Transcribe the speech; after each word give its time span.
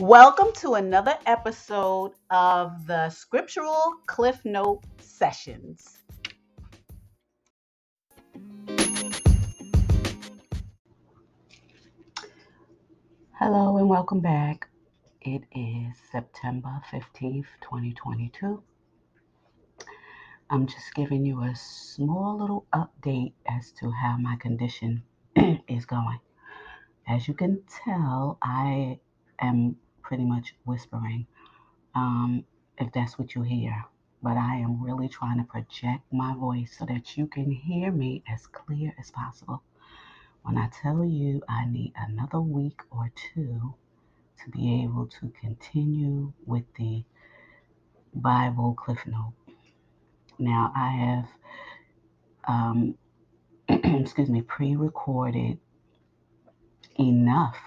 Welcome 0.00 0.54
to 0.60 0.76
another 0.76 1.18
episode 1.26 2.12
of 2.30 2.86
the 2.86 3.10
Scriptural 3.10 3.96
Cliff 4.06 4.42
Note 4.46 4.82
Sessions. 4.98 5.98
Hello 13.38 13.76
and 13.76 13.90
welcome 13.90 14.20
back. 14.20 14.70
It 15.20 15.42
is 15.52 15.92
September 16.10 16.80
15th, 16.90 17.44
2022. 17.60 18.62
I'm 20.48 20.66
just 20.66 20.94
giving 20.94 21.26
you 21.26 21.42
a 21.42 21.54
small 21.54 22.38
little 22.40 22.64
update 22.72 23.34
as 23.46 23.70
to 23.72 23.90
how 23.90 24.16
my 24.16 24.36
condition 24.36 25.02
is 25.68 25.84
going. 25.84 26.20
As 27.06 27.28
you 27.28 27.34
can 27.34 27.62
tell, 27.84 28.38
I 28.40 28.98
am 29.42 29.76
pretty 30.10 30.24
much 30.24 30.56
whispering, 30.64 31.24
um, 31.94 32.44
if 32.78 32.90
that's 32.92 33.16
what 33.16 33.36
you 33.36 33.42
hear. 33.42 33.84
But 34.20 34.36
I 34.36 34.56
am 34.56 34.82
really 34.82 35.08
trying 35.08 35.38
to 35.38 35.44
project 35.44 36.02
my 36.12 36.34
voice 36.34 36.74
so 36.76 36.84
that 36.86 37.16
you 37.16 37.28
can 37.28 37.48
hear 37.48 37.92
me 37.92 38.24
as 38.28 38.44
clear 38.48 38.92
as 38.98 39.12
possible. 39.12 39.62
When 40.42 40.58
I 40.58 40.68
tell 40.82 41.04
you 41.04 41.42
I 41.48 41.64
need 41.66 41.92
another 41.96 42.40
week 42.40 42.80
or 42.90 43.12
two 43.14 43.76
to 44.42 44.50
be 44.50 44.82
able 44.82 45.06
to 45.20 45.32
continue 45.40 46.32
with 46.44 46.64
the 46.76 47.04
Bible 48.12 48.74
Cliff 48.74 49.06
Note. 49.06 49.34
Now, 50.40 50.72
I 50.74 50.88
have, 50.88 51.28
um, 52.48 52.96
excuse 53.68 54.28
me, 54.28 54.42
pre 54.42 54.74
recorded 54.74 55.60
enough 56.98 57.58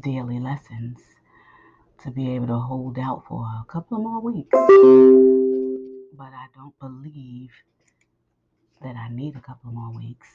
daily 0.00 0.38
lessons 0.38 1.00
to 2.04 2.10
be 2.10 2.34
able 2.34 2.46
to 2.46 2.58
hold 2.58 2.98
out 2.98 3.24
for 3.26 3.42
a 3.42 3.64
couple 3.66 3.96
of 3.96 4.02
more 4.02 4.20
weeks. 4.20 4.50
But 4.52 6.32
I 6.32 6.46
don't 6.54 6.78
believe 6.78 7.50
that 8.82 8.94
I 8.94 9.08
need 9.08 9.36
a 9.36 9.40
couple 9.40 9.72
more 9.72 9.90
weeks. 9.90 10.28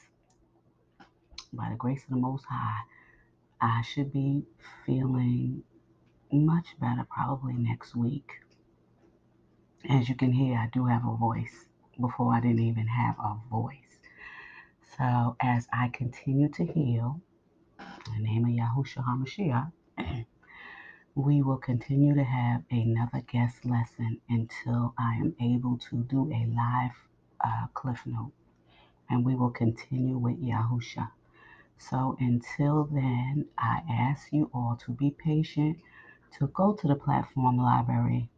By 1.52 1.70
the 1.70 1.76
grace 1.76 2.02
of 2.02 2.10
the 2.10 2.16
Most 2.16 2.44
High, 2.46 2.80
I 3.60 3.82
should 3.82 4.12
be 4.12 4.42
feeling 4.84 5.62
much 6.32 6.66
better 6.80 7.06
probably 7.08 7.54
next 7.54 7.94
week. 7.94 8.40
As 9.88 10.08
you 10.08 10.16
can 10.16 10.32
hear, 10.32 10.58
I 10.58 10.68
do 10.72 10.86
have 10.86 11.06
a 11.06 11.14
voice. 11.14 11.66
Before 12.00 12.34
I 12.34 12.40
didn't 12.40 12.60
even 12.60 12.88
have 12.88 13.14
a 13.18 13.36
voice. 13.48 14.00
So 14.96 15.36
as 15.40 15.68
I 15.72 15.88
continue 15.88 16.48
to 16.50 16.64
heal, 16.64 17.20
in 17.78 18.22
the 18.22 18.28
name 18.28 18.44
of 18.44 18.50
Yahushua 18.50 19.04
HaMashiach, 19.04 19.70
we 21.20 21.42
will 21.42 21.58
continue 21.58 22.14
to 22.14 22.24
have 22.24 22.62
another 22.70 23.20
guest 23.20 23.64
lesson 23.64 24.20
until 24.28 24.94
I 24.96 25.16
am 25.16 25.36
able 25.38 25.76
to 25.90 26.02
do 26.04 26.32
a 26.32 26.46
live 26.46 26.96
uh, 27.44 27.66
cliff 27.74 28.00
note. 28.06 28.32
And 29.10 29.24
we 29.24 29.34
will 29.34 29.50
continue 29.50 30.16
with 30.16 30.42
Yahusha. 30.42 31.10
So 31.76 32.16
until 32.18 32.84
then, 32.84 33.46
I 33.58 33.82
ask 33.90 34.32
you 34.32 34.50
all 34.54 34.78
to 34.86 34.92
be 34.92 35.10
patient, 35.10 35.78
to 36.38 36.46
go 36.46 36.72
to 36.72 36.88
the 36.88 36.94
platform 36.94 37.58
library, 37.58 38.30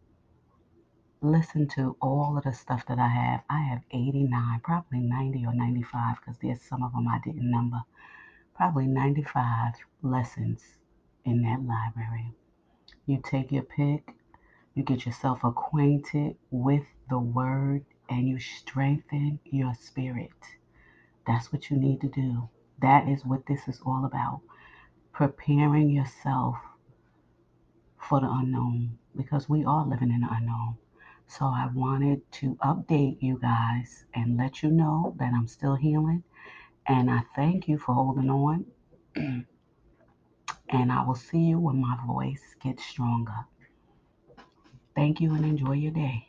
listen 1.21 1.69
to 1.69 1.97
all 2.01 2.37
of 2.37 2.45
the 2.45 2.53
stuff 2.53 2.85
that 2.87 2.99
I 2.99 3.09
have. 3.09 3.43
I 3.49 3.61
have 3.61 3.83
89, 3.93 4.61
probably 4.65 5.01
90 5.01 5.47
or 5.47 5.55
95, 5.55 6.17
because 6.17 6.39
there's 6.43 6.63
some 6.63 6.83
of 6.83 6.93
them 6.93 7.07
I 7.07 7.21
didn't 7.25 7.49
number. 7.49 7.83
Probably 8.57 8.87
95 8.87 9.75
lessons 10.03 10.63
in 11.25 11.43
that 11.43 11.65
library. 11.65 12.35
You 13.07 13.21
take 13.23 13.51
your 13.53 13.65
pick, 13.65 14.15
you 14.75 14.83
get 14.85 15.07
yourself 15.07 15.45
acquainted 15.45 16.37
with 16.51 16.85
the 17.09 17.19
word, 17.19 17.85
and 18.09 18.29
you 18.29 18.39
strengthen 18.39 19.41
your 19.45 19.75
spirit. 19.75 20.31
That's 21.27 21.53
what 21.53 21.71
you 21.71 21.77
need 21.77 22.01
to 22.03 22.09
do. 22.09 22.49
That 22.81 23.09
is 23.09 23.25
what 23.25 23.47
this 23.47 23.69
is 23.69 23.81
all 23.85 24.05
about. 24.05 24.41
Preparing 25.13 25.91
yourself 25.91 26.57
for 27.99 28.21
the 28.21 28.31
unknown 28.31 28.99
because 29.17 29.49
we 29.49 29.65
are 29.65 29.87
living 29.87 30.11
in 30.11 30.21
the 30.23 30.29
unknown. 30.31 30.77
So 31.27 31.47
I 31.47 31.69
wanted 31.73 32.31
to 32.33 32.57
update 32.57 33.19
you 33.21 33.39
guys 33.41 34.05
and 34.15 34.37
let 34.37 34.63
you 34.63 34.71
know 34.71 35.15
that 35.19 35.33
I'm 35.33 35.49
still 35.49 35.77
healing. 35.77 36.23
And 36.87 37.11
I 37.11 37.23
thank 37.35 37.69
you 37.69 37.79
for 37.79 37.95
holding 37.95 38.31
on. 38.31 38.67
and 40.73 40.91
I 40.91 41.05
will 41.05 41.15
see 41.15 41.39
you 41.39 41.59
when 41.59 41.81
my 41.81 41.97
voice 42.07 42.43
gets 42.63 42.85
stronger. 42.85 43.47
Thank 44.97 45.21
you 45.21 45.35
and 45.35 45.45
enjoy 45.45 45.73
your 45.73 45.93
day. 45.93 46.29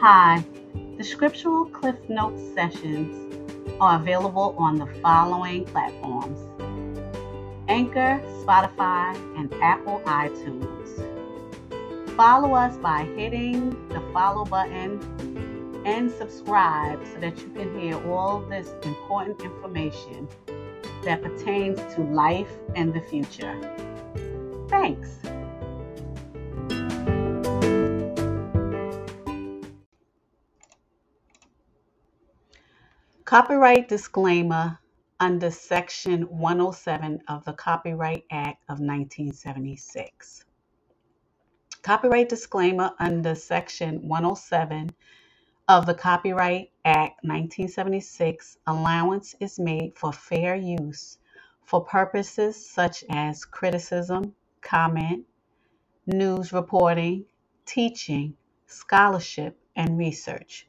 Hi, 0.00 0.44
the 0.96 1.04
Scriptural 1.04 1.66
Cliff 1.66 1.96
Notes 2.08 2.42
sessions 2.54 3.34
are 3.80 4.00
available 4.00 4.54
on 4.58 4.76
the 4.76 4.86
following 5.00 5.64
platforms 5.66 6.38
Anchor, 7.68 8.20
Spotify, 8.44 9.14
and 9.38 9.52
Apple 9.62 10.02
iTunes. 10.04 10.78
Follow 12.16 12.54
us 12.54 12.76
by 12.78 13.04
hitting 13.16 13.70
the 13.88 14.02
follow 14.12 14.44
button 14.44 15.00
and 15.84 16.10
subscribe 16.10 17.04
so 17.06 17.20
that 17.20 17.38
you 17.38 17.48
can 17.50 17.78
hear 17.78 17.96
all 18.10 18.40
this 18.40 18.74
important 18.84 19.40
information 19.42 20.28
that 21.04 21.22
pertains 21.22 21.78
to 21.94 22.02
life 22.02 22.50
and 22.74 22.94
the 22.94 23.00
future. 23.00 23.58
Thanks. 24.68 25.18
Copyright 33.24 33.88
disclaimer 33.88 34.78
under 35.18 35.50
Section 35.50 36.22
107 36.22 37.22
of 37.28 37.44
the 37.44 37.54
Copyright 37.54 38.24
Act 38.30 38.62
of 38.64 38.78
1976. 38.80 40.44
Copyright 41.82 42.28
disclaimer 42.28 42.92
under 42.98 43.34
Section 43.34 44.06
107 44.06 44.90
of 45.72 45.86
the 45.86 45.94
Copyright 45.94 46.70
Act 46.84 47.24
1976 47.24 48.58
allowance 48.66 49.34
is 49.40 49.58
made 49.58 49.96
for 49.96 50.12
fair 50.12 50.54
use 50.54 51.16
for 51.64 51.82
purposes 51.82 52.68
such 52.68 53.02
as 53.08 53.46
criticism, 53.46 54.34
comment, 54.60 55.24
news 56.06 56.52
reporting, 56.52 57.24
teaching, 57.64 58.36
scholarship, 58.66 59.58
and 59.74 59.96
research. 59.96 60.68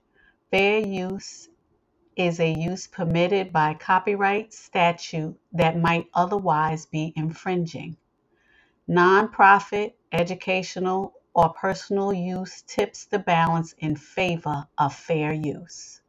Fair 0.52 0.80
use 0.80 1.50
is 2.16 2.40
a 2.40 2.54
use 2.54 2.88
permitted 2.88 3.52
by 3.52 3.74
copyright 3.74 4.54
statute 4.54 5.38
that 5.52 5.78
might 5.78 6.08
otherwise 6.14 6.86
be 6.86 7.12
infringing. 7.18 7.98
Nonprofit, 8.90 9.96
educational, 10.14 11.14
or 11.36 11.54
personal 11.54 12.14
use 12.14 12.64
tips 12.68 13.06
the 13.08 13.20
balance 13.20 13.76
in 13.80 13.98
favor 13.98 14.68
of 14.80 14.96
fair 14.96 15.34
use. 15.34 16.02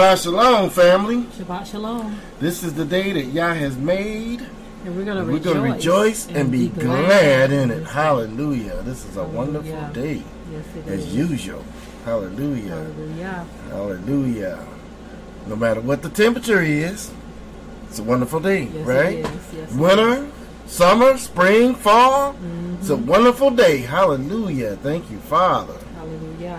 Shabbat 0.00 0.22
Shalom, 0.22 0.70
family. 0.70 1.22
Shabbat 1.24 1.66
Shalom. 1.66 2.18
This 2.38 2.62
is 2.62 2.72
the 2.72 2.86
day 2.86 3.12
that 3.12 3.26
Yah 3.26 3.52
has 3.52 3.76
made. 3.76 4.40
And 4.86 4.96
we're 4.96 5.04
going 5.04 5.18
to 5.18 5.30
rejoice, 5.30 5.74
rejoice 5.74 6.28
and, 6.28 6.50
be, 6.50 6.68
glad, 6.68 7.52
in 7.52 7.70
it. 7.70 7.84
Hallelujah. 7.86 8.80
This 8.80 9.04
is 9.04 9.18
a 9.18 9.24
wonderful 9.24 9.88
day, 9.92 10.22
Yes, 10.50 10.64
it 10.74 10.88
as 10.88 11.00
is. 11.00 11.14
usual. 11.14 11.62
Hallelujah. 12.06 12.68
Hallelujah. 12.70 13.46
Hallelujah. 13.68 14.66
No 15.46 15.56
matter 15.56 15.82
what 15.82 16.00
the 16.00 16.08
temperature 16.08 16.62
is, 16.62 17.12
it's 17.90 17.98
a 17.98 18.02
wonderful 18.02 18.40
day, 18.40 18.70
Yes, 18.72 18.86
right? 18.86 19.18
Yes, 19.54 19.72
Winter, 19.72 20.30
summer, 20.64 21.18
spring, 21.18 21.74
fall. 21.74 22.32
Mm-hmm. 22.32 22.76
It's 22.80 22.88
a 22.88 22.96
wonderful 22.96 23.50
day. 23.50 23.82
Hallelujah. 23.82 24.76
Thank 24.76 25.10
you, 25.10 25.18
Father. 25.18 25.76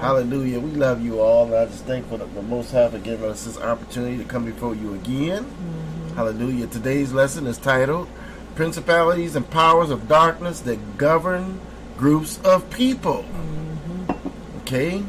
Hallelujah. 0.01 0.59
We 0.59 0.71
love 0.71 1.03
you 1.03 1.21
all. 1.21 1.45
And 1.45 1.53
I 1.53 1.65
just 1.67 1.85
thankful 1.85 2.17
that 2.17 2.33
the 2.33 2.41
Most 2.41 2.71
High 2.71 2.89
for 2.89 2.97
giving 2.97 3.29
us 3.29 3.45
this 3.45 3.59
opportunity 3.59 4.17
to 4.17 4.23
come 4.23 4.43
before 4.45 4.73
you 4.73 4.95
again. 4.95 5.43
Mm-hmm. 5.43 6.15
Hallelujah. 6.15 6.65
Today's 6.65 7.13
lesson 7.13 7.45
is 7.45 7.59
titled 7.59 8.09
Principalities 8.55 9.35
and 9.35 9.47
Powers 9.47 9.91
of 9.91 10.07
Darkness 10.07 10.61
That 10.61 10.97
Govern 10.97 11.61
Groups 11.97 12.39
of 12.43 12.67
People. 12.71 13.25
Mm-hmm. 13.31 14.57
Okay? 14.61 15.03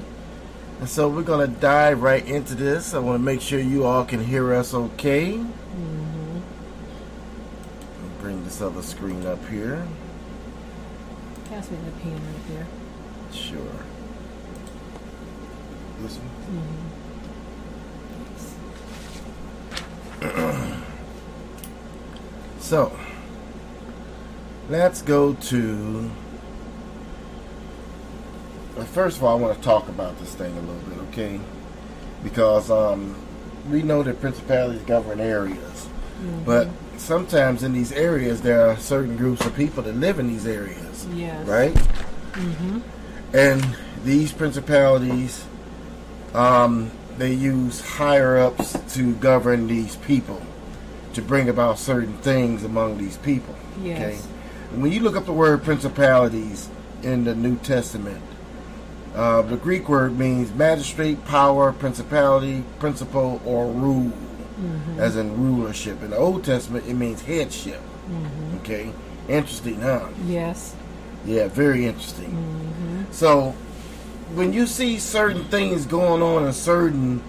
And 0.80 0.88
so 0.90 1.08
we're 1.08 1.22
going 1.22 1.50
to 1.50 1.58
dive 1.58 2.02
right 2.02 2.26
into 2.26 2.54
this. 2.54 2.92
I 2.92 2.98
want 2.98 3.18
to 3.18 3.24
make 3.24 3.40
sure 3.40 3.60
you 3.60 3.86
all 3.86 4.04
can 4.04 4.22
hear 4.22 4.52
us 4.52 4.74
okay. 4.74 5.32
Mm-hmm. 5.32 6.34
Me 6.34 6.42
Bring 8.20 8.44
this 8.44 8.60
other 8.60 8.82
screen 8.82 9.24
up 9.24 9.42
here. 9.48 9.86
Pass 11.48 11.70
me 11.70 11.78
the 11.86 11.92
pen 11.92 12.12
right 12.12 12.48
there. 12.48 12.66
Sure. 13.32 13.86
This 16.02 16.16
one? 16.16 17.42
So, 22.60 22.96
let's 24.68 25.02
go 25.02 25.34
to. 25.34 26.10
well, 28.76 28.86
First 28.86 29.18
of 29.18 29.24
all, 29.24 29.36
I 29.36 29.40
want 29.40 29.56
to 29.56 29.62
talk 29.64 29.88
about 29.88 30.18
this 30.18 30.34
thing 30.34 30.56
a 30.56 30.60
little 30.60 30.74
bit, 30.88 30.98
okay? 31.10 31.40
Because 32.22 32.70
um, 32.70 33.16
we 33.70 33.82
know 33.82 34.02
that 34.02 34.20
principalities 34.20 34.82
govern 34.82 35.20
areas, 35.20 35.88
but 36.46 36.68
sometimes 36.96 37.62
in 37.64 37.72
these 37.72 37.90
areas 37.92 38.42
there 38.42 38.68
are 38.68 38.76
certain 38.76 39.16
groups 39.16 39.44
of 39.44 39.54
people 39.56 39.82
that 39.82 39.96
live 39.96 40.18
in 40.20 40.28
these 40.28 40.46
areas, 40.46 41.06
Yes. 41.14 41.46
right? 41.46 41.76
And 43.34 43.76
these 44.04 44.32
principalities, 44.32 45.44
um, 46.34 46.90
they 47.18 47.32
use 47.32 47.80
higher 47.80 48.38
ups 48.38 48.76
to 48.94 49.14
govern 49.16 49.66
these 49.66 49.96
people, 49.96 50.42
to 51.14 51.22
bring 51.22 51.48
about 51.48 51.78
certain 51.78 52.16
things 52.18 52.64
among 52.64 52.98
these 52.98 53.16
people. 53.18 53.54
Yes. 53.82 54.26
And 54.72 54.82
when 54.82 54.92
you 54.92 55.00
look 55.00 55.16
up 55.16 55.26
the 55.26 55.32
word 55.32 55.62
principalities 55.62 56.68
in 57.02 57.24
the 57.24 57.34
New 57.34 57.56
Testament, 57.56 58.22
uh, 59.14 59.42
the 59.42 59.56
Greek 59.58 59.88
word 59.88 60.18
means 60.18 60.50
magistrate, 60.54 61.22
power, 61.26 61.72
principality, 61.72 62.64
principle, 62.78 63.42
or 63.44 63.66
rule, 63.70 64.12
as 64.96 65.16
in 65.16 65.36
rulership. 65.38 66.02
In 66.02 66.10
the 66.10 66.16
Old 66.16 66.44
Testament, 66.44 66.86
it 66.86 66.94
means 66.94 67.20
headship. 67.22 67.80
Okay, 68.60 68.90
interesting, 69.28 69.80
huh? 69.80 70.08
Yes. 70.26 70.74
Yeah, 71.26 71.48
very 71.48 71.84
interesting. 71.86 73.06
So, 73.10 73.54
when 74.34 74.52
you 74.52 74.66
see 74.66 74.98
certain 74.98 75.44
things 75.44 75.86
going 75.86 76.22
on 76.22 76.46
in 76.46 76.52
certain 76.52 77.22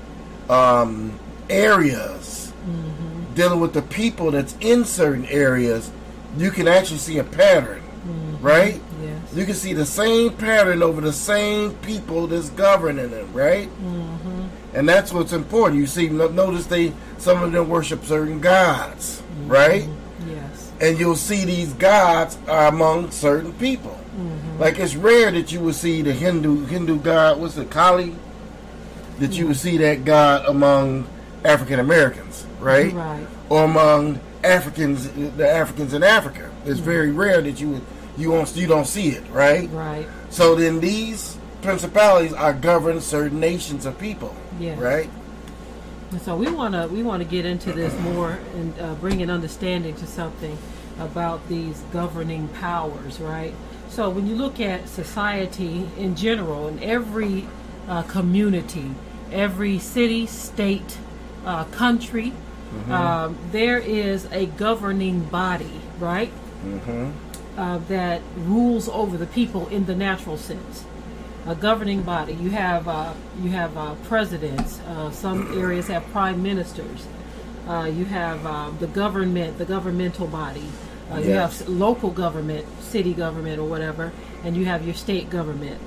um, 0.49 1.19
areas, 1.49 2.53
mm-hmm. 2.65 3.33
dealing 3.33 3.59
with 3.59 3.73
the 3.73 3.81
people 3.81 4.31
that's 4.31 4.55
in 4.61 4.85
certain 4.85 5.25
areas, 5.25 5.91
you 6.37 6.51
can 6.51 6.67
actually 6.67 6.97
see 6.97 7.17
a 7.17 7.23
pattern, 7.23 7.81
mm-hmm. 7.81 8.45
right? 8.45 8.81
Yes. 9.01 9.33
You 9.33 9.45
can 9.45 9.55
see 9.55 9.73
the 9.73 9.85
same 9.85 10.31
pattern 10.33 10.81
over 10.81 11.01
the 11.01 11.13
same 11.13 11.73
people 11.75 12.27
that's 12.27 12.49
governing 12.49 13.11
them, 13.11 13.31
right? 13.33 13.69
Mm-hmm. 13.69 14.47
And 14.73 14.89
that's 14.89 15.13
what's 15.13 15.33
important. 15.33 15.79
You 15.79 15.87
see, 15.87 16.09
notice 16.09 16.65
they 16.65 16.93
some 17.17 17.43
of 17.43 17.51
them 17.51 17.69
worship 17.69 18.03
certain 18.05 18.39
gods, 18.39 19.21
right? 19.45 19.87
Yes. 20.27 20.71
and 20.79 20.99
you'll 20.99 21.15
see 21.15 21.45
these 21.45 21.73
gods 21.73 22.37
are 22.47 22.67
among 22.67 23.11
certain 23.11 23.53
people. 23.53 23.97
Mm-hmm. 24.15 24.59
Like 24.59 24.79
it's 24.79 24.95
rare 24.95 25.31
that 25.31 25.51
you 25.51 25.59
would 25.61 25.75
see 25.75 26.01
the 26.01 26.13
Hindu 26.13 26.65
Hindu 26.65 26.99
god, 26.99 27.39
what's 27.39 27.57
it, 27.57 27.69
Kali? 27.69 28.15
That 29.19 29.33
you 29.33 29.47
would 29.47 29.55
mm. 29.55 29.59
see 29.59 29.77
that 29.77 30.05
god 30.05 30.45
among 30.45 31.07
African 31.43 31.79
Americans, 31.79 32.45
right? 32.59 32.93
Right. 32.93 33.25
Or 33.49 33.63
among 33.63 34.19
Africans, 34.43 35.09
the 35.09 35.49
Africans 35.49 35.93
in 35.93 36.03
Africa. 36.03 36.51
It's 36.65 36.79
mm. 36.79 36.83
very 36.83 37.11
rare 37.11 37.41
that 37.41 37.59
you 37.59 37.69
would 37.69 37.81
you 38.17 38.31
won't 38.31 38.55
you 38.55 38.67
don't 38.67 38.87
see 38.87 39.09
it, 39.09 39.23
right? 39.31 39.69
Right. 39.71 40.07
So 40.29 40.55
then 40.55 40.79
these 40.79 41.37
principalities 41.61 42.33
are 42.33 42.53
govern 42.53 43.01
certain 43.01 43.39
nations 43.39 43.85
of 43.85 43.97
people, 43.97 44.35
Yes. 44.59 44.77
right? 44.77 45.09
And 46.11 46.21
so 46.21 46.35
we 46.35 46.51
want 46.51 46.75
to 46.75 46.87
we 46.87 47.01
want 47.01 47.23
to 47.23 47.27
get 47.27 47.45
into 47.45 47.73
this 47.73 47.97
more 48.01 48.39
and 48.55 48.79
uh, 48.79 48.93
bring 48.95 49.21
an 49.23 49.31
understanding 49.31 49.95
to 49.95 50.05
something 50.05 50.57
about 50.99 51.47
these 51.49 51.81
governing 51.91 52.47
powers, 52.49 53.19
right? 53.19 53.53
So 53.93 54.09
when 54.09 54.25
you 54.25 54.33
look 54.35 54.59
at 54.59 54.89
society 54.89 55.87
in 55.99 56.15
general, 56.15 56.67
in 56.67 56.81
every 56.81 57.45
uh, 57.87 58.01
community, 58.01 58.89
every 59.31 59.77
city, 59.77 60.25
state, 60.25 60.97
uh, 61.45 61.65
country, 61.65 62.33
um, 62.89 63.37
there 63.51 63.77
is 63.77 64.25
a 64.31 64.47
governing 64.47 65.25
body, 65.25 65.79
right? 65.99 66.31
uh, 67.57 67.77
that 67.87 68.21
rules 68.35 68.89
over 68.89 69.15
the 69.15 69.27
people 69.27 69.67
in 69.67 69.85
the 69.85 69.93
natural 69.95 70.37
sense. 70.37 70.85
A 71.45 71.53
governing 71.53 72.01
body. 72.01 72.33
You 72.33 72.49
have 72.49 72.87
uh, 72.87 73.13
you 73.43 73.51
have 73.51 73.77
uh, 73.77 73.93
presidents. 74.09 74.79
Uh, 74.87 75.11
some 75.11 75.55
areas 75.59 75.87
have 75.87 76.03
prime 76.11 76.41
ministers. 76.41 77.05
Uh, 77.67 77.91
you 77.93 78.05
have 78.05 78.43
uh, 78.45 78.71
the 78.79 78.87
government, 78.87 79.59
the 79.59 79.65
governmental 79.65 80.25
body. 80.25 80.65
Uh, 81.11 81.15
You 81.19 81.31
have 81.31 81.51
Yes. 81.51 81.63
local 81.67 82.09
government, 82.09 82.65
city 82.81 83.13
government, 83.13 83.59
or 83.59 83.65
whatever, 83.65 84.11
and 84.43 84.55
you 84.55 84.65
have 84.65 84.85
your 84.85 84.95
state 84.95 85.29
government. 85.29 85.77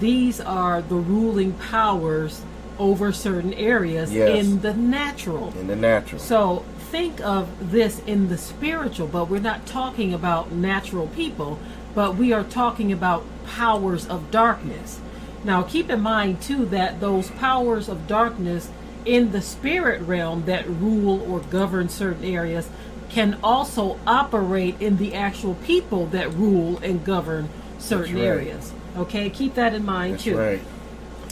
These 0.00 0.40
are 0.40 0.82
the 0.82 0.96
ruling 0.96 1.52
powers 1.52 2.42
over 2.78 3.12
certain 3.12 3.52
areas 3.54 4.12
Yes. 4.12 4.44
in 4.44 4.60
the 4.60 4.72
natural. 4.74 5.52
In 5.60 5.66
the 5.68 5.76
natural. 5.76 6.20
So 6.20 6.62
think 6.90 7.20
of 7.20 7.48
this 7.70 8.00
in 8.06 8.28
the 8.28 8.38
spiritual, 8.38 9.06
but 9.06 9.28
we're 9.30 9.40
not 9.40 9.66
talking 9.66 10.12
about 10.12 10.52
natural 10.52 11.06
people, 11.08 11.58
but 11.94 12.16
we 12.16 12.32
are 12.32 12.42
talking 12.44 12.90
about 12.92 13.24
powers 13.46 14.06
of 14.06 14.30
darkness. 14.30 14.98
Now, 15.44 15.62
keep 15.62 15.90
in 15.90 16.00
mind, 16.00 16.40
too, 16.40 16.64
that 16.66 17.00
those 17.00 17.30
powers 17.30 17.88
of 17.88 18.06
darkness 18.06 18.68
in 19.04 19.32
the 19.32 19.42
spirit 19.42 20.00
realm 20.02 20.44
that 20.46 20.68
rule 20.68 21.20
or 21.28 21.40
govern 21.40 21.88
certain 21.88 22.24
areas 22.24 22.68
can 23.12 23.38
also 23.44 23.98
operate 24.06 24.80
in 24.80 24.96
the 24.96 25.14
actual 25.14 25.54
people 25.56 26.06
that 26.06 26.32
rule 26.32 26.78
and 26.78 27.04
govern 27.04 27.48
certain 27.78 28.14
right. 28.16 28.24
areas. 28.24 28.72
Okay, 28.96 29.28
keep 29.28 29.54
that 29.54 29.74
in 29.74 29.84
mind, 29.84 30.14
That's 30.14 30.24
too. 30.24 30.38
right. 30.38 30.60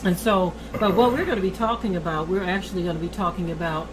And 0.05 0.19
so, 0.19 0.53
but 0.79 0.95
what 0.95 1.13
we're 1.13 1.25
going 1.25 1.37
to 1.37 1.43
be 1.43 1.51
talking 1.51 1.97
about, 1.97 2.29
we're 2.29 2.45
actually 2.45 2.83
going 2.83 2.97
to 2.97 3.03
be 3.03 3.09
talking 3.09 3.51
about 3.51 3.87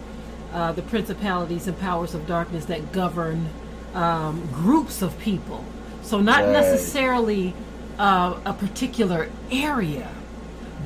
uh, 0.52 0.72
the 0.72 0.82
principalities 0.82 1.66
and 1.66 1.78
powers 1.78 2.14
of 2.14 2.26
darkness 2.26 2.66
that 2.66 2.92
govern 2.92 3.48
um, 3.94 4.46
groups 4.52 5.02
of 5.02 5.18
people. 5.18 5.64
So, 6.02 6.20
not 6.20 6.44
Right. 6.44 6.52
necessarily 6.52 7.54
uh, 7.98 8.38
a 8.44 8.52
particular 8.52 9.28
area, 9.50 10.08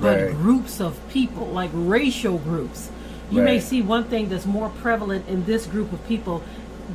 but 0.00 0.21
Right. 0.21 0.35
groups 0.35 0.80
of 0.80 0.99
people, 1.09 1.47
like 1.47 1.71
racial 1.73 2.38
groups. 2.38 2.90
You 3.30 3.40
may 3.40 3.61
see 3.61 3.80
one 3.80 4.04
thing 4.04 4.28
that's 4.28 4.44
more 4.44 4.68
prevalent 4.68 5.26
in 5.26 5.47
this 5.47 5.66
group 5.66 5.90
of 5.92 6.06
people 6.06 6.42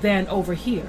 than 0.02 0.28
over 0.28 0.54
here. 0.54 0.88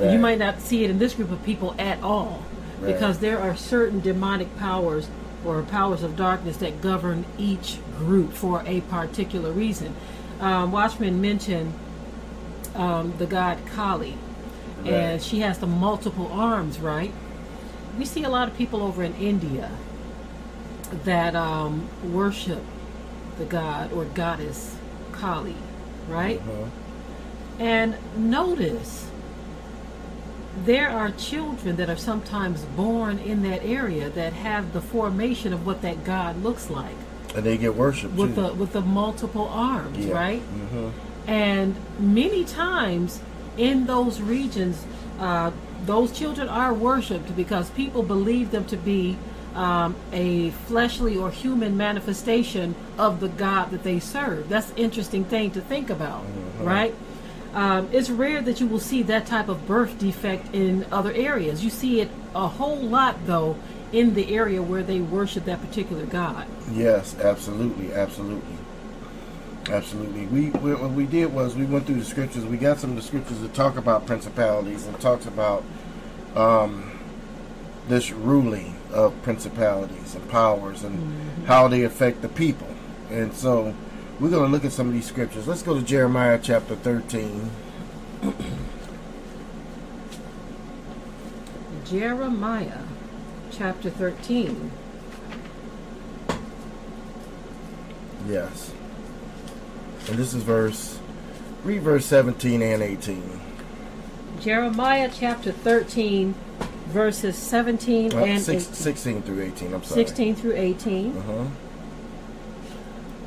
You 0.00 0.18
might 0.18 0.38
not 0.38 0.60
see 0.60 0.84
it 0.84 0.90
in 0.90 0.98
this 0.98 1.14
group 1.14 1.30
of 1.30 1.42
people 1.44 1.74
at 1.78 2.02
all 2.02 2.42
Right. 2.80 2.94
because 2.94 3.18
there 3.18 3.38
are 3.38 3.54
certain 3.56 4.00
demonic 4.00 4.56
powers 4.56 5.06
or 5.44 5.62
powers 5.62 6.02
of 6.02 6.16
darkness 6.16 6.56
that 6.58 6.80
govern 6.80 7.24
each 7.38 7.78
group 7.98 8.32
for 8.32 8.62
a 8.66 8.80
particular 8.82 9.52
reason. 9.52 9.94
Um, 10.40 10.72
Watchman 10.72 11.20
mentioned 11.20 11.74
um, 12.74 13.12
the 13.18 13.26
god 13.26 13.58
Kali, 13.66 14.16
Right. 14.80 14.92
and 14.92 15.22
she 15.22 15.40
has 15.40 15.58
the 15.58 15.66
multiple 15.66 16.28
arms, 16.32 16.80
right? 16.80 17.12
We 17.98 18.04
see 18.06 18.24
a 18.24 18.30
lot 18.30 18.48
of 18.48 18.56
people 18.56 18.82
over 18.82 19.02
in 19.02 19.14
India 19.16 19.70
that 21.04 21.34
um, 21.36 21.88
worship 22.02 22.62
the 23.38 23.44
god 23.44 23.92
or 23.92 24.04
goddess 24.06 24.74
Kali, 25.12 25.54
right? 26.08 26.38
Uh-huh. 26.40 26.68
And 27.58 27.94
notice 28.16 29.06
there 30.64 30.90
are 30.90 31.10
children 31.12 31.76
that 31.76 31.88
are 31.88 31.96
sometimes 31.96 32.62
born 32.76 33.18
in 33.18 33.42
that 33.42 33.64
area 33.64 34.10
that 34.10 34.32
have 34.32 34.72
the 34.72 34.80
formation 34.80 35.52
of 35.52 35.64
what 35.66 35.82
that 35.82 36.04
God 36.04 36.42
looks 36.42 36.68
like 36.68 36.94
And 37.34 37.44
they 37.44 37.56
get 37.56 37.74
worshiped 37.74 38.14
with 38.14 38.34
too. 38.34 38.42
the 38.42 38.52
with 38.54 38.72
the 38.72 38.82
multiple 38.82 39.48
arms, 39.48 39.98
Yeah. 39.98 40.12
right? 40.14 40.40
hmm 40.42 40.88
And 41.26 41.74
many 41.98 42.44
times 42.44 43.20
in 43.56 43.86
those 43.86 44.20
regions, 44.20 44.84
uh, 45.20 45.52
those 45.86 46.12
children 46.12 46.48
are 46.48 46.74
worshipped 46.74 47.34
because 47.36 47.70
people 47.70 48.02
believe 48.02 48.50
them 48.50 48.64
to 48.66 48.76
be 48.76 49.16
um, 49.54 49.94
a 50.12 50.50
fleshly 50.66 51.16
or 51.16 51.30
human 51.30 51.76
manifestation 51.76 52.74
of 52.98 53.20
the 53.20 53.28
God 53.28 53.70
that 53.70 53.82
they 53.82 54.00
serve. 54.00 54.48
That's 54.48 54.70
an 54.70 54.76
interesting 54.78 55.24
thing 55.24 55.50
to 55.52 55.60
think 55.60 55.90
about, 55.90 56.24
right? 56.60 56.94
Um, 57.54 57.88
it's 57.92 58.08
rare 58.08 58.40
that 58.42 58.60
you 58.60 58.66
will 58.66 58.80
see 58.80 59.02
that 59.04 59.26
type 59.26 59.48
of 59.48 59.66
birth 59.66 59.98
defect 59.98 60.54
in 60.54 60.86
other 60.90 61.12
areas. 61.12 61.62
You 61.62 61.70
see 61.70 62.00
it 62.00 62.10
a 62.34 62.48
whole 62.48 62.78
lot, 62.80 63.26
though, 63.26 63.56
in 63.92 64.14
the 64.14 64.34
area 64.34 64.62
where 64.62 64.82
they 64.82 65.00
worship 65.00 65.44
that 65.44 65.60
particular 65.60 66.06
god. 66.06 66.46
Yes, 66.72 67.14
absolutely, 67.18 67.92
absolutely, 67.92 68.56
absolutely. 69.68 70.26
We, 70.26 70.48
we 70.50 70.74
what 70.74 70.92
we 70.92 71.04
did 71.04 71.32
was 71.34 71.54
we 71.54 71.66
went 71.66 71.86
through 71.86 71.96
the 71.98 72.04
scriptures. 72.06 72.44
We 72.46 72.56
got 72.56 72.78
some 72.78 72.90
of 72.90 72.96
the 72.96 73.02
scriptures 73.02 73.40
that 73.40 73.52
talk 73.52 73.76
about 73.76 74.06
principalities 74.06 74.86
and 74.86 74.98
talks 74.98 75.26
about 75.26 75.62
um, 76.34 76.90
this 77.88 78.10
ruling 78.12 78.76
of 78.92 79.20
principalities 79.22 80.14
and 80.14 80.28
powers 80.30 80.84
and 80.84 80.98
Mm-hmm. 80.98 81.44
how 81.46 81.66
they 81.68 81.82
affect 81.82 82.22
the 82.22 82.28
people. 82.28 82.68
And 83.10 83.34
so 83.34 83.74
we're 84.20 84.30
going 84.30 84.44
to 84.44 84.50
look 84.50 84.64
at 84.64 84.72
some 84.72 84.88
of 84.88 84.92
these 84.94 85.06
scriptures. 85.06 85.46
Let's 85.48 85.62
go 85.62 85.74
to 85.74 85.82
Jeremiah 85.82 86.38
chapter 86.42 86.76
thirteen. 86.76 87.50
Jeremiah 91.84 92.78
chapter 93.50 93.90
13. 93.90 94.70
Yes, 98.28 98.72
and 100.08 100.16
this 100.16 100.32
is 100.32 100.42
verse. 100.44 100.98
Read 101.64 101.82
verse 101.82 102.06
seventeen 102.06 102.62
and 102.62 102.80
eighteen. 102.82 103.40
Jeremiah 104.40 105.10
chapter 105.12 105.52
13, 105.52 106.34
verses 106.88 107.36
17 107.36 108.12
Uh, 108.14 108.18
and 108.24 108.42
six, 108.42 108.64
16 108.64 109.20
16 109.20 109.22
through 109.22 109.42
18. 109.42 109.74
I'm 109.74 109.82
sorry. 109.84 110.00
16 110.04 110.34
through 110.36 110.54
18. 110.56 111.16
Uh-huh. 111.16 111.44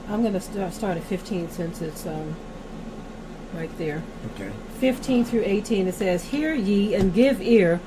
I'm 0.07 0.21
going 0.21 0.33
to 0.33 0.41
start, 0.41 0.73
start 0.73 0.97
at 0.97 1.03
15 1.03 1.49
since 1.49 1.81
it's 1.81 2.05
um, 2.05 2.35
right 3.53 3.75
there. 3.77 4.03
Okay. 4.33 4.51
15 4.79 5.25
through 5.25 5.43
18, 5.45 5.87
it 5.87 5.95
says, 5.95 6.25
Hear 6.25 6.53
ye 6.53 6.93
and 6.93 7.13
give 7.13 7.41
ear, 7.41 7.79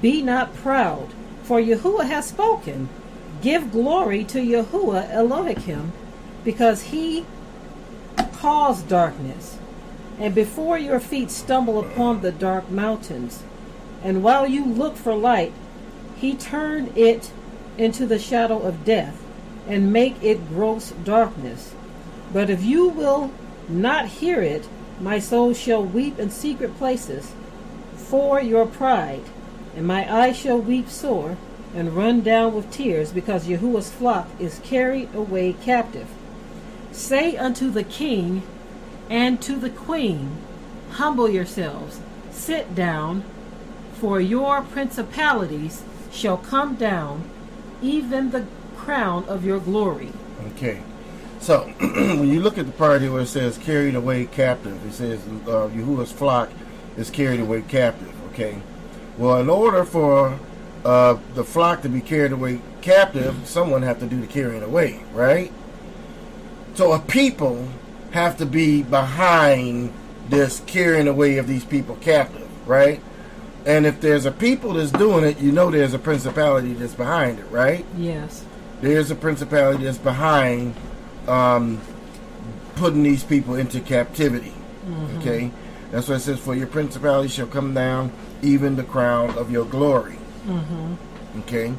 be 0.00 0.22
not 0.22 0.54
proud, 0.56 1.08
for 1.42 1.60
Yahuwah 1.60 2.06
has 2.06 2.28
spoken. 2.28 2.88
Give 3.42 3.70
glory 3.70 4.24
to 4.24 4.38
Yahuwah 4.38 5.10
Elohim, 5.10 5.92
because 6.44 6.82
he 6.84 7.26
caused 8.32 8.88
darkness, 8.88 9.58
and 10.18 10.34
before 10.34 10.78
your 10.78 11.00
feet 11.00 11.30
stumble 11.30 11.78
upon 11.78 12.22
the 12.22 12.32
dark 12.32 12.70
mountains. 12.70 13.42
And 14.02 14.22
while 14.22 14.46
you 14.46 14.64
look 14.64 14.96
for 14.96 15.14
light, 15.14 15.52
he 16.16 16.34
turned 16.34 16.96
it 16.96 17.30
into 17.76 18.06
the 18.06 18.18
shadow 18.18 18.60
of 18.60 18.84
death, 18.84 19.22
and 19.66 19.92
make 19.92 20.22
it 20.22 20.48
gross 20.48 20.90
darkness. 21.04 21.74
But 22.32 22.50
if 22.50 22.62
you 22.62 22.88
will 22.88 23.32
not 23.68 24.06
hear 24.06 24.40
it, 24.40 24.68
my 25.00 25.18
soul 25.18 25.52
shall 25.54 25.84
weep 25.84 26.18
in 26.18 26.30
secret 26.30 26.76
places 26.78 27.32
for 27.96 28.40
your 28.40 28.66
pride, 28.66 29.24
and 29.74 29.86
my 29.86 30.10
eyes 30.12 30.36
shall 30.36 30.58
weep 30.58 30.88
sore 30.88 31.36
and 31.74 31.96
run 31.96 32.22
down 32.22 32.54
with 32.54 32.70
tears, 32.70 33.12
because 33.12 33.48
Yahuwah's 33.48 33.90
flock 33.90 34.28
is 34.38 34.60
carried 34.60 35.14
away 35.14 35.52
captive. 35.52 36.08
Say 36.92 37.36
unto 37.36 37.70
the 37.70 37.84
king 37.84 38.42
and 39.10 39.42
to 39.42 39.56
the 39.56 39.70
queen, 39.70 40.38
Humble 40.92 41.28
yourselves, 41.28 42.00
sit 42.30 42.74
down, 42.74 43.24
for 44.00 44.20
your 44.20 44.62
principalities 44.62 45.82
shall 46.10 46.38
come 46.38 46.76
down, 46.76 47.28
even 47.82 48.30
the 48.30 48.46
crown 48.86 49.24
of 49.24 49.44
your 49.44 49.58
glory. 49.58 50.12
Okay. 50.52 50.80
So, 51.40 51.62
when 51.80 52.28
you 52.28 52.40
look 52.40 52.56
at 52.56 52.66
the 52.66 52.72
part 52.72 53.02
here 53.02 53.10
where 53.10 53.22
it 53.22 53.26
says 53.26 53.58
carried 53.58 53.96
away 53.96 54.26
captive, 54.26 54.86
it 54.86 54.92
says 54.92 55.20
uh, 55.48 55.68
Yahuwah's 55.74 56.12
flock 56.12 56.50
is 56.96 57.10
carried 57.10 57.40
away 57.40 57.62
captive. 57.62 58.14
Okay. 58.30 58.62
Well, 59.18 59.40
in 59.40 59.50
order 59.50 59.84
for 59.84 60.38
uh, 60.84 61.18
the 61.34 61.42
flock 61.42 61.82
to 61.82 61.88
be 61.88 62.00
carried 62.00 62.30
away 62.30 62.60
captive, 62.80 63.48
someone 63.48 63.82
have 63.82 63.98
to 63.98 64.06
do 64.06 64.20
the 64.20 64.26
carrying 64.28 64.62
away, 64.62 65.02
right? 65.12 65.52
So, 66.74 66.92
a 66.92 67.00
people 67.00 67.68
have 68.12 68.36
to 68.38 68.46
be 68.46 68.84
behind 68.84 69.92
this 70.28 70.60
carrying 70.60 71.08
away 71.08 71.38
of 71.38 71.48
these 71.48 71.64
people 71.64 71.96
captive, 71.96 72.48
right? 72.68 73.02
And 73.64 73.84
if 73.84 74.00
there's 74.00 74.26
a 74.26 74.30
people 74.30 74.74
that's 74.74 74.92
doing 74.92 75.24
it, 75.24 75.40
you 75.40 75.50
know 75.50 75.72
there's 75.72 75.92
a 75.92 75.98
principality 75.98 76.72
that's 76.74 76.94
behind 76.94 77.40
it, 77.40 77.46
right? 77.50 77.84
Yes. 77.96 78.44
There's 78.80 79.10
a 79.10 79.14
principality 79.14 79.84
that's 79.84 79.98
behind 79.98 80.74
um, 81.26 81.80
putting 82.76 83.02
these 83.02 83.24
people 83.24 83.54
into 83.54 83.80
captivity. 83.80 84.52
Okay, 85.18 85.50
that's 85.90 86.08
what 86.08 86.16
it 86.16 86.20
says. 86.20 86.38
For 86.38 86.54
your 86.54 86.68
principality 86.68 87.28
shall 87.28 87.46
come 87.48 87.74
down, 87.74 88.12
even 88.42 88.76
the 88.76 88.84
crown 88.84 89.30
of 89.36 89.50
your 89.50 89.64
glory. 89.64 90.16
Okay, 91.40 91.70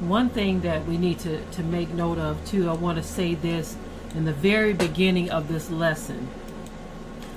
One 0.00 0.30
thing 0.30 0.60
that 0.62 0.86
we 0.86 0.96
need 0.96 1.18
to, 1.20 1.44
to 1.44 1.62
make 1.62 1.90
note 1.90 2.18
of, 2.18 2.44
too, 2.46 2.68
I 2.68 2.72
want 2.72 2.96
to 2.98 3.04
say 3.04 3.34
this 3.34 3.76
in 4.14 4.24
the 4.24 4.32
very 4.32 4.72
beginning 4.72 5.30
of 5.30 5.48
this 5.48 5.70
lesson. 5.70 6.28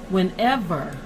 Whenever 0.10 0.98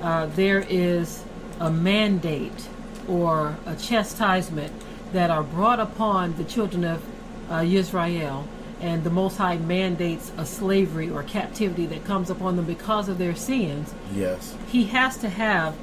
uh, 0.00 0.26
there 0.26 0.64
is 0.68 1.24
a 1.60 1.70
mandate 1.70 2.68
or 3.08 3.56
a 3.66 3.74
chastisement 3.74 4.72
that 5.12 5.30
are 5.30 5.42
brought 5.42 5.80
upon 5.80 6.36
the 6.36 6.44
children 6.44 6.84
of 6.84 7.02
uh, 7.50 7.62
Israel, 7.66 8.46
and 8.80 9.02
the 9.04 9.10
Most 9.10 9.36
High 9.38 9.56
mandates 9.56 10.30
a 10.36 10.46
slavery 10.46 11.10
or 11.10 11.22
captivity 11.22 11.86
that 11.86 12.04
comes 12.04 12.30
upon 12.30 12.56
them 12.56 12.64
because 12.64 13.08
of 13.08 13.18
their 13.18 13.34
sins, 13.34 13.92
yes, 14.14 14.56
he 14.68 14.84
has 14.84 15.16
to 15.18 15.28
have 15.28 15.76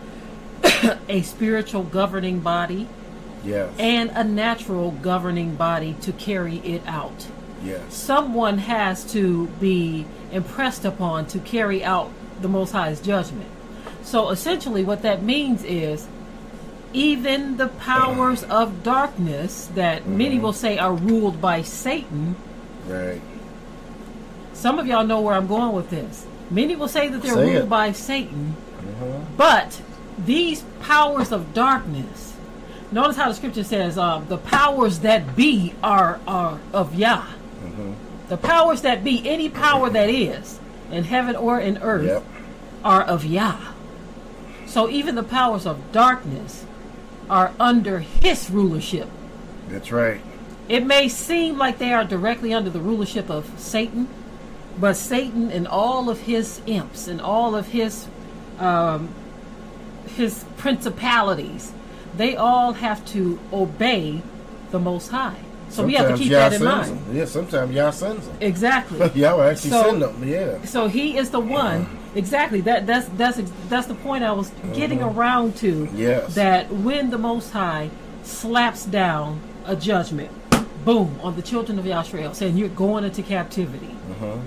a 1.09 1.21
spiritual 1.21 1.83
governing 1.83 2.39
body 2.39 2.87
yes, 3.43 3.73
and 3.77 4.11
a 4.11 4.23
natural 4.23 4.91
governing 4.91 5.55
body 5.55 5.95
to 6.01 6.11
carry 6.13 6.57
it 6.57 6.81
out. 6.87 7.27
yes, 7.63 7.93
Someone 7.93 8.59
has 8.59 9.03
to 9.11 9.47
be 9.59 10.05
impressed 10.31 10.85
upon 10.85 11.25
to 11.27 11.39
carry 11.39 11.83
out 11.83 12.09
the 12.41 12.47
Most 12.47 12.71
High's 12.71 13.01
judgment. 13.01 13.49
So 14.03 14.29
essentially, 14.29 14.83
what 14.83 15.01
that 15.01 15.23
means 15.23 15.63
is 15.63 16.07
even 16.95 17.57
the 17.57 17.67
powers 17.67 18.43
of 18.43 18.81
darkness 18.83 19.69
that 19.75 20.07
many 20.07 20.39
will 20.39 20.53
say 20.53 20.77
are 20.77 20.93
ruled 20.93 21.41
by 21.41 21.61
Satan. 21.61 22.35
right, 22.87 23.21
Some 24.53 24.79
of 24.79 24.87
y'all 24.87 25.05
know 25.05 25.21
where 25.21 25.35
I'm 25.35 25.47
going 25.47 25.75
with 25.75 25.89
this. 25.89 26.25
Many 26.49 26.75
will 26.75 26.87
say 26.87 27.09
that 27.09 27.21
they're 27.21 27.33
Say 27.33 27.51
ruled 27.53 27.65
it. 27.65 27.69
by 27.69 27.91
Satan, 27.91 28.55
uh-huh. 28.79 29.19
but 29.35 29.81
these 30.17 30.63
powers 30.81 31.31
of 31.31 31.53
darkness. 31.53 32.33
Notice 32.91 33.17
how 33.17 33.27
the 33.29 33.33
scripture 33.35 33.63
says, 33.63 33.97
uh, 33.97 34.19
"The 34.27 34.37
powers 34.37 34.99
that 34.99 35.35
be 35.35 35.73
are 35.83 36.19
are 36.27 36.59
of 36.71 36.95
Yah." 36.95 37.25
The 38.29 38.37
powers 38.37 38.81
that 38.81 39.03
be, 39.03 39.27
any 39.29 39.49
power 39.49 39.87
that 39.89 40.09
is 40.09 40.59
in 40.91 41.03
heaven 41.03 41.35
or 41.35 41.59
in 41.59 41.77
earth, 41.79 42.05
yep, 42.05 42.23
are 42.83 43.03
of 43.03 43.23
Yah. 43.25 43.57
So 44.65 44.89
even 44.89 45.15
the 45.15 45.23
powers 45.23 45.65
of 45.65 45.91
darkness 45.91 46.64
are 47.29 47.51
under 47.59 47.99
His 47.99 48.49
rulership. 48.49 49.09
that's 49.69 49.91
right, 49.91 50.21
It 50.69 50.85
may 50.85 51.07
seem 51.09 51.57
like 51.57 51.77
they 51.77 51.93
are 51.93 52.03
directly 52.03 52.53
under 52.53 52.69
the 52.69 52.79
rulership 52.79 53.29
of 53.29 53.51
Satan, 53.59 54.07
but 54.79 54.95
Satan 54.95 55.51
and 55.51 55.67
all 55.67 56.09
of 56.09 56.21
his 56.21 56.61
imps 56.65 57.07
and 57.07 57.21
all 57.21 57.55
of 57.55 57.67
his 57.67 58.07
um, 58.59 59.09
his 60.15 60.45
principalities, 60.57 61.71
they 62.15 62.35
all 62.35 62.73
have 62.73 63.05
to 63.07 63.39
obey 63.51 64.21
the 64.71 64.79
Most 64.79 65.09
High. 65.09 65.35
So 65.69 65.83
we 65.85 65.93
have 65.95 66.09
to 66.09 66.17
keep 66.17 66.31
that 66.31 66.53
in 66.53 66.63
mind. 66.63 66.89
Them. 67.07 67.15
Yeah, 67.15 67.25
sometimes 67.25 67.73
Yah 67.73 67.91
sends 67.91 68.25
them. 68.27 68.37
Exactly. 68.39 69.11
Yah 69.15 69.35
will 69.35 69.43
actually 69.43 69.71
So- 69.71 69.83
send 69.89 70.01
them. 70.01 70.23
Yeah, 70.27 70.63
So 70.63 70.87
he 70.87 71.17
is 71.17 71.31
the 71.31 71.39
one. 71.39 71.87
Exactly. 72.15 72.61
That 72.61 72.87
that's 72.87 73.07
that's 73.09 73.41
that's 73.67 73.87
the 73.87 73.95
point 73.95 74.23
I 74.23 74.31
was 74.31 74.49
getting 74.73 75.01
around 75.01 75.57
to. 75.57 75.89
Yes. 75.93 76.35
That 76.35 76.71
when 76.71 77.09
the 77.09 77.17
Most 77.17 77.51
High 77.51 77.89
slaps 78.23 78.85
down 78.85 79.41
a 79.65 79.75
judgment, 79.75 80.31
boom, 80.85 81.19
on 81.21 81.35
the 81.35 81.41
children 81.41 81.77
of 81.77 81.85
Israel, 81.85 82.33
saying 82.33 82.57
you're 82.57 82.69
going 82.69 83.03
into 83.03 83.21
captivity, 83.21 83.95
uh-huh. 84.11 84.37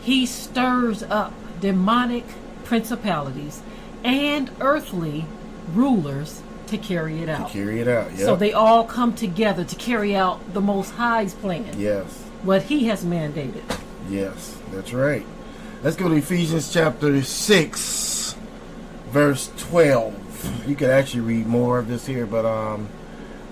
he 0.00 0.24
stirs 0.26 1.02
up 1.02 1.32
demonic 1.60 2.24
principalities 2.64 3.62
and 4.02 4.50
earthly 4.60 5.26
rulers 5.74 6.42
to 6.68 6.78
carry 6.78 7.20
it 7.20 7.28
out. 7.28 7.50
carry 7.50 7.80
it 7.80 7.88
out. 7.88 8.10
Yep. 8.12 8.20
So 8.20 8.36
they 8.36 8.52
all 8.52 8.84
come 8.84 9.14
together 9.14 9.62
to 9.64 9.76
carry 9.76 10.16
out 10.16 10.54
the 10.54 10.60
Most 10.60 10.90
High's 10.92 11.34
plan, 11.34 11.78
yes, 11.78 12.06
what 12.42 12.62
He 12.62 12.86
has 12.86 13.04
mandated. 13.04 13.62
Yes, 14.08 14.58
that's 14.72 14.92
right. 14.92 15.24
Let's 15.82 15.96
go 15.96 16.08
to 16.08 16.14
Ephesians 16.14 16.72
chapter 16.72 17.20
6, 17.24 18.36
verse 19.08 19.50
12. 19.56 20.68
You 20.68 20.76
could 20.76 20.90
actually 20.90 21.22
read 21.22 21.48
more 21.48 21.80
of 21.80 21.88
this 21.88 22.06
here, 22.06 22.24
but 22.24 22.46
um, 22.46 22.88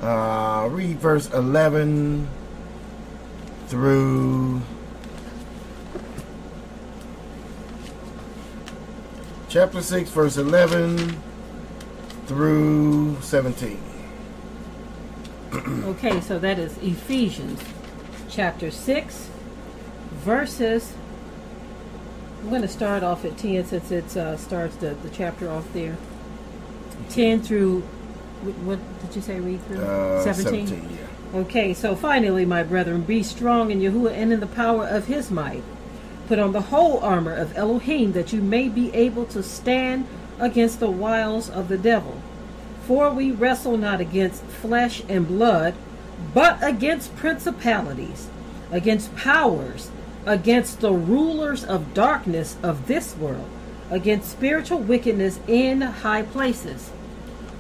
uh, 0.01 0.69
read 0.71 1.01
verse 1.01 1.29
11 1.33 2.29
through 3.67 4.63
chapter 9.49 9.83
6, 9.83 10.11
verse 10.11 10.37
11 10.37 11.21
through 12.27 13.21
17. 13.23 13.83
okay, 15.85 16.21
so 16.21 16.39
that 16.39 16.61
is 16.61 16.79
Ephesians 16.79 17.61
chapter 18.29 18.71
6, 18.71 19.31
verses. 20.13 20.93
I'm 22.43 22.49
going 22.49 22.63
to 22.63 22.69
start 22.69 23.03
off 23.03 23.25
at 23.25 23.37
10 23.37 23.67
since 23.67 23.91
it 23.91 24.17
uh, 24.17 24.37
starts 24.37 24.77
the, 24.77 24.95
the 24.95 25.11
chapter 25.11 25.51
off 25.51 25.71
there. 25.75 25.97
10 27.11 27.43
through. 27.43 27.81
What 28.65 28.79
did 29.03 29.17
you 29.17 29.21
say 29.21 29.41
read 29.41 29.63
through? 29.67 29.83
Uh, 29.83 30.23
17, 30.23 30.69
yeah. 30.69 31.39
Okay, 31.41 31.75
so 31.75 31.95
finally, 31.95 32.47
my 32.47 32.63
brethren, 32.63 33.03
be 33.03 33.23
strong 33.23 33.71
in 33.71 33.81
Yahuwah 33.81 34.13
and 34.13 34.33
in 34.33 34.41
the 34.41 34.47
power 34.47 34.87
of 34.87 35.07
his 35.07 35.31
might. 35.31 35.63
Put 36.29 36.39
on 36.39 36.53
the 36.53 36.63
whole 36.63 36.99
armor 37.01 37.35
of 37.35 37.57
Elohim 37.59 38.13
that 38.13 38.33
you 38.33 38.41
may 38.41 38.69
be 38.69 38.93
able 38.95 39.27
to 39.27 39.43
stand 39.43 40.07
against 40.39 40.81
the 40.81 40.91
wiles 40.91 41.51
of 41.51 41.69
the 41.69 41.77
devil. 41.77 42.23
For 42.87 43.11
we 43.11 43.31
wrestle 43.31 43.77
not 43.77 44.01
against 44.01 44.43
flesh 44.45 45.03
and 45.09 45.29
blood, 45.29 45.75
but 46.33 46.59
against 46.63 47.15
principalities, 47.17 48.29
against 48.71 49.15
powers, 49.15 49.91
against 50.27 50.81
the 50.81 50.93
rulers 50.93 51.65
of 51.65 51.95
darkness 51.95 52.57
of 52.63 52.87
this 52.87 53.17
world, 53.17 53.49
against 53.91 54.31
spiritual 54.31 54.79
wickedness 54.79 55.41
in 55.49 55.81
high 55.81 56.23
places. 56.23 56.91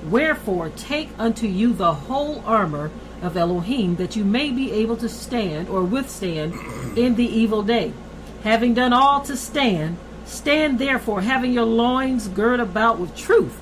Wherefore, 0.08 0.70
take 0.70 1.10
unto 1.18 1.46
you 1.46 1.72
the 1.72 1.94
whole 1.94 2.42
armor 2.46 2.90
of 3.22 3.36
Elohim, 3.36 3.96
that 3.96 4.16
you 4.16 4.24
may 4.24 4.50
be 4.50 4.72
able 4.72 4.96
to 4.96 5.08
stand 5.08 5.68
or 5.68 5.82
withstand 5.82 6.54
in 6.96 7.16
the 7.16 7.26
evil 7.26 7.62
day. 7.62 7.92
Having 8.44 8.74
done 8.74 8.92
all 8.94 9.20
to 9.22 9.36
stand, 9.36 9.98
stand 10.24 10.78
therefore, 10.78 11.20
having 11.20 11.52
your 11.52 11.66
loins 11.66 12.28
girt 12.28 12.60
about 12.60 12.98
with 12.98 13.14
truth, 13.14 13.60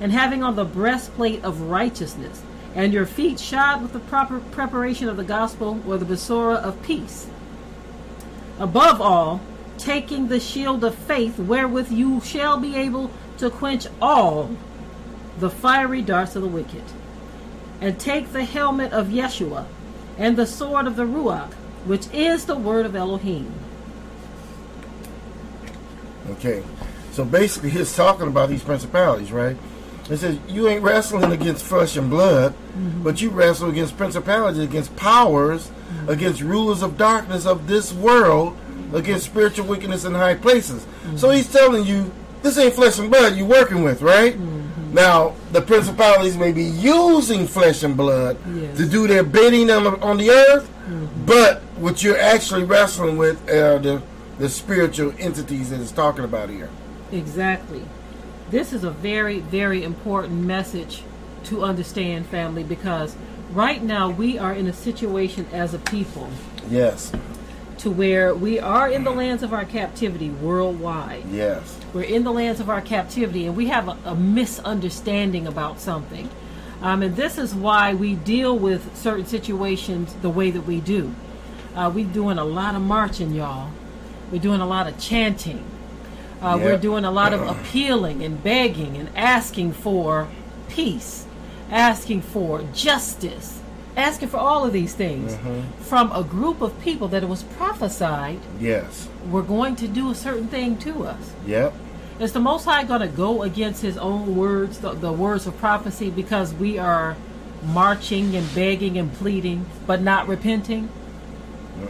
and 0.00 0.12
having 0.12 0.42
on 0.44 0.54
the 0.54 0.64
breastplate 0.64 1.42
of 1.42 1.62
righteousness, 1.62 2.42
and 2.74 2.92
your 2.92 3.06
feet 3.06 3.40
shod 3.40 3.82
with 3.82 3.92
the 3.92 4.00
proper 4.00 4.38
preparation 4.38 5.08
of 5.08 5.16
the 5.16 5.24
gospel 5.24 5.80
or 5.88 5.96
the 5.96 6.04
besora 6.04 6.56
of 6.56 6.80
peace. 6.82 7.26
Above 8.58 9.00
all, 9.00 9.40
taking 9.78 10.28
the 10.28 10.40
shield 10.40 10.84
of 10.84 10.94
faith, 10.94 11.38
wherewith 11.38 11.90
you 11.90 12.20
shall 12.20 12.58
be 12.58 12.76
able 12.76 13.10
to 13.38 13.50
quench 13.50 13.86
all 14.00 14.50
the 15.38 15.50
fiery 15.50 16.00
darts 16.02 16.36
of 16.36 16.42
the 16.42 16.48
wicked. 16.48 16.84
And 17.80 17.98
take 17.98 18.32
the 18.32 18.44
helmet 18.44 18.92
of 18.92 19.08
Yeshua 19.08 19.66
and 20.16 20.36
the 20.36 20.46
sword 20.46 20.86
of 20.86 20.96
the 20.96 21.04
Ruach, 21.04 21.52
which 21.84 22.06
is 22.12 22.46
the 22.46 22.56
word 22.56 22.86
of 22.86 22.94
Elohim. 22.94 23.52
Okay. 26.30 26.62
So 27.12 27.24
basically, 27.24 27.70
he's 27.70 27.94
talking 27.94 28.26
about 28.26 28.48
these 28.48 28.62
principalities, 28.62 29.30
right? 29.30 29.56
It 30.10 30.18
says 30.18 30.38
you 30.48 30.68
ain't 30.68 30.82
wrestling 30.82 31.32
against 31.32 31.64
flesh 31.64 31.96
and 31.96 32.10
blood, 32.10 32.52
mm-hmm. 32.52 33.02
but 33.02 33.22
you 33.22 33.30
wrestle 33.30 33.70
against 33.70 33.96
principalities, 33.96 34.60
against 34.60 34.94
powers, 34.96 35.68
mm-hmm. 35.68 36.10
against 36.10 36.42
rulers 36.42 36.82
of 36.82 36.98
darkness 36.98 37.46
of 37.46 37.66
this 37.66 37.92
world, 37.92 38.56
against 38.92 39.24
spiritual 39.24 39.66
wickedness 39.66 40.04
in 40.04 40.14
high 40.14 40.34
places. 40.34 40.84
Mm-hmm. 40.84 41.16
So 41.16 41.30
he's 41.30 41.50
telling 41.50 41.86
you 41.86 42.12
this 42.42 42.58
ain't 42.58 42.74
flesh 42.74 42.98
and 42.98 43.10
blood 43.10 43.36
you're 43.36 43.46
working 43.46 43.82
with, 43.82 44.02
right? 44.02 44.38
Now 44.92 45.34
the 45.52 45.62
principalities 45.62 46.36
may 46.36 46.52
be 46.52 46.64
using 46.64 47.46
flesh 47.46 47.82
and 47.82 47.96
blood 47.96 48.36
Yes. 48.46 48.76
to 48.76 48.86
do 48.86 49.08
their 49.08 49.24
bidding 49.24 49.70
on 49.70 49.84
the, 49.84 49.98
on 50.00 50.18
the 50.18 50.30
earth, 50.30 50.70
but 51.26 51.62
what 51.76 52.02
you're 52.02 52.18
actually 52.18 52.64
wrestling 52.64 53.16
with 53.16 53.40
are 53.50 53.78
the 53.78 54.02
the 54.38 54.48
spiritual 54.48 55.14
entities 55.18 55.70
that 55.70 55.80
it's 55.80 55.92
talking 55.92 56.24
about 56.24 56.48
here. 56.50 56.68
Exactly. 57.12 57.82
This 58.54 58.72
is 58.72 58.84
a 58.84 58.90
very, 58.92 59.40
very 59.40 59.82
important 59.82 60.44
message 60.44 61.02
to 61.46 61.64
understand, 61.64 62.26
family, 62.26 62.62
because 62.62 63.16
right 63.50 63.82
now 63.82 64.10
we 64.10 64.38
are 64.38 64.52
in 64.52 64.68
a 64.68 64.72
situation 64.72 65.44
as 65.52 65.74
a 65.74 65.80
people 65.80 66.30
Yes. 66.70 67.10
to 67.78 67.90
where 67.90 68.32
we 68.32 68.60
are 68.60 68.88
in 68.88 69.02
the 69.02 69.10
lands 69.10 69.42
of 69.42 69.52
our 69.52 69.64
captivity 69.64 70.30
worldwide. 70.30 71.24
Yes. 71.32 71.76
We're 71.92 72.02
in 72.02 72.22
the 72.22 72.30
lands 72.30 72.60
of 72.60 72.70
our 72.70 72.80
captivity, 72.80 73.44
and 73.44 73.56
we 73.56 73.66
have 73.66 73.88
a, 73.88 73.98
a 74.04 74.14
misunderstanding 74.14 75.48
about 75.48 75.80
something. 75.80 76.30
Um, 76.80 77.02
and 77.02 77.16
this 77.16 77.38
is 77.38 77.56
why 77.56 77.94
we 77.94 78.14
deal 78.14 78.56
with 78.56 78.96
certain 78.96 79.26
situations 79.26 80.14
the 80.22 80.30
way 80.30 80.52
that 80.52 80.64
we 80.64 80.78
do. 80.78 81.12
Uh, 81.74 81.90
we're 81.92 82.06
doing 82.06 82.38
a 82.38 82.44
lot 82.44 82.76
of 82.76 82.82
marching, 82.82 83.34
y'all. 83.34 83.72
We're 84.30 84.40
doing 84.40 84.60
a 84.60 84.66
lot 84.68 84.86
of 84.86 84.96
chanting. 85.00 85.64
Uh, 86.44 86.58
We're 86.58 86.76
doing 86.76 87.06
a 87.06 87.10
lot 87.10 87.32
of 87.32 87.40
appealing 87.40 88.22
and 88.22 88.42
begging 88.42 88.98
and 88.98 89.08
asking 89.16 89.72
for 89.72 90.28
peace, 90.68 91.26
asking 91.70 92.20
for 92.20 92.62
justice, 92.74 93.62
asking 93.96 94.28
for 94.28 94.36
all 94.36 94.66
of 94.66 94.74
these 94.74 94.92
things 94.94 95.38
from 95.80 96.12
a 96.12 96.22
group 96.22 96.60
of 96.60 96.78
people 96.82 97.08
that 97.08 97.22
it 97.22 97.28
was 97.30 97.44
prophesied 97.44 98.40
Yes. 98.60 99.08
We're 99.30 99.40
going 99.40 99.74
to 99.76 99.88
do 99.88 100.10
a 100.10 100.14
certain 100.14 100.48
thing 100.48 100.76
to 100.80 101.04
us. 101.04 101.32
Yep. 101.46 101.72
Is 102.20 102.32
the 102.32 102.40
Most 102.40 102.66
High 102.66 102.84
going 102.84 103.00
to 103.00 103.08
go 103.08 103.42
against 103.42 103.80
His 103.80 103.96
own 103.96 104.36
words, 104.36 104.80
the, 104.80 104.92
the 104.92 105.12
words 105.12 105.46
of 105.46 105.56
prophecy, 105.56 106.10
because 106.10 106.52
we 106.52 106.76
are 106.78 107.16
marching 107.62 108.36
and 108.36 108.54
begging 108.54 108.98
and 108.98 109.10
pleading, 109.14 109.64
but 109.86 110.02
not 110.02 110.28
repenting? 110.28 110.90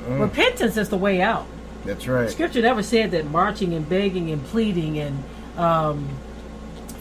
Repentance 0.06 0.76
is 0.76 0.90
the 0.90 0.96
way 0.96 1.20
out. 1.20 1.46
That's 1.84 2.06
right. 2.08 2.30
Scripture 2.30 2.62
never 2.62 2.82
said 2.82 3.10
that 3.12 3.30
marching 3.30 3.74
and 3.74 3.88
begging 3.88 4.30
and 4.30 4.42
pleading 4.44 4.98
and 4.98 5.22
um, 5.58 6.08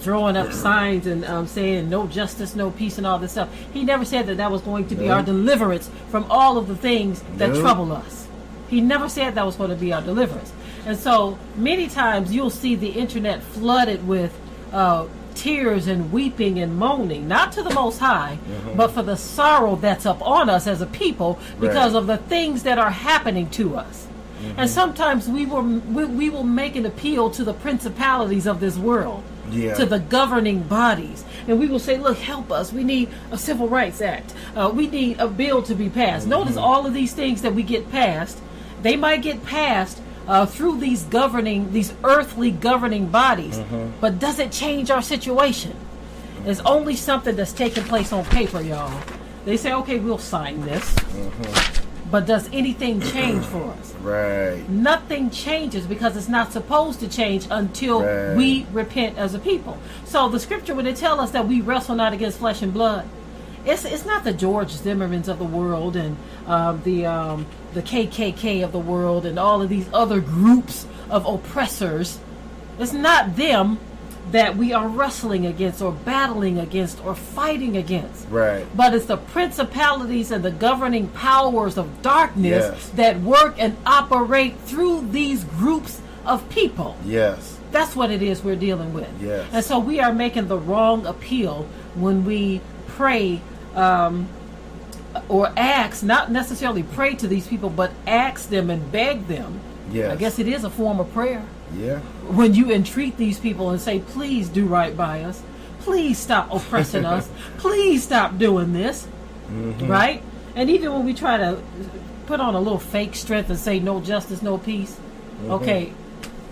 throwing 0.01 0.35
up 0.35 0.51
signs 0.51 1.07
and 1.07 1.23
um, 1.25 1.47
saying 1.47 1.89
no 1.89 2.07
justice, 2.07 2.55
no 2.55 2.71
peace, 2.71 2.97
and 2.97 3.07
all 3.07 3.17
this 3.19 3.31
stuff. 3.31 3.49
He 3.73 3.83
never 3.83 4.03
said 4.03 4.27
that 4.27 4.37
that 4.37 4.51
was 4.51 4.61
going 4.61 4.87
to 4.89 4.95
be 4.95 5.07
No. 5.07 5.13
our 5.15 5.23
deliverance 5.23 5.89
from 6.09 6.25
all 6.29 6.57
of 6.57 6.67
the 6.67 6.75
things 6.75 7.23
that 7.37 7.51
No. 7.53 7.61
trouble 7.61 7.91
us. 7.93 8.27
He 8.67 8.81
never 8.81 9.07
said 9.07 9.35
that 9.35 9.45
was 9.45 9.55
going 9.55 9.69
to 9.69 9.75
be 9.75 9.93
our 9.93 10.01
deliverance. 10.01 10.51
And 10.85 10.97
so 10.97 11.37
many 11.55 11.87
times 11.87 12.33
you'll 12.33 12.49
see 12.49 12.75
the 12.75 12.89
internet 12.89 13.41
flooded 13.41 14.05
with 14.07 14.37
uh, 14.73 15.05
tears 15.35 15.87
and 15.87 16.11
weeping 16.11 16.59
and 16.59 16.75
moaning, 16.77 17.27
not 17.27 17.51
to 17.53 17.63
the 17.63 17.73
Most 17.73 17.99
High, 17.99 18.37
but 18.75 18.91
for 18.91 19.01
the 19.03 19.15
sorrow 19.15 19.75
that's 19.77 20.05
up 20.05 20.21
on 20.25 20.49
us 20.49 20.67
as 20.67 20.81
a 20.81 20.85
people 20.87 21.39
because 21.59 21.93
Right. 21.93 21.99
of 21.99 22.07
the 22.07 22.17
things 22.17 22.63
that 22.63 22.77
are 22.77 22.91
happening 22.91 23.49
to 23.51 23.77
us. 23.77 24.07
And 24.57 24.69
sometimes 24.69 25.27
we 25.27 25.45
will 25.45 25.61
we, 25.63 26.05
we 26.05 26.29
will 26.29 26.43
make 26.43 26.75
an 26.75 26.85
appeal 26.85 27.29
to 27.31 27.43
the 27.43 27.53
principalities 27.53 28.45
of 28.47 28.59
this 28.59 28.77
world, 28.77 29.23
Yeah. 29.51 29.73
to 29.75 29.85
the 29.85 29.99
governing 29.99 30.63
bodies, 30.63 31.23
and 31.47 31.59
we 31.59 31.67
will 31.67 31.79
say, 31.79 31.97
"Look, 31.97 32.17
help 32.17 32.51
us. 32.51 32.71
We 32.73 32.83
need 32.83 33.09
a 33.31 33.37
civil 33.37 33.67
rights 33.67 34.01
act. 34.01 34.33
Uh, 34.55 34.71
we 34.73 34.87
need 34.87 35.19
a 35.19 35.27
bill 35.27 35.61
to 35.63 35.75
be 35.75 35.89
passed." 35.89 36.27
Notice 36.27 36.57
all 36.57 36.85
of 36.85 36.93
these 36.93 37.13
things 37.13 37.41
that 37.41 37.53
we 37.55 37.63
get 37.63 37.91
passed. 37.91 38.37
They 38.81 38.95
might 38.95 39.21
get 39.21 39.43
passed 39.45 40.01
uh, 40.27 40.45
through 40.45 40.79
these 40.79 41.03
governing, 41.03 41.71
these 41.73 41.93
earthly 42.03 42.51
governing 42.51 43.07
bodies, 43.07 43.59
but 44.01 44.19
does 44.19 44.39
it 44.39 44.51
change 44.51 44.89
our 44.91 45.01
situation? 45.01 45.75
It's 46.45 46.61
only 46.65 46.95
something 46.95 47.35
that's 47.35 47.53
taking 47.53 47.83
place 47.85 48.11
on 48.11 48.25
paper, 48.25 48.61
y'all. 48.61 48.91
They 49.45 49.57
say, 49.57 49.73
"Okay, 49.73 49.99
we'll 49.99 50.17
sign 50.17 50.61
this," 50.65 50.95
but 52.13 52.27
does 52.27 52.47
anything 52.53 53.01
change 53.01 53.43
for 53.43 53.63
us? 53.71 53.91
Right. 53.95 54.63
nothing 54.69 55.31
changes 55.31 55.87
because 55.87 56.15
it's 56.15 56.29
not 56.29 56.51
supposed 56.51 56.99
to 56.99 57.07
change 57.07 57.47
until 57.49 58.03
Right. 58.03 58.37
we 58.37 58.67
repent 58.71 59.17
as 59.17 59.33
a 59.33 59.39
people. 59.39 59.79
So 60.05 60.29
the 60.29 60.39
scripture 60.39 60.75
when 60.75 60.85
it 60.85 60.95
tell 60.95 61.19
us 61.19 61.31
that 61.31 61.47
we 61.47 61.61
wrestle 61.61 61.95
not 61.95 62.13
against 62.13 62.37
flesh 62.37 62.61
and 62.61 62.71
blood, 62.71 63.05
it's 63.65 63.83
it's 63.83 64.05
not 64.05 64.23
the 64.25 64.33
George 64.33 64.71
Zimmermans 64.73 65.27
of 65.27 65.39
the 65.39 65.49
world 65.59 65.95
and 65.95 66.15
uh, 66.45 66.73
the 66.83 67.07
um, 67.07 67.47
the 67.73 67.81
KKK 67.81 68.63
of 68.63 68.71
the 68.71 68.83
world 68.93 69.25
and 69.25 69.39
all 69.39 69.63
of 69.63 69.69
these 69.69 69.89
other 69.91 70.19
groups 70.19 70.85
of 71.09 71.25
oppressors. 71.25 72.19
It's 72.77 72.93
not 72.93 73.35
them 73.37 73.79
that 74.31 74.55
we 74.57 74.73
are 74.73 74.87
wrestling 74.87 75.45
against 75.45 75.81
or 75.81 75.91
battling 75.91 76.57
against 76.57 77.03
or 77.05 77.13
fighting 77.13 77.77
against 77.77 78.27
Right. 78.29 78.65
but 78.75 78.93
it's 78.93 79.05
the 79.05 79.17
principalities 79.17 80.31
and 80.31 80.43
the 80.43 80.51
governing 80.51 81.07
powers 81.09 81.77
of 81.77 82.01
darkness 82.01 82.65
Yes. 82.71 82.89
that 82.95 83.21
work 83.21 83.55
and 83.59 83.75
operate 83.85 84.55
through 84.65 85.07
these 85.11 85.43
groups 85.43 86.01
of 86.25 86.47
people. 86.49 86.95
Yes. 87.05 87.57
That's 87.71 87.95
what 87.95 88.11
it 88.11 88.21
is 88.21 88.43
we're 88.43 88.55
dealing 88.55 88.93
with. 88.93 89.09
Yes. 89.21 89.45
And 89.51 89.63
so 89.65 89.77
we 89.79 89.99
are 89.99 90.13
making 90.13 90.47
the 90.47 90.57
wrong 90.57 91.05
appeal 91.05 91.67
when 91.95 92.23
we 92.23 92.61
pray 92.87 93.41
um, 93.75 94.27
or 95.27 95.51
ask, 95.57 96.03
not 96.03 96.31
necessarily 96.31 96.83
pray 96.83 97.13
to 97.15 97.27
these 97.27 97.47
people, 97.47 97.69
but 97.69 97.91
ask 98.07 98.49
them 98.49 98.69
and 98.69 98.91
beg 98.91 99.27
them. 99.27 99.59
Yes. 99.91 100.11
I 100.11 100.15
guess 100.15 100.39
it 100.39 100.47
is 100.47 100.63
a 100.63 100.69
form 100.69 100.99
of 100.99 101.11
prayer 101.13 101.43
Yeah. 101.77 101.99
when 102.27 102.53
you 102.53 102.71
entreat 102.71 103.17
these 103.17 103.39
people 103.39 103.69
and 103.69 103.81
say, 103.81 103.99
please 103.99 104.49
do 104.49 104.65
right 104.65 104.95
by 104.95 105.23
us, 105.23 105.41
please 105.79 106.17
stop 106.17 106.51
oppressing 106.51 107.05
us, 107.05 107.29
please 107.57 108.03
stop 108.03 108.37
doing 108.37 108.73
this, 108.73 109.07
right? 109.49 110.21
And 110.55 110.69
even 110.69 110.93
when 110.93 111.05
we 111.05 111.13
try 111.13 111.37
to 111.37 111.61
put 112.25 112.39
on 112.39 112.55
a 112.55 112.59
little 112.59 112.79
fake 112.79 113.15
strength 113.15 113.49
and 113.49 113.59
say, 113.59 113.79
no 113.79 113.99
justice, 114.01 114.41
no 114.41 114.57
peace, 114.57 114.99
okay, 115.45 115.93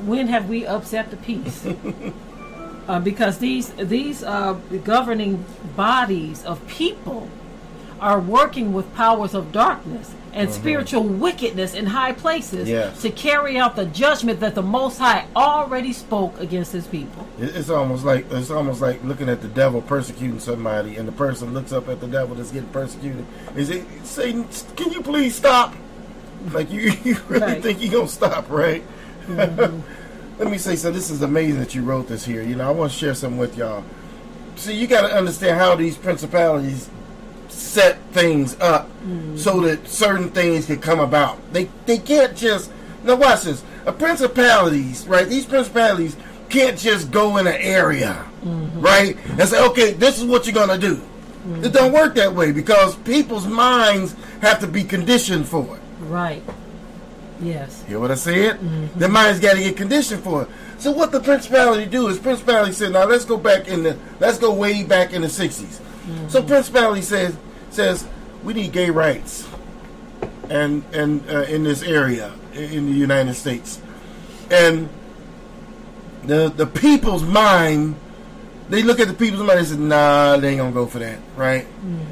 when 0.05 0.27
have 0.27 0.49
we 0.49 0.65
upset 0.65 1.11
the 1.11 1.17
peace? 1.17 1.65
uh, 2.87 2.99
because 2.99 3.37
these 3.37 3.69
these 3.71 4.23
uh, 4.23 4.53
governing 4.83 5.45
bodies 5.75 6.43
of 6.43 6.65
people 6.67 7.29
are 7.99 8.19
working 8.19 8.73
with 8.73 8.93
powers 8.95 9.33
of 9.33 9.51
darkness 9.51 10.13
and 10.33 10.47
uh-huh. 10.49 10.57
spiritual 10.59 11.03
wickedness 11.03 11.73
in 11.73 11.85
high 11.85 12.13
places 12.13 12.69
Yes. 12.69 13.01
to 13.01 13.09
carry 13.09 13.57
out 13.57 13.75
the 13.75 13.85
judgment 13.85 14.39
that 14.39 14.55
the 14.55 14.61
Most 14.61 14.97
High 14.97 15.25
already 15.35 15.93
spoke 15.93 16.39
against 16.39 16.71
His 16.71 16.87
people. 16.87 17.27
It's 17.39 17.69
almost 17.69 18.05
like 18.05 18.25
it's 18.31 18.49
almost 18.51 18.81
like 18.81 19.03
looking 19.03 19.29
at 19.29 19.41
the 19.41 19.47
devil 19.47 19.81
persecuting 19.81 20.39
somebody, 20.39 20.95
and 20.97 21.07
the 21.07 21.11
person 21.13 21.53
looks 21.53 21.71
up 21.71 21.87
at 21.89 21.99
the 21.99 22.07
devil 22.07 22.35
that's 22.35 22.51
getting 22.51 22.69
persecuted. 22.69 23.25
Is 23.55 23.69
it 23.69 23.85
Satan? 24.03 24.47
Can 24.75 24.91
you 24.91 25.01
please 25.01 25.35
stop? 25.35 25.75
Like 26.51 26.71
you, 26.71 26.91
you 27.03 27.17
really 27.27 27.41
Right. 27.45 27.61
think 27.63 27.81
you're 27.81 27.91
gonna 27.91 28.07
stop, 28.07 28.49
right? 28.49 28.83
Mm-hmm. 29.27 29.79
Let 30.39 30.49
me 30.49 30.57
say 30.57 30.75
so. 30.75 30.89
This 30.91 31.11
is 31.11 31.21
amazing 31.21 31.59
that 31.59 31.75
you 31.75 31.83
wrote 31.83 32.07
this 32.07 32.25
here. 32.25 32.41
You 32.41 32.55
know, 32.55 32.67
I 32.67 32.71
want 32.71 32.91
to 32.91 32.97
share 32.97 33.13
something 33.13 33.37
with 33.37 33.55
y'all. 33.57 33.83
See, 34.55 34.73
you 34.75 34.87
got 34.87 35.07
to 35.07 35.15
understand 35.15 35.57
how 35.59 35.75
these 35.75 35.97
principalities 35.97 36.89
set 37.61 37.99
things 38.11 38.59
up 38.59 38.89
mm. 39.03 39.37
so 39.37 39.61
that 39.61 39.87
certain 39.87 40.29
things 40.29 40.65
can 40.65 40.79
come 40.79 40.99
about. 40.99 41.37
They 41.53 41.65
they 41.85 41.97
can't 41.97 42.35
just 42.35 42.71
now 43.03 43.15
watch 43.15 43.43
this. 43.43 43.63
A 43.85 43.91
principalities, 43.91 45.07
right? 45.07 45.27
These 45.27 45.45
principalities 45.45 46.15
can't 46.49 46.77
just 46.77 47.11
go 47.11 47.37
in 47.37 47.47
an 47.47 47.55
area, 47.55 48.25
mm-hmm. 48.43 48.79
right? 48.79 49.17
And 49.39 49.47
say, 49.47 49.63
okay, 49.69 49.93
this 49.93 50.19
is 50.19 50.25
what 50.25 50.45
you're 50.45 50.53
gonna 50.53 50.77
do. 50.77 50.97
Mm-hmm. 50.97 51.65
It 51.65 51.73
don't 51.73 51.91
work 51.91 52.15
that 52.15 52.33
way 52.33 52.51
because 52.51 52.95
people's 52.97 53.47
minds 53.47 54.15
have 54.41 54.59
to 54.59 54.67
be 54.67 54.83
conditioned 54.83 55.47
for 55.47 55.77
it. 55.77 55.81
Right. 56.01 56.43
Yes. 57.41 57.81
You 57.83 57.89
hear 57.89 57.99
what 57.99 58.11
I 58.11 58.15
said? 58.15 58.59
Mm-hmm. 58.59 58.99
Their 58.99 59.09
minds 59.09 59.39
got 59.39 59.55
to 59.55 59.59
get 59.59 59.75
conditioned 59.75 60.23
for 60.23 60.43
it. 60.43 60.49
So 60.77 60.91
what 60.91 61.11
the 61.11 61.19
principality 61.19 61.87
do 61.87 62.07
is 62.07 62.19
principality 62.19 62.73
said, 62.73 62.91
now 62.91 63.05
let's 63.05 63.25
go 63.25 63.37
back 63.37 63.67
in 63.67 63.81
the 63.81 63.97
let's 64.19 64.37
go 64.37 64.53
way 64.53 64.83
back 64.83 65.13
in 65.13 65.23
the 65.23 65.27
60s. 65.27 65.79
So 66.29 66.41
principality 66.43 67.01
says 67.01 67.35
says 67.73 68.05
we 68.43 68.53
need 68.53 68.71
gay 68.71 68.89
rights, 68.89 69.47
and 70.49 70.83
and 70.93 71.27
uh, 71.29 71.43
in 71.43 71.63
this 71.63 71.83
area 71.83 72.33
in 72.53 72.85
the 72.85 72.97
United 72.97 73.33
States, 73.33 73.81
and 74.49 74.89
the 76.23 76.49
the 76.55 76.67
people's 76.67 77.23
mind. 77.23 77.95
They 78.69 78.83
look 78.83 79.01
at 79.01 79.09
the 79.09 79.13
people's 79.13 79.41
mind 79.41 79.59
and 79.59 79.67
say, 79.67 79.75
"Nah, 79.75 80.37
they 80.37 80.49
ain't 80.51 80.59
gonna 80.59 80.71
go 80.71 80.85
for 80.85 80.99
that, 80.99 81.19
right?" 81.35 81.67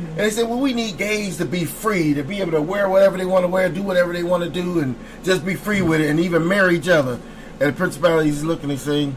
And 0.10 0.18
they 0.18 0.30
say, 0.30 0.44
"Well, 0.44 0.60
we 0.60 0.74
need 0.74 0.98
gays 0.98 1.38
to 1.38 1.46
be 1.46 1.64
free, 1.64 2.14
to 2.16 2.24
be 2.24 2.42
able 2.42 2.52
to 2.52 2.62
wear 2.62 2.90
whatever 2.90 3.18
they 3.18 3.26
want 3.26 3.44
to 3.46 3.48
wear, 3.48 3.70
do 3.70 3.82
whatever 3.82 4.12
they 4.12 4.24
want 4.24 4.44
to 4.44 4.50
do, 4.50 4.80
and 4.80 4.96
just 5.24 5.46
be 5.46 5.56
free 5.56 5.82
with 5.82 6.02
it, 6.02 6.10
and 6.10 6.20
even 6.20 6.46
marry 6.46 6.76
each 6.76 6.90
other." 6.90 7.18
And 7.62 7.70
the 7.70 7.74
principalities 7.74 8.44
looking 8.44 8.70
and 8.72 8.80
saying, 8.80 9.16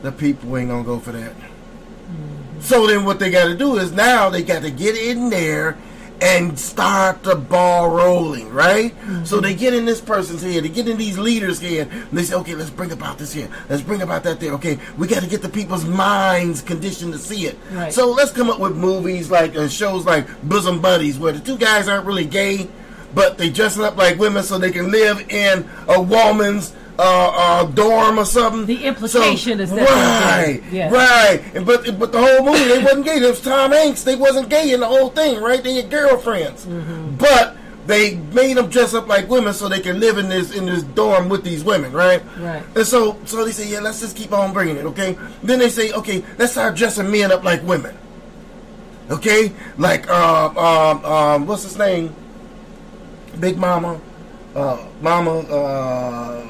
"The 0.00 0.10
people 0.10 0.56
ain't 0.56 0.70
gonna 0.70 0.84
go 0.84 0.98
for 0.98 1.12
that." 1.12 1.34
So 2.60 2.86
then, 2.86 3.04
what 3.04 3.18
they 3.18 3.30
got 3.30 3.46
to 3.46 3.56
do 3.56 3.76
is 3.76 3.92
now 3.92 4.28
they 4.28 4.42
got 4.42 4.62
to 4.62 4.70
get 4.70 4.96
in 4.96 5.30
there 5.30 5.76
and 6.20 6.58
start 6.58 7.22
the 7.22 7.36
ball 7.36 7.90
rolling, 7.90 8.50
right? 8.50 8.94
So 9.24 9.40
they 9.40 9.54
get 9.54 9.74
in 9.74 9.84
this 9.84 10.00
person's 10.00 10.42
head, 10.42 10.64
they 10.64 10.68
get 10.68 10.88
in 10.88 10.96
these 10.98 11.18
leaders' 11.18 11.60
head, 11.60 11.88
and 11.92 12.10
they 12.10 12.24
say, 12.24 12.34
okay, 12.36 12.54
let's 12.54 12.70
bring 12.70 12.90
about 12.90 13.18
this 13.18 13.32
here, 13.32 13.48
let's 13.68 13.82
bring 13.82 14.02
about 14.02 14.24
that 14.24 14.40
there. 14.40 14.52
Okay, 14.54 14.78
we 14.96 15.06
got 15.06 15.22
to 15.22 15.28
get 15.28 15.42
the 15.42 15.48
people's 15.48 15.84
minds 15.84 16.60
conditioned 16.60 17.12
to 17.12 17.18
see 17.18 17.46
it. 17.46 17.56
Right. 17.70 17.92
So 17.92 18.10
let's 18.10 18.32
come 18.32 18.50
up 18.50 18.58
with 18.58 18.76
movies 18.76 19.30
like 19.30 19.54
uh, 19.54 19.68
shows 19.68 20.06
like 20.06 20.26
Bosom 20.42 20.80
Buddies, 20.80 21.18
where 21.18 21.32
the 21.32 21.40
two 21.40 21.56
guys 21.56 21.86
aren't 21.86 22.06
really 22.06 22.26
gay, 22.26 22.68
but 23.14 23.38
they 23.38 23.50
dressing 23.50 23.84
up 23.84 23.96
like 23.96 24.18
women 24.18 24.42
so 24.42 24.58
they 24.58 24.72
can 24.72 24.90
live 24.90 25.20
in 25.30 25.68
a 25.86 26.00
woman's 26.00 26.74
uh, 26.98 27.02
uh, 27.02 27.64
dorm 27.66 28.18
or 28.18 28.24
something. 28.24 28.66
The 28.66 28.84
implication 28.86 29.60
is 29.60 29.70
that 29.70 29.88
right. 29.88 30.62
Yes. 30.72 30.92
right. 30.92 31.42
And 31.54 31.64
but 31.64 31.98
but 31.98 32.10
the 32.12 32.20
whole 32.20 32.44
movie 32.44 32.64
they 32.64 32.82
wasn't 32.82 33.04
gay. 33.04 33.16
It 33.18 33.22
was 33.28 33.40
Tom 33.40 33.70
Hanks. 33.72 34.02
They 34.02 34.16
wasn't 34.16 34.48
gay 34.48 34.72
in 34.72 34.80
the 34.80 34.86
whole 34.86 35.10
thing, 35.10 35.40
right? 35.40 35.62
They 35.62 35.74
had 35.74 35.90
girlfriends, 35.90 36.66
Mm-hmm. 36.66 37.16
but 37.16 37.56
they 37.86 38.16
made 38.16 38.56
them 38.58 38.68
dress 38.68 38.92
up 38.92 39.06
like 39.08 39.28
women 39.30 39.54
so 39.54 39.66
they 39.68 39.80
can 39.80 39.98
live 40.00 40.18
in 40.18 40.28
this 40.28 40.54
in 40.54 40.66
this 40.66 40.82
dorm 40.82 41.28
with 41.28 41.42
these 41.44 41.62
women, 41.64 41.92
right? 41.92 42.22
Right. 42.38 42.62
And 42.76 42.84
so 42.86 43.16
so 43.24 43.44
they 43.44 43.52
say, 43.52 43.68
yeah, 43.68 43.80
let's 43.80 44.00
just 44.00 44.16
keep 44.16 44.32
on 44.32 44.52
bringing 44.52 44.76
it, 44.76 44.84
okay? 44.86 45.16
Then 45.42 45.58
they 45.60 45.70
say, 45.70 45.92
okay, 45.92 46.22
let's 46.36 46.52
start 46.52 46.76
dressing 46.76 47.10
men 47.10 47.30
up 47.32 47.44
like 47.44 47.62
women, 47.62 47.96
okay? 49.10 49.52
Like 49.78 50.08
um 50.10 50.58
um 50.58 51.04
um 51.04 51.46
what's 51.46 51.62
his 51.62 51.78
name? 51.78 52.14
Big 53.40 53.56
Mama, 53.56 54.00
uh, 54.56 54.84
Mama, 55.00 55.38
uh, 55.40 56.44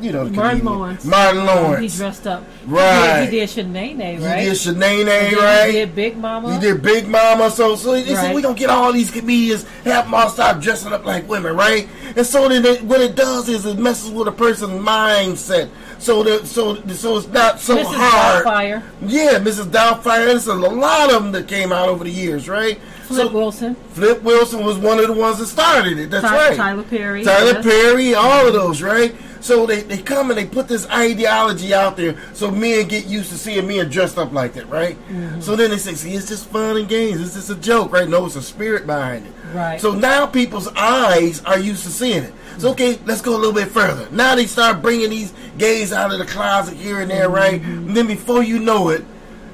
you 0.00 0.12
know 0.12 0.24
the 0.24 0.30
Martin 0.30 0.58
comedian. 0.60 0.78
Lawrence. 0.78 1.04
Martin 1.04 1.40
Um, 1.40 1.46
Lawrence. 1.46 1.92
he 1.92 1.98
dressed 1.98 2.26
up. 2.26 2.44
Right. 2.66 3.24
He 3.24 3.30
did, 3.38 3.48
he 3.48 3.62
did 3.62 3.66
Shanae, 3.66 4.18
He 4.18 4.24
right? 4.26 4.44
did 4.44 4.52
Shanae, 4.52 5.36
right? 5.36 5.66
He 5.66 5.72
did 5.72 5.94
Big 5.94 6.16
Mama. 6.16 6.54
He 6.54 6.60
did 6.60 6.82
Big 6.82 7.08
Mama. 7.08 7.50
So, 7.50 7.74
so 7.76 7.92
they 7.92 8.04
said 8.04 8.14
Right. 8.14 8.34
we 8.34 8.42
gonna 8.42 8.54
get 8.54 8.70
all 8.70 8.92
these 8.92 9.10
comedians, 9.10 9.64
have 9.84 10.04
them 10.04 10.14
all 10.14 10.28
start 10.28 10.60
dressing 10.60 10.92
up 10.92 11.04
like 11.04 11.28
women, 11.28 11.56
right? 11.56 11.88
And 12.16 12.26
so 12.26 12.48
then 12.48 12.64
it, 12.64 12.82
what 12.82 13.00
it 13.00 13.14
does 13.16 13.48
is 13.48 13.66
it 13.66 13.78
messes 13.78 14.10
with 14.10 14.28
a 14.28 14.32
person's 14.32 14.72
mindset. 14.82 15.68
So 16.00 16.22
that 16.22 16.46
so 16.46 16.76
so 16.92 17.16
it's 17.18 17.26
not 17.28 17.58
so 17.58 17.76
Mrs. 17.78 17.84
hard. 17.96 18.82
Yeah, 19.02 19.38
Mrs. 19.40 19.66
Doubtfire. 19.66 20.26
There's 20.26 20.46
a 20.46 20.54
lot 20.54 21.12
of 21.12 21.22
them 21.24 21.32
that 21.32 21.48
came 21.48 21.72
out 21.72 21.88
over 21.88 22.04
the 22.04 22.10
years, 22.10 22.48
right? 22.48 22.78
Flip 23.08 23.28
so, 23.28 23.32
Wilson. 23.32 23.74
Flip 23.94 24.22
Wilson 24.22 24.64
was 24.64 24.76
one 24.76 25.00
of 25.00 25.06
the 25.08 25.12
ones 25.14 25.38
that 25.38 25.46
started 25.46 25.98
it. 25.98 26.10
That's 26.10 26.24
Ty- 26.24 26.36
right. 26.50 26.56
Tyler 26.56 26.82
Perry. 26.84 27.24
Tyler 27.24 27.52
yes. 27.52 27.64
Perry, 27.64 28.14
all 28.14 28.46
of 28.46 28.52
those, 28.52 28.80
right? 28.80 29.12
So 29.40 29.66
they, 29.66 29.82
they 29.82 29.98
come 29.98 30.30
and 30.30 30.38
they 30.38 30.46
put 30.46 30.68
this 30.68 30.88
ideology 30.88 31.74
out 31.74 31.96
there 31.96 32.16
so 32.34 32.50
men 32.50 32.88
get 32.88 33.06
used 33.06 33.30
to 33.30 33.38
seeing 33.38 33.66
men 33.66 33.88
dressed 33.88 34.18
up 34.18 34.32
like 34.32 34.54
that, 34.54 34.68
right? 34.68 34.96
Mm-hmm. 35.08 35.40
So 35.40 35.56
then 35.56 35.70
they 35.70 35.78
say, 35.78 35.94
see, 35.94 36.14
it's 36.14 36.28
just 36.28 36.48
fun 36.48 36.76
and 36.76 36.88
games. 36.88 37.20
It's 37.20 37.34
just 37.34 37.50
a 37.50 37.54
joke, 37.54 37.92
right? 37.92 38.08
No, 38.08 38.26
it's 38.26 38.36
a 38.36 38.42
spirit 38.42 38.86
behind 38.86 39.26
it. 39.26 39.32
Right. 39.54 39.80
So 39.80 39.92
now 39.92 40.26
people's 40.26 40.68
eyes 40.68 41.42
are 41.44 41.58
used 41.58 41.84
to 41.84 41.90
seeing 41.90 42.24
it. 42.24 42.34
So 42.58 42.70
okay, 42.72 42.98
let's 43.06 43.22
go 43.22 43.36
a 43.36 43.38
little 43.38 43.52
bit 43.52 43.68
further. 43.68 44.08
Now 44.10 44.34
they 44.34 44.46
start 44.46 44.82
bringing 44.82 45.10
these 45.10 45.32
gays 45.56 45.92
out 45.92 46.12
of 46.12 46.18
the 46.18 46.26
closet 46.26 46.76
here 46.76 47.00
and 47.00 47.10
there, 47.10 47.28
right? 47.28 47.60
Mm-hmm. 47.60 47.88
And 47.88 47.96
then 47.96 48.06
before 48.06 48.42
you 48.42 48.58
know 48.58 48.88
it, 48.88 49.04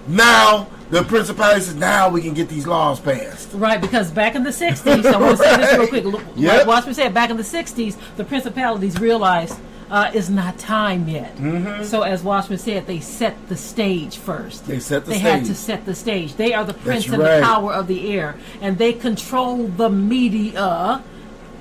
now 0.08 0.68
the 0.90 1.02
principality 1.02 1.60
says, 1.60 1.74
now 1.74 2.08
we 2.08 2.20
can 2.20 2.34
get 2.34 2.48
these 2.48 2.66
laws 2.66 3.00
passed. 3.00 3.50
Right, 3.52 3.80
because 3.80 4.10
back 4.10 4.34
in 4.34 4.42
the 4.42 4.50
60s, 4.50 5.04
I 5.04 5.18
want 5.18 5.38
to 5.38 5.42
say 5.42 5.56
this 5.56 5.78
real 5.78 5.88
quick. 5.88 6.04
Look, 6.04 6.22
Yep. 6.36 6.58
Like 6.58 6.66
Watchman 6.66 6.94
said, 6.94 7.14
back 7.14 7.30
in 7.30 7.36
the 7.36 7.42
60s, 7.42 7.96
the 8.16 8.24
principalities 8.24 9.00
realized 9.00 9.58
uh, 9.90 10.10
it's 10.14 10.28
not 10.28 10.58
time 10.58 11.08
yet. 11.08 11.36
Mm-hmm. 11.36 11.84
So, 11.84 12.02
as 12.02 12.22
Watchman 12.22 12.58
said, 12.58 12.86
they 12.86 13.00
set 13.00 13.48
the 13.48 13.56
stage 13.56 14.16
first. 14.16 14.66
They 14.66 14.80
set 14.80 15.04
the 15.04 15.12
stage. 15.12 15.22
They 15.22 15.30
had 15.30 15.44
to 15.46 15.54
set 15.54 15.84
the 15.84 15.94
stage. 15.94 16.34
They 16.34 16.52
are 16.54 16.64
the 16.64 16.74
prince 16.74 17.06
and 17.08 17.18
right. 17.18 17.38
the 17.38 17.44
power 17.44 17.72
of 17.72 17.86
the 17.86 18.12
air, 18.12 18.36
and 18.60 18.78
they 18.78 18.92
control 18.92 19.66
the 19.66 19.90
media. 19.90 21.02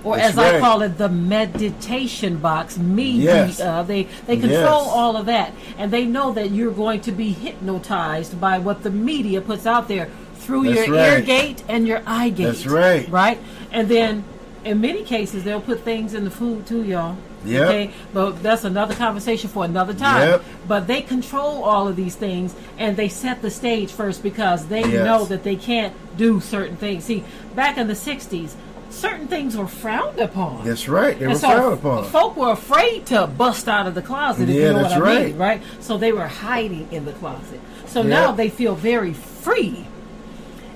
Or 0.04 0.18
That's 0.18 0.38
as 0.38 0.38
I 0.38 0.60
call 0.60 0.82
it, 0.82 0.98
the 0.98 1.08
meditation 1.08 2.38
box, 2.38 2.78
media. 2.78 3.48
Yes. 3.48 3.88
They 3.88 4.04
they 4.28 4.36
control 4.36 4.84
Yes. 4.84 4.94
all 4.94 5.16
of 5.16 5.28
that, 5.28 5.54
and 5.78 5.92
they 5.92 6.06
know 6.06 6.34
that 6.34 6.52
you're 6.52 6.74
going 6.74 7.00
to 7.02 7.12
be 7.14 7.32
hypnotized 7.32 8.40
by 8.40 8.60
what 8.60 8.84
the 8.84 8.92
media 8.92 9.40
puts 9.40 9.66
out 9.66 9.88
there 9.88 10.10
through 10.36 10.74
That's 10.74 10.88
your 10.88 10.98
ear 10.98 11.22
gate 11.22 11.64
and 11.70 11.88
your 11.88 12.02
eye 12.06 12.30
gate. 12.30 12.46
That's 12.46 12.66
right. 12.66 13.08
Right? 13.10 13.40
And 13.72 13.88
then 13.88 14.26
in 14.66 14.82
many 14.82 15.04
cases 15.04 15.44
they'll 15.44 15.62
put 15.62 15.82
things 15.82 16.14
in 16.14 16.26
the 16.26 16.32
food 16.32 16.66
too, 16.66 16.84
y'all. 16.84 17.18
Yep. 17.46 17.62
Okay, 17.68 17.92
but 18.14 18.42
that's 18.44 18.64
another 18.64 18.94
conversation 18.96 19.50
for 19.50 19.66
another 19.66 19.94
time. 19.94 20.28
Yep. 20.28 20.44
But 20.68 20.88
they 20.88 21.02
control 21.02 21.64
all 21.64 21.88
of 21.88 21.96
these 21.96 22.16
things, 22.16 22.56
and 22.78 22.96
they 22.98 23.10
set 23.10 23.42
the 23.42 23.50
stage 23.52 23.92
first 23.92 24.24
because 24.24 24.68
they 24.68 24.82
Yes. 24.82 25.06
know 25.06 25.26
that 25.26 25.44
they 25.44 25.56
can't 25.56 25.94
do 26.18 26.40
certain 26.40 26.78
things. 26.78 27.04
See, 27.06 27.24
back 27.56 27.78
in 27.78 27.88
the 27.88 27.96
'60s, 27.96 28.56
certain 28.90 29.28
things 29.28 29.58
were 29.58 29.68
frowned 29.68 30.20
upon. 30.20 30.64
That's 30.66 30.88
right. 30.88 31.18
They 31.20 31.28
were 31.28 31.36
so 31.36 31.48
frowned 31.50 31.74
upon. 31.80 32.04
folk 32.06 32.38
were 32.38 32.52
afraid 32.52 33.06
to 33.08 33.28
bust 33.28 33.68
out 33.68 33.88
of 33.88 33.96
the 33.96 34.02
closet, 34.02 34.50
if 34.50 34.56
Yeah, 34.56 34.68
you 34.68 34.74
know 34.74 34.84
that's 34.84 34.94
what 34.96 35.02
I 35.04 35.16
right. 35.16 35.26
mean, 35.28 35.38
right? 35.38 35.62
So 35.80 35.98
they 35.98 36.12
were 36.12 36.28
hiding 36.28 36.88
in 36.92 37.06
the 37.06 37.14
closet. 37.14 37.60
So 37.88 38.02
Yeah. 38.02 38.10
now 38.10 38.32
they 38.32 38.50
feel 38.50 38.76
very 38.76 39.14
free, 39.14 39.88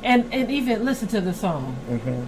and 0.04 0.26
and 0.32 0.50
even 0.52 0.84
listen 0.86 1.08
to 1.10 1.22
the 1.22 1.34
song. 1.34 1.76
Mm-hmm. 1.90 2.24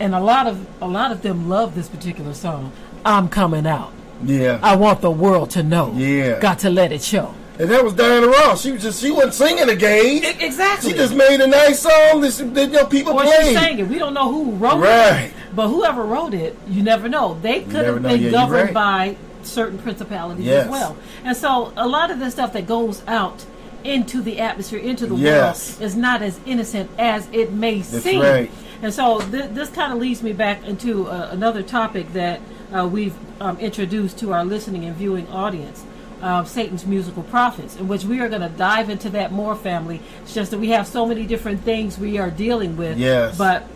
And 0.00 0.14
a 0.14 0.20
lot 0.20 0.46
of 0.46 0.66
a 0.80 0.88
lot 0.88 1.12
of 1.12 1.22
them 1.22 1.48
love 1.48 1.74
this 1.74 1.88
particular 1.88 2.34
song. 2.34 2.72
I'm 3.04 3.28
coming 3.28 3.66
out. 3.66 3.92
Yeah. 4.24 4.60
I 4.62 4.76
want 4.76 5.00
the 5.00 5.10
world 5.10 5.50
to 5.50 5.62
know. 5.62 5.92
Yeah. 5.96 6.38
Got 6.40 6.60
to 6.60 6.70
let 6.70 6.92
it 6.92 7.02
show. 7.02 7.34
And 7.58 7.70
that 7.70 7.84
was 7.84 7.92
Diana 7.94 8.26
Ross. 8.28 8.62
She 8.62 8.72
was 8.72 8.82
just 8.82 9.00
she 9.02 9.10
wasn't 9.10 9.34
singing 9.34 9.66
the. 9.66 9.74
E- 9.74 10.26
exactly. 10.40 10.90
She 10.90 10.96
just 10.96 11.14
made 11.14 11.40
a 11.40 11.46
nice 11.46 11.80
song 11.80 12.20
that, 12.22 12.32
she- 12.32 12.44
that 12.44 12.66
you 12.66 12.72
know, 12.72 12.86
people 12.86 13.12
she 13.18 13.24
played. 13.26 13.54
sang 13.56 13.78
it. 13.78 13.88
We 13.88 13.98
don't 13.98 14.14
know 14.14 14.32
who 14.32 14.52
wrote 14.52 14.78
it. 14.78 14.80
Right. 14.80 15.20
it. 15.26 15.34
But 15.54 15.68
whoever 15.68 16.02
wrote 16.04 16.34
it, 16.34 16.56
you 16.68 16.82
never 16.82 17.08
know. 17.08 17.38
They 17.42 17.60
could 17.62 17.84
have 17.84 18.02
been 18.02 18.20
Yeah, 18.22 18.30
governed 18.30 18.74
right. 18.74 18.74
by 18.74 19.16
certain 19.42 19.78
principalities 19.78 20.46
Yes. 20.46 20.64
as 20.64 20.70
well. 20.70 20.96
And 21.24 21.36
so 21.36 21.72
a 21.76 21.86
lot 21.86 22.10
of 22.10 22.20
the 22.20 22.30
stuff 22.30 22.52
that 22.54 22.66
goes 22.66 23.02
out 23.06 23.44
into 23.84 24.22
the 24.22 24.38
atmosphere, 24.40 24.78
into 24.78 25.06
the 25.06 25.16
Yes. 25.16 25.72
world, 25.72 25.82
is 25.82 25.96
not 25.96 26.22
as 26.22 26.38
innocent 26.46 26.88
as 26.98 27.28
it 27.32 27.52
may 27.52 27.80
That's 27.82 28.04
seem. 28.04 28.20
right. 28.22 28.50
And 28.80 28.94
so 28.94 29.20
th- 29.20 29.50
this 29.50 29.68
kind 29.68 29.92
of 29.92 29.98
leads 29.98 30.22
me 30.22 30.32
back 30.32 30.64
into 30.64 31.06
uh, 31.08 31.28
another 31.32 31.62
topic 31.62 32.12
that 32.14 32.40
uh, 32.72 32.86
we've 32.86 33.14
um, 33.40 33.58
introduced 33.58 34.18
to 34.18 34.32
our 34.32 34.44
listening 34.44 34.84
and 34.84 34.96
viewing 34.96 35.28
audience. 35.28 35.84
uh, 36.22 36.44
Satan's 36.44 36.86
musical 36.86 37.24
prophets, 37.24 37.74
in 37.76 37.88
which 37.88 38.04
we 38.04 38.20
are 38.20 38.28
going 38.28 38.42
to 38.42 38.48
dive 38.48 38.88
into 38.90 39.10
that 39.10 39.32
more, 39.32 39.56
family. 39.56 40.00
It's 40.22 40.32
just 40.32 40.52
that 40.52 40.58
we 40.58 40.68
have 40.70 40.86
so 40.86 41.04
many 41.04 41.26
different 41.26 41.62
things 41.62 41.98
we 41.98 42.16
are 42.18 42.30
dealing 42.30 42.76
with. 42.76 42.96
Yes. 42.96 43.36
But 43.36 43.66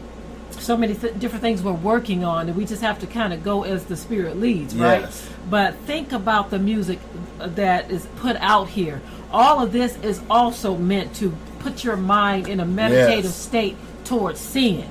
so 0.52 0.76
many 0.76 0.94
th- 0.94 1.18
different 1.18 1.42
things 1.42 1.60
we're 1.60 1.72
working 1.72 2.24
on, 2.24 2.46
and 2.48 2.56
we 2.56 2.64
just 2.64 2.82
have 2.82 3.00
to 3.00 3.06
kind 3.08 3.32
of 3.32 3.42
go 3.42 3.64
as 3.64 3.86
the 3.86 3.96
Spirit 3.96 4.36
leads, 4.38 4.76
right? 4.76 5.00
Yes. 5.02 5.28
But 5.50 5.74
think 5.86 6.12
about 6.12 6.50
the 6.50 6.60
music 6.60 7.00
that 7.38 7.90
is 7.90 8.06
put 8.18 8.36
out 8.36 8.68
here. 8.68 9.00
All 9.32 9.60
of 9.60 9.72
this 9.72 9.96
is 10.04 10.20
also 10.30 10.76
meant 10.76 11.16
to 11.16 11.34
put 11.58 11.82
your 11.82 11.96
mind 11.96 12.46
in 12.48 12.60
a 12.60 12.64
meditative 12.64 13.24
Yes. 13.24 13.34
state 13.34 13.76
towards 14.04 14.38
sin, 14.40 14.86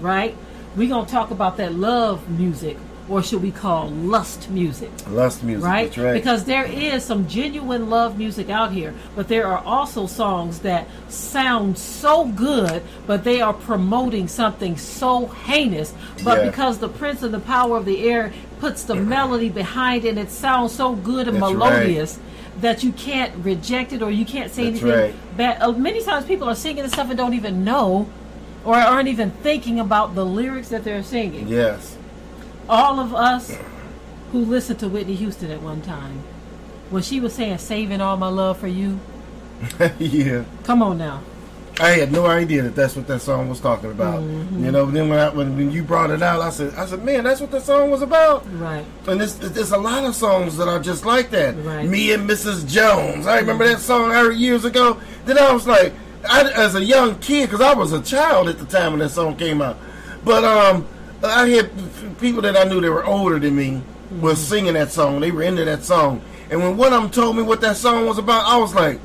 right? 0.00 0.36
We're 0.76 0.90
going 0.90 1.06
to 1.06 1.10
talk 1.10 1.30
about 1.30 1.56
that 1.56 1.72
love 1.74 2.28
music, 2.28 2.76
or 3.08 3.22
should 3.22 3.42
we 3.42 3.50
call 3.50 3.88
lust 3.90 4.50
music? 4.50 4.90
Lust 5.08 5.42
music. 5.42 5.64
right? 5.64 5.86
That's 5.86 5.98
right. 5.98 6.14
Because 6.14 6.44
there 6.44 6.64
is 6.64 7.04
some 7.04 7.26
genuine 7.28 7.88
love 7.90 8.18
music 8.18 8.50
out 8.50 8.72
here, 8.72 8.94
but 9.16 9.28
there 9.28 9.46
are 9.46 9.58
also 9.64 10.06
songs 10.06 10.60
that 10.60 10.86
sound 11.08 11.78
so 11.78 12.26
good, 12.26 12.82
but 13.06 13.24
they 13.24 13.40
are 13.40 13.54
promoting 13.54 14.28
something 14.28 14.76
so 14.76 15.26
heinous. 15.26 15.94
But 16.24 16.38
Yeah. 16.44 16.50
because 16.50 16.78
the 16.78 16.88
prince 16.88 17.22
and 17.22 17.32
the 17.32 17.40
power 17.40 17.76
of 17.76 17.84
the 17.84 18.08
air 18.08 18.32
puts 18.60 18.84
the 18.84 18.94
melody 19.14 19.48
behind 19.48 20.04
it, 20.04 20.10
and 20.10 20.18
it 20.18 20.30
sounds 20.30 20.72
so 20.72 20.94
good 20.94 21.28
and 21.28 21.36
That's 21.40 21.52
melodious. 21.52 22.18
That 22.60 22.82
you 22.82 22.90
can't 22.90 23.32
reject 23.44 23.92
it 23.92 24.02
or 24.02 24.10
you 24.10 24.24
can't 24.24 24.52
say 24.52 24.70
That's 24.70 24.82
anything 24.82 25.00
right. 25.00 25.36
bad. 25.36 25.62
Uh, 25.62 25.70
many 25.72 26.02
times 26.02 26.26
people 26.26 26.48
are 26.48 26.56
singing 26.56 26.82
this 26.82 26.92
stuff 26.92 27.08
and 27.08 27.16
don't 27.16 27.34
even 27.34 27.62
know 27.64 28.08
or 28.64 28.74
aren't 28.74 29.06
even 29.08 29.30
thinking 29.30 29.78
about 29.78 30.16
the 30.16 30.26
lyrics 30.26 30.68
that 30.70 30.82
they're 30.82 31.04
singing 31.04 31.46
yes. 31.46 31.96
All 32.68 33.00
of 33.00 33.14
us 33.14 33.56
who 34.32 34.44
listened 34.44 34.78
to 34.80 34.88
Whitney 34.88 35.14
Houston 35.14 35.50
at 35.50 35.62
one 35.62 35.80
time, 35.82 36.22
when 36.90 37.02
she 37.02 37.20
was 37.20 37.34
saying 37.34 37.58
"saving 37.58 38.00
all 38.00 38.16
my 38.16 38.28
love 38.28 38.58
for 38.58 38.68
you," 38.68 39.00
yeah. 39.98 40.44
come 40.64 40.82
on 40.82 40.98
now, 40.98 41.22
I 41.80 41.90
had 41.90 42.10
no 42.10 42.26
idea 42.26 42.62
that 42.62 42.74
that's 42.74 42.96
what 42.96 43.06
that 43.06 43.20
song 43.20 43.48
was 43.48 43.60
talking 43.60 43.90
about. 43.90 44.20
Mm-hmm. 44.20 44.64
You 44.64 44.72
know, 44.72 44.84
but 44.84 44.94
then 44.94 45.08
when, 45.08 45.18
I, 45.18 45.28
when 45.28 45.56
when 45.56 45.70
you 45.70 45.82
brought 45.82 46.10
it 46.10 46.22
out, 46.22 46.40
I 46.40 46.50
said, 46.50 46.74
I 46.74 46.86
said, 46.86 47.04
man, 47.04 47.24
that's 47.24 47.40
what 47.40 47.50
the 47.50 47.60
song 47.60 47.90
was 47.90 48.02
about. 48.02 48.44
right? 48.54 48.84
And 49.06 49.20
there's, 49.20 49.36
there's 49.36 49.70
a 49.70 49.78
lot 49.78 50.04
of 50.04 50.14
songs 50.14 50.56
that 50.56 50.66
are 50.68 50.80
just 50.80 51.04
like 51.04 51.30
that. 51.30 51.56
Right. 51.56 51.88
Me 51.88 52.12
and 52.12 52.28
Mrs. 52.28 52.68
Jones. 52.68 53.26
I 53.26 53.38
remember 53.38 53.66
that 53.68 53.78
song 53.78 54.10
I 54.10 54.20
heard 54.20 54.36
years 54.36 54.64
ago. 54.64 55.00
Then 55.24 55.38
I 55.38 55.52
was 55.52 55.66
like, 55.66 55.92
I, 56.28 56.50
as 56.52 56.74
a 56.74 56.84
young 56.84 57.18
kid, 57.20 57.48
because 57.48 57.60
I 57.60 57.74
was 57.74 57.92
a 57.92 58.02
child 58.02 58.48
at 58.48 58.58
the 58.58 58.66
time 58.66 58.92
when 58.92 58.98
that 59.00 59.10
song 59.10 59.36
came 59.36 59.62
out. 59.62 59.78
But 60.24 60.44
um, 60.44 60.86
I 61.22 61.48
had 61.48 61.70
people 62.18 62.42
that 62.42 62.56
I 62.56 62.64
knew 62.64 62.80
that 62.80 62.90
were 62.90 63.04
older 63.04 63.38
than 63.38 63.56
me 63.56 63.82
was 64.20 64.38
singing 64.38 64.74
that 64.74 64.90
song. 64.90 65.20
They 65.20 65.30
were 65.30 65.42
into 65.42 65.64
that 65.64 65.84
song. 65.84 66.22
And 66.50 66.60
when 66.60 66.76
one 66.76 66.92
of 66.92 67.02
them 67.02 67.10
told 67.10 67.36
me 67.36 67.42
what 67.42 67.60
that 67.60 67.76
song 67.76 68.06
was 68.06 68.18
about, 68.18 68.46
I 68.46 68.56
was 68.56 68.74
like, 68.74 69.00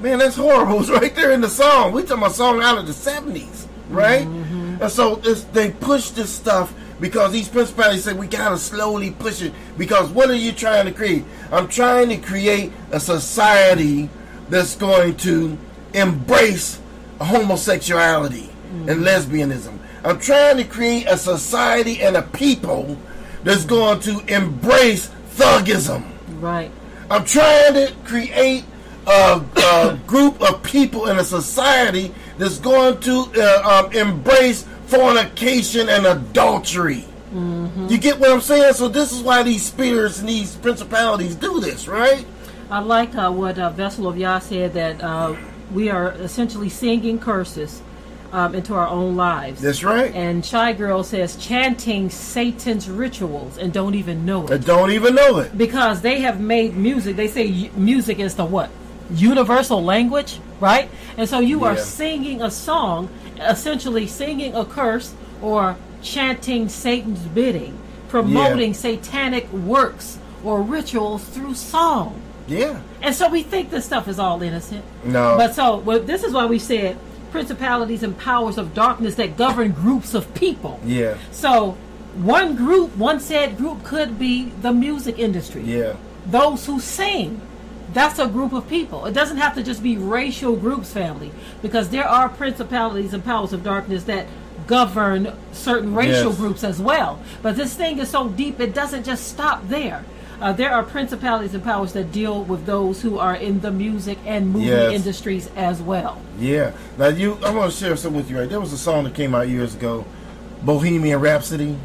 man, 0.00 0.18
that's 0.18 0.36
horrible. 0.36 0.80
It's 0.80 0.90
right 0.90 1.14
there 1.14 1.32
in 1.32 1.40
the 1.40 1.48
song. 1.48 1.92
We 1.92 2.02
talking 2.02 2.18
about 2.18 2.30
a 2.30 2.34
song 2.34 2.62
out 2.62 2.78
of 2.78 2.86
the 2.86 2.92
70s, 2.92 3.66
right? 3.90 4.26
Mm-hmm. 4.26 4.82
And 4.82 4.90
so 4.90 5.16
this, 5.16 5.44
they 5.44 5.70
push 5.70 6.10
this 6.10 6.30
stuff 6.30 6.74
because 7.00 7.32
these 7.32 7.48
principalities 7.48 8.04
say 8.04 8.14
we 8.14 8.26
gotta 8.26 8.58
slowly 8.58 9.10
push 9.10 9.42
it. 9.42 9.52
Because 9.76 10.08
what 10.10 10.30
are 10.30 10.34
you 10.34 10.52
trying 10.52 10.86
to 10.86 10.92
create? 10.92 11.24
I'm 11.52 11.68
trying 11.68 12.08
to 12.08 12.16
create 12.16 12.72
a 12.90 13.00
society 13.00 14.08
that's 14.48 14.76
going 14.76 15.16
to 15.18 15.58
embrace 15.92 16.80
homosexuality 17.20 18.50
and 18.70 18.88
mm-hmm. 18.88 19.02
lesbianism. 19.02 19.78
I'm 20.06 20.20
trying 20.20 20.56
to 20.58 20.64
create 20.64 21.06
a 21.08 21.18
society 21.18 22.00
and 22.00 22.16
a 22.16 22.22
people 22.22 22.96
that's 23.42 23.64
going 23.64 23.98
to 24.00 24.20
embrace 24.32 25.08
thugism. 25.30 26.04
Right? 26.38 26.70
I'm 27.10 27.24
trying 27.24 27.74
to 27.74 27.92
create 28.04 28.62
a, 29.08 29.42
a 29.56 30.00
group 30.06 30.40
of 30.40 30.62
people 30.62 31.08
in 31.08 31.18
a 31.18 31.24
society 31.24 32.14
that's 32.38 32.60
going 32.60 33.00
to 33.00 33.32
uh, 33.36 33.82
um, 33.84 33.92
embrace 33.92 34.64
fornication 34.86 35.88
and 35.88 36.06
adultery. 36.06 37.04
You 37.32 37.98
get 37.98 38.18
what 38.18 38.30
I'm 38.30 38.40
saying? 38.40 38.74
So 38.74 38.88
this 38.88 39.12
is 39.12 39.22
why 39.22 39.42
these 39.42 39.66
spirits 39.66 40.20
and 40.20 40.28
these 40.28 40.54
principalities 40.56 41.34
do 41.34 41.58
this, 41.60 41.88
right? 41.88 42.24
I 42.70 42.78
like 42.78 43.14
uh, 43.16 43.30
what 43.30 43.58
uh, 43.58 43.70
Vessel 43.70 44.06
of 44.06 44.16
Yah 44.16 44.38
said 44.38 44.72
that 44.74 45.02
uh, 45.02 45.36
we 45.72 45.90
are 45.90 46.12
essentially 46.12 46.68
singing 46.68 47.18
curses 47.18 47.82
um, 48.36 48.54
into 48.54 48.74
our 48.74 48.86
own 48.86 49.16
lives. 49.16 49.62
That's 49.62 49.82
right. 49.82 50.14
And 50.14 50.44
Shy 50.44 50.74
Girl 50.74 51.02
says 51.02 51.36
chanting 51.36 52.10
Satan's 52.10 52.88
rituals 52.90 53.56
and 53.56 53.72
don't 53.72 53.94
even 53.94 54.26
know 54.26 54.46
I 54.46 54.56
it 54.56 54.66
don't 54.66 54.90
even 54.90 55.14
know 55.14 55.38
it. 55.38 55.56
because 55.56 56.02
they 56.02 56.20
have 56.20 56.38
made 56.38 56.76
music. 56.76 57.16
They 57.16 57.28
say 57.28 57.70
music 57.74 58.18
is 58.18 58.34
the 58.34 58.44
what? 58.44 58.68
Universal 59.10 59.82
language, 59.82 60.38
right? 60.60 60.90
And 61.16 61.26
so 61.26 61.38
you 61.38 61.64
are 61.64 61.78
singing 61.78 62.42
a 62.42 62.50
song, 62.50 63.08
essentially 63.40 64.06
singing 64.06 64.54
a 64.54 64.66
curse 64.66 65.14
or 65.40 65.76
chanting 66.02 66.68
Satan's 66.68 67.20
bidding, 67.20 67.78
promoting 68.10 68.74
satanic 68.74 69.50
works 69.50 70.18
or 70.44 70.60
rituals 70.60 71.24
through 71.24 71.54
song. 71.54 72.20
Yeah. 72.48 72.82
And 73.00 73.14
so 73.14 73.30
we 73.30 73.42
think 73.42 73.70
this 73.70 73.86
stuff 73.86 74.08
is 74.08 74.18
all 74.18 74.42
innocent. 74.42 74.84
No. 75.04 75.38
But 75.38 75.54
so 75.54 75.78
well, 75.78 76.00
this 76.00 76.22
is 76.22 76.34
why 76.34 76.44
we 76.44 76.58
said 76.58 76.98
principalities 77.36 78.02
and 78.02 78.16
powers 78.16 78.56
of 78.56 78.72
darkness 78.72 79.16
that 79.16 79.36
govern 79.36 79.70
groups 79.70 80.14
of 80.14 80.32
people. 80.32 80.80
Yeah. 80.82 81.18
So 81.30 81.76
one 82.14 82.56
group, 82.56 82.96
one 82.96 83.20
said 83.20 83.58
group 83.58 83.84
could 83.84 84.18
be 84.18 84.46
the 84.62 84.72
music 84.72 85.18
industry. 85.18 85.62
Yeah. 85.62 85.96
Those 86.24 86.64
who 86.64 86.80
sing. 86.80 87.42
That's 87.92 88.18
a 88.18 88.26
group 88.26 88.54
of 88.54 88.66
people. 88.70 89.04
It 89.04 89.12
doesn't 89.12 89.36
have 89.36 89.54
to 89.54 89.62
just 89.62 89.82
be 89.82 89.98
racial 89.98 90.56
groups, 90.56 90.92
family, 90.94 91.30
because 91.60 91.90
there 91.90 92.08
are 92.08 92.30
principalities 92.30 93.12
and 93.12 93.22
powers 93.22 93.52
of 93.52 93.62
darkness 93.62 94.04
that 94.04 94.26
govern 94.66 95.32
certain 95.52 95.94
racial 95.94 96.30
Yes. 96.30 96.38
groups 96.38 96.64
as 96.64 96.80
well. 96.80 97.18
But 97.42 97.56
this 97.56 97.74
thing 97.74 97.98
is 97.98 98.08
so 98.08 98.28
deep, 98.28 98.58
it 98.60 98.74
doesn't 98.74 99.04
just 99.04 99.28
stop 99.28 99.68
there. 99.68 100.04
Uh, 100.40 100.52
there 100.52 100.70
are 100.70 100.82
principalities 100.82 101.54
and 101.54 101.64
powers 101.64 101.92
that 101.94 102.12
deal 102.12 102.44
with 102.44 102.66
those 102.66 103.00
who 103.00 103.18
are 103.18 103.34
in 103.36 103.60
the 103.60 103.70
music 103.70 104.18
and 104.26 104.50
movie 104.50 104.66
Yes. 104.66 104.92
industries 104.92 105.50
as 105.56 105.80
well. 105.80 106.20
Yeah. 106.38 106.72
Now 106.98 107.08
you, 107.08 107.38
I 107.44 107.50
want 107.54 107.72
to 107.72 107.76
share 107.78 107.96
something 107.96 108.18
with 108.20 108.30
you. 108.30 108.38
Right, 108.38 108.48
there 108.48 108.60
was 108.60 108.72
a 108.72 108.78
song 108.78 109.04
that 109.04 109.14
came 109.14 109.34
out 109.34 109.48
years 109.48 109.74
ago, 109.74 110.04
Bohemian 110.62 111.20
Rhapsody. 111.20 111.76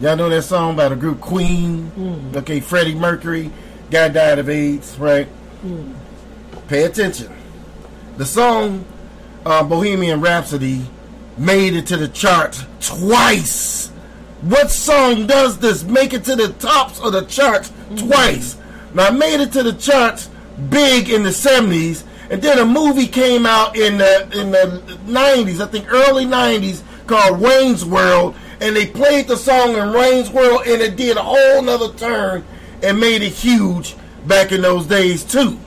Y'all 0.00 0.16
know 0.16 0.28
that 0.28 0.42
song 0.42 0.76
by 0.76 0.88
the 0.88 0.96
group 0.96 1.20
Queen? 1.20 2.30
Okay, 2.36 2.60
Freddie 2.60 2.94
Mercury, 2.94 3.50
guy 3.90 4.08
died 4.08 4.38
of 4.38 4.48
AIDS, 4.48 4.96
right? 4.98 5.26
Pay 6.68 6.84
attention. 6.84 7.32
The 8.18 8.26
song 8.26 8.84
uh, 9.46 9.62
Bohemian 9.64 10.20
Rhapsody 10.20 10.84
made 11.38 11.74
it 11.74 11.86
to 11.88 11.96
the 11.96 12.08
charts 12.08 12.64
twice. 12.80 13.90
What 14.44 14.70
song 14.70 15.26
does 15.26 15.56
this 15.56 15.84
make 15.84 16.12
it 16.12 16.24
to 16.24 16.36
the 16.36 16.48
tops 16.54 17.00
of 17.00 17.12
the 17.12 17.22
charts 17.22 17.72
twice? 17.96 18.58
Now, 18.92 19.08
it 19.08 19.14
made 19.14 19.40
it 19.40 19.52
to 19.52 19.62
the 19.62 19.72
charts 19.72 20.28
big 20.68 21.08
in 21.08 21.22
the 21.22 21.30
70s, 21.30 22.04
and 22.28 22.42
then 22.42 22.58
a 22.58 22.64
movie 22.66 23.06
came 23.06 23.46
out 23.46 23.74
in 23.74 23.96
the 23.96 24.28
in 24.38 24.50
the 24.50 24.98
90s, 25.06 25.60
I 25.60 25.66
think 25.66 25.90
early 25.90 26.26
90s, 26.26 26.82
called 27.06 27.40
Wayne's 27.40 27.86
World, 27.86 28.34
and 28.60 28.76
they 28.76 28.84
played 28.84 29.28
the 29.28 29.36
song 29.38 29.78
in 29.78 29.94
Wayne's 29.94 30.30
World, 30.30 30.62
and 30.66 30.82
it 30.82 30.96
did 30.96 31.16
a 31.16 31.22
whole 31.22 31.62
nother 31.62 31.94
turn 31.94 32.44
and 32.82 33.00
made 33.00 33.22
it 33.22 33.32
huge 33.32 33.96
back 34.26 34.52
in 34.52 34.60
those 34.60 34.84
days 34.84 35.24
too. 35.24 35.58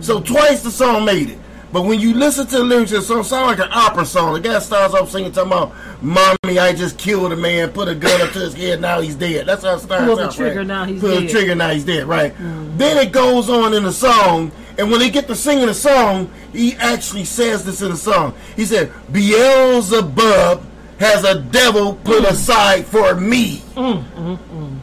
So 0.00 0.22
twice 0.22 0.62
the 0.62 0.70
song 0.70 1.04
made 1.04 1.28
it. 1.28 1.38
But 1.72 1.82
when 1.82 2.00
you 2.00 2.12
listen 2.14 2.46
to 2.48 2.58
the 2.58 2.64
lyrics, 2.64 2.92
it 2.92 3.02
sounds 3.02 3.32
like 3.32 3.58
an 3.58 3.68
opera 3.72 4.04
song. 4.04 4.34
The 4.34 4.40
guy 4.40 4.58
starts 4.58 4.94
off 4.94 5.10
singing, 5.10 5.32
talking 5.32 5.52
about, 5.52 5.72
"Mommy, 6.02 6.58
I 6.58 6.74
just 6.74 6.98
killed 6.98 7.32
a 7.32 7.36
man, 7.36 7.70
put 7.70 7.88
a 7.88 7.94
gun 7.94 8.20
up 8.20 8.32
to 8.32 8.40
his 8.40 8.52
head, 8.54 8.80
now 8.80 9.00
he's 9.00 9.14
dead." 9.14 9.46
That's 9.46 9.64
how 9.64 9.76
it 9.76 9.80
starts. 9.80 10.04
Pull 10.04 10.16
the 10.16 10.24
out, 10.24 10.34
trigger, 10.34 10.58
right? 10.58 10.66
now 10.66 10.84
he's 10.84 11.00
Pull 11.00 11.20
the 11.20 11.28
trigger, 11.28 11.54
now 11.54 11.70
he's 11.70 11.84
dead. 11.84 12.06
Right. 12.06 12.34
Mm. 12.38 12.76
Then 12.76 12.98
it 12.98 13.10
goes 13.10 13.48
on 13.48 13.72
in 13.72 13.84
the 13.84 13.92
song, 13.92 14.52
and 14.76 14.90
when 14.90 15.00
they 15.00 15.08
get 15.08 15.26
to 15.28 15.34
singing 15.34 15.66
the 15.66 15.74
song, 15.74 16.30
he 16.52 16.74
actually 16.74 17.24
says 17.24 17.64
this 17.64 17.80
in 17.80 17.90
the 17.90 17.96
song. 17.96 18.34
He 18.54 18.66
said, 18.66 18.92
"Beelzebub 19.10 20.62
has 21.02 21.24
a 21.24 21.40
devil 21.40 21.94
Mm. 21.94 22.04
put 22.04 22.24
aside 22.24 22.86
for 22.86 23.14
me." 23.14 23.62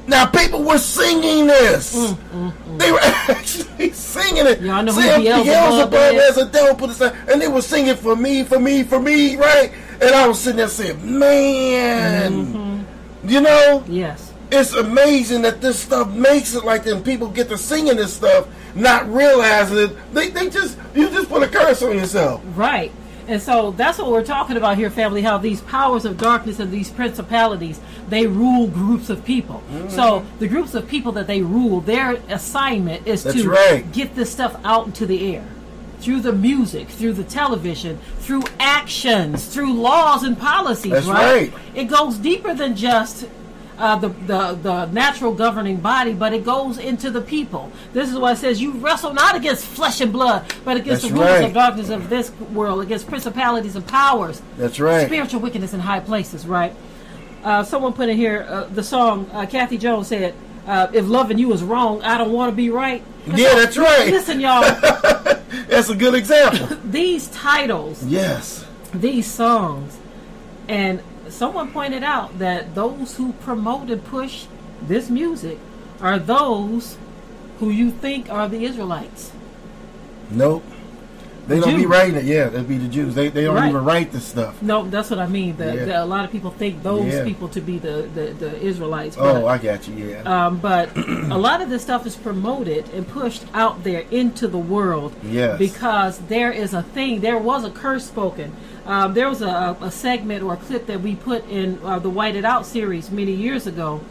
Now 0.08 0.26
people 0.26 0.64
were 0.64 0.78
singing 0.80 1.48
this. 1.48 2.14
They 2.78 2.92
were 2.92 3.00
actually 3.04 3.92
singing 3.94 4.48
it. 4.48 4.62
Y'all 4.62 4.84
know 4.84 4.92
who 4.92 5.02
saying, 5.02 5.24
Beelzebub 5.24 6.16
has 6.16 6.38
a 6.38 6.46
devil 6.46 6.76
put 6.76 6.90
aside, 6.92 7.14
and 7.32 7.42
they 7.42 7.48
were 7.48 7.62
singing 7.62 7.96
for 7.96 8.16
me, 8.16 8.44
for 8.44 8.60
me, 8.60 8.84
for 8.84 9.00
me, 9.00 9.36
right? 9.36 9.72
And 10.02 10.16
I 10.16 10.28
was 10.28 10.40
sitting 10.40 10.58
there 10.58 10.68
saying, 10.68 10.98
"Man, 11.20 12.86
you 13.26 13.42
know, 13.42 13.84
Yes. 13.88 14.32
it's 14.52 14.74
amazing 14.74 15.42
that 15.44 15.62
this 15.62 15.80
stuff 15.80 16.10
makes 16.10 16.56
it 16.56 16.64
like 16.66 16.84
that. 16.86 17.04
People 17.04 17.28
get 17.28 17.50
to 17.50 17.58
singing 17.58 17.98
this 17.98 18.14
stuff, 18.14 18.48
not 18.76 19.12
realizing 19.14 19.78
it. 19.78 20.14
They, 20.14 20.30
they 20.30 20.50
just 20.50 20.78
you 20.96 21.10
just 21.10 21.30
put 21.30 21.44
a 21.44 21.48
curse 21.48 21.82
on 21.84 21.96
yourself. 21.98 22.42
Right. 22.56 22.92
And 23.30 23.40
so 23.40 23.72
that's 23.72 24.00
what 24.00 24.10
we're 24.10 24.26
talking 24.26 24.58
about 24.58 24.78
here, 24.78 24.90
family. 24.90 25.22
How 25.22 25.38
these 25.38 25.62
powers 25.62 26.04
of 26.04 26.18
darkness 26.18 26.60
and 26.60 26.72
these 26.72 26.90
principalities 26.90 27.80
they 28.10 28.26
rule 28.26 28.68
groups 28.68 29.10
of 29.10 29.24
people. 29.24 29.62
Mm-hmm. 29.72 29.90
So 29.90 30.26
the 30.40 30.48
groups 30.48 30.74
of 30.74 30.88
people 30.88 31.12
that 31.14 31.28
they 31.28 31.42
rule, 31.42 31.82
their 31.82 32.14
assignment 32.30 33.08
is 33.08 33.24
That's 33.24 33.42
to 33.42 33.50
right. 33.50 33.92
get 33.92 34.16
this 34.16 34.32
stuff 34.32 34.60
out 34.64 34.88
into 34.88 35.06
the 35.06 35.36
air 35.36 35.48
through 36.00 36.22
the 36.22 36.34
music, 36.34 36.88
through 36.88 37.14
the 37.14 37.24
television, 37.24 38.00
through 38.20 38.44
actions, 38.60 39.46
through 39.54 39.74
laws 39.74 40.24
and 40.24 40.40
policies. 40.40 40.92
That's 40.92 41.08
right? 41.08 41.54
right. 41.54 41.62
It 41.76 41.86
goes 41.86 42.18
deeper 42.18 42.54
than 42.54 42.76
just. 42.76 43.28
Uh, 43.80 43.96
the, 43.96 44.10
the 44.10 44.56
the 44.62 44.86
natural 44.88 45.34
governing 45.34 45.78
body, 45.78 46.12
but 46.14 46.34
it 46.34 46.44
goes 46.44 46.78
into 46.78 47.10
the 47.10 47.22
people. 47.22 47.72
This 47.94 48.10
is 48.10 48.18
why 48.18 48.34
it 48.34 48.36
says 48.36 48.62
you 48.62 48.74
wrestle 48.74 49.14
not 49.14 49.36
against 49.38 49.64
flesh 49.66 50.02
and 50.02 50.12
blood, 50.12 50.54
but 50.66 50.76
against 50.76 51.04
That's 51.04 51.14
the 51.14 51.18
rulers 51.18 51.40
right. 51.40 51.46
of 51.46 51.54
darkness 51.54 51.90
of 51.90 52.10
this 52.10 52.30
world, 52.52 52.82
against 52.82 53.08
principalities 53.08 53.78
and 53.78 53.88
powers, 53.88 54.42
That's 54.58 54.82
right. 54.82 55.08
spiritual 55.08 55.40
wickedness 55.40 55.74
in 55.74 55.80
high 55.80 56.02
places. 56.02 56.46
Right? 56.46 56.76
Uh, 57.42 57.64
someone 57.64 57.94
put 57.94 58.10
in 58.10 58.18
here 58.18 58.46
uh, 58.50 58.66
the 58.66 58.84
song. 58.84 59.30
Uh, 59.32 59.46
Kathy 59.46 59.78
Jones 59.78 60.08
said, 60.08 60.34
uh, 60.68 60.88
"If 60.92 61.08
loving 61.08 61.38
you 61.38 61.54
is 61.54 61.64
wrong, 61.64 62.02
I 62.04 62.18
don't 62.18 62.34
want 62.34 62.52
to 62.52 62.56
be 62.56 62.70
right." 62.70 63.02
Yeah, 63.28 63.56
that's 63.56 63.78
right. 63.78 64.10
Listen, 64.12 64.42
y'all. 64.42 64.62
That's 65.70 65.90
a 65.90 65.96
good 65.96 66.16
example. 66.16 66.78
these 66.86 67.28
titles, 67.30 68.04
yes. 68.06 68.66
these 68.94 69.26
songs, 69.26 69.98
and 70.68 71.02
someone 71.32 71.72
pointed 71.72 72.04
out 72.04 72.40
that 72.40 72.76
those 72.76 73.16
who 73.18 73.34
promote 73.34 73.90
and 73.90 74.04
push 74.04 74.46
this 74.82 75.10
music 75.10 75.58
are 76.02 76.18
those 76.20 76.98
who 77.60 77.70
you 77.70 77.92
think 77.92 78.30
are 78.30 78.48
the 78.48 78.64
Israelites. 78.66 79.32
Nope. 80.32 80.64
They 81.48 81.60
don't 81.60 81.76
be 81.78 81.88
writing 81.88 82.14
it. 82.16 82.26
Yeah, 82.26 82.44
that'd 82.50 82.68
be 82.68 82.78
the 82.78 82.88
Jews. 82.88 83.16
They 83.16 83.30
they 83.30 83.44
don't 83.46 83.56
Right. 83.56 83.70
even 83.70 83.84
write 83.84 84.12
this 84.12 84.24
stuff. 84.24 84.62
No, 84.62 84.88
that's 84.88 85.10
what 85.10 85.18
I 85.18 85.26
mean. 85.26 85.58
That, 85.58 85.74
Yeah. 85.76 85.86
that 85.86 85.96
a 86.04 86.06
lot 86.06 86.24
of 86.24 86.32
people 86.32 86.52
think 86.52 86.84
those 86.84 87.12
Yeah. 87.12 87.24
people 87.24 87.48
to 87.50 87.60
be 87.60 87.80
the, 87.80 88.08
the, 88.14 88.26
the 88.38 88.62
Israelites. 88.62 89.16
But, 89.16 89.36
Oh, 89.36 89.48
I 89.48 89.58
got 89.58 89.88
you. 89.88 89.96
Yeah. 89.96 90.46
um, 90.46 90.58
but 90.58 90.96
a 91.32 91.38
lot 91.40 91.62
of 91.62 91.72
this 91.72 91.82
stuff 91.82 92.06
is 92.06 92.16
promoted 92.16 92.86
and 92.94 93.08
pushed 93.08 93.46
out 93.56 93.84
there 93.84 94.04
into 94.12 94.48
the 94.48 94.60
world 94.60 95.14
Yes. 95.24 95.58
because 95.58 96.20
there 96.30 96.52
is 96.52 96.76
a 96.76 96.84
thing. 96.84 97.22
There 97.22 97.40
was 97.40 97.66
a 97.66 97.72
curse 97.72 98.06
spoken. 98.06 98.52
Um, 98.90 99.14
there 99.14 99.30
was 99.30 99.44
a, 99.44 99.78
a 99.82 99.92
segment 99.92 100.42
or 100.42 100.56
a 100.56 100.58
clip 100.58 100.88
that 100.88 101.02
we 101.02 101.16
put 101.16 101.48
in 101.48 101.80
uh, 101.84 102.00
the 102.00 102.10
Whited 102.10 102.44
Out 102.44 102.66
series 102.66 103.12
many 103.12 103.34
years 103.34 103.68
ago, 103.68 104.02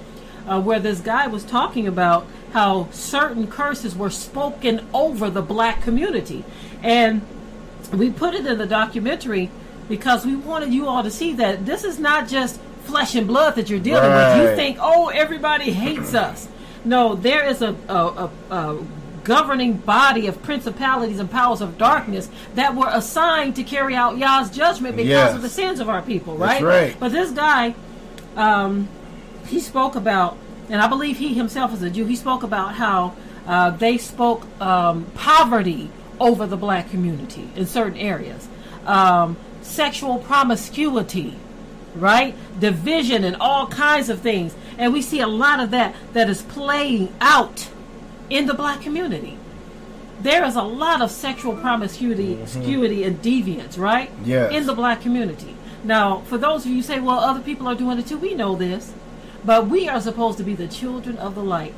uh, 0.47 0.63
where 0.63 0.79
this 0.79 1.01
guy 1.01 1.27
was 1.27 1.43
talking 1.43 1.89
about 1.89 2.29
how 2.53 2.89
certain 2.93 3.49
curses 3.49 3.97
were 3.97 4.09
spoken 4.09 4.87
over 4.95 5.31
the 5.31 5.43
black 5.43 5.83
community, 5.83 6.45
and 6.81 7.23
we 7.93 8.09
put 8.09 8.35
it 8.35 8.47
in 8.47 8.57
the 8.57 8.67
documentary 8.67 9.51
because 9.89 10.25
we 10.25 10.37
wanted 10.37 10.73
you 10.73 10.87
all 10.87 11.03
to 11.03 11.11
see 11.11 11.33
that 11.35 11.67
this 11.67 11.83
is 11.83 11.99
not 11.99 12.29
just 12.29 12.61
flesh 12.85 13.17
and 13.17 13.27
blood 13.27 13.57
that 13.57 13.69
you're 13.69 13.81
dealing 13.81 14.13
with. 14.13 14.37
You 14.37 14.55
think, 14.55 14.79
oh, 14.81 15.09
everybody 15.09 15.73
hates 15.73 16.15
us. 16.15 16.47
No, 16.85 17.17
there 17.17 17.45
is 17.49 17.63
a, 17.63 17.75
a, 17.89 17.95
a, 17.95 18.31
a 18.55 18.85
governing 19.29 19.75
body 19.75 20.27
of 20.27 20.43
principalities 20.43 21.21
and 21.21 21.31
powers 21.31 21.61
of 21.61 21.77
darkness 21.77 22.31
that 22.55 22.75
were 22.75 22.89
assigned 22.91 23.55
to 23.55 23.63
carry 23.63 23.95
out 23.95 24.17
Yah's 24.17 24.51
judgment 24.51 24.97
because 24.97 25.11
Yes. 25.11 25.35
of 25.35 25.43
the 25.43 25.51
sins 25.51 25.81
of 25.81 25.89
our 25.89 26.01
people, 26.01 26.35
right? 26.37 26.63
right. 26.63 26.97
But 26.99 27.13
this 27.13 27.31
guy, 27.31 27.75
um, 28.37 28.89
he 29.47 29.61
spoke 29.61 29.95
about, 29.95 30.39
and 30.71 30.81
I 30.81 30.89
believe 30.89 31.19
he 31.19 31.35
himself 31.35 31.75
is 31.75 31.83
a 31.83 31.91
Jew. 31.91 32.07
He 32.07 32.17
spoke 32.17 32.43
about 32.43 32.75
how 32.77 33.15
uh, 33.47 33.71
they 33.71 33.99
spoke 33.99 34.47
um, 34.63 35.05
poverty 35.15 35.91
over 36.19 36.47
the 36.47 36.57
black 36.57 36.91
community 36.91 37.51
in 37.55 37.67
certain 37.67 37.99
areas, 37.99 38.49
um, 38.87 39.37
sexual 39.61 40.19
promiscuity, 40.21 41.37
right, 41.95 42.35
division, 42.59 43.25
and 43.25 43.37
all 43.37 43.67
kinds 43.67 44.09
of 44.09 44.21
things. 44.21 44.55
And 44.79 44.95
we 44.95 45.03
see 45.03 45.21
a 45.21 45.27
lot 45.27 45.61
of 45.61 45.71
that 45.73 45.95
that 46.15 46.31
is 46.31 46.41
playing 46.43 47.13
out 47.21 47.69
in 48.31 48.47
the 48.47 48.55
black 48.55 48.81
community. 48.81 49.39
There 50.21 50.45
is 50.45 50.57
a 50.57 50.63
lot 50.63 51.01
of 51.01 51.11
sexual 51.11 51.57
promiscuity, 51.57 52.35
promiscuity 52.35 53.05
and 53.05 53.23
deviance, 53.23 53.79
right? 53.79 54.11
Yes. 54.25 54.53
In 54.53 54.67
the 54.67 54.75
black 54.75 55.01
community. 55.01 55.55
Now, 55.85 56.21
for 56.23 56.37
those 56.39 56.65
of 56.65 56.71
you 56.71 56.77
who 56.79 56.83
say, 56.83 56.99
well, 56.99 57.21
other 57.21 57.41
people 57.41 57.69
are 57.69 57.75
doing 57.77 57.99
it 57.99 58.07
too, 58.09 58.19
we 58.19 58.35
know 58.35 58.57
this. 58.57 58.93
But 59.45 59.69
we 59.69 59.89
are 59.89 60.01
supposed 60.01 60.37
to 60.39 60.45
be 60.45 60.55
the 60.55 60.67
children 60.67 61.17
of 61.19 61.37
the 61.37 61.45
light. 61.45 61.75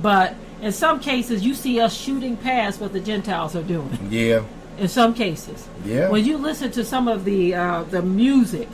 But 0.00 0.34
in 0.62 0.72
some 0.72 1.00
cases, 1.00 1.44
you 1.44 1.54
see 1.54 1.78
us 1.78 1.94
shooting 1.94 2.38
past 2.38 2.80
what 2.80 2.94
the 2.94 3.00
Gentiles 3.00 3.54
are 3.54 3.62
doing. 3.62 4.08
yeah. 4.10 4.44
In 4.78 4.88
some 4.88 5.12
cases. 5.12 5.68
Yeah. 5.84 6.08
When 6.08 6.24
you 6.24 6.38
listen 6.38 6.70
to 6.72 6.82
some 6.82 7.06
of 7.06 7.26
the 7.26 7.54
uh, 7.54 7.82
the 7.84 8.00
music, 8.00 8.68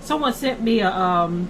someone 0.00 0.34
sent 0.34 0.60
me 0.60 0.80
a, 0.80 0.90
um, 0.90 1.48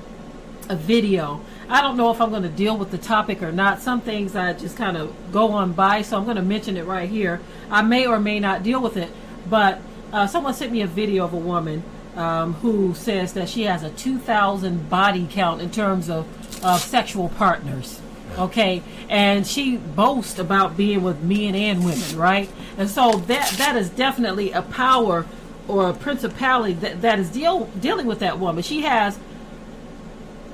a 0.68 0.76
video. 0.76 1.40
I 1.68 1.80
don't 1.80 1.96
know 1.96 2.10
if 2.10 2.20
I'm 2.20 2.30
going 2.30 2.42
to 2.42 2.48
deal 2.48 2.76
with 2.76 2.90
the 2.90 2.98
topic 2.98 3.42
or 3.42 3.52
not. 3.52 3.80
Some 3.80 4.00
things 4.00 4.36
I 4.36 4.52
just 4.52 4.76
kind 4.76 4.96
of 4.96 5.14
go 5.32 5.52
on 5.52 5.72
by, 5.72 6.02
so 6.02 6.18
I'm 6.18 6.24
going 6.24 6.36
to 6.36 6.42
mention 6.42 6.76
it 6.76 6.84
right 6.84 7.08
here. 7.08 7.40
I 7.70 7.82
may 7.82 8.06
or 8.06 8.20
may 8.20 8.38
not 8.40 8.62
deal 8.62 8.80
with 8.80 8.96
it, 8.96 9.10
but 9.48 9.80
uh, 10.12 10.26
someone 10.26 10.54
sent 10.54 10.72
me 10.72 10.82
a 10.82 10.86
video 10.86 11.24
of 11.24 11.32
a 11.32 11.38
woman 11.38 11.82
um, 12.16 12.54
who 12.54 12.94
says 12.94 13.32
that 13.32 13.48
she 13.48 13.62
has 13.62 13.82
a 13.82 13.90
2,000 13.90 14.88
body 14.88 15.26
count 15.30 15.60
in 15.60 15.70
terms 15.70 16.10
of 16.10 16.26
uh, 16.64 16.78
sexual 16.78 17.28
partners. 17.30 18.00
Okay, 18.36 18.82
and 19.08 19.46
she 19.46 19.76
boasts 19.76 20.40
about 20.40 20.76
being 20.76 21.04
with 21.04 21.22
men 21.22 21.54
and 21.54 21.84
women, 21.84 22.16
right? 22.16 22.50
And 22.76 22.90
so 22.90 23.12
that 23.12 23.48
that 23.58 23.76
is 23.76 23.90
definitely 23.90 24.50
a 24.50 24.62
power 24.62 25.24
or 25.68 25.90
a 25.90 25.94
principality 25.94 26.72
that, 26.74 27.00
that 27.02 27.20
is 27.20 27.30
deal, 27.30 27.66
dealing 27.80 28.06
with 28.06 28.18
that 28.18 28.40
woman. 28.40 28.64
She 28.64 28.82
has 28.82 29.18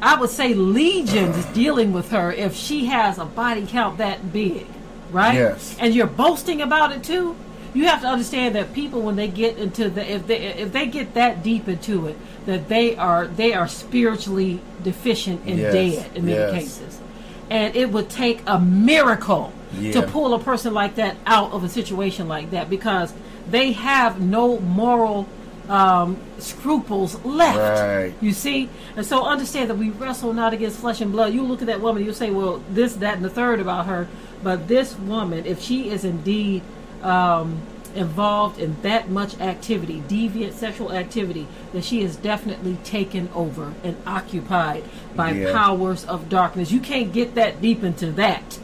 I 0.02 0.18
would 0.18 0.30
say 0.30 0.54
legions 0.54 1.44
dealing 1.46 1.92
with 1.92 2.10
her 2.10 2.32
if 2.32 2.54
she 2.54 2.86
has 2.86 3.18
a 3.18 3.24
body 3.24 3.66
count 3.66 3.98
that 3.98 4.32
big, 4.32 4.66
right? 5.10 5.34
Yes. 5.34 5.76
And 5.78 5.94
you're 5.94 6.06
boasting 6.06 6.62
about 6.62 6.92
it 6.92 7.02
too. 7.04 7.36
You 7.74 7.86
have 7.86 8.00
to 8.00 8.08
understand 8.08 8.54
that 8.56 8.72
people, 8.72 9.02
when 9.02 9.14
they 9.16 9.28
get 9.28 9.56
into 9.56 9.90
the, 9.90 10.10
if 10.10 10.26
they 10.26 10.38
if 10.38 10.72
they 10.72 10.86
get 10.86 11.14
that 11.14 11.42
deep 11.44 11.68
into 11.68 12.06
it, 12.08 12.16
that 12.46 12.68
they 12.68 12.96
are 12.96 13.26
they 13.28 13.52
are 13.54 13.68
spiritually 13.68 14.60
deficient 14.82 15.42
and 15.46 15.58
Yes. 15.58 15.72
dead 15.72 16.16
in 16.16 16.24
many 16.24 16.36
Yes. 16.38 16.50
cases, 16.52 17.00
and 17.48 17.76
it 17.76 17.92
would 17.92 18.08
take 18.08 18.42
a 18.46 18.58
miracle 18.58 19.52
to 19.92 20.02
pull 20.02 20.34
a 20.34 20.38
person 20.40 20.74
like 20.74 20.96
that 20.96 21.16
out 21.26 21.52
of 21.52 21.62
a 21.62 21.68
situation 21.68 22.26
like 22.26 22.50
that 22.50 22.68
because 22.68 23.12
they 23.48 23.70
have 23.72 24.20
no 24.20 24.58
moral 24.58 25.28
um, 25.70 26.18
scruples 26.38 27.24
left. 27.24 27.58
Right. 27.58 28.12
You 28.20 28.32
see? 28.32 28.68
And 28.96 29.06
so 29.06 29.24
understand 29.24 29.70
that 29.70 29.76
we 29.76 29.90
wrestle 29.90 30.32
not 30.32 30.52
against 30.52 30.80
flesh 30.80 31.00
and 31.00 31.12
blood. 31.12 31.32
You 31.32 31.42
look 31.44 31.60
at 31.62 31.66
that 31.68 31.80
woman, 31.80 32.04
you 32.04 32.12
say, 32.12 32.30
well, 32.30 32.62
this, 32.70 32.94
that, 32.96 33.14
and 33.14 33.24
the 33.24 33.30
third 33.30 33.60
about 33.60 33.86
her. 33.86 34.08
But 34.42 34.66
this 34.66 34.98
woman, 34.98 35.46
if 35.46 35.62
she 35.62 35.88
is 35.90 36.04
indeed 36.04 36.62
um, 37.02 37.62
involved 37.94 38.58
in 38.58 38.80
that 38.82 39.10
much 39.10 39.38
activity, 39.40 40.02
deviant 40.08 40.54
sexual 40.54 40.92
activity, 40.92 41.46
then 41.72 41.82
she 41.82 42.02
is 42.02 42.16
definitely 42.16 42.76
taken 42.82 43.28
over 43.34 43.72
and 43.84 43.96
occupied 44.06 44.82
by 45.14 45.30
Yeah. 45.30 45.52
powers 45.52 46.04
of 46.04 46.28
darkness. 46.28 46.72
You 46.72 46.80
can't 46.80 47.12
get 47.12 47.36
that 47.36 47.60
deep 47.62 47.84
into 47.84 48.10
that 48.12 48.58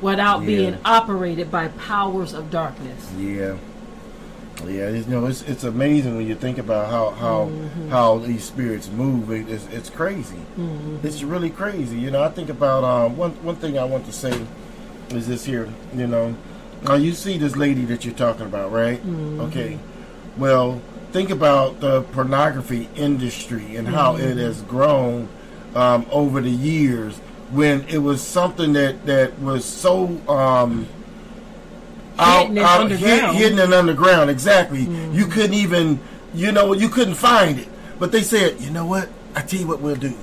without 0.00 0.40
Yeah. 0.42 0.46
being 0.46 0.78
operated 0.84 1.50
by 1.50 1.68
powers 1.68 2.32
of 2.32 2.50
darkness. 2.50 3.10
Yeah. 3.18 3.54
Yeah, 4.68 4.86
it's, 4.88 5.06
you 5.06 5.14
know, 5.20 5.26
it's 5.26 5.42
it's 5.42 5.64
amazing 5.64 6.16
when 6.16 6.26
you 6.26 6.34
think 6.34 6.58
about 6.58 6.90
how 6.90 7.10
how 7.10 7.44
Mm-hmm. 7.46 7.88
how 7.90 8.18
these 8.18 8.44
spirits 8.44 8.88
move. 8.90 9.30
It, 9.30 9.48
it's 9.48 9.66
it's 9.72 9.90
crazy. 9.90 10.36
Mm-hmm. 10.58 11.06
It's 11.06 11.22
really 11.22 11.50
crazy. 11.50 11.96
You 11.98 12.10
know, 12.10 12.22
I 12.22 12.28
think 12.30 12.48
about 12.48 12.84
um, 12.84 13.16
one 13.16 13.32
one 13.44 13.56
thing 13.56 13.78
I 13.78 13.84
want 13.84 14.06
to 14.06 14.12
say 14.12 14.34
is 15.10 15.26
this 15.28 15.44
here. 15.44 15.68
You 15.94 16.06
know, 16.06 16.36
now 16.82 16.94
you 16.94 17.12
see 17.12 17.38
this 17.38 17.56
lady 17.56 17.84
that 17.86 18.04
you're 18.04 18.14
talking 18.14 18.46
about, 18.46 18.72
right? 18.72 18.98
Mm-hmm. 19.00 19.40
Okay. 19.42 19.78
Well, 20.36 20.80
think 21.12 21.30
about 21.30 21.80
the 21.80 22.02
pornography 22.12 22.88
industry 22.96 23.76
and 23.76 23.86
how 23.88 24.14
Mm-hmm. 24.14 24.28
it 24.28 24.36
has 24.38 24.62
grown 24.62 25.28
um, 25.74 26.06
over 26.10 26.40
the 26.40 26.50
years. 26.50 27.18
When 27.52 27.82
it 27.88 27.98
was 27.98 28.20
something 28.22 28.72
that 28.72 29.06
that 29.06 29.38
was 29.38 29.64
so 29.64 30.06
um, 30.28 30.88
Hidden 32.18 32.58
and 32.58 32.66
underground. 32.66 33.36
hid- 33.36 33.42
hidden 33.42 33.58
and 33.58 33.74
underground. 33.74 34.30
Exactly. 34.30 34.84
Mm-hmm. 34.86 35.14
You 35.14 35.26
couldn't 35.26 35.54
even, 35.54 36.00
you 36.34 36.52
know, 36.52 36.72
you 36.72 36.88
couldn't 36.88 37.14
find 37.14 37.58
it. 37.58 37.68
But 37.98 38.12
they 38.12 38.22
said, 38.22 38.60
you 38.60 38.70
know 38.70 38.86
what? 38.86 39.08
I 39.34 39.40
tell 39.42 39.60
you 39.60 39.66
what 39.66 39.80
we'll 39.80 39.96
do. 39.96 40.14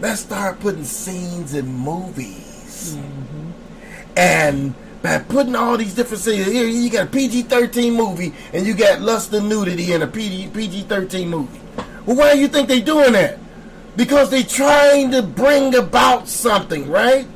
Let's 0.00 0.20
start 0.20 0.60
putting 0.60 0.84
scenes 0.84 1.54
in 1.54 1.66
movies. 1.66 2.96
Mm-hmm. 2.96 3.50
And 4.16 4.74
by 5.02 5.18
putting 5.18 5.54
all 5.56 5.76
these 5.76 5.94
different 5.94 6.22
scenes, 6.22 6.46
here 6.46 6.66
you 6.66 6.90
got 6.90 7.06
a 7.06 7.10
PG 7.10 7.42
13 7.42 7.94
movie 7.94 8.34
and 8.52 8.66
you 8.66 8.74
got 8.74 9.00
lust 9.00 9.32
and 9.32 9.48
nudity 9.48 9.92
in 9.92 10.02
a 10.02 10.06
PG 10.06 10.82
13 10.82 11.28
movie. 11.28 11.60
Well, 12.06 12.16
why 12.16 12.34
do 12.34 12.40
you 12.40 12.48
think 12.48 12.68
they 12.68 12.80
doing 12.80 13.12
that? 13.12 13.38
Because 13.96 14.30
they're 14.30 14.42
trying 14.42 15.10
to 15.10 15.22
bring 15.22 15.74
about 15.74 16.28
something, 16.28 16.88
right? 16.88 17.26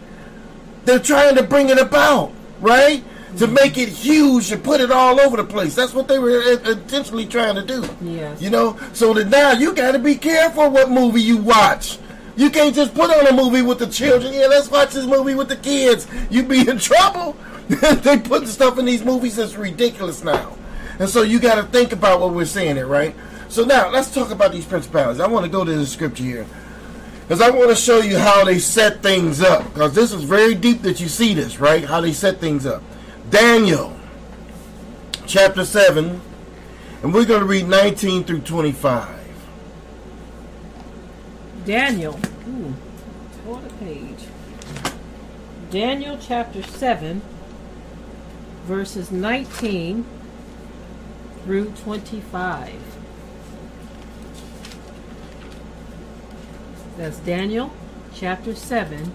They're 0.84 0.98
trying 0.98 1.36
to 1.36 1.42
bring 1.42 1.70
it 1.70 1.78
about, 1.78 2.32
right? 2.60 3.02
To 3.38 3.46
make 3.46 3.78
it 3.78 3.88
huge 3.88 4.52
and 4.52 4.62
put 4.62 4.80
it 4.80 4.90
all 4.90 5.20
over 5.20 5.36
the 5.36 5.44
place. 5.44 5.74
That's 5.74 5.92
what 5.92 6.08
they 6.08 6.18
were 6.18 6.40
intentionally 6.64 7.26
trying 7.26 7.56
to 7.56 7.64
do. 7.64 7.88
Yes. 8.00 8.40
You 8.40 8.50
know, 8.50 8.78
so 8.92 9.12
that 9.14 9.28
now 9.28 9.52
you 9.52 9.74
got 9.74 9.92
to 9.92 9.98
be 9.98 10.14
careful 10.16 10.70
what 10.70 10.90
movie 10.90 11.22
you 11.22 11.36
watch. 11.38 11.98
You 12.36 12.50
can't 12.50 12.74
just 12.74 12.94
put 12.94 13.10
on 13.10 13.26
a 13.26 13.32
movie 13.32 13.62
with 13.62 13.78
the 13.78 13.86
children. 13.86 14.32
Yeah, 14.32 14.46
let's 14.46 14.70
watch 14.70 14.92
this 14.92 15.06
movie 15.06 15.34
with 15.34 15.48
the 15.48 15.56
kids. 15.56 16.06
You 16.30 16.42
be 16.42 16.68
in 16.68 16.78
trouble. 16.78 17.36
they 17.68 18.18
put 18.18 18.46
stuff 18.48 18.78
in 18.78 18.84
these 18.84 19.04
movies 19.04 19.36
that's 19.36 19.54
ridiculous 19.54 20.24
now. 20.24 20.56
And 20.98 21.08
so 21.08 21.22
you 21.22 21.38
got 21.38 21.56
to 21.56 21.64
think 21.64 21.92
about 21.92 22.20
what 22.20 22.34
we're 22.34 22.44
saying 22.44 22.76
here, 22.76 22.86
right? 22.86 23.14
So 23.48 23.64
now 23.64 23.90
let's 23.90 24.12
talk 24.12 24.30
about 24.30 24.52
these 24.52 24.66
principalities. 24.66 25.20
I 25.20 25.28
want 25.28 25.44
to 25.44 25.50
go 25.50 25.64
to 25.64 25.72
the 25.72 25.86
scripture 25.86 26.24
here. 26.24 26.46
Because 27.22 27.40
I 27.40 27.50
want 27.50 27.70
to 27.70 27.76
show 27.76 28.00
you 28.00 28.18
how 28.18 28.44
they 28.44 28.58
set 28.58 29.02
things 29.02 29.40
up. 29.40 29.64
Because 29.72 29.94
this 29.94 30.12
is 30.12 30.24
very 30.24 30.54
deep 30.54 30.82
that 30.82 31.00
you 31.00 31.08
see 31.08 31.34
this, 31.34 31.58
right? 31.58 31.84
How 31.84 32.00
they 32.00 32.12
set 32.12 32.38
things 32.38 32.66
up. 32.66 32.82
Daniel, 33.30 33.96
chapter 35.26 35.64
7, 35.64 36.20
and 37.02 37.14
we're 37.14 37.24
going 37.24 37.40
to 37.40 37.46
read 37.46 37.66
19 37.66 38.24
through 38.24 38.40
25. 38.40 39.18
Daniel. 41.64 42.20
Ooh, 42.48 42.74
tore 43.44 43.62
page. 43.80 44.26
Daniel 45.70 46.18
chapter 46.20 46.62
7, 46.62 47.22
verses 48.64 49.10
19 49.10 50.04
through 51.44 51.70
25. 51.70 52.74
That's 56.96 57.18
Daniel 57.18 57.72
chapter 58.14 58.54
7, 58.54 59.10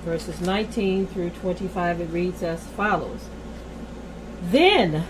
verses 0.00 0.40
19 0.40 1.06
through 1.06 1.30
25. 1.30 2.00
It 2.00 2.10
reads 2.10 2.42
as 2.42 2.66
follows 2.68 3.26
Then 4.42 5.04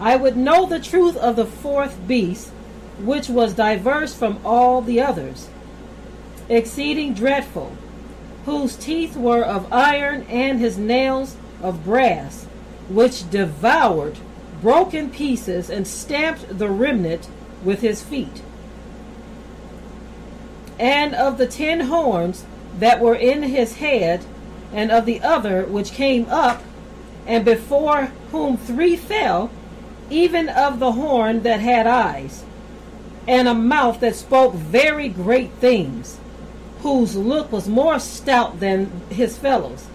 I 0.00 0.16
would 0.16 0.36
know 0.36 0.66
the 0.66 0.80
truth 0.80 1.16
of 1.16 1.36
the 1.36 1.46
fourth 1.46 2.06
beast, 2.06 2.50
which 2.98 3.28
was 3.28 3.54
diverse 3.54 4.14
from 4.14 4.38
all 4.44 4.80
the 4.80 5.00
others, 5.00 5.48
exceeding 6.48 7.14
dreadful, 7.14 7.76
whose 8.44 8.76
teeth 8.76 9.16
were 9.16 9.42
of 9.42 9.72
iron 9.72 10.22
and 10.28 10.58
his 10.58 10.76
nails 10.76 11.36
of 11.62 11.84
brass, 11.84 12.44
which 12.88 13.30
devoured, 13.30 14.18
broke 14.60 14.94
in 14.94 15.10
pieces, 15.10 15.70
and 15.70 15.86
stamped 15.86 16.58
the 16.58 16.68
remnant 16.68 17.28
with 17.62 17.80
his 17.80 18.02
feet 18.02 18.42
and 20.78 21.14
of 21.14 21.38
the 21.38 21.46
ten 21.46 21.80
horns 21.80 22.44
that 22.78 23.00
were 23.00 23.14
in 23.14 23.42
his 23.44 23.76
head, 23.76 24.24
and 24.72 24.90
of 24.90 25.06
the 25.06 25.20
other 25.22 25.64
which 25.64 25.92
came 25.92 26.26
up, 26.28 26.62
and 27.26 27.44
before 27.44 28.12
whom 28.32 28.56
three 28.56 28.96
fell, 28.96 29.50
even 30.10 30.48
of 30.48 30.78
the 30.78 30.92
horn 30.92 31.42
that 31.42 31.60
had 31.60 31.86
eyes, 31.86 32.44
and 33.26 33.48
a 33.48 33.54
mouth 33.54 34.00
that 34.00 34.16
spoke 34.16 34.54
very 34.54 35.08
great 35.08 35.50
things, 35.52 36.18
whose 36.82 37.16
look 37.16 37.50
was 37.50 37.68
more 37.68 37.98
stout 37.98 38.60
than 38.60 38.90
his 39.08 39.38
fellows. 39.38 39.86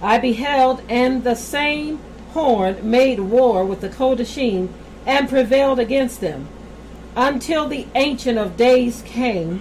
I 0.00 0.18
beheld, 0.18 0.82
and 0.88 1.24
the 1.24 1.34
same 1.34 2.00
horn 2.32 2.78
made 2.88 3.20
war 3.20 3.64
with 3.64 3.80
the 3.80 3.88
Kodashim, 3.88 4.68
and 5.04 5.28
prevailed 5.28 5.78
against 5.78 6.20
them 6.20 6.48
until 7.16 7.66
the 7.66 7.86
Ancient 7.94 8.38
of 8.38 8.56
Days 8.56 9.02
came, 9.04 9.60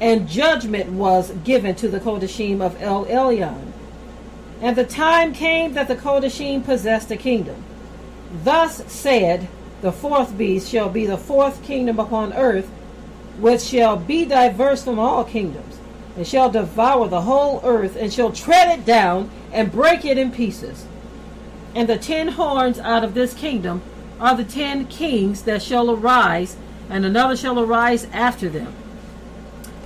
and 0.00 0.28
judgment 0.28 0.92
was 0.92 1.30
given 1.44 1.74
to 1.76 1.88
the 1.88 2.00
Kodashim 2.00 2.60
of 2.60 2.80
El 2.80 3.04
Elyon. 3.06 3.72
And 4.62 4.76
the 4.76 4.84
time 4.84 5.32
came 5.32 5.74
that 5.74 5.88
the 5.88 5.96
Kodashim 5.96 6.64
possessed 6.64 7.08
the 7.08 7.16
kingdom. 7.16 7.62
Thus 8.44 8.84
said, 8.90 9.48
the 9.80 9.92
fourth 9.92 10.36
beast 10.36 10.68
shall 10.68 10.88
be 10.88 11.06
the 11.06 11.16
fourth 11.16 11.62
kingdom 11.62 11.98
upon 11.98 12.32
earth, 12.34 12.68
which 13.38 13.62
shall 13.62 13.96
be 13.96 14.24
diverse 14.24 14.84
from 14.84 14.98
all 14.98 15.24
kingdoms, 15.24 15.78
and 16.16 16.26
shall 16.26 16.50
devour 16.50 17.08
the 17.08 17.22
whole 17.22 17.62
earth, 17.64 17.96
and 17.96 18.12
shall 18.12 18.30
tread 18.30 18.78
it 18.78 18.84
down, 18.84 19.30
and 19.52 19.72
break 19.72 20.04
it 20.04 20.18
in 20.18 20.30
pieces. 20.30 20.84
And 21.74 21.88
the 21.88 21.96
ten 21.96 22.28
horns 22.28 22.78
out 22.78 23.04
of 23.04 23.14
this 23.14 23.32
kingdom 23.32 23.80
are 24.18 24.36
the 24.36 24.44
ten 24.44 24.86
kings 24.86 25.42
that 25.42 25.62
shall 25.62 25.90
arise, 25.90 26.56
and 26.90 27.06
another 27.06 27.36
shall 27.36 27.58
arise 27.58 28.06
after 28.12 28.50
them. 28.50 28.74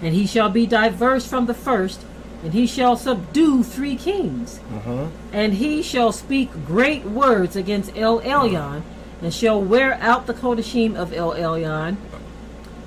And 0.04 0.14
he 0.14 0.26
shall 0.26 0.50
be 0.50 0.66
diverse 0.66 1.26
from 1.26 1.46
the 1.46 1.54
first, 1.54 2.02
and 2.42 2.52
he 2.52 2.66
shall 2.66 2.94
subdue 2.94 3.62
three 3.62 3.96
kings. 3.96 4.60
Uh-huh. 4.76 5.06
And 5.32 5.54
he 5.54 5.82
shall 5.82 6.12
speak 6.12 6.50
great 6.66 7.06
words 7.06 7.56
against 7.56 7.96
El 7.96 8.20
Elyon, 8.20 8.82
and 9.22 9.32
shall 9.32 9.60
wear 9.60 9.94
out 9.94 10.26
the 10.26 10.34
Kodashim 10.34 10.94
of 10.94 11.14
El 11.14 11.32
Elyon, 11.32 11.96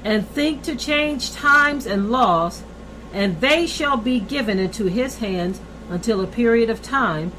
and 0.03 0.30
think 0.30 0.61
to 0.63 0.76
change 0.76 1.34
times 1.34 1.88
and 1.88 2.11
laws, 2.11 2.61
and 3.11 3.41
they 3.41 3.65
shall 3.65 3.97
be 3.97 4.20
given 4.20 4.59
into 4.59 4.86
his 4.86 5.18
hands 5.18 5.59
until 5.89 6.22
a 6.22 6.28
period 6.28 6.70
of 6.70 6.84
time, 6.84 7.32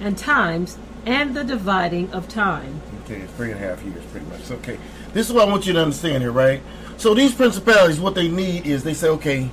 and 0.00 0.16
times, 0.16 0.78
and 1.04 1.36
the 1.36 1.44
dividing 1.44 2.10
of 2.10 2.26
time. 2.26 2.80
Okay, 3.04 3.26
three 3.36 3.52
and 3.52 3.62
a 3.62 3.68
half 3.68 3.82
years, 3.82 4.02
pretty 4.06 4.26
much. 4.26 4.50
Okay, 4.50 4.78
this 5.12 5.28
is 5.28 5.32
what 5.32 5.46
I 5.46 5.50
want 5.50 5.66
you 5.66 5.74
to 5.74 5.82
understand 5.82 6.22
here, 6.22 6.32
right? 6.32 6.62
So 6.98 7.14
these 7.14 7.34
principalities, 7.34 8.00
what 8.00 8.14
they 8.14 8.28
need 8.28 8.66
is 8.66 8.82
they 8.82 8.94
say, 8.94 9.08
okay, 9.08 9.50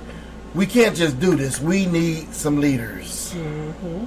we 0.54 0.66
can't 0.66 0.96
just 0.96 1.20
do 1.20 1.36
this. 1.36 1.60
We 1.60 1.86
need 1.86 2.32
some 2.32 2.60
leaders. 2.60 3.34
Mm-hmm. 3.34 4.04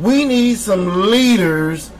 We 0.00 0.24
need 0.24 0.58
some 0.58 1.10
leaders 1.10 1.92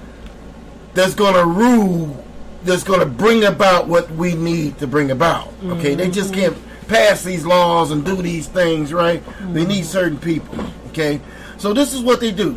that's 0.94 1.14
going 1.14 1.34
to 1.34 1.46
rule, 1.46 2.24
that's 2.64 2.82
going 2.82 3.00
to 3.00 3.06
bring 3.06 3.44
about 3.44 3.86
what 3.86 4.10
we 4.12 4.34
need 4.34 4.78
to 4.78 4.86
bring 4.86 5.10
about. 5.10 5.52
Okay, 5.64 5.94
they 5.94 6.10
just 6.10 6.34
can't 6.34 6.56
pass 6.88 7.22
these 7.22 7.46
laws 7.46 7.92
and 7.92 8.04
do 8.04 8.20
these 8.20 8.48
things, 8.48 8.92
right? 8.92 9.22
They 9.52 9.64
need 9.64 9.84
certain 9.84 10.18
people. 10.18 10.58
Okay, 10.88 11.20
so 11.56 11.72
this 11.72 11.94
is 11.94 12.00
what 12.00 12.20
they 12.20 12.32
do. 12.32 12.56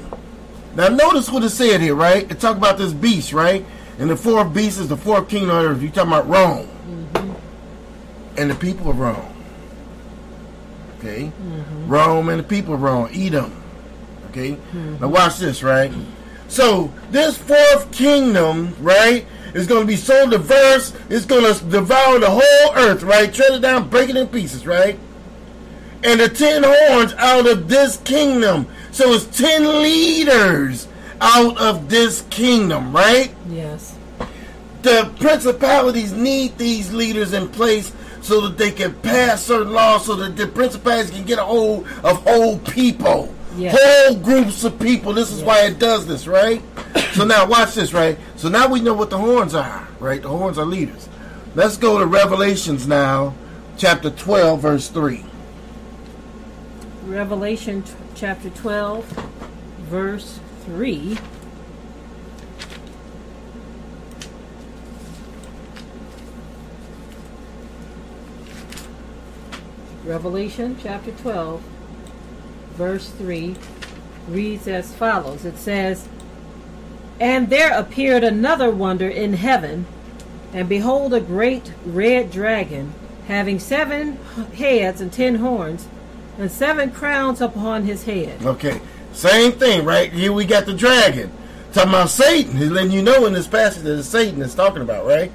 Now 0.75 0.87
notice 0.87 1.29
what 1.29 1.43
it 1.43 1.49
said 1.49 1.81
here, 1.81 1.95
right? 1.95 2.29
It 2.29 2.39
talk 2.39 2.57
about 2.57 2.77
this 2.77 2.93
beast, 2.93 3.33
right? 3.33 3.63
And 3.99 4.09
the 4.09 4.17
fourth 4.17 4.53
beast 4.53 4.79
is 4.79 4.87
the 4.87 4.97
fourth 4.97 5.29
kingdom 5.29 5.55
of 5.55 5.65
earth. 5.65 5.81
You 5.81 5.89
talking 5.89 6.11
about 6.11 6.27
Rome 6.27 6.69
and 8.37 8.49
the 8.49 8.55
people 8.55 8.89
of 8.89 8.99
Rome. 8.99 9.33
Okay, 10.99 11.31
Rome 11.85 12.29
and 12.29 12.39
the 12.39 12.43
people 12.43 12.73
of 12.73 12.81
Rome, 12.81 13.09
Edom. 13.13 13.63
Okay, 14.29 14.53
hmm. 14.53 14.97
now 14.99 15.07
watch 15.09 15.37
this, 15.37 15.63
right? 15.63 15.91
So 16.47 16.91
this 17.11 17.37
fourth 17.37 17.91
kingdom, 17.91 18.75
right, 18.79 19.25
is 19.53 19.67
going 19.67 19.81
to 19.81 19.87
be 19.87 19.95
so 19.95 20.29
diverse. 20.29 20.93
It's 21.09 21.25
going 21.25 21.53
to 21.53 21.63
devour 21.65 22.19
the 22.19 22.29
whole 22.29 22.75
earth, 22.75 23.03
right? 23.03 23.33
Tread 23.33 23.53
it 23.53 23.59
down, 23.61 23.89
break 23.89 24.09
it 24.09 24.15
in 24.15 24.27
pieces, 24.27 24.65
right? 24.65 24.97
And 26.03 26.19
the 26.19 26.29
ten 26.29 26.63
horns 26.63 27.13
out 27.15 27.47
of 27.47 27.67
this 27.67 27.97
kingdom. 27.97 28.67
So 28.91 29.13
it's 29.13 29.25
ten 29.25 29.81
leaders 29.81 30.87
out 31.19 31.57
of 31.59 31.89
this 31.89 32.21
kingdom, 32.29 32.95
right? 32.95 33.33
Yes. 33.49 33.95
the 34.83 35.11
principalities 35.19 36.13
need 36.13 36.57
these 36.57 36.93
leaders 36.93 37.33
in 37.33 37.49
place 37.49 37.91
so 38.27 38.41
that 38.41 38.57
they 38.57 38.71
can 38.71 38.93
pass 38.95 39.41
certain 39.43 39.71
laws 39.73 40.05
so 40.05 40.15
that 40.15 40.35
the 40.35 40.45
principalities 40.47 41.11
can 41.11 41.23
get 41.23 41.39
a 41.39 41.43
hold 41.43 41.87
of 42.03 42.21
whole 42.23 42.59
people. 42.59 43.33
Yeah. 43.55 43.73
whole 43.75 44.15
groups 44.17 44.63
of 44.65 44.77
people. 44.79 45.13
This 45.13 45.31
is 45.31 45.39
Yeah. 45.39 45.47
why 45.47 45.59
it 45.65 45.79
does 45.79 46.05
this 46.05 46.27
right? 46.27 46.61
So 47.13 47.23
now 47.25 47.47
watch 47.47 47.73
this 47.73 47.93
right? 47.93 48.15
So 48.35 48.47
now 48.49 48.67
we 48.67 48.79
know 48.79 48.93
what 48.93 49.09
the 49.09 49.17
horns 49.17 49.55
are 49.55 49.87
right? 49.99 50.21
The 50.21 50.27
horns 50.29 50.59
are 50.59 50.65
leaders. 50.65 51.09
Let's 51.55 51.75
go 51.77 51.97
to 51.97 52.05
revelations 52.05 52.87
now 52.87 53.33
chapter 53.77 54.09
12 54.11 54.61
verse 54.61 54.89
3 54.89 55.23
Revelation 57.05 57.81
t- 57.83 57.93
chapter 58.15 58.49
12, 58.49 59.05
verse 59.89 60.39
3. 60.65 61.17
Revelation 70.07 70.77
chapter 70.81 71.11
12, 71.11 71.61
verse 72.75 73.09
3 73.09 73.55
reads 74.29 74.67
as 74.67 74.95
follows 74.95 75.43
It 75.43 75.57
says, 75.57 76.07
And 77.19 77.49
there 77.49 77.77
appeared 77.77 78.23
another 78.23 78.71
wonder 78.71 79.09
in 79.09 79.33
heaven, 79.33 79.85
and 80.53 80.69
behold, 80.69 81.13
a 81.13 81.19
great 81.19 81.73
red 81.85 82.31
dragon, 82.31 82.93
having 83.27 83.59
seven 83.59 84.15
heads 84.55 85.01
and 85.01 85.11
ten 85.11 85.35
horns, 85.35 85.89
and 86.37 86.49
seven 86.49 86.91
crowns 86.91 87.41
upon 87.41 87.83
his 87.83 88.05
head. 88.05 88.45
Okay, 88.45 88.79
same 89.11 89.51
thing, 89.51 89.83
right? 89.83 90.11
Here 90.13 90.31
we 90.31 90.45
got 90.45 90.65
the 90.65 90.73
dragon. 90.73 91.31
Talking 91.73 91.89
about 91.89 92.09
Satan. 92.09 92.55
He's 92.55 92.71
letting 92.71 92.91
you 92.91 93.01
know 93.01 93.25
in 93.25 93.33
this 93.33 93.47
passage 93.47 93.83
that 93.83 93.99
it's 93.99 94.07
Satan 94.07 94.41
is 94.41 94.55
talking 94.55 94.81
about, 94.81 95.05
right? 95.05 95.31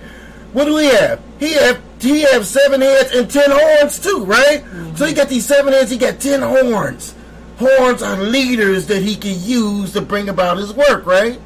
What 0.53 0.67
do 0.67 0.75
we 0.75 0.87
have? 0.87 1.21
He 1.39 1.53
have 1.55 1.81
he 2.01 2.23
have 2.23 2.47
seven 2.47 2.81
heads 2.81 3.15
and 3.15 3.31
ten 3.31 3.51
horns 3.51 3.99
too, 3.99 4.25
right? 4.25 4.65
So 4.97 5.07
he 5.07 5.15
got 5.15 5.29
these 5.29 5.47
seven 5.47 5.73
heads, 5.73 5.91
he 5.91 5.99
got 5.99 6.21
ten 6.21 6.43
horns. 6.43 7.15
horns 7.59 8.03
are 8.03 8.17
leaders 8.17 8.87
that 8.89 9.03
he 9.03 9.15
can 9.15 9.41
use 9.41 9.93
to 9.93 10.01
bring 10.01 10.29
about 10.29 10.59
his 10.59 10.73
work, 10.73 11.07
right? 11.07 11.41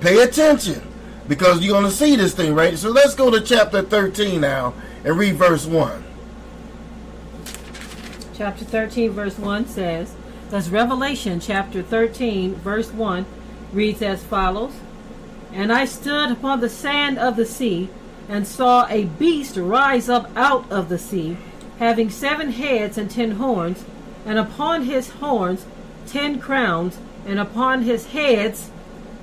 Pay 0.00 0.22
attention 0.22 0.82
because 1.28 1.62
you're 1.62 1.74
going 1.74 1.90
to 1.90 1.96
see 1.96 2.16
this 2.16 2.34
thing, 2.34 2.54
right? 2.54 2.76
So 2.76 2.90
let's 2.90 3.14
go 3.14 3.30
to 3.30 3.40
chapter 3.40 3.82
13 3.82 4.40
now 4.40 4.74
and 5.04 5.16
read 5.16 5.36
verse 5.36 5.66
1. 5.66 6.04
Chapter 8.34 8.64
13, 8.64 9.10
verse 9.10 9.38
1 9.38 9.66
says, 9.66 10.14
Thus 10.50 10.68
Revelation 10.68 11.38
chapter 11.38 11.82
13, 11.82 12.56
verse 12.56 12.90
1 12.92 13.24
reads 13.72 14.02
as 14.02 14.22
follows 14.24 14.72
And 15.52 15.72
I 15.72 15.84
stood 15.84 16.30
upon 16.30 16.60
the 16.60 16.68
sand 16.68 17.18
of 17.18 17.36
the 17.36 17.46
sea, 17.46 17.88
and 18.28 18.46
saw 18.46 18.86
a 18.88 19.04
beast 19.04 19.56
rise 19.56 20.08
up 20.08 20.30
out 20.36 20.70
of 20.70 20.88
the 20.88 20.98
sea, 20.98 21.36
having 21.78 22.10
seven 22.10 22.52
heads 22.52 22.96
and 22.98 23.10
ten 23.10 23.32
horns, 23.32 23.84
and 24.24 24.38
upon 24.38 24.84
his 24.84 25.10
horns 25.10 25.66
ten 26.06 26.38
crowns, 26.40 26.98
and 27.26 27.38
upon 27.38 27.82
his 27.82 28.06
heads 28.06 28.70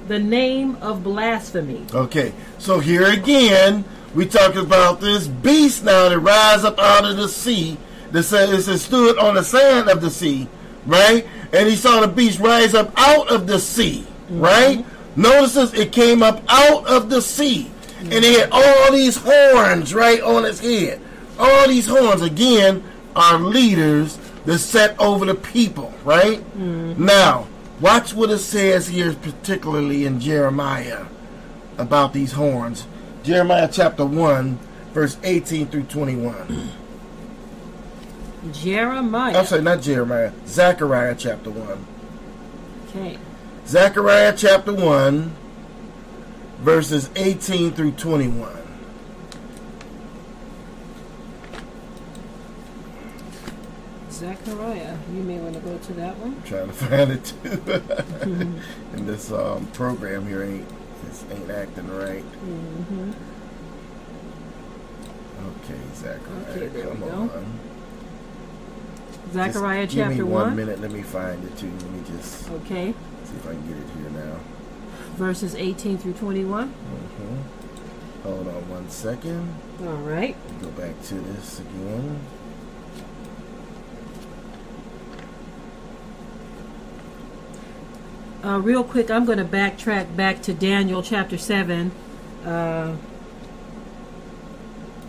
the 0.07 0.19
name 0.19 0.75
of 0.81 1.03
blasphemy. 1.03 1.85
Okay, 1.93 2.33
so 2.57 2.79
here 2.79 3.05
again, 3.05 3.85
we 4.15 4.25
talk 4.25 4.55
about 4.55 4.99
this 5.01 5.27
beast 5.27 5.83
now 5.83 6.09
that 6.09 6.19
rise 6.19 6.63
up 6.63 6.79
out 6.79 7.05
of 7.05 7.17
the 7.17 7.29
sea. 7.29 7.77
That 8.11 8.23
says 8.23 8.67
it 8.67 8.79
stood 8.79 9.19
on 9.19 9.35
the 9.35 9.43
sand 9.43 9.87
of 9.87 10.01
the 10.01 10.09
sea, 10.09 10.47
right? 10.87 11.27
And 11.53 11.69
he 11.69 11.75
saw 11.75 12.01
the 12.01 12.07
beast 12.07 12.39
rise 12.39 12.73
up 12.73 12.91
out 12.97 13.31
of 13.31 13.45
the 13.45 13.59
sea, 13.59 14.07
right? 14.31 14.79
Mm-hmm. 14.79 15.21
Notices 15.21 15.75
it 15.75 15.91
came 15.91 16.23
up 16.23 16.43
out 16.49 16.87
of 16.87 17.11
the 17.11 17.21
sea, 17.21 17.69
and 17.99 18.13
it 18.13 18.39
had 18.39 18.49
all 18.51 18.91
these 18.91 19.17
horns 19.17 19.93
right 19.93 20.21
on 20.21 20.43
his 20.43 20.59
head. 20.59 21.01
All 21.37 21.67
these 21.67 21.87
horns 21.87 22.21
again 22.21 22.83
are 23.15 23.39
leaders 23.39 24.17
that 24.45 24.59
set 24.59 24.99
over 24.99 25.25
the 25.25 25.35
people, 25.35 25.93
right? 26.03 26.39
Mm-hmm. 26.57 27.05
Now, 27.05 27.47
watch 27.79 28.13
what 28.13 28.29
it 28.29 28.39
says 28.39 28.87
here, 28.87 29.13
particularly 29.13 30.05
in 30.05 30.19
Jeremiah 30.19 31.05
about 31.77 32.13
these 32.13 32.33
horns. 32.33 32.87
Jeremiah 33.23 33.69
chapter 33.71 34.05
1, 34.05 34.59
verse 34.93 35.17
18 35.23 35.67
through 35.67 35.83
21. 35.83 36.71
Jeremiah. 38.53 39.37
I'm 39.37 39.45
sorry, 39.45 39.61
not 39.61 39.81
Jeremiah. 39.81 40.31
Zechariah 40.47 41.15
chapter 41.17 41.49
1. 41.49 41.85
Okay. 42.87 43.17
Zechariah 43.67 44.33
chapter 44.35 44.73
1, 44.73 45.35
verses 46.59 47.09
18 47.15 47.71
through 47.73 47.91
21. 47.93 48.49
Zechariah. 54.11 54.97
You 55.13 55.21
may 55.23 55.37
want 55.39 55.53
to 55.53 55.59
go 55.61 55.77
to 55.77 55.93
that 55.93 56.17
one. 56.17 56.33
I'm 56.35 56.43
trying 56.43 56.67
to 56.67 56.73
find 56.73 57.11
it 57.11 57.23
too. 57.25 58.59
and 58.93 59.07
this 59.07 59.31
um, 59.31 59.67
program 59.67 60.27
here 60.27 60.43
ain't 60.43 60.67
this 61.05 61.23
ain't 61.31 61.49
acting 61.49 61.87
right. 61.89 62.23
Mm-hmm. 62.23 63.11
Okay, 65.63 65.79
Zechariah, 65.95 66.69
Okay, 66.69 66.81
come 66.81 67.03
on. 67.03 67.59
Zechariah 69.31 69.83
Just 69.85 69.95
give 69.95 70.07
chapter 70.07 70.25
me 70.25 70.31
one 70.31 70.47
1. 70.47 70.55
minute. 70.55 70.81
Let 70.81 70.91
me 70.91 71.01
find 71.03 71.43
it 71.45 71.57
too. 71.57 71.71
Let 71.71 71.91
me 71.91 72.03
just 72.17 72.49
Okay. 72.51 72.93
see 73.23 73.35
if 73.37 73.47
I 73.47 73.51
can 73.51 73.67
get 73.67 73.77
it 73.77 73.87
here 74.01 74.09
now. 74.09 74.39
Verses 75.19 75.53
18 75.53 75.97
through 75.97 76.13
21. 76.13 76.69
hmm 76.69 78.23
Hold 78.23 78.47
on 78.47 78.69
one 78.69 78.89
second. 78.89 79.53
All 79.81 79.97
right. 79.97 80.33
Go 80.61 80.69
back 80.69 81.01
to 81.03 81.15
this 81.15 81.59
again. 81.59 82.21
Uh, 88.43 88.59
real 88.59 88.83
quick, 88.83 89.11
I'm 89.11 89.25
going 89.25 89.37
to 89.39 89.45
backtrack 89.45 90.15
back 90.15 90.41
to 90.43 90.53
Daniel 90.53 91.03
chapter 91.03 91.37
7. 91.37 91.91
Uh, 92.45 92.95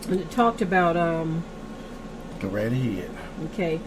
and 0.08 0.20
it 0.20 0.30
talked 0.32 0.60
about, 0.60 0.96
um, 0.96 1.44
Go 2.40 2.48
right 2.48 2.72
ahead. 2.72 3.10
okay, 3.52 3.80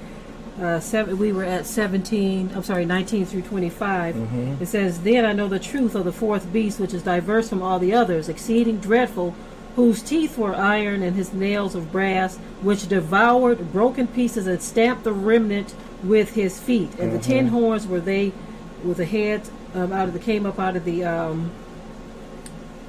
uh, 0.61 0.79
seven, 0.79 1.17
we 1.17 1.31
were 1.31 1.43
at 1.43 1.65
17, 1.65 2.51
I'm 2.55 2.63
sorry, 2.63 2.85
19 2.85 3.25
through 3.25 3.41
25. 3.41 4.15
Mhm. 4.15 4.61
It 4.61 4.67
says, 4.67 4.99
Then 4.99 5.25
I 5.25 5.33
know 5.33 5.47
the 5.47 5.59
truth 5.59 5.95
of 5.95 6.05
the 6.05 6.11
fourth 6.11 6.51
beast, 6.53 6.79
which 6.79 6.93
is 6.93 7.01
diverse 7.01 7.49
from 7.49 7.63
all 7.63 7.79
the 7.79 7.93
others, 7.93 8.29
exceeding 8.29 8.77
dreadful, 8.77 9.33
whose 9.75 10.03
teeth 10.03 10.37
were 10.37 10.55
iron 10.55 11.01
and 11.01 11.15
his 11.15 11.33
nails 11.33 11.73
of 11.73 11.91
brass, 11.91 12.37
which 12.61 12.87
devoured 12.87 13.71
broken 13.71 14.05
pieces 14.07 14.45
and 14.45 14.61
stamped 14.61 15.03
the 15.03 15.13
remnant 15.13 15.73
with 16.03 16.35
his 16.35 16.59
feet. 16.59 16.91
And 16.99 17.11
the 17.11 17.19
ten 17.19 17.47
horns 17.47 17.87
were 17.87 17.99
they 17.99 18.31
with 18.83 18.97
the 18.97 19.05
heads 19.05 19.49
um, 19.73 19.91
out 19.91 20.07
of 20.07 20.13
the 20.13 20.19
came 20.19 20.45
up 20.45 20.59
out 20.59 20.75
of 20.75 20.85
the 20.85 21.03
um, 21.03 21.49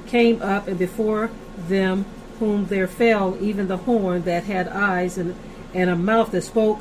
came 0.06 0.42
up 0.42 0.68
and 0.68 0.78
before 0.78 1.30
them 1.68 2.04
whom 2.40 2.66
there 2.66 2.86
fell 2.86 3.36
even 3.40 3.68
the 3.68 3.76
horn 3.78 4.22
that 4.22 4.44
had 4.44 4.68
eyes 4.68 5.16
and 5.16 5.34
and 5.72 5.88
a 5.88 5.96
mouth 5.96 6.30
that 6.32 6.42
spoke 6.42 6.80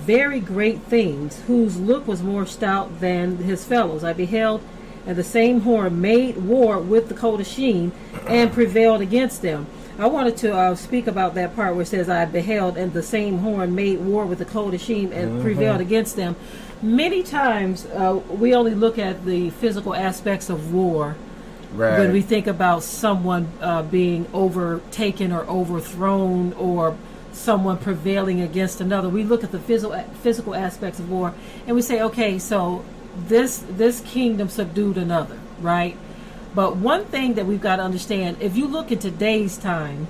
very 0.00 0.40
great 0.40 0.82
things, 0.82 1.40
whose 1.46 1.78
look 1.78 2.06
was 2.06 2.22
more 2.22 2.46
stout 2.46 3.00
than 3.00 3.38
his 3.38 3.64
fellows. 3.64 4.02
I 4.04 4.12
beheld, 4.12 4.62
and 5.06 5.16
the 5.16 5.24
same 5.24 5.60
horn 5.60 6.00
made 6.00 6.36
war 6.38 6.78
with 6.78 7.08
the 7.08 7.14
Kodashim 7.14 7.92
and 8.26 8.52
prevailed 8.52 9.00
against 9.00 9.42
them. 9.42 9.66
I 9.98 10.06
wanted 10.06 10.36
to 10.38 10.56
uh, 10.56 10.74
speak 10.76 11.06
about 11.06 11.34
that 11.34 11.54
part 11.54 11.74
where 11.74 11.82
it 11.82 11.86
says, 11.86 12.08
I 12.08 12.24
beheld, 12.24 12.76
and 12.78 12.92
the 12.92 13.02
same 13.02 13.38
horn 13.38 13.74
made 13.74 14.00
war 14.00 14.24
with 14.24 14.38
the 14.38 14.46
Kodashim 14.46 15.12
and 15.12 15.42
prevailed 15.42 15.80
against 15.80 16.16
them. 16.16 16.36
Many 16.82 17.22
times 17.22 17.84
uh, 17.86 18.20
we 18.30 18.54
only 18.54 18.74
look 18.74 18.98
at 18.98 19.26
the 19.26 19.50
physical 19.50 19.94
aspects 19.94 20.48
of 20.48 20.72
war 20.72 21.16
Right. 21.72 22.00
when 22.00 22.12
we 22.12 22.20
think 22.22 22.48
about 22.48 22.82
someone 22.82 23.46
uh, 23.60 23.82
being 23.82 24.26
overtaken 24.32 25.30
or 25.30 25.42
overthrown 25.44 26.52
or 26.54 26.96
someone 27.32 27.78
prevailing 27.78 28.40
against 28.40 28.80
another, 28.80 29.08
we 29.08 29.24
look 29.24 29.44
at 29.44 29.52
the 29.52 29.58
physical 29.58 29.98
physical 30.22 30.54
aspects 30.54 30.98
of 30.98 31.10
war 31.10 31.34
and 31.66 31.76
we 31.76 31.82
say, 31.82 32.00
okay, 32.00 32.38
so 32.38 32.84
this 33.16 33.64
this 33.68 34.00
kingdom 34.00 34.48
subdued 34.48 34.96
another, 34.96 35.38
right? 35.60 35.96
But 36.54 36.76
one 36.76 37.04
thing 37.04 37.34
that 37.34 37.46
we've 37.46 37.60
got 37.60 37.76
to 37.76 37.82
understand, 37.82 38.38
if 38.40 38.56
you 38.56 38.66
look 38.66 38.90
at 38.90 39.00
today's 39.00 39.56
time, 39.56 40.08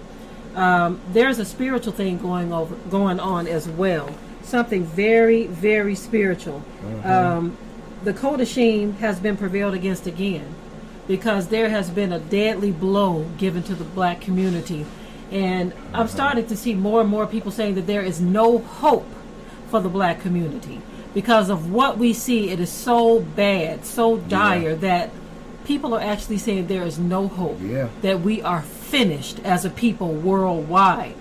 um, 0.54 1.00
there's 1.12 1.38
a 1.38 1.44
spiritual 1.44 1.92
thing 1.92 2.18
going 2.18 2.52
over 2.52 2.74
going 2.88 3.20
on 3.20 3.46
as 3.46 3.68
well. 3.68 4.14
Something 4.42 4.84
very, 4.84 5.46
very 5.46 5.94
spiritual. 5.94 6.62
Um, 7.04 7.56
the 8.02 8.14
Kodashim 8.14 8.96
has 8.96 9.20
been 9.20 9.36
prevailed 9.36 9.74
against 9.74 10.06
again 10.06 10.54
because 11.06 11.48
there 11.48 11.68
has 11.68 11.90
been 11.90 12.12
a 12.12 12.18
deadly 12.18 12.72
blow 12.72 13.26
given 13.36 13.62
to 13.64 13.74
the 13.74 13.84
black 13.84 14.20
community. 14.20 14.86
And 15.30 15.72
I'm 15.94 16.08
starting 16.08 16.46
to 16.46 16.56
see 16.56 16.74
more 16.74 17.00
and 17.00 17.08
more 17.08 17.26
people 17.26 17.52
saying 17.52 17.74
that 17.76 17.86
there 17.86 18.02
is 18.02 18.20
no 18.20 18.58
hope 18.58 19.06
for 19.68 19.80
the 19.80 19.88
black 19.88 20.20
community 20.20 20.80
because 21.14 21.48
of 21.50 21.70
what 21.70 21.98
we 21.98 22.12
see. 22.12 22.50
It 22.50 22.58
is 22.60 22.70
so 22.70 23.20
bad, 23.20 23.84
so 23.84 24.16
dire 24.16 24.74
that 24.76 25.10
people 25.64 25.94
are 25.94 26.00
actually 26.00 26.38
saying 26.38 26.66
there 26.66 26.82
is 26.82 26.98
no 26.98 27.28
hope, 27.28 27.58
Yeah. 27.62 27.88
that 28.02 28.20
we 28.22 28.42
are 28.42 28.62
finished 28.62 29.38
as 29.44 29.64
a 29.64 29.70
people 29.70 30.08
worldwide. 30.14 31.14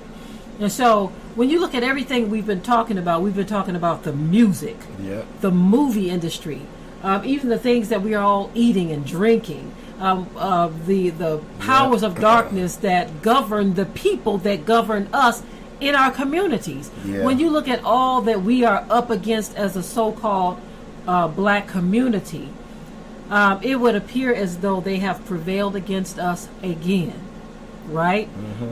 And 0.59 0.71
so 0.71 1.11
when 1.35 1.49
you 1.51 1.59
look 1.59 1.75
at 1.75 1.83
everything 1.83 2.29
we've 2.31 2.47
been 2.47 2.61
talking 2.61 2.97
about, 2.97 3.21
we've 3.21 3.35
been 3.35 3.45
talking 3.45 3.75
about 3.75 4.03
the 4.03 4.11
music, 4.13 4.77
Yep. 5.03 5.25
the 5.41 5.51
movie 5.51 6.09
industry, 6.09 6.61
um, 7.03 7.21
even 7.23 7.49
the 7.49 7.59
things 7.59 7.89
that 7.89 8.01
we 8.01 8.15
are 8.15 8.23
all 8.23 8.49
eating 8.55 8.91
and 8.91 9.05
drinking, 9.05 9.71
um, 9.99 10.29
uh, 10.35 10.69
the 10.85 11.09
the 11.09 11.41
powers 11.59 12.03
of 12.03 12.19
darkness 12.19 12.77
that 12.77 13.21
govern 13.21 13.73
the 13.73 13.85
people 13.85 14.37
that 14.39 14.65
govern 14.65 15.09
us 15.13 15.43
in 15.79 15.95
our 15.95 16.11
communities. 16.11 16.91
Yeah. 17.05 17.23
When 17.23 17.39
you 17.39 17.49
look 17.49 17.67
at 17.67 17.83
all 17.83 18.21
that 18.21 18.41
we 18.41 18.63
are 18.63 18.85
up 18.89 19.09
against 19.09 19.55
as 19.55 19.75
a 19.75 19.83
so-called 19.83 20.59
uh, 21.07 21.27
black 21.27 21.67
community, 21.67 22.49
um, 23.29 23.59
it 23.61 23.75
would 23.79 23.95
appear 23.95 24.33
as 24.33 24.57
though 24.57 24.81
they 24.81 24.97
have 24.97 25.25
prevailed 25.25 25.75
against 25.75 26.19
us 26.19 26.49
again, 26.63 27.19
right? 27.87 28.27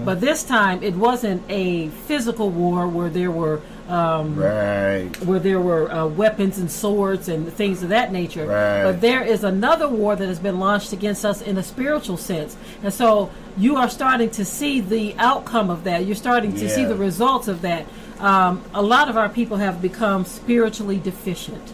But 0.05 0.19
this 0.19 0.43
time 0.43 0.83
it 0.83 0.95
wasn't 0.95 1.43
a 1.49 1.89
physical 1.89 2.49
war 2.49 2.87
where 2.87 3.09
there 3.09 3.31
were 3.31 3.61
um, 3.89 4.35
Right. 4.37 5.09
where 5.25 5.39
there 5.39 5.59
were 5.59 5.91
uh, 5.91 6.05
weapons 6.07 6.57
and 6.57 6.69
swords 6.69 7.29
and 7.29 7.51
things 7.53 7.83
of 7.83 7.89
that 7.89 8.11
nature. 8.11 8.45
Right. 8.45 8.83
But 8.83 9.01
there 9.01 9.23
is 9.23 9.43
another 9.43 9.87
war 9.87 10.15
that 10.15 10.27
has 10.27 10.39
been 10.39 10.59
launched 10.59 10.93
against 10.93 11.23
us 11.25 11.41
in 11.41 11.57
a 11.57 11.63
spiritual 11.63 12.17
sense. 12.17 12.57
And 12.83 12.93
so 12.93 13.29
you 13.57 13.77
are 13.77 13.89
starting 13.89 14.29
to 14.31 14.45
see 14.45 14.81
the 14.81 15.15
outcome 15.17 15.69
of 15.69 15.83
that. 15.85 16.05
You're 16.05 16.15
starting 16.15 16.53
to 16.55 16.69
see 16.69 16.85
the 16.85 16.95
results 16.95 17.47
of 17.47 17.61
that. 17.61 17.85
Um, 18.19 18.63
a 18.73 18.81
lot 18.81 19.09
of 19.09 19.17
our 19.17 19.29
people 19.29 19.57
have 19.57 19.81
become 19.81 20.25
spiritually 20.25 20.97
deficient 20.97 21.73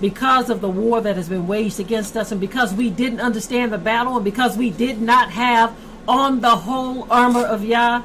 because 0.00 0.50
of 0.50 0.60
the 0.60 0.68
war 0.68 1.00
that 1.00 1.16
has 1.16 1.28
been 1.28 1.46
waged 1.46 1.80
against 1.80 2.16
us 2.16 2.32
and 2.32 2.40
because 2.40 2.74
we 2.74 2.90
didn't 2.90 3.20
understand 3.20 3.72
the 3.72 3.78
battle 3.78 4.16
and 4.16 4.24
because 4.24 4.56
we 4.56 4.70
did 4.70 5.00
not 5.00 5.30
have 5.30 5.74
on 6.06 6.40
the 6.40 6.50
whole 6.56 7.06
armor 7.10 7.44
of 7.44 7.64
Yah, 7.64 8.02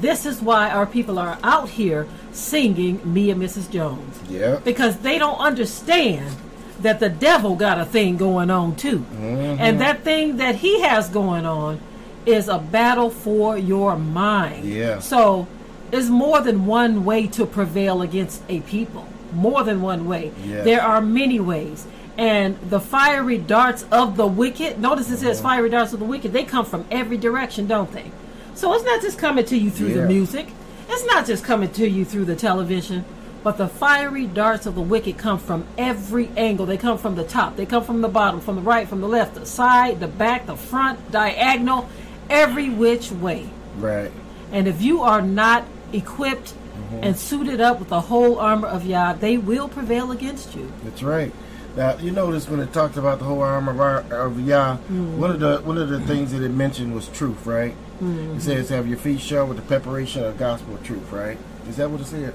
This 0.00 0.26
is 0.26 0.42
why 0.42 0.68
our 0.70 0.86
people 0.86 1.18
are 1.18 1.38
out 1.42 1.70
here 1.70 2.06
singing 2.36 3.00
Me 3.12 3.30
and 3.30 3.40
Mrs. 3.40 3.70
Jones. 3.70 4.18
Yeah. 4.28 4.60
Because 4.64 4.98
they 4.98 5.18
don't 5.18 5.38
understand 5.38 6.34
that 6.80 7.00
the 7.00 7.08
devil 7.08 7.56
got 7.56 7.80
a 7.80 7.84
thing 7.86 8.16
going 8.16 8.50
on 8.50 8.76
too. 8.76 8.98
Mm-hmm. 8.98 9.56
And 9.60 9.80
that 9.80 10.02
thing 10.02 10.36
that 10.36 10.56
he 10.56 10.80
has 10.82 11.08
going 11.08 11.46
on 11.46 11.80
is 12.26 12.48
a 12.48 12.58
battle 12.58 13.08
for 13.10 13.56
your 13.56 13.96
mind. 13.96 14.64
Yeah. 14.66 14.98
So 14.98 15.46
there's 15.90 16.10
more 16.10 16.40
than 16.42 16.66
one 16.66 17.04
way 17.04 17.26
to 17.28 17.46
prevail 17.46 18.02
against 18.02 18.42
a 18.48 18.60
people. 18.60 19.06
More 19.32 19.64
than 19.64 19.80
one 19.80 20.06
way. 20.06 20.32
Yes. 20.44 20.64
There 20.64 20.82
are 20.82 21.00
many 21.00 21.40
ways. 21.40 21.86
And 22.18 22.58
the 22.70 22.80
fiery 22.80 23.38
darts 23.38 23.84
of 23.92 24.16
the 24.16 24.26
wicked, 24.26 24.78
notice 24.80 25.10
it 25.10 25.18
says 25.18 25.38
Mm-hmm. 25.38 25.46
fiery 25.48 25.70
darts 25.70 25.92
of 25.92 26.00
the 26.00 26.06
wicked, 26.06 26.32
they 26.32 26.44
come 26.44 26.64
from 26.64 26.84
every 26.90 27.16
direction, 27.16 27.66
don't 27.66 27.92
they? 27.92 28.10
So 28.54 28.72
it's 28.74 28.84
not 28.84 29.00
just 29.02 29.18
coming 29.18 29.44
to 29.46 29.56
you 29.56 29.70
through 29.70 29.88
Yeah. 29.88 29.94
the 30.02 30.06
music. 30.08 30.48
It's 30.88 31.04
not 31.06 31.26
just 31.26 31.44
coming 31.44 31.70
to 31.72 31.88
you 31.88 32.04
through 32.04 32.24
the 32.26 32.36
television. 32.36 33.04
But 33.42 33.58
the 33.58 33.68
fiery 33.68 34.26
darts 34.26 34.66
of 34.66 34.74
the 34.74 34.80
wicked 34.82 35.18
come 35.18 35.38
from 35.38 35.66
every 35.78 36.28
angle. 36.36 36.66
They 36.66 36.76
come 36.76 36.98
from 36.98 37.14
the 37.14 37.22
top. 37.22 37.54
They 37.54 37.64
come 37.64 37.84
from 37.84 38.00
the 38.00 38.08
bottom, 38.08 38.40
from 38.40 38.56
the 38.56 38.62
right, 38.62 38.88
from 38.88 39.00
the 39.00 39.06
left, 39.06 39.34
the 39.36 39.46
side, 39.46 40.00
the 40.00 40.08
back, 40.08 40.46
the 40.46 40.56
front, 40.56 41.12
diagonal, 41.12 41.88
every 42.28 42.68
which 42.70 43.12
way. 43.12 43.48
Right. 43.78 44.10
And 44.50 44.66
if 44.66 44.82
you 44.82 45.02
are 45.02 45.22
not 45.22 45.64
equipped 45.92 46.54
and 47.02 47.16
suited 47.16 47.60
up 47.60 47.78
with 47.78 47.88
the 47.88 48.00
whole 48.00 48.40
armor 48.40 48.66
of 48.66 48.84
Yah, 48.84 49.12
they 49.12 49.38
will 49.38 49.68
prevail 49.68 50.10
against 50.10 50.56
you. 50.56 50.72
That's 50.82 51.04
right. 51.04 51.32
Now 51.76 51.96
you 51.98 52.10
notice 52.10 52.48
when 52.48 52.58
it 52.58 52.72
talked 52.72 52.96
about 52.96 53.20
the 53.20 53.26
whole 53.26 53.42
armor 53.42 53.98
of, 53.98 54.10
of 54.12 54.40
Yah, 54.40 54.76
Mm-hmm. 54.76 55.18
one 55.18 55.30
of 55.30 55.38
the 55.40 55.58
one 55.58 55.78
of 55.78 55.88
the 55.88 56.00
things 56.00 56.32
that 56.32 56.42
it 56.42 56.48
mentioned 56.50 56.94
was 56.94 57.06
truth, 57.08 57.46
right? 57.46 57.74
Mm-hmm. 58.00 58.36
It 58.36 58.40
says, 58.42 58.68
"Have 58.68 58.86
your 58.86 58.98
feet 58.98 59.20
shod 59.20 59.48
with 59.48 59.56
the 59.56 59.62
preparation 59.62 60.22
of 60.24 60.34
the 60.34 60.38
gospel 60.38 60.74
of 60.74 60.84
truth," 60.84 61.10
right? 61.12 61.38
Is 61.68 61.76
that 61.76 61.90
what 61.90 62.00
it 62.00 62.06
said? 62.06 62.34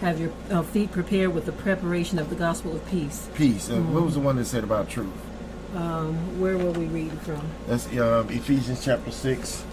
Have 0.00 0.20
your 0.20 0.30
uh, 0.50 0.62
feet 0.62 0.92
prepared 0.92 1.34
with 1.34 1.44
the 1.46 1.52
preparation 1.52 2.18
of 2.18 2.30
the 2.30 2.36
gospel 2.36 2.74
of 2.76 2.86
peace. 2.88 3.28
Peace. 3.34 3.68
Mm-hmm. 3.68 3.92
what 3.94 4.04
was 4.04 4.14
the 4.14 4.20
one 4.20 4.36
that 4.36 4.44
said 4.46 4.64
about 4.64 4.88
truth? 4.88 5.12
Um, 5.74 6.40
where 6.40 6.56
will 6.56 6.72
we 6.72 6.86
read 6.86 7.12
from? 7.22 7.42
That's 7.66 7.86
um, 7.98 8.28
Ephesians 8.30 8.84
chapter 8.84 9.10
six, 9.10 9.64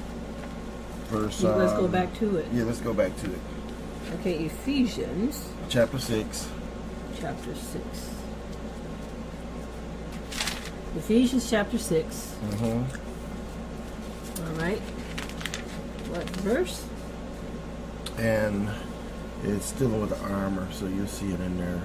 verse. 1.08 1.42
Let's 1.42 1.74
go 1.74 1.86
um, 1.86 1.92
back 1.92 2.14
to 2.20 2.38
it. 2.38 2.46
Yeah, 2.54 2.64
let's 2.64 2.82
go 2.82 2.94
back 2.94 3.16
to 3.18 3.32
it. 3.32 3.40
Okay, 4.20 4.46
Ephesians 4.46 5.50
Chapter 5.70 5.98
six. 5.98 6.48
chapter 7.20 7.56
6. 7.56 7.82
Ephesians 10.96 11.50
chapter 11.50 11.78
6. 11.78 12.36
hmm 12.36 12.84
All 14.46 14.54
right. 14.54 14.82
What 16.10 16.30
verse? 16.38 16.86
And 18.18 18.70
it's 19.44 19.72
dealing 19.74 20.02
with 20.02 20.10
the 20.12 20.20
armor, 20.20 20.68
so 20.72 20.88
you'll 20.88 21.08
see 21.08 21.32
it 21.32 21.40
in 21.40 21.58
there. 21.58 21.82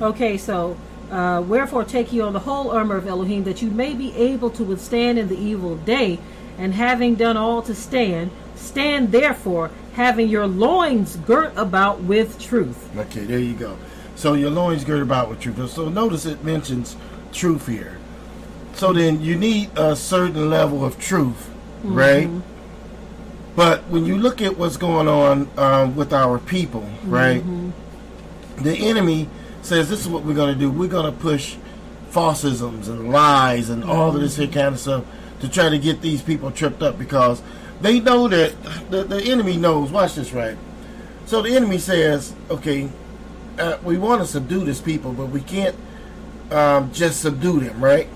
Okay, 0.00 0.36
so 0.36 0.76
uh, 1.10 1.42
wherefore 1.46 1.84
take 1.84 2.12
ye 2.12 2.20
on 2.20 2.32
the 2.32 2.40
whole 2.40 2.70
armor 2.70 2.96
of 2.96 3.06
Elohim, 3.06 3.44
that 3.44 3.62
you 3.62 3.70
may 3.70 3.94
be 3.94 4.14
able 4.14 4.50
to 4.50 4.64
withstand 4.64 5.18
in 5.18 5.28
the 5.28 5.38
evil 5.38 5.76
day, 5.76 6.18
and 6.58 6.74
having 6.74 7.16
done 7.16 7.36
all 7.36 7.62
to 7.62 7.74
stand, 7.74 8.30
stand 8.54 9.10
therefore, 9.12 9.70
having 9.94 10.28
your 10.28 10.46
loins 10.46 11.16
girt 11.16 11.52
about 11.56 12.00
with 12.00 12.40
truth. 12.40 12.96
Okay, 12.96 13.24
there 13.24 13.38
you 13.38 13.54
go. 13.54 13.76
So 14.16 14.34
your 14.34 14.50
loins 14.50 14.84
girt 14.84 15.02
about 15.02 15.28
with 15.28 15.40
truth. 15.40 15.70
So 15.70 15.88
notice 15.88 16.26
it 16.26 16.44
mentions 16.44 16.96
truth 17.32 17.66
here. 17.66 17.98
So 18.74 18.92
then 18.92 19.20
you 19.20 19.36
need 19.36 19.70
a 19.76 19.96
certain 19.96 20.50
level 20.50 20.84
of 20.84 20.98
truth, 20.98 21.50
right? 21.82 22.28
But 23.56 23.84
when 23.88 24.04
you 24.04 24.16
look 24.18 24.42
at 24.42 24.56
what's 24.58 24.76
going 24.76 25.06
on 25.06 25.48
um, 25.56 25.94
with 25.96 26.12
our 26.12 26.38
people, 26.38 26.88
right? 27.04 27.42
The 28.56 28.74
enemy 28.88 29.28
says 29.62 29.88
this 29.88 30.00
is 30.00 30.08
what 30.08 30.24
we're 30.24 30.34
going 30.34 30.52
to 30.52 30.58
do. 30.58 30.70
We're 30.70 30.88
going 30.88 31.06
to 31.12 31.18
push 31.18 31.56
falsisms 32.10 32.88
and 32.88 33.10
lies 33.10 33.70
and 33.70 33.84
all 33.84 34.14
of 34.14 34.20
this 34.20 34.36
here 34.36 34.46
kind 34.46 34.74
of 34.74 34.78
stuff 34.78 35.04
to 35.40 35.48
try 35.48 35.68
to 35.68 35.78
get 35.78 36.00
these 36.00 36.22
people 36.22 36.50
tripped 36.50 36.82
up 36.82 36.98
because 36.98 37.42
they 37.80 38.00
know 38.00 38.28
that 38.28 38.54
the, 38.90 39.04
the 39.04 39.22
enemy 39.22 39.56
knows. 39.56 39.90
Watch 39.90 40.14
this, 40.14 40.32
right? 40.32 40.56
So 41.26 41.42
the 41.42 41.54
enemy 41.56 41.78
says, 41.78 42.34
okay, 42.50 42.88
uh, 43.58 43.78
we 43.84 43.98
want 43.98 44.20
to 44.20 44.26
subdue 44.26 44.64
this 44.64 44.80
people, 44.80 45.12
but 45.12 45.26
we 45.26 45.40
can't 45.40 45.76
um, 46.50 46.92
just 46.92 47.20
subdue 47.20 47.60
them, 47.60 47.82
right? 47.82 48.08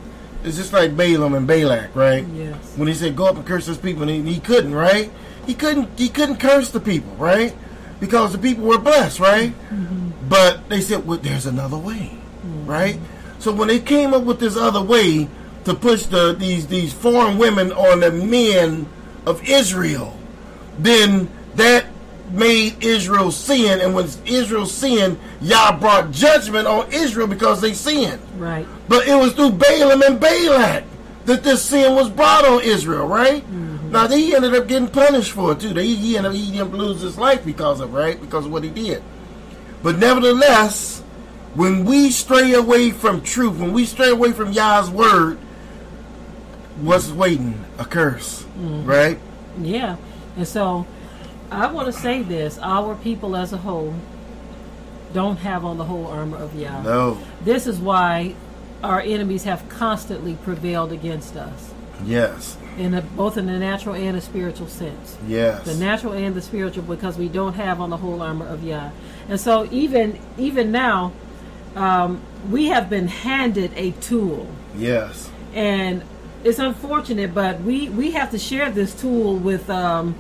It's 0.45 0.57
just 0.57 0.73
like 0.73 0.97
Balaam 0.97 1.35
and 1.35 1.47
Balak, 1.47 1.95
right? 1.97 2.27
Yes. 2.29 2.75
When 2.77 2.87
he 2.87 2.95
said 2.95 3.17
go 3.17 3.27
up 3.27 3.37
and 3.37 3.47
curse 3.47 3.67
those 3.67 3.79
people, 3.79 4.03
and 4.03 4.11
he, 4.11 4.35
he 4.35 4.41
couldn't, 4.41 4.75
right? 4.75 5.11
He 5.49 5.55
couldn't. 5.55 5.99
He 5.99 6.11
couldn't 6.11 6.37
curse 6.37 6.71
the 6.71 6.79
people, 6.79 7.15
right? 7.17 7.57
Because 8.01 8.33
the 8.33 8.39
people 8.39 8.65
were 8.65 8.77
blessed, 8.77 9.19
right? 9.19 9.51
Mm-hmm. 9.71 10.29
But 10.29 10.69
they 10.69 10.83
said, 10.83 11.07
well, 11.07 11.17
there's 11.17 11.47
another 11.47 11.79
way, 11.79 12.13
mm-hmm. 12.13 12.67
right? 12.67 12.99
So 13.39 13.55
when 13.55 13.69
they 13.69 13.81
came 13.81 14.13
up 14.13 14.25
with 14.25 14.41
this 14.41 14.59
other 14.59 14.83
way 14.83 15.27
to 15.65 15.73
push 15.73 16.05
the 16.05 16.35
these 16.35 16.67
these 16.67 16.93
foreign 16.93 17.39
women 17.39 17.73
on 17.73 18.01
the 18.01 18.13
men 18.13 18.87
of 19.25 19.43
Israel, 19.49 20.15
then 20.79 21.31
that 21.55 21.87
made 22.31 22.85
Israel 22.85 23.31
sin, 23.31 23.81
and 23.81 23.95
when 23.95 24.07
Israel 24.27 24.67
sinned, 24.67 25.19
Yah 25.41 25.79
brought 25.79 26.11
judgment 26.11 26.69
on 26.69 26.93
Israel 26.93 27.27
because 27.27 27.63
they 27.63 27.73
sinned. 27.73 28.21
Right. 28.37 28.67
But 28.87 29.09
it 29.09 29.15
was 29.15 29.33
through 29.33 29.53
Balaam 29.53 30.03
and 30.03 30.21
Balak 30.21 30.85
that 31.25 31.43
this 31.43 31.63
sin 31.65 31.95
was 31.95 32.11
brought 32.11 32.45
on 32.45 32.61
Israel, 32.63 33.07
right? 33.07 33.43
Mm-hmm. 33.43 33.78
Now 33.91 34.09
he 34.09 34.35
ended 34.35 34.55
up 34.55 34.67
getting 34.69 34.89
punished 34.89 35.33
for 35.33 35.53
it 35.53 35.61
too. 35.61 35.75
He, 35.75 35.95
he 35.95 36.17
ended 36.17 36.33
up 36.33 36.37
he 36.37 36.51
didn't 36.51 36.75
lose 36.75 37.01
his 37.01 37.19
life 37.19 37.45
because 37.45 37.81
of 37.81 37.93
right 37.95 38.21
because 38.21 38.47
of 38.47 38.53
what 38.53 38.65
he 38.65 38.71
did. 38.71 39.03
But 39.83 39.99
nevertheless, 39.99 41.01
when 41.55 41.85
we 41.85 42.11
stray 42.11 42.53
away 42.53 42.91
from 42.91 43.23
truth, 43.23 43.59
when 43.59 43.73
we 43.73 43.85
stray 43.85 44.11
away 44.11 44.33
from 44.33 44.53
Yah's 44.53 44.91
word, 44.91 45.39
what's 46.81 47.11
waiting? 47.11 47.65
A 47.79 47.85
curse, 47.85 48.43
mm-hmm. 48.43 48.85
right? 48.85 49.19
Yeah. 49.61 49.97
And 50.37 50.47
so 50.47 50.87
I 51.51 51.71
want 51.71 51.87
to 51.87 51.93
say 51.93 52.23
this 52.23 52.59
our 52.59 52.95
people 52.97 53.37
as 53.37 53.53
a 53.53 53.59
whole 53.59 53.95
don't 55.13 55.39
have 55.39 55.65
on 55.65 55.79
the 55.79 55.85
whole 55.85 56.07
armor 56.07 56.37
of 56.37 56.55
Yah. 56.55 56.83
No. 56.83 57.19
This 57.43 57.67
is 57.67 57.79
why 57.79 58.35
our 58.83 59.01
enemies 59.01 59.45
have 59.45 59.69
constantly 59.69 60.37
prevailed 60.37 60.93
against 60.93 61.37
us, 61.37 61.73
Yes. 62.05 62.57
In 62.79 62.95
a, 62.95 63.03
both 63.03 63.37
in 63.37 63.47
the 63.47 63.59
natural 63.59 63.95
and 63.95 64.17
the 64.17 64.21
spiritual 64.21 64.69
sense. 64.69 65.17
Yes. 65.27 65.65
The 65.65 65.75
natural 65.75 66.13
and 66.13 66.35
the 66.35 66.43
spiritual, 66.43 66.85
because 66.85 67.19
we 67.19 67.29
don't 67.29 67.55
have 67.55 67.81
on 67.81 67.91
the 67.91 67.97
whole 67.97 68.23
armor 68.23 68.47
of 68.47 68.63
Yah. 68.63 68.91
And 69.29 69.41
so 69.41 69.69
even 69.71 70.19
even 70.39 70.71
now, 70.73 71.13
um, 71.75 72.21
we 72.51 72.67
have 72.67 72.89
been 72.89 73.09
handed 73.09 73.73
a 73.77 73.91
tool, 73.93 74.49
yes. 74.77 75.31
and 75.55 76.03
it's 76.45 76.59
unfortunate, 76.59 77.35
but 77.35 77.61
we 77.61 77.89
we 77.91 78.13
have 78.13 78.31
to 78.31 78.39
share 78.39 78.71
this 78.71 78.99
tool 78.99 79.37
with 79.37 79.69
um, 79.69 80.15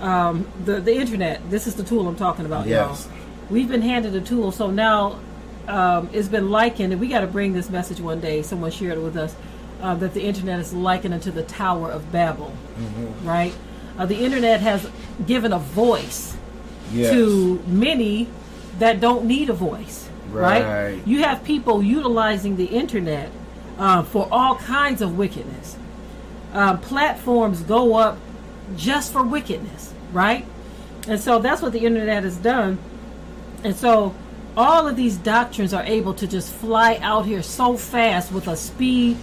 um, 0.00 0.46
the 0.64 0.80
the 0.80 0.94
internet. 0.94 1.50
This 1.50 1.66
is 1.66 1.74
the 1.74 1.84
tool 1.84 2.08
I'm 2.08 2.16
talking 2.16 2.46
about, 2.46 2.66
Yes. 2.66 3.06
y'all. 3.06 3.12
We've 3.50 3.68
been 3.68 3.82
handed 3.82 4.14
a 4.14 4.20
tool, 4.20 4.50
so 4.52 4.70
now 4.70 5.20
um, 5.68 6.08
it's 6.12 6.28
been 6.28 6.50
likened, 6.50 6.92
and 6.92 7.00
we 7.00 7.08
got 7.08 7.20
to 7.20 7.26
bring 7.26 7.52
this 7.52 7.68
message 7.70 8.00
one 8.00 8.20
day. 8.20 8.42
Someone 8.42 8.70
shared 8.70 8.98
it 8.98 9.02
with 9.02 9.16
us 9.16 9.34
uh, 9.82 9.94
that 9.96 10.14
the 10.14 10.22
internet 10.22 10.58
is 10.60 10.72
likened 10.72 11.14
unto 11.14 11.30
the 11.30 11.42
Tower 11.42 11.90
of 11.90 12.10
Babel, 12.12 12.52
Mm-hmm. 12.78 13.26
right? 13.28 13.54
Uh, 13.98 14.04
the 14.06 14.16
internet 14.24 14.60
has 14.60 14.88
given 15.26 15.52
a 15.52 15.58
voice 15.58 16.36
Yes. 16.92 17.12
to 17.12 17.60
many 17.66 18.28
that 18.78 19.00
don't 19.00 19.24
need 19.24 19.50
a 19.50 19.54
voice, 19.54 20.08
right? 20.30 20.62
Right. 20.64 21.06
You 21.06 21.24
have 21.24 21.42
people 21.42 21.82
utilizing 21.82 22.56
the 22.56 22.66
internet 22.66 23.30
uh, 23.78 24.02
for 24.04 24.28
all 24.30 24.56
kinds 24.56 25.02
of 25.02 25.16
wickedness. 25.18 25.76
Um, 26.52 26.78
platforms 26.80 27.62
go 27.62 27.96
up 27.96 28.18
just 28.76 29.12
for 29.12 29.22
wickedness, 29.24 29.92
right? 30.12 30.44
And 31.08 31.18
so 31.18 31.38
that's 31.40 31.60
what 31.62 31.72
the 31.72 31.80
internet 31.84 32.22
has 32.22 32.36
done. 32.36 32.78
And 33.64 33.74
so 33.74 34.14
all 34.56 34.86
of 34.86 34.94
these 34.96 35.16
doctrines 35.16 35.74
are 35.74 35.82
able 35.84 36.14
to 36.14 36.26
just 36.26 36.52
fly 36.52 36.98
out 37.02 37.26
here 37.26 37.42
so 37.42 37.76
fast 37.76 38.30
with 38.32 38.46
a 38.46 38.56
speed 38.56 39.16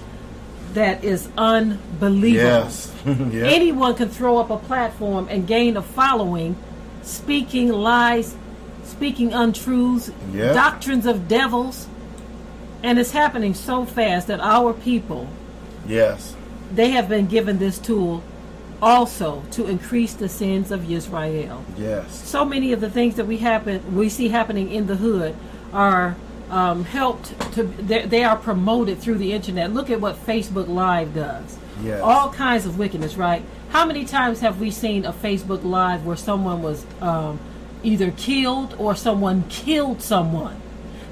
that 0.73 1.03
is 1.03 1.29
unbelievable. 1.37 2.43
Yes. 2.43 2.93
yeah. 3.05 3.45
Anyone 3.45 3.95
can 3.95 4.09
throw 4.09 4.37
up 4.37 4.49
a 4.49 4.57
platform 4.57 5.27
and 5.29 5.47
gain 5.47 5.77
a 5.77 5.81
following, 5.81 6.55
speaking 7.01 7.69
lies, 7.69 8.35
speaking 8.83 9.33
untruths, 9.33 10.11
Yeah. 10.31 10.53
doctrines 10.53 11.05
of 11.05 11.27
devils. 11.27 11.87
And 12.81 12.99
it's 12.99 13.11
happening 13.11 13.53
so 13.53 13.85
fast 13.85 14.27
that 14.27 14.41
our 14.41 14.73
people, 14.73 15.29
yes. 15.87 16.35
they 16.73 16.89
have 16.91 17.07
been 17.07 17.27
given 17.27 17.57
this 17.57 17.79
tool 17.79 18.23
also 18.81 19.41
to 19.51 19.65
increase 19.67 20.13
the 20.13 20.27
sins 20.27 20.69
of 20.69 20.91
Israel. 20.91 21.63
Yes. 21.77 22.27
So 22.27 22.43
many 22.43 22.73
of 22.73 22.81
the 22.81 22.89
things 22.89 23.15
that 23.15 23.25
we 23.25 23.37
happen, 23.37 23.95
we 23.95 24.09
see 24.09 24.27
happening 24.27 24.69
in 24.69 24.87
the 24.87 24.97
hood 24.97 25.35
are 25.71 26.17
um, 26.49 26.83
helped 26.85 27.53
to. 27.53 27.63
They, 27.63 28.05
they 28.05 28.23
are 28.23 28.35
promoted 28.35 28.99
through 28.99 29.17
the 29.17 29.33
internet. 29.33 29.73
Look 29.73 29.89
at 29.89 29.99
what 30.01 30.15
Facebook 30.25 30.67
Live 30.67 31.13
does. 31.13 31.57
Yes. 31.81 32.01
All 32.01 32.31
kinds 32.31 32.65
of 32.65 32.77
wickedness, 32.77 33.15
right? 33.15 33.43
How 33.69 33.85
many 33.85 34.05
times 34.05 34.39
have 34.41 34.59
we 34.59 34.69
seen 34.69 35.05
a 35.05 35.13
Facebook 35.13 35.63
Live 35.63 36.05
where 36.05 36.15
someone 36.15 36.61
was 36.61 36.85
um, 37.01 37.39
either 37.81 38.11
killed 38.11 38.75
or 38.77 38.95
someone 38.95 39.43
killed 39.49 40.01
someone? 40.01 40.61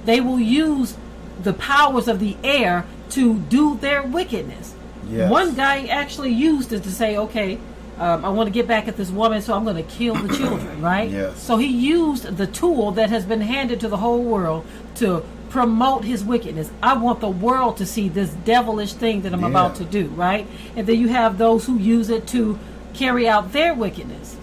They 0.06 0.22
will 0.22 0.40
use 0.40 0.96
the 1.42 1.54
powers 1.54 2.08
of 2.08 2.20
the 2.20 2.38
air 2.44 2.86
to 3.12 3.40
do 3.40 3.78
their 3.78 4.04
wickedness. 4.04 4.76
Yes. 5.10 5.30
One 5.30 5.56
guy 5.56 5.88
actually 5.88 6.32
used 6.32 6.72
it 6.72 6.84
to 6.84 6.92
say, 6.92 7.18
okay, 7.18 7.60
um, 7.98 8.26
I 8.26 8.30
want 8.30 8.48
to 8.48 8.52
get 8.52 8.68
back 8.68 8.88
at 8.88 8.98
this 8.98 9.12
woman, 9.12 9.42
so 9.42 9.54
I'm 9.54 9.64
going 9.64 9.76
to 9.76 9.84
kill 9.84 10.16
the 10.16 10.36
children, 10.36 10.82
right? 10.82 11.10
Yes. 11.10 11.42
So 11.42 11.58
he 11.58 11.68
used 11.68 12.38
the 12.38 12.48
tool 12.48 12.92
that 12.92 13.10
has 13.10 13.26
been 13.26 13.42
handed 13.42 13.80
to 13.82 13.88
the 13.88 13.98
whole 13.98 14.24
world 14.24 14.66
to 14.96 15.24
promote 15.50 16.06
his 16.06 16.24
wickedness. 16.24 16.72
I 16.82 16.94
want 16.98 17.20
the 17.20 17.30
world 17.30 17.78
to 17.78 17.86
see 17.86 18.08
this 18.10 18.30
devilish 18.46 18.94
thing 18.94 19.22
that 19.24 19.34
I'm 19.34 19.42
Yeah. 19.42 19.48
about 19.50 19.76
to 19.76 19.84
do, 19.84 20.08
right? 20.16 20.48
And 20.76 20.88
then 20.88 20.98
you 21.00 21.10
have 21.10 21.38
those 21.38 21.66
who 21.66 21.76
use 21.78 22.10
it 22.10 22.26
to 22.28 22.58
carry 22.94 23.28
out 23.28 23.52
their 23.52 23.74
wickedness. 23.74 24.38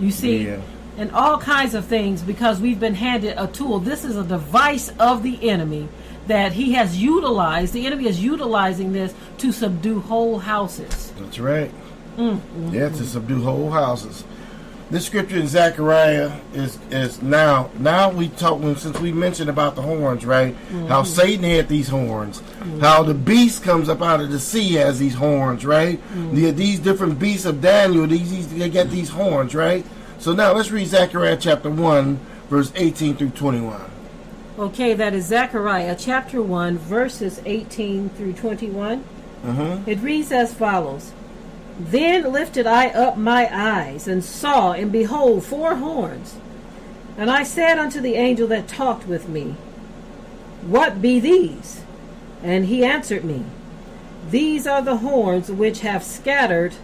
You 0.00 0.10
see? 0.10 0.46
Yeah. 0.46 0.56
And 0.96 1.10
all 1.10 1.38
kinds 1.38 1.74
of 1.74 1.84
things 1.86 2.22
because 2.22 2.60
we've 2.60 2.80
been 2.80 2.94
handed 2.94 3.34
a 3.36 3.46
tool. 3.46 3.78
This 3.78 4.04
is 4.04 4.16
a 4.16 4.22
device 4.24 4.90
of 4.98 5.22
the 5.22 5.48
enemy 5.50 5.88
that 6.28 6.52
he 6.52 6.72
has 6.72 6.96
utilized. 6.96 7.74
The 7.74 7.84
enemy 7.86 8.06
is 8.06 8.22
utilizing 8.22 8.92
this 8.92 9.12
to 9.38 9.52
subdue 9.52 10.00
whole 10.00 10.38
houses. 10.38 11.12
That's 11.20 11.38
right. 11.38 11.70
Mm, 12.16 12.38
yeah, 12.72 12.88
to 12.88 13.04
subdue 13.04 13.42
whole 13.42 13.70
houses. 13.70 14.24
This 14.90 15.06
scripture 15.06 15.36
in 15.36 15.48
Zechariah 15.48 16.38
is 16.52 16.78
is 16.90 17.22
now 17.22 17.70
now 17.78 18.10
we 18.10 18.28
talking 18.28 18.76
since 18.76 19.00
we 19.00 19.12
mentioned 19.12 19.48
about 19.48 19.76
the 19.76 19.82
horns, 19.82 20.26
right? 20.26 20.54
Mm-hmm. 20.54 20.86
How 20.86 21.02
Satan 21.02 21.44
had 21.44 21.68
these 21.68 21.88
horns, 21.88 22.42
how 22.80 23.02
the 23.02 23.14
beast 23.14 23.62
comes 23.62 23.88
up 23.88 24.02
out 24.02 24.20
of 24.20 24.30
the 24.30 24.38
sea 24.38 24.74
has 24.74 24.98
these 24.98 25.14
horns, 25.14 25.64
right? 25.64 25.98
Mm-hmm. 25.98 26.34
The, 26.36 26.50
these 26.50 26.80
different 26.80 27.18
beasts 27.18 27.46
of 27.46 27.62
Daniel, 27.62 28.06
these, 28.06 28.30
these 28.30 28.54
they 28.54 28.68
get 28.68 28.90
these 28.90 29.08
horns, 29.08 29.54
right? 29.54 29.86
So 30.18 30.34
now 30.34 30.52
let's 30.52 30.70
read 30.70 30.86
Zechariah 30.86 31.38
chapter 31.38 31.70
one, 31.70 32.20
verse 32.50 32.70
eighteen 32.76 33.16
through 33.16 33.30
twenty 33.30 33.60
one. 33.60 33.90
Okay, 34.58 34.94
that 34.94 35.14
is 35.14 35.26
Zechariah 35.26 35.96
chapter 35.98 36.40
1, 36.40 36.78
verses 36.78 37.42
18 37.44 38.10
through 38.10 38.34
21. 38.34 39.02
Mm-hmm. 39.42 39.90
It 39.90 39.98
reads 39.98 40.30
as 40.30 40.54
follows 40.54 41.10
Then 41.78 42.32
lifted 42.32 42.66
I 42.66 42.88
up 42.88 43.16
my 43.16 43.48
eyes, 43.52 44.06
and 44.06 44.22
saw, 44.24 44.72
and 44.72 44.92
behold, 44.92 45.44
four 45.44 45.76
horns. 45.76 46.36
And 47.16 47.30
I 47.30 47.42
said 47.42 47.78
unto 47.78 48.00
the 48.00 48.14
angel 48.14 48.46
that 48.48 48.68
talked 48.68 49.06
with 49.06 49.28
me, 49.28 49.56
What 50.62 51.02
be 51.02 51.18
these? 51.18 51.82
And 52.42 52.66
he 52.66 52.84
answered 52.84 53.24
me, 53.24 53.44
These 54.30 54.66
are 54.66 54.82
the 54.82 54.98
horns 54.98 55.50
which 55.50 55.80
have 55.80 56.04
scattered 56.04 56.74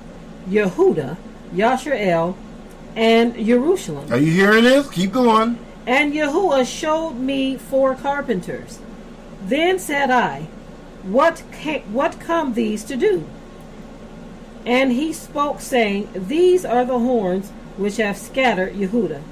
Yehuda, 0.48 1.16
Yashrael, 1.54 2.36
and 2.96 3.34
Jerusalem. 3.34 4.12
Are 4.12 4.18
you 4.18 4.32
hearing 4.32 4.64
this? 4.64 4.90
Keep 4.90 5.12
going. 5.12 5.58
And 5.86 6.12
Yahuwah 6.12 6.66
showed 6.66 7.14
me 7.14 7.56
four 7.56 7.94
carpenters. 7.94 8.80
Then 9.42 9.78
said 9.78 10.10
I, 10.10 10.48
What 11.02 11.42
ca- 11.52 11.82
what 11.90 12.20
come 12.20 12.54
these 12.54 12.84
to 12.84 12.96
do? 12.96 13.26
And 14.66 14.92
he 14.92 15.12
spoke, 15.12 15.60
saying, 15.60 16.08
These 16.14 16.64
are 16.64 16.84
the 16.84 16.98
horns 16.98 17.50
which 17.76 17.96
have 17.96 18.16
scattered 18.16 18.74
Yehuda, 18.74 19.22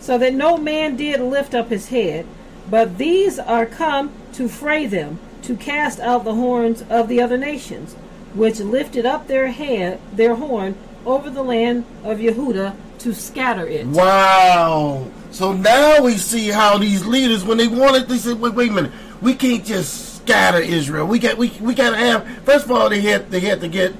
so 0.00 0.16
that 0.18 0.34
no 0.34 0.56
man 0.56 0.96
did 0.96 1.20
lift 1.20 1.54
up 1.54 1.68
his 1.68 1.88
head, 1.88 2.26
but 2.68 2.98
these 2.98 3.38
are 3.38 3.66
come 3.66 4.12
to 4.34 4.48
fray 4.48 4.86
them, 4.86 5.18
to 5.42 5.56
cast 5.56 6.00
out 6.00 6.24
the 6.24 6.34
horns 6.34 6.82
of 6.88 7.08
the 7.08 7.20
other 7.20 7.36
nations, 7.36 7.94
which 8.34 8.60
lifted 8.60 9.04
up 9.04 9.26
their 9.26 9.48
head, 9.48 10.00
their 10.12 10.36
horn 10.36 10.76
over 11.04 11.30
the 11.30 11.42
land 11.42 11.84
of 12.04 12.18
Yehuda 12.18 12.74
to 13.00 13.14
scatter 13.14 13.66
it. 13.66 13.86
Wow. 13.86 15.10
So 15.30 15.52
now 15.52 16.02
we 16.02 16.14
see 16.14 16.48
how 16.48 16.78
these 16.78 17.06
leaders, 17.06 17.44
when 17.44 17.58
they 17.58 17.68
wanted, 17.68 18.08
they 18.08 18.18
said, 18.18 18.40
wait, 18.40 18.54
wait 18.54 18.70
a 18.70 18.72
minute. 18.72 18.92
We 19.22 19.34
can't 19.34 19.64
just 19.64 20.10
scatter 20.16 20.58
Israel. 20.58 21.06
We 21.06 21.18
got 21.18 21.36
we, 21.36 21.50
we 21.60 21.74
gotta 21.74 21.96
have 21.96 22.26
first 22.44 22.66
of 22.66 22.70
all 22.70 22.88
they 22.88 23.00
had 23.00 23.30
they 23.30 23.40
had 23.40 23.60
to 23.60 23.68
get 23.68 23.94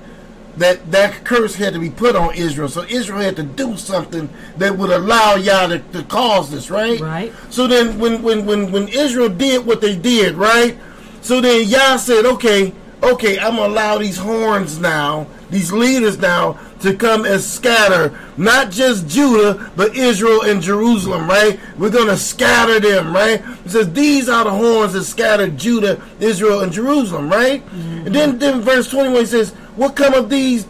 that 0.61 0.91
that 0.91 1.25
curse 1.25 1.55
had 1.55 1.73
to 1.73 1.81
be 1.81 1.89
put 1.89 2.15
on 2.15 2.35
Israel. 2.35 2.69
So 2.69 2.83
Israel 2.83 3.21
had 3.21 3.37
to 3.37 3.43
do 3.43 3.77
something 3.79 4.29
that 4.59 4.77
would 4.77 4.91
allow 4.91 5.37
y'all 5.37 5.69
to, 5.69 5.79
to 5.79 6.03
cause 6.05 6.51
this, 6.51 6.71
right? 6.71 7.01
Right. 7.01 7.33
So 7.49 7.67
then 7.67 7.99
when, 7.99 8.23
when, 8.23 8.45
when, 8.45 8.71
when 8.71 8.87
Israel 8.89 9.31
did 9.31 9.65
what 9.65 9.81
they 9.81 9.97
did, 9.97 10.35
right? 10.35 10.79
So 11.23 11.41
then 11.41 11.67
Yah 11.67 11.97
said, 11.97 12.27
okay, 12.27 12.75
okay, 13.03 13.39
I'm 13.39 13.57
gonna 13.57 13.73
allow 13.73 13.99
these 13.99 14.19
horns 14.19 14.79
now, 14.79 15.27
these 15.49 15.73
leaders 15.73 16.19
now, 16.19 16.59
to 16.81 16.95
come 16.95 17.25
and 17.25 17.41
scatter 17.41 18.19
not 18.37 18.71
just 18.71 19.07
Judah, 19.07 19.71
but 19.77 19.95
Israel 19.97 20.43
and 20.43 20.63
Jerusalem, 20.63 21.29
right? 21.29 21.59
We're 21.79 21.91
gonna 21.91 22.17
scatter 22.17 22.81
them, 22.81 23.15
right? 23.15 23.43
It 23.65 23.71
says 23.71 23.93
these 23.93 24.29
are 24.29 24.45
the 24.45 24.51
horns 24.51 24.93
that 24.95 25.05
scattered 25.05 25.59
Judah, 25.59 26.03
Israel, 26.21 26.61
and 26.61 26.73
Jerusalem, 26.73 27.31
right? 27.31 27.63
And 27.73 28.15
then, 28.15 28.39
then 28.39 28.63
verse 28.63 28.91
21 28.91 29.27
says, 29.27 29.55
What 29.81 29.97
come 29.97 30.13
of 30.13 30.29
these 30.29 30.67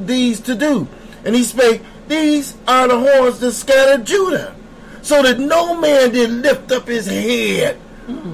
these 0.00 0.40
to 0.40 0.54
do? 0.54 0.88
And 1.26 1.34
he 1.34 1.44
spake, 1.44 1.82
These 2.08 2.56
are 2.66 2.88
the 2.88 2.98
horns 2.98 3.38
that 3.40 3.52
scattered 3.52 4.06
Judah 4.06 4.56
so 5.02 5.22
that 5.22 5.38
no 5.38 5.78
man 5.78 6.12
did 6.12 6.30
lift 6.30 6.72
up 6.72 6.88
his 6.88 7.06
head. 7.06 7.78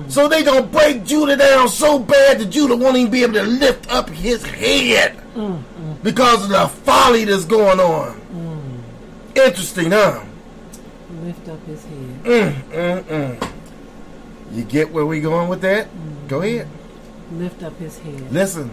So 0.07 0.29
they 0.29 0.45
gonna 0.45 0.63
break 0.63 1.05
Judah 1.05 1.35
down 1.35 1.69
so 1.69 1.99
bad 1.99 2.39
that 2.39 2.47
Judah 2.47 2.77
won't 2.77 2.97
even 2.97 3.11
be 3.11 3.25
able 3.25 3.35
to 3.35 3.43
lift 3.43 3.91
up 3.91 4.09
his 4.09 4.45
head 4.45 5.21
because 6.05 6.45
of 6.45 6.51
the 6.51 6.69
folly 6.85 7.25
that's 7.25 7.45
going 7.45 7.81
on. 7.81 8.85
Interesting, 9.35 9.91
huh? 9.91 10.23
Lift 11.25 11.49
up 11.49 11.67
his 11.67 11.83
head. 11.83 12.23
Mm, 12.23 12.53
mm, 12.71 13.03
mm. 13.03 13.53
You 14.53 14.63
get 14.63 14.93
where 14.93 15.07
we 15.07 15.21
going 15.21 15.49
with 15.49 15.63
that? 15.63 15.89
Go 16.29 16.43
ahead. 16.43 16.69
Lift 17.33 17.65
up 17.65 17.77
his 17.81 17.99
head. 17.99 18.33
Listen. 18.33 18.71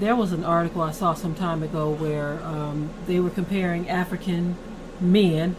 There 0.00 0.16
was 0.16 0.32
an 0.32 0.44
article 0.44 0.80
I 0.80 0.92
saw 0.92 1.12
some 1.12 1.34
time 1.34 1.62
ago 1.62 1.90
where 1.90 2.42
um, 2.42 2.88
they 3.06 3.20
were 3.20 3.28
comparing 3.30 3.88
African 3.90 4.56
men 4.98 5.56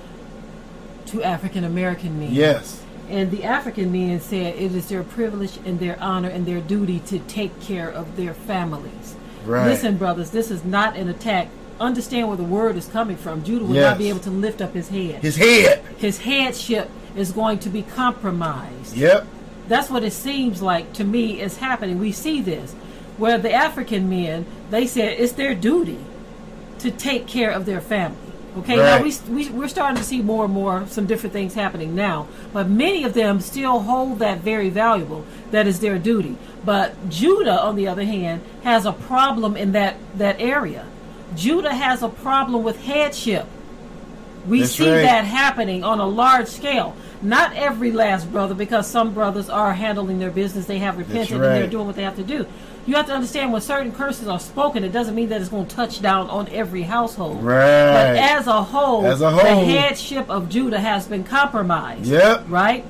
to 1.08 1.24
African 1.24 1.64
American 1.64 2.20
men. 2.20 2.34
Yes. 2.34 2.84
And 3.08 3.30
the 3.30 3.44
African 3.44 3.92
men 3.92 4.20
said 4.20 4.56
it 4.56 4.74
is 4.74 4.90
their 4.90 5.04
privilege 5.04 5.58
and 5.66 5.80
their 5.80 6.00
honor 6.02 6.30
and 6.30 6.46
their 6.48 6.60
duty 6.60 7.00
to 7.02 7.20
take 7.20 7.60
care 7.62 7.90
of 7.90 8.16
their 8.18 8.34
families. 8.34 9.16
Right. 9.46 9.68
Listen, 9.68 9.98
brothers, 9.98 10.32
this 10.32 10.50
is 10.50 10.64
not 10.64 10.96
an 10.96 11.08
attack. 11.08 11.50
Understand 11.80 12.28
where 12.28 12.38
the 12.38 12.44
word 12.44 12.78
is 12.78 12.88
coming 12.88 13.18
from. 13.18 13.44
Judah 13.44 13.66
will 13.66 13.76
Yes. 13.76 13.92
not 13.92 13.98
be 14.00 14.10
able 14.10 14.20
to 14.22 14.30
lift 14.32 14.62
up 14.62 14.74
his 14.74 14.90
head. 14.90 15.22
His 15.22 15.36
head. 15.36 15.84
his 15.98 16.20
headship 16.20 16.90
is 17.16 17.32
going 17.32 17.60
to 17.60 17.70
be 17.70 17.84
compromised. 17.84 18.96
Yep. 18.96 19.28
That's 19.68 19.90
what 19.90 20.04
it 20.04 20.14
seems 20.14 20.62
like 20.64 20.94
to 20.94 21.04
me 21.04 21.42
is 21.42 21.58
happening. 21.58 22.00
We 22.00 22.12
see 22.12 22.42
this 22.42 22.76
where 23.22 23.38
the 23.38 23.54
African 23.54 24.10
men 24.10 24.46
they 24.72 24.88
said 24.88 25.20
it's 25.20 25.34
their 25.34 25.54
duty 25.54 26.00
to 26.80 26.90
take 26.90 27.28
care 27.28 27.52
of 27.52 27.66
their 27.66 27.80
family. 27.80 28.18
Okay, 28.58 28.76
now 28.76 29.02
we, 29.02 29.14
we, 29.30 29.50
we're 29.50 29.70
starting 29.70 29.96
to 29.96 30.04
see 30.04 30.22
more 30.22 30.44
and 30.44 30.54
more 30.54 30.86
some 30.88 31.06
different 31.06 31.32
things 31.32 31.54
happening 31.54 31.96
now, 31.96 32.28
but 32.52 32.68
many 32.68 33.06
of 33.06 33.14
them 33.14 33.40
still 33.40 33.80
hold 33.80 34.20
that 34.20 34.40
very 34.40 34.70
valuable. 34.70 35.24
That 35.52 35.68
is 35.68 35.80
their 35.80 35.98
duty. 35.98 36.36
But 36.66 37.10
Judah, 37.10 37.62
on 37.62 37.78
the 37.78 37.88
other 37.88 38.04
hand, 38.04 38.42
has 38.64 38.86
a 38.86 38.92
problem 38.92 39.56
in 39.56 39.72
that 39.72 39.96
that 40.16 40.42
area. 40.42 40.86
Judah 41.36 41.74
has 41.74 42.04
a 42.04 42.10
problem 42.10 42.64
with 42.64 42.82
headship. 42.84 43.48
We 44.48 44.62
That's 44.62 44.72
see 44.74 44.92
right. 44.92 45.04
that 45.04 45.26
happening 45.26 45.84
on 45.84 46.00
a 46.00 46.08
large 46.08 46.48
scale. 46.48 46.96
Not 47.22 47.54
every 47.56 47.92
last 47.92 48.32
brother, 48.32 48.56
because 48.56 48.88
some 48.88 49.14
brothers 49.14 49.48
are 49.48 49.74
handling 49.74 50.18
their 50.18 50.32
business, 50.32 50.66
they 50.66 50.80
have 50.80 50.98
repented 50.98 51.36
and 51.36 51.44
they're 51.44 51.68
doing 51.68 51.86
what 51.86 51.96
they 51.96 52.04
have 52.04 52.16
to 52.16 52.24
do. 52.24 52.48
You 52.88 52.96
have 52.96 53.06
to 53.08 53.14
understand 53.14 53.54
when 53.54 53.62
certain 53.62 53.92
curses 53.92 54.28
are 54.28 54.40
spoken, 54.40 54.84
it 54.84 54.92
doesn't 54.92 55.14
mean 55.14 55.30
that 55.30 55.40
it's 55.40 55.50
going 55.52 55.68
to 55.68 55.76
touch 55.76 56.02
down 56.02 56.30
on 56.30 56.48
every 56.50 56.82
household. 56.82 57.44
Right. 57.44 57.56
But 57.58 58.18
as 58.18 58.48
a 58.48 58.64
whole, 58.64 59.06
As 59.06 59.22
a 59.22 59.30
whole, 59.30 59.66
the 59.66 59.72
headship 59.72 60.30
of 60.30 60.50
Judah 60.50 60.80
has 60.80 61.08
been 61.08 61.24
compromised. 61.24 62.06
Yep. 62.06 62.46
Right? 62.48 62.84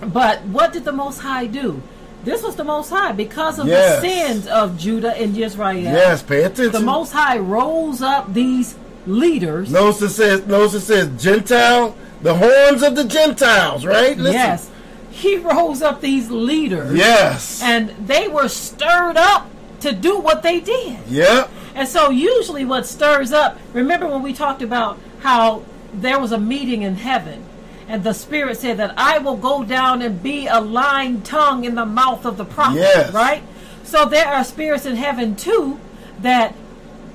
But 0.00 0.42
what 0.44 0.72
did 0.72 0.84
the 0.84 0.92
Most 0.92 1.18
High 1.18 1.46
do? 1.46 1.82
This 2.24 2.42
was 2.42 2.54
the 2.56 2.64
Most 2.64 2.90
High 2.90 3.12
because 3.12 3.58
of 3.58 3.66
Yes. 3.66 4.00
the 4.00 4.08
sins 4.08 4.46
of 4.46 4.78
Judah 4.78 5.16
and 5.16 5.36
Israel. 5.36 5.76
Yes. 5.82 6.22
Pay 6.22 6.44
attention. 6.44 6.72
The 6.72 6.80
Most 6.80 7.12
High 7.12 7.38
rose 7.38 8.00
up 8.02 8.32
these 8.32 8.76
leaders. 9.06 9.72
Notice 9.72 10.02
it 10.02 10.10
says, 10.10 10.46
notice 10.46 10.74
it 10.74 10.80
says 10.82 11.22
Gentile, 11.22 11.96
the 12.22 12.34
horns 12.34 12.82
of 12.82 12.94
the 12.94 13.04
Gentiles, 13.04 13.84
right? 13.84 14.16
Listen. 14.16 14.32
Yes. 14.34 14.70
He 15.18 15.36
rose 15.36 15.82
up 15.82 16.00
these 16.00 16.30
leaders. 16.30 16.96
Yes. 16.96 17.60
And 17.62 17.90
they 18.06 18.28
were 18.28 18.48
stirred 18.48 19.16
up 19.16 19.50
to 19.80 19.92
do 19.92 20.18
what 20.18 20.42
they 20.42 20.60
did. 20.60 20.98
yep. 21.08 21.50
And 21.74 21.86
so, 21.88 22.10
usually, 22.10 22.64
what 22.64 22.86
stirs 22.86 23.32
up, 23.32 23.58
remember 23.72 24.06
when 24.08 24.22
we 24.22 24.32
talked 24.32 24.62
about 24.62 24.98
how 25.20 25.62
there 25.92 26.18
was 26.18 26.32
a 26.32 26.38
meeting 26.38 26.82
in 26.82 26.96
heaven, 26.96 27.44
and 27.88 28.02
the 28.04 28.12
Spirit 28.12 28.58
said 28.58 28.76
that 28.78 28.94
I 28.96 29.18
will 29.18 29.36
go 29.36 29.62
down 29.64 30.02
and 30.02 30.22
be 30.22 30.46
a 30.46 30.60
lying 30.60 31.22
tongue 31.22 31.64
in 31.64 31.74
the 31.76 31.86
mouth 31.86 32.24
of 32.24 32.36
the 32.36 32.44
prophet, 32.44 32.78
Yes. 32.80 33.12
right? 33.12 33.42
So, 33.84 34.04
there 34.06 34.26
are 34.26 34.42
spirits 34.44 34.86
in 34.86 34.96
heaven 34.96 35.36
too 35.36 35.78
that 36.20 36.54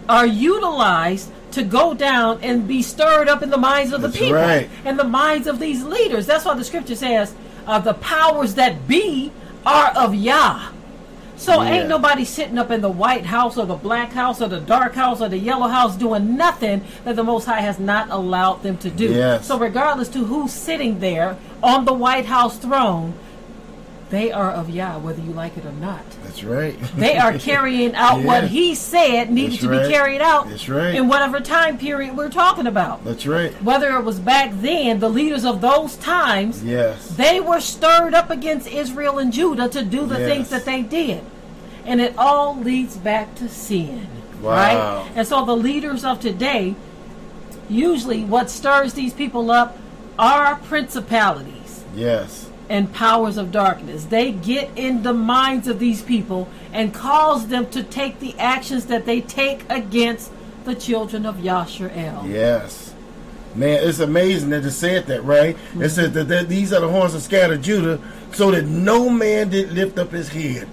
are 0.07 0.25
utilized 0.25 1.29
to 1.51 1.63
go 1.63 1.93
down 1.93 2.39
and 2.41 2.67
be 2.67 2.81
stirred 2.81 3.27
up 3.29 3.43
in 3.43 3.49
the 3.49 3.57
minds 3.57 3.93
of 3.93 4.01
the 4.01 4.09
people 4.09 4.33
right. 4.35 4.69
and 4.85 4.97
the 4.97 5.03
minds 5.03 5.45
of 5.47 5.59
these 5.59 5.83
leaders. 5.83 6.25
That's 6.25 6.45
why 6.45 6.55
the 6.55 6.63
scripture 6.63 6.95
says, 6.95 7.35
uh, 7.67 7.79
"The 7.79 7.93
powers 7.95 8.55
that 8.55 8.87
be 8.87 9.31
are 9.65 9.91
of 9.95 10.13
Yah." 10.15 10.69
So 11.35 11.61
Yeah. 11.61 11.71
ain't 11.71 11.89
nobody 11.89 12.23
sitting 12.23 12.57
up 12.57 12.71
in 12.71 12.79
the 12.81 12.89
White 12.89 13.25
House 13.25 13.57
or 13.57 13.65
the 13.65 13.75
Black 13.75 14.13
House 14.13 14.41
or 14.41 14.47
the 14.47 14.61
Dark 14.61 14.95
House 14.95 15.19
or 15.21 15.27
the 15.27 15.37
Yellow 15.37 15.67
House 15.67 15.95
doing 15.97 16.37
nothing 16.37 16.81
that 17.03 17.15
the 17.17 17.23
Most 17.23 17.45
High 17.45 17.59
has 17.61 17.79
not 17.79 18.09
allowed 18.09 18.63
them 18.63 18.77
to 18.77 18.89
do. 18.89 19.05
Yes. 19.05 19.45
So 19.47 19.57
regardless 19.57 20.07
to 20.09 20.23
who's 20.25 20.53
sitting 20.53 20.99
there 20.99 21.35
on 21.61 21.83
the 21.83 21.93
White 21.93 22.27
House 22.27 22.57
throne, 22.57 23.13
they 24.13 24.31
are 24.31 24.51
of 24.51 24.69
Yah, 24.69 24.99
whether 24.99 25.19
you 25.23 25.31
like 25.31 25.57
it 25.57 25.65
or 25.65 25.71
not. 25.71 26.03
That's 26.23 26.43
right. 26.43 26.79
They 26.95 27.17
are 27.17 27.35
carrying 27.39 27.95
out 27.95 28.19
Yeah. 28.19 28.25
what 28.27 28.43
He 28.49 28.75
said 28.75 29.31
needed 29.31 29.53
That's 29.53 29.61
to 29.63 29.69
right. 29.69 29.87
be 29.87 29.91
carried 29.91 30.21
out 30.21 30.47
That's 30.49 30.69
right. 30.69 30.93
in 30.93 31.07
whatever 31.07 31.39
time 31.39 31.79
period 31.79 32.15
we're 32.15 32.29
talking 32.29 32.67
about. 32.67 33.03
That's 33.03 33.25
right. 33.25 33.51
Whether 33.63 33.97
it 33.97 34.03
was 34.03 34.19
back 34.19 34.51
then, 34.53 34.99
the 34.99 35.09
leaders 35.09 35.43
of 35.45 35.61
those 35.61 35.95
times, 35.95 36.63
Yes. 36.63 37.07
they 37.15 37.39
were 37.39 37.59
stirred 37.59 38.13
up 38.13 38.29
against 38.29 38.67
Israel 38.67 39.17
and 39.17 39.33
Judah 39.33 39.67
to 39.69 39.83
do 39.83 40.05
the 40.05 40.19
Yes. 40.19 40.29
things 40.29 40.49
that 40.51 40.65
they 40.65 40.83
did. 40.83 41.23
And 41.83 41.99
it 41.99 42.13
all 42.15 42.55
leads 42.55 42.95
back 42.95 43.33
to 43.35 43.49
sin. 43.49 44.05
Wow. 44.43 44.51
Right? 44.51 45.11
And 45.15 45.27
so 45.27 45.43
the 45.43 45.57
leaders 45.57 46.05
of 46.05 46.19
today, 46.19 46.75
usually 47.67 48.23
what 48.23 48.51
stirs 48.51 48.93
these 48.93 49.13
people 49.13 49.49
up 49.49 49.75
are 50.19 50.57
principalities 50.57 51.83
Yes. 51.95 52.49
And 52.69 52.93
powers 52.93 53.37
of 53.37 53.51
darkness. 53.51 54.05
They 54.05 54.31
get 54.31 54.69
in 54.75 55.03
the 55.03 55.13
minds 55.13 55.67
of 55.67 55.79
these 55.79 56.01
people 56.01 56.47
and 56.71 56.93
cause 56.93 57.47
them 57.47 57.69
to 57.71 57.83
take 57.83 58.19
the 58.19 58.37
actions 58.39 58.85
that 58.87 59.05
they 59.05 59.21
take 59.21 59.69
against 59.69 60.31
the 60.63 60.75
children 60.75 61.25
of 61.25 61.37
Yasharel. 61.37 62.29
Yes. 62.29 62.93
Man, 63.55 63.87
it's 63.87 63.99
amazing 63.99 64.49
that 64.49 64.65
it 64.65 64.71
said 64.71 65.05
that, 65.07 65.23
right? 65.23 65.49
It 65.49 65.57
mm-hmm. 65.57 65.87
said 65.87 66.13
that, 66.13 66.27
that 66.29 66.49
these 66.49 66.73
are 66.73 66.81
the 66.81 66.89
horns 66.89 67.13
that 67.13 67.21
scattered 67.21 67.61
Judah, 67.61 67.99
so 68.31 68.49
that 68.49 68.65
no 68.65 69.09
man 69.09 69.49
did 69.49 69.71
lift 69.73 69.99
up 69.99 70.11
his 70.11 70.29
head. 70.29 70.67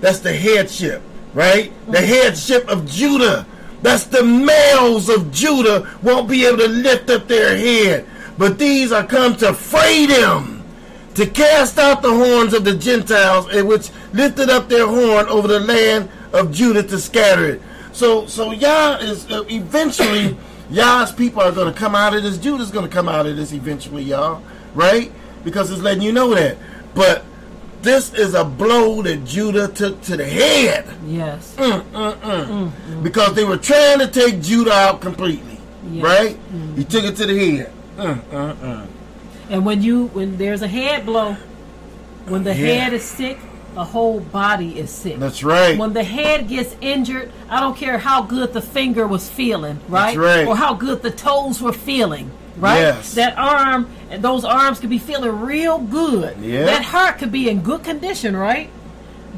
That's 0.00 0.18
the 0.18 0.32
headship, 0.32 1.02
right? 1.34 1.72
The 1.86 1.98
mm-hmm. 1.98 2.06
headship 2.06 2.68
of 2.68 2.86
Judah. 2.90 3.46
That's 3.82 4.04
the 4.04 4.24
males 4.24 5.08
of 5.08 5.30
Judah 5.30 5.88
won't 6.02 6.28
be 6.28 6.44
able 6.46 6.58
to 6.58 6.68
lift 6.68 7.10
up 7.10 7.28
their 7.28 7.56
head. 7.56 8.06
But 8.38 8.58
these 8.58 8.90
are 8.90 9.06
come 9.06 9.36
to 9.36 9.54
fray 9.54 10.06
them, 10.06 10.55
to 11.16 11.26
cast 11.26 11.78
out 11.78 12.02
the 12.02 12.12
horns 12.12 12.54
of 12.54 12.64
the 12.64 12.74
Gentiles, 12.74 13.48
and 13.52 13.66
which 13.68 13.90
lifted 14.12 14.50
up 14.50 14.68
their 14.68 14.86
horn 14.86 15.26
over 15.26 15.48
the 15.48 15.60
land 15.60 16.08
of 16.32 16.52
Judah 16.52 16.82
to 16.84 16.98
scatter 16.98 17.46
it. 17.46 17.62
So, 17.92 18.26
so 18.26 18.52
Yah 18.52 18.96
is 18.98 19.30
uh, 19.30 19.44
eventually 19.48 20.36
Yah's 20.70 21.12
people 21.12 21.40
are 21.42 21.52
going 21.52 21.72
to 21.72 21.78
come 21.78 21.94
out 21.94 22.14
of 22.14 22.22
this. 22.22 22.38
Judah's 22.38 22.70
going 22.70 22.84
to 22.86 22.92
come 22.92 23.08
out 23.08 23.26
of 23.26 23.36
this 23.36 23.52
eventually, 23.52 24.02
y'all, 24.02 24.42
right? 24.74 25.10
Because 25.44 25.70
it's 25.70 25.80
letting 25.82 26.02
you 26.02 26.12
know 26.12 26.34
that. 26.34 26.56
But 26.94 27.24
this 27.82 28.12
is 28.14 28.34
a 28.34 28.44
blow 28.44 29.00
that 29.02 29.24
Judah 29.24 29.68
took 29.68 30.00
to 30.02 30.16
the 30.16 30.24
head 30.26 30.86
Yes. 31.06 31.54
Mm, 31.56 31.82
mm, 31.82 32.14
mm. 32.20 32.46
Mm-hmm. 32.46 33.02
because 33.02 33.34
they 33.34 33.44
were 33.44 33.58
trying 33.58 34.00
to 34.00 34.08
take 34.08 34.42
Judah 34.42 34.72
out 34.72 35.00
completely, 35.00 35.58
Yes. 35.90 36.02
right? 36.04 36.34
Mm-hmm. 36.36 36.76
He 36.76 36.84
took 36.84 37.04
it 37.04 37.16
to 37.16 37.26
the 37.26 37.56
head. 37.56 37.72
And 39.50 39.64
when 39.64 39.82
you 39.82 40.06
when 40.08 40.36
there's 40.38 40.62
a 40.62 40.68
head 40.68 41.06
blow, 41.06 41.36
when 42.28 42.44
the 42.44 42.54
Yeah. 42.54 42.66
head 42.84 42.92
is 42.92 43.04
sick, 43.04 43.38
the 43.74 43.84
whole 43.84 44.20
body 44.20 44.78
is 44.78 44.90
sick. 44.90 45.18
That's 45.18 45.44
right. 45.44 45.78
When 45.78 45.92
the 45.92 46.02
head 46.02 46.48
gets 46.48 46.74
injured, 46.80 47.30
I 47.48 47.60
don't 47.60 47.76
care 47.76 47.98
how 47.98 48.22
good 48.22 48.52
the 48.52 48.60
finger 48.62 49.06
was 49.06 49.28
feeling, 49.28 49.78
right? 49.88 50.16
right. 50.16 50.46
Or 50.46 50.56
how 50.56 50.74
good 50.74 51.02
the 51.02 51.10
toes 51.10 51.60
were 51.60 51.72
feeling, 51.74 52.30
right? 52.58 52.78
Yes. 52.80 53.14
That 53.14 53.36
arm, 53.36 53.88
and 54.10 54.22
those 54.22 54.44
arms 54.44 54.80
could 54.80 54.90
be 54.90 54.98
feeling 54.98 55.40
real 55.42 55.78
good. 55.78 56.38
Yeah. 56.40 56.64
That 56.64 56.82
heart 56.84 57.18
could 57.18 57.30
be 57.30 57.48
in 57.48 57.60
good 57.60 57.84
condition, 57.84 58.34
right? 58.36 58.70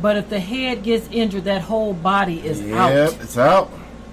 But 0.00 0.16
if 0.16 0.30
the 0.30 0.38
head 0.38 0.84
gets 0.84 1.09
injured, 1.11 1.44
that 1.44 1.62
whole 1.62 1.92
body 1.92 2.38
is 2.46 2.61
Yep, 2.62 2.78
out. 2.78 2.92
it's 3.20 3.36
out. 3.36 3.70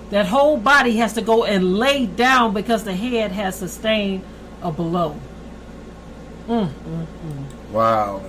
That 0.09 0.25
whole 0.25 0.57
body 0.57 0.97
has 0.97 1.13
to 1.13 1.21
go 1.21 1.45
and 1.45 1.77
lay 1.77 2.07
down 2.07 2.53
because 2.53 2.83
the 2.83 2.95
head 2.95 3.31
has 3.31 3.55
sustained 3.55 4.23
a 4.63 4.71
blow. 4.71 5.15
Wow. 7.71 8.23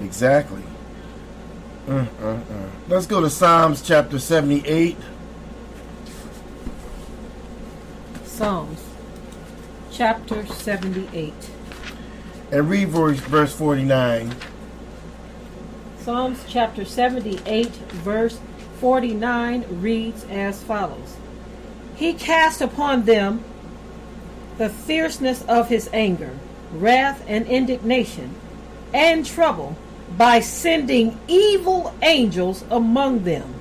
Exactly. 0.00 0.62
Mm, 1.86 2.06
mm, 2.06 2.40
mm. 2.42 2.70
Let's 2.88 3.06
go 3.06 3.20
to 3.20 3.30
Psalms 3.30 3.82
chapter 3.82 4.18
78. 4.18 4.96
Psalms 8.24 8.84
chapter 9.90 10.46
78. 10.46 11.34
and 12.52 12.70
read 12.70 12.88
verse, 12.88 13.18
verse 13.20 13.54
49. 13.54 14.34
Psalms 16.00 16.42
chapter 16.48 16.84
78, 16.84 17.66
verse 17.68 18.38
49 18.80 19.64
reads 19.80 20.24
as 20.30 20.62
follows 20.62 21.16
He 21.96 22.14
cast 22.14 22.60
upon 22.60 23.04
them 23.04 23.44
the 24.56 24.68
fierceness 24.70 25.42
of 25.44 25.68
his 25.68 25.90
anger, 25.92 26.38
wrath, 26.72 27.22
and 27.26 27.46
indignation, 27.46 28.34
and 28.92 29.24
trouble 29.24 29.76
by 30.16 30.40
sending 30.40 31.18
evil 31.28 31.94
angels 32.02 32.64
among 32.70 33.24
them. 33.24 33.54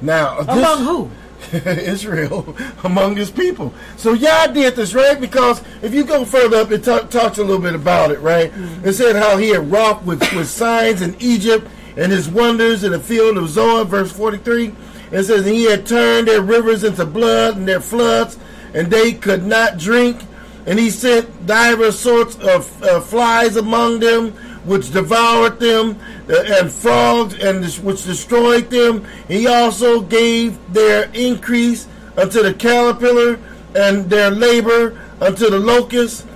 Now, 0.00 0.38
uh, 0.38 0.42
this- 0.44 0.56
Among 0.56 0.84
who? 0.84 1.10
Israel 1.52 2.56
among 2.84 3.16
his 3.16 3.30
people. 3.30 3.72
So 3.96 4.12
Yah 4.12 4.48
did 4.48 4.74
this, 4.74 4.92
right? 4.94 5.20
Because 5.20 5.62
if 5.82 5.94
you 5.94 6.04
go 6.04 6.24
further 6.24 6.58
up, 6.58 6.70
it 6.72 6.82
ta- 6.84 7.06
talks 7.06 7.38
a 7.38 7.44
little 7.44 7.62
bit 7.62 7.74
about 7.74 8.10
it, 8.10 8.18
right? 8.20 8.50
Mm-hmm. 8.50 8.88
It 8.88 8.92
said 8.94 9.14
how 9.16 9.36
he 9.36 9.50
had 9.50 9.70
wrought 9.70 10.04
with, 10.04 10.20
with 10.34 10.48
signs 10.48 11.00
in 11.00 11.16
Egypt 11.20 11.66
and 11.96 12.10
his 12.10 12.28
wonders 12.28 12.82
in 12.84 12.92
the 12.92 12.98
field 13.00 13.38
of 13.38 13.48
Zoar, 13.48 13.84
verse 13.84 14.10
43. 14.12 14.74
It 15.10 15.24
says, 15.24 15.46
he 15.46 15.64
had 15.64 15.86
turned 15.86 16.28
their 16.28 16.42
rivers 16.42 16.84
into 16.84 17.06
blood 17.06 17.56
and 17.56 17.66
their 17.66 17.80
floods, 17.80 18.36
and 18.74 18.90
they 18.90 19.12
could 19.12 19.44
not 19.44 19.78
drink. 19.78 20.20
And 20.68 20.78
he 20.78 20.90
sent 20.90 21.46
divers 21.46 21.98
sorts 21.98 22.36
of 22.36 22.82
uh, 22.82 23.00
flies 23.00 23.56
among 23.56 24.00
them, 24.00 24.32
which 24.64 24.92
devoured 24.92 25.58
them, 25.58 25.98
uh, 26.28 26.42
and 26.46 26.70
frogs, 26.70 27.34
and 27.42 27.64
which 27.82 28.04
destroyed 28.04 28.68
them. 28.68 29.06
He 29.28 29.46
also 29.46 30.02
gave 30.02 30.58
their 30.74 31.10
increase 31.14 31.88
unto 32.18 32.42
the 32.42 32.52
caterpillar, 32.52 33.40
and 33.74 34.10
their 34.10 34.30
labor 34.30 35.00
unto 35.22 35.48
the 35.48 35.58
locust. 35.58 36.26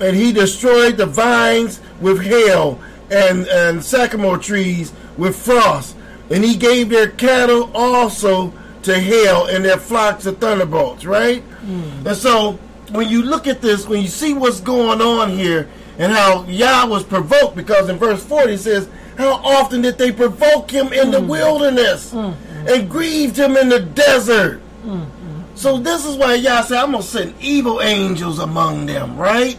And 0.00 0.16
he 0.16 0.32
destroyed 0.32 0.96
the 0.96 1.06
vines 1.06 1.80
with 2.00 2.20
hail, 2.20 2.80
and, 3.12 3.46
and 3.46 3.84
sycamore 3.84 4.38
trees 4.38 4.92
with 5.16 5.36
frost. 5.36 5.96
And 6.30 6.42
he 6.42 6.56
gave 6.56 6.88
their 6.88 7.10
cattle 7.10 7.70
also 7.74 8.52
to 8.82 8.98
hail, 8.98 9.46
and 9.46 9.64
their 9.64 9.78
flocks 9.78 10.24
to 10.24 10.32
thunderbolts, 10.32 11.04
right? 11.06 11.44
And 12.06 12.16
so, 12.16 12.58
when 12.90 13.08
you 13.08 13.22
look 13.22 13.46
at 13.46 13.60
this, 13.60 13.86
when 13.86 14.02
you 14.02 14.08
see 14.08 14.34
what's 14.34 14.60
going 14.60 15.00
on 15.00 15.30
here, 15.30 15.68
and 15.98 16.12
how 16.12 16.44
Yah 16.44 16.86
was 16.86 17.02
provoked, 17.02 17.56
because 17.56 17.88
in 17.88 17.96
verse 17.96 18.22
40 18.24 18.52
it 18.52 18.58
says, 18.58 18.88
How 19.16 19.32
often 19.34 19.82
did 19.82 19.98
they 19.98 20.12
provoke 20.12 20.70
him 20.70 20.92
in 20.92 21.10
the 21.10 21.18
mm. 21.18 21.28
wilderness 21.28 22.12
mm, 22.12 22.34
mm. 22.34 22.74
and 22.74 22.90
grieved 22.90 23.36
him 23.36 23.56
in 23.56 23.68
the 23.68 23.80
desert? 23.80 24.62
So, 25.54 25.76
this 25.76 26.06
is 26.06 26.16
why 26.16 26.34
Yah 26.34 26.62
said, 26.62 26.78
I'm 26.78 26.92
going 26.92 27.02
to 27.02 27.08
send 27.08 27.34
evil 27.40 27.82
angels 27.82 28.38
among 28.38 28.86
them, 28.86 29.16
right? 29.16 29.58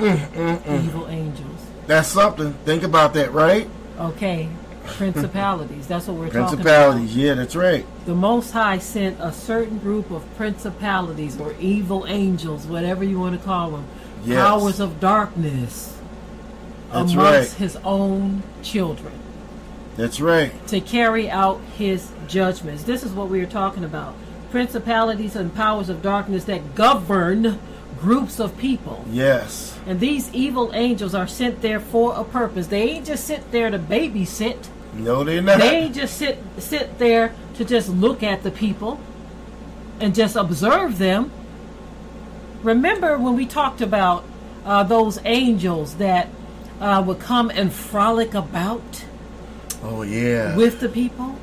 Evil 0.00 1.06
angels. 1.08 1.60
That's 1.86 2.08
something. 2.08 2.54
Think 2.64 2.82
about 2.82 3.12
that, 3.12 3.32
right? 3.32 3.68
Okay. 3.98 4.48
Principalities. 4.86 5.86
That's 5.86 6.06
what 6.06 6.16
we're 6.16 6.26
talking 6.26 6.40
about. 6.40 6.48
Principalities, 6.50 7.16
yeah, 7.16 7.34
that's 7.34 7.56
right. 7.56 7.86
the 8.06 8.14
Most 8.14 8.50
High 8.52 8.78
sent 8.78 9.18
a 9.20 9.32
certain 9.32 9.78
group 9.78 10.10
of 10.10 10.24
principalities 10.36 11.38
or 11.40 11.54
evil 11.60 12.06
angels, 12.06 12.66
whatever 12.66 13.02
you 13.04 13.18
want 13.18 13.38
to 13.38 13.44
call 13.44 13.70
them, 13.70 13.84
Yes. 14.24 14.46
powers 14.46 14.80
of 14.80 15.00
darkness 15.00 15.96
That's 16.92 17.12
amongst 17.12 17.16
right. 17.16 17.58
his 17.58 17.76
own 17.84 18.42
children 18.62 19.12
That's 19.96 20.20
right. 20.20 20.66
to 20.68 20.80
carry 20.80 21.28
out 21.30 21.60
his 21.76 22.10
judgments. 22.28 22.84
This 22.84 23.02
is 23.02 23.12
what 23.12 23.28
we 23.28 23.40
are 23.42 23.46
talking 23.46 23.84
about. 23.84 24.14
Principalities 24.50 25.34
and 25.36 25.54
powers 25.54 25.88
of 25.88 26.00
darkness 26.02 26.44
that 26.44 26.74
govern 26.74 27.58
groups 28.00 28.38
of 28.40 28.56
people. 28.58 29.04
Yes. 29.10 29.78
And 29.86 29.98
these 30.00 30.32
evil 30.32 30.70
angels 30.74 31.14
are 31.14 31.26
sent 31.26 31.60
there 31.62 31.80
for 31.80 32.14
a 32.16 32.24
purpose. 32.24 32.66
They 32.68 32.82
ain't 32.90 33.06
just 33.06 33.24
sent 33.24 33.50
there 33.50 33.70
to 33.70 33.78
babysit. 33.78 34.68
No, 34.94 35.24
they're 35.24 35.42
not. 35.42 35.58
They 35.58 35.88
just 35.88 36.16
sit 36.16 36.38
sit 36.58 36.98
there 36.98 37.34
to 37.54 37.64
just 37.64 37.88
look 37.88 38.22
at 38.22 38.42
the 38.42 38.50
people 38.50 39.00
and 40.00 40.14
just 40.14 40.36
observe 40.36 40.98
them. 40.98 41.30
Remember 42.62 43.18
when 43.18 43.36
we 43.36 43.46
talked 43.46 43.80
about 43.80 44.24
uh, 44.64 44.82
those 44.82 45.18
angels 45.24 45.96
that 45.96 46.28
uh, 46.80 47.02
would 47.06 47.20
come 47.20 47.50
and 47.50 47.72
frolic 47.72 48.34
about 48.34 49.04
oh, 49.82 50.02
yeah. 50.02 50.56
with 50.56 50.80
the 50.80 50.88
people? 50.88 51.36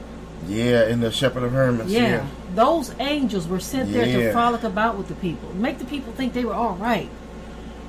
Yeah, 0.48 0.88
in 0.88 1.02
the 1.02 1.12
Shepherd 1.12 1.44
of 1.44 1.52
Hermas. 1.52 1.92
Yeah. 1.92 2.02
Yeah. 2.02 2.28
Those 2.56 2.94
angels 3.00 3.48
were 3.48 3.60
sent 3.60 3.94
there 3.94 4.06
to 4.06 4.32
frolic 4.32 4.64
about 4.64 4.98
with 4.98 5.08
the 5.08 5.16
people, 5.16 5.54
make 5.54 5.78
the 5.78 5.86
people 5.86 6.12
think 6.14 6.34
they 6.34 6.44
were 6.44 6.54
all 6.54 6.76
right. 6.76 7.10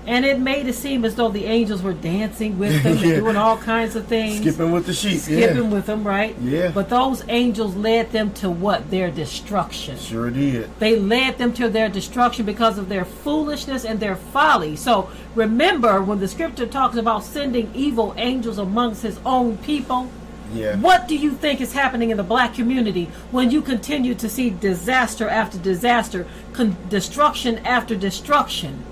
And 0.05 0.25
it 0.25 0.41
made 0.41 0.67
it 0.67 0.75
seem 0.75 1.05
as 1.05 1.15
though 1.15 1.29
the 1.29 1.45
angels 1.45 1.81
were 1.81 1.93
dancing 1.93 2.59
with 2.59 2.83
them 2.83 2.97
Yeah. 3.01 3.03
and 3.15 3.23
doing 3.25 3.37
all 3.37 3.57
kinds 3.57 3.95
of 3.95 4.07
things. 4.07 4.41
Skipping 4.41 4.73
with 4.73 4.87
the 4.87 4.93
sheep. 4.93 5.21
skipping 5.21 5.57
yeah. 5.65 5.71
with 5.71 5.87
them, 5.87 6.03
right? 6.05 6.37
Yeah. 6.41 6.73
But 6.75 6.89
those 6.89 7.23
angels 7.29 7.77
led 7.77 8.11
them 8.11 8.33
to 8.35 8.51
what? 8.51 8.91
Their 8.91 9.13
destruction. 9.13 9.97
Sure 9.99 10.29
did. 10.31 10.71
They 10.81 10.99
led 10.99 11.39
them 11.39 11.53
to 11.55 11.69
their 11.69 11.89
destruction 11.89 12.45
because 12.45 12.79
of 12.79 12.89
their 12.89 13.05
foolishness 13.05 13.85
and 13.85 14.01
their 14.01 14.17
folly. 14.17 14.75
So 14.75 15.09
remember, 15.37 16.03
when 16.03 16.19
the 16.19 16.27
scripture 16.29 16.67
talks 16.67 16.97
about 16.97 17.23
sending 17.23 17.71
evil 17.73 18.13
angels 18.17 18.59
amongst 18.59 19.03
his 19.03 19.21
own 19.25 19.57
people, 19.59 20.11
Yeah. 20.53 20.77
what 20.77 21.07
do 21.07 21.15
you 21.17 21.31
think 21.31 21.61
is 21.61 21.73
happening 21.75 22.11
in 22.11 22.17
the 22.17 22.23
black 22.25 22.55
community 22.55 23.09
when 23.31 23.53
you 23.53 23.63
continue 23.63 24.15
to 24.17 24.29
see 24.29 24.51
disaster 24.51 25.29
after 25.29 25.59
disaster, 25.59 26.27
con- 26.53 26.77
destruction 26.89 27.59
after 27.65 27.95
destruction? 27.95 28.83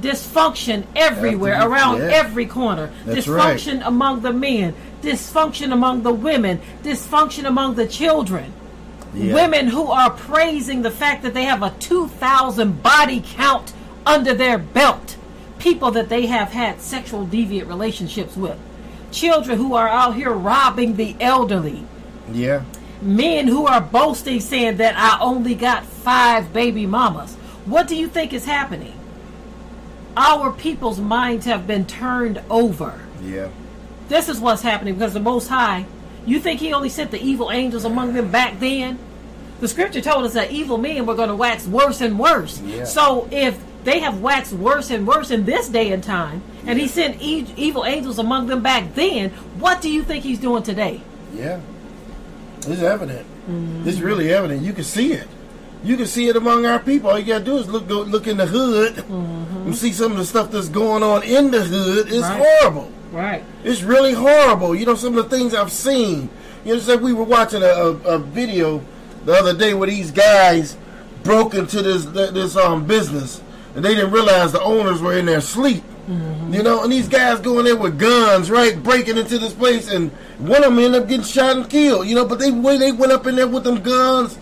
Dysfunction 0.00 0.86
everywhere, 0.96 1.66
around 1.66 1.98
yeah. 1.98 2.10
every 2.12 2.46
corner. 2.46 2.90
That's 3.04 3.28
right. 3.28 3.56
dysfunction 3.56 3.86
among 3.86 4.22
the 4.22 4.32
men, 4.32 4.74
dysfunction 5.02 5.72
among 5.72 6.02
the 6.02 6.12
women, 6.12 6.60
dysfunction 6.82 7.44
among 7.44 7.74
the 7.74 7.86
children. 7.86 8.52
Yeah. 9.14 9.34
Women 9.34 9.68
who 9.68 9.90
are 9.90 10.10
praising 10.10 10.82
the 10.82 10.90
fact 10.90 11.22
that 11.22 11.34
they 11.34 11.44
have 11.44 11.62
a 11.62 11.70
2,000 11.80 12.82
body 12.82 13.22
count 13.24 13.72
under 14.06 14.34
their 14.34 14.58
belt. 14.58 15.16
People 15.58 15.90
that 15.92 16.08
they 16.08 16.26
have 16.26 16.52
had 16.52 16.80
sexual 16.80 17.26
deviant 17.26 17.68
relationships 17.68 18.36
with. 18.36 18.58
Children 19.10 19.58
who 19.58 19.74
are 19.74 19.88
out 19.88 20.14
here 20.14 20.30
robbing 20.30 20.96
the 20.96 21.16
elderly. 21.20 21.84
Yeah. 22.32 22.62
Men 23.02 23.48
who 23.48 23.66
are 23.66 23.80
boasting 23.80 24.40
saying 24.40 24.76
that 24.76 24.94
I 24.96 25.18
only 25.20 25.54
got 25.54 25.84
five 25.84 26.52
baby 26.52 26.86
mamas. 26.86 27.34
What 27.64 27.88
do 27.88 27.96
you 27.96 28.08
think 28.08 28.32
is 28.32 28.44
happening? 28.44 28.94
Our 30.16 30.52
people's 30.52 30.98
minds 31.00 31.46
have 31.46 31.66
been 31.66 31.86
turned 31.86 32.42
over. 32.50 33.00
Yeah. 33.22 33.48
This 34.08 34.28
is 34.28 34.40
what's 34.40 34.62
happening 34.62 34.94
because 34.94 35.14
the 35.14 35.20
Most 35.20 35.48
High, 35.48 35.86
you 36.26 36.40
think 36.40 36.60
He 36.60 36.72
only 36.72 36.88
sent 36.88 37.10
the 37.10 37.20
evil 37.20 37.50
angels 37.50 37.84
among 37.84 38.12
them 38.14 38.30
back 38.30 38.58
then? 38.58 38.98
The 39.60 39.68
scripture 39.68 40.00
told 40.00 40.24
us 40.24 40.32
that 40.34 40.50
evil 40.50 40.78
men 40.78 41.06
were 41.06 41.14
going 41.14 41.28
to 41.28 41.36
wax 41.36 41.66
worse 41.66 42.00
and 42.00 42.18
worse. 42.18 42.60
Yeah. 42.62 42.84
So 42.84 43.28
if 43.30 43.62
they 43.84 44.00
have 44.00 44.20
waxed 44.20 44.52
worse 44.52 44.90
and 44.90 45.06
worse 45.06 45.30
in 45.30 45.44
this 45.44 45.68
day 45.68 45.92
and 45.92 46.02
time, 46.02 46.42
and 46.66 46.78
He 46.78 46.88
sent 46.88 47.22
e- 47.22 47.46
evil 47.56 47.84
angels 47.84 48.18
among 48.18 48.46
them 48.46 48.62
back 48.62 48.94
then, 48.94 49.30
what 49.58 49.80
do 49.80 49.90
you 49.90 50.02
think 50.02 50.24
He's 50.24 50.38
doing 50.38 50.62
today? 50.62 51.02
Yeah. 51.34 51.60
It's 52.66 52.82
evident. 52.82 53.26
It's 53.86 54.00
really 54.00 54.32
evident. 54.32 54.62
You 54.62 54.72
can 54.72 54.84
see 54.84 55.12
it. 55.12 55.26
You 55.82 55.96
can 55.96 56.06
see 56.06 56.28
it 56.28 56.36
among 56.36 56.66
our 56.66 56.78
people. 56.78 57.10
All 57.10 57.18
you 57.18 57.24
gotta 57.24 57.44
do 57.44 57.56
is 57.56 57.68
look 57.68 57.88
go, 57.88 58.02
look 58.02 58.26
in 58.26 58.36
the 58.36 58.46
hood 58.46 58.98
and 59.08 59.74
see 59.74 59.92
some 59.92 60.12
of 60.12 60.18
the 60.18 60.24
stuff 60.26 60.50
that's 60.50 60.68
going 60.68 61.02
on 61.02 61.22
in 61.22 61.50
the 61.50 61.62
hood. 61.62 62.08
It's 62.08 62.20
Right. 62.20 62.46
horrible. 62.60 62.90
Right. 63.12 63.42
It's 63.64 63.82
really 63.82 64.12
horrible. 64.12 64.74
You 64.74 64.86
know, 64.86 64.94
some 64.94 65.16
of 65.16 65.28
the 65.30 65.36
things 65.36 65.54
I've 65.54 65.72
seen. 65.72 66.28
You 66.64 66.72
know, 66.72 66.78
it's 66.78 66.88
like 66.88 67.00
we 67.00 67.12
were 67.14 67.24
watching 67.24 67.62
a, 67.62 67.66
a, 67.66 67.90
a 68.14 68.18
video 68.18 68.82
the 69.24 69.32
other 69.32 69.54
day 69.56 69.72
where 69.74 69.88
these 69.88 70.10
guys 70.10 70.76
broke 71.22 71.54
into 71.54 71.82
this 71.82 72.04
this 72.06 72.56
um 72.56 72.84
business 72.86 73.40
and 73.74 73.84
they 73.84 73.94
didn't 73.94 74.10
realize 74.10 74.52
the 74.52 74.60
owners 74.62 75.00
were 75.00 75.16
in 75.16 75.26
their 75.26 75.40
sleep. 75.40 75.84
You 76.50 76.64
know, 76.64 76.82
and 76.82 76.90
these 76.92 77.06
guys 77.08 77.38
going 77.38 77.66
there 77.66 77.76
with 77.76 77.96
guns, 77.96 78.50
right, 78.50 78.82
breaking 78.82 79.16
into 79.16 79.38
this 79.38 79.52
place, 79.52 79.88
and 79.88 80.10
one 80.38 80.64
of 80.64 80.74
them 80.74 80.78
ended 80.80 81.02
up 81.02 81.08
getting 81.08 81.24
shot 81.24 81.54
and 81.56 81.70
killed. 81.70 82.08
You 82.08 82.16
know, 82.16 82.24
but 82.24 82.40
they 82.40 82.50
way 82.50 82.78
they 82.78 82.90
went 82.90 83.12
up 83.12 83.28
in 83.28 83.36
there 83.36 83.46
with 83.46 83.62
them 83.62 83.80
guns, 83.80 84.36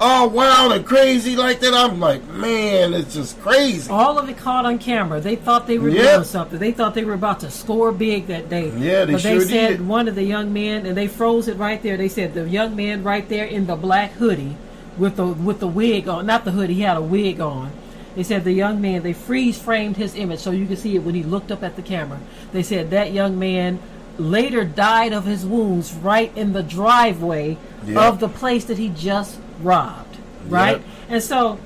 all 0.00 0.30
wild 0.30 0.72
and 0.72 0.84
crazy 0.86 1.36
like 1.36 1.60
that. 1.60 1.74
I'm 1.74 2.00
like, 2.00 2.26
man, 2.28 2.94
it's 2.94 3.14
just 3.14 3.38
crazy. 3.40 3.90
All 3.90 4.18
of 4.18 4.28
it 4.28 4.38
caught 4.38 4.64
on 4.64 4.78
camera. 4.78 5.20
They 5.20 5.36
thought 5.36 5.66
they 5.66 5.78
were 5.78 5.90
Yeah. 5.90 6.12
doing 6.14 6.24
something. 6.24 6.58
They 6.58 6.72
thought 6.72 6.94
they 6.94 7.04
were 7.04 7.12
about 7.14 7.40
to 7.40 7.50
score 7.50 7.92
big 7.92 8.26
that 8.28 8.48
day. 8.48 8.72
Yeah, 8.78 9.04
they 9.04 9.12
but 9.12 9.22
they 9.22 9.38
sure 9.38 9.40
said 9.46 9.68
did. 9.68 9.86
one 9.88 10.08
of 10.08 10.14
the 10.14 10.22
young 10.24 10.52
men, 10.52 10.86
and 10.86 10.96
they 10.96 11.06
froze 11.06 11.48
it 11.48 11.58
right 11.58 11.82
there. 11.82 11.96
They 11.98 12.08
said 12.08 12.32
the 12.34 12.48
young 12.48 12.74
man 12.74 13.04
right 13.04 13.28
there 13.28 13.44
in 13.44 13.66
the 13.66 13.76
black 13.76 14.12
hoodie 14.12 14.56
with 14.96 15.16
the 15.16 15.26
with 15.26 15.60
the 15.60 15.68
wig 15.68 16.08
on, 16.08 16.24
not 16.26 16.44
the 16.46 16.52
hoodie. 16.52 16.74
He 16.74 16.82
had 16.82 16.96
a 16.96 17.02
wig 17.02 17.40
on. 17.40 17.70
They 18.16 18.22
said 18.22 18.44
the 18.44 18.52
young 18.52 18.80
man. 18.80 19.02
They 19.02 19.12
freeze 19.12 19.58
framed 19.58 19.96
his 19.98 20.14
image 20.16 20.40
so 20.40 20.50
you 20.50 20.66
can 20.66 20.76
see 20.76 20.96
it 20.96 21.04
when 21.04 21.14
he 21.14 21.22
looked 21.22 21.52
up 21.52 21.62
at 21.62 21.76
the 21.76 21.82
camera. 21.82 22.18
They 22.52 22.62
said 22.62 22.90
that 22.90 23.12
young 23.12 23.38
man 23.38 23.78
later 24.18 24.64
died 24.64 25.12
of 25.12 25.26
his 25.26 25.44
wounds 25.46 25.92
right 25.92 26.32
in 26.36 26.52
the 26.52 26.62
driveway 26.62 27.56
of 27.96 28.18
the 28.18 28.28
place 28.28 28.64
that 28.64 28.78
he 28.78 28.88
just 28.88 29.38
robbed. 29.62 30.16
Right, 30.48 30.78
Yep. 30.78 30.82
and 31.10 31.22
so 31.22 31.58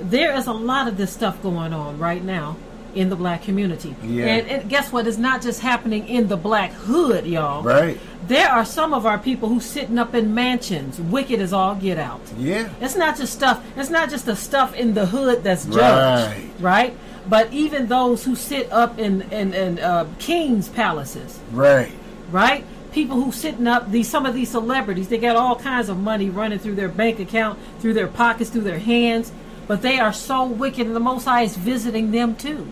there 0.00 0.34
is 0.34 0.46
a 0.46 0.52
lot 0.52 0.88
of 0.88 0.96
this 0.96 1.12
stuff 1.12 1.40
going 1.42 1.72
on 1.72 1.98
right 1.98 2.22
now 2.24 2.56
in 2.94 3.10
the 3.10 3.16
black 3.16 3.42
community. 3.42 3.94
Yeah. 4.02 4.24
And, 4.26 4.48
and 4.48 4.70
guess 4.70 4.90
what? 4.90 5.06
It's 5.06 5.18
not 5.18 5.42
just 5.42 5.60
happening 5.60 6.08
in 6.08 6.28
the 6.28 6.36
black 6.38 6.72
hood, 6.72 7.26
y'all. 7.26 7.62
Right? 7.62 8.00
There 8.26 8.48
are 8.48 8.64
some 8.64 8.94
of 8.94 9.04
our 9.04 9.18
people 9.18 9.50
who 9.50 9.60
sitting 9.60 9.98
up 9.98 10.14
in 10.14 10.34
mansions, 10.34 10.98
wicked 10.98 11.40
as 11.40 11.52
all 11.52 11.74
get 11.74 11.98
out. 11.98 12.22
Yeah. 12.38 12.70
It's 12.80 12.96
not 12.96 13.18
just 13.18 13.34
stuff. 13.34 13.62
It's 13.76 13.90
not 13.90 14.08
just 14.08 14.24
the 14.24 14.34
stuff 14.34 14.74
in 14.74 14.94
the 14.94 15.04
hood 15.06 15.44
that's 15.44 15.66
judged, 15.66 15.76
Right. 15.78 16.50
right? 16.60 16.96
But 17.28 17.52
even 17.52 17.86
those 17.88 18.24
who 18.24 18.34
sit 18.34 18.72
up 18.72 18.98
in 18.98 19.22
in, 19.30 19.52
in 19.52 19.78
uh, 19.78 20.06
kings' 20.18 20.68
palaces, 20.70 21.38
Right. 21.52 21.92
right? 22.30 22.64
People 22.96 23.20
who 23.20 23.30
sitting 23.30 23.66
up 23.66 23.90
these 23.90 24.08
some 24.08 24.24
of 24.24 24.32
these 24.32 24.48
celebrities, 24.48 25.08
they 25.08 25.18
got 25.18 25.36
all 25.36 25.54
kinds 25.54 25.90
of 25.90 25.98
money 25.98 26.30
running 26.30 26.58
through 26.58 26.76
their 26.76 26.88
bank 26.88 27.20
account, 27.20 27.58
through 27.78 27.92
their 27.92 28.06
pockets, 28.06 28.48
through 28.48 28.62
their 28.62 28.78
hands, 28.78 29.30
but 29.66 29.82
they 29.82 29.98
are 29.98 30.14
so 30.14 30.46
wicked, 30.46 30.86
and 30.86 30.96
the 30.96 31.00
Most 31.00 31.26
High 31.26 31.42
is 31.42 31.58
visiting 31.58 32.10
them 32.10 32.34
too. 32.34 32.66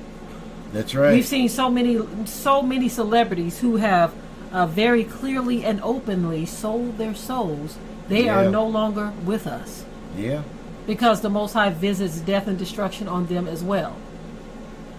That's 0.72 0.94
right. 0.94 1.12
We've 1.12 1.26
seen 1.26 1.50
so 1.50 1.68
many 1.68 2.00
so 2.24 2.62
many 2.62 2.88
celebrities 2.88 3.58
who 3.58 3.76
have 3.76 4.14
uh, 4.50 4.64
very 4.66 5.04
clearly 5.04 5.62
and 5.62 5.78
openly 5.82 6.46
sold 6.46 6.96
their 6.96 7.14
souls. 7.14 7.76
They 8.08 8.24
Yeah. 8.24 8.46
are 8.46 8.50
no 8.50 8.66
longer 8.66 9.12
with 9.26 9.46
us 9.46 9.84
Yeah. 10.16 10.40
because 10.86 11.20
the 11.20 11.28
Most 11.28 11.52
High 11.52 11.68
visits 11.68 12.18
death 12.20 12.46
and 12.48 12.56
destruction 12.56 13.08
on 13.08 13.26
them 13.26 13.46
as 13.46 13.62
well. 13.62 13.92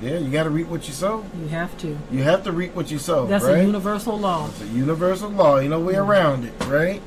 Yeah. 0.01 0.17
You 0.17 0.29
got 0.31 0.43
to 0.43 0.49
reap 0.49 0.67
what 0.67 0.87
you 0.87 0.93
sow. 0.93 1.25
You 1.39 1.47
have 1.47 1.77
to. 1.79 1.97
You 2.11 2.23
have 2.23 2.43
to 2.43 2.51
reap 2.51 2.75
what 2.75 2.91
you 2.91 2.99
sow. 2.99 3.25
That's 3.25 3.45
right? 3.45 3.59
a 3.59 3.63
universal 3.65 4.17
law. 4.19 4.47
It's 4.49 4.61
a 4.61 4.67
universal 4.67 5.29
law. 5.29 5.59
You 5.59 5.69
know 5.69 5.79
way 5.79 5.95
around 5.95 6.43
it, 6.45 6.53
right? 6.67 7.01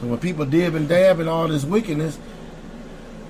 So 0.00 0.06
when 0.06 0.18
people 0.18 0.44
dib 0.46 0.74
and 0.74 0.88
dab 0.88 1.18
and 1.20 1.28
all 1.28 1.48
this 1.48 1.64
wickedness, 1.64 2.18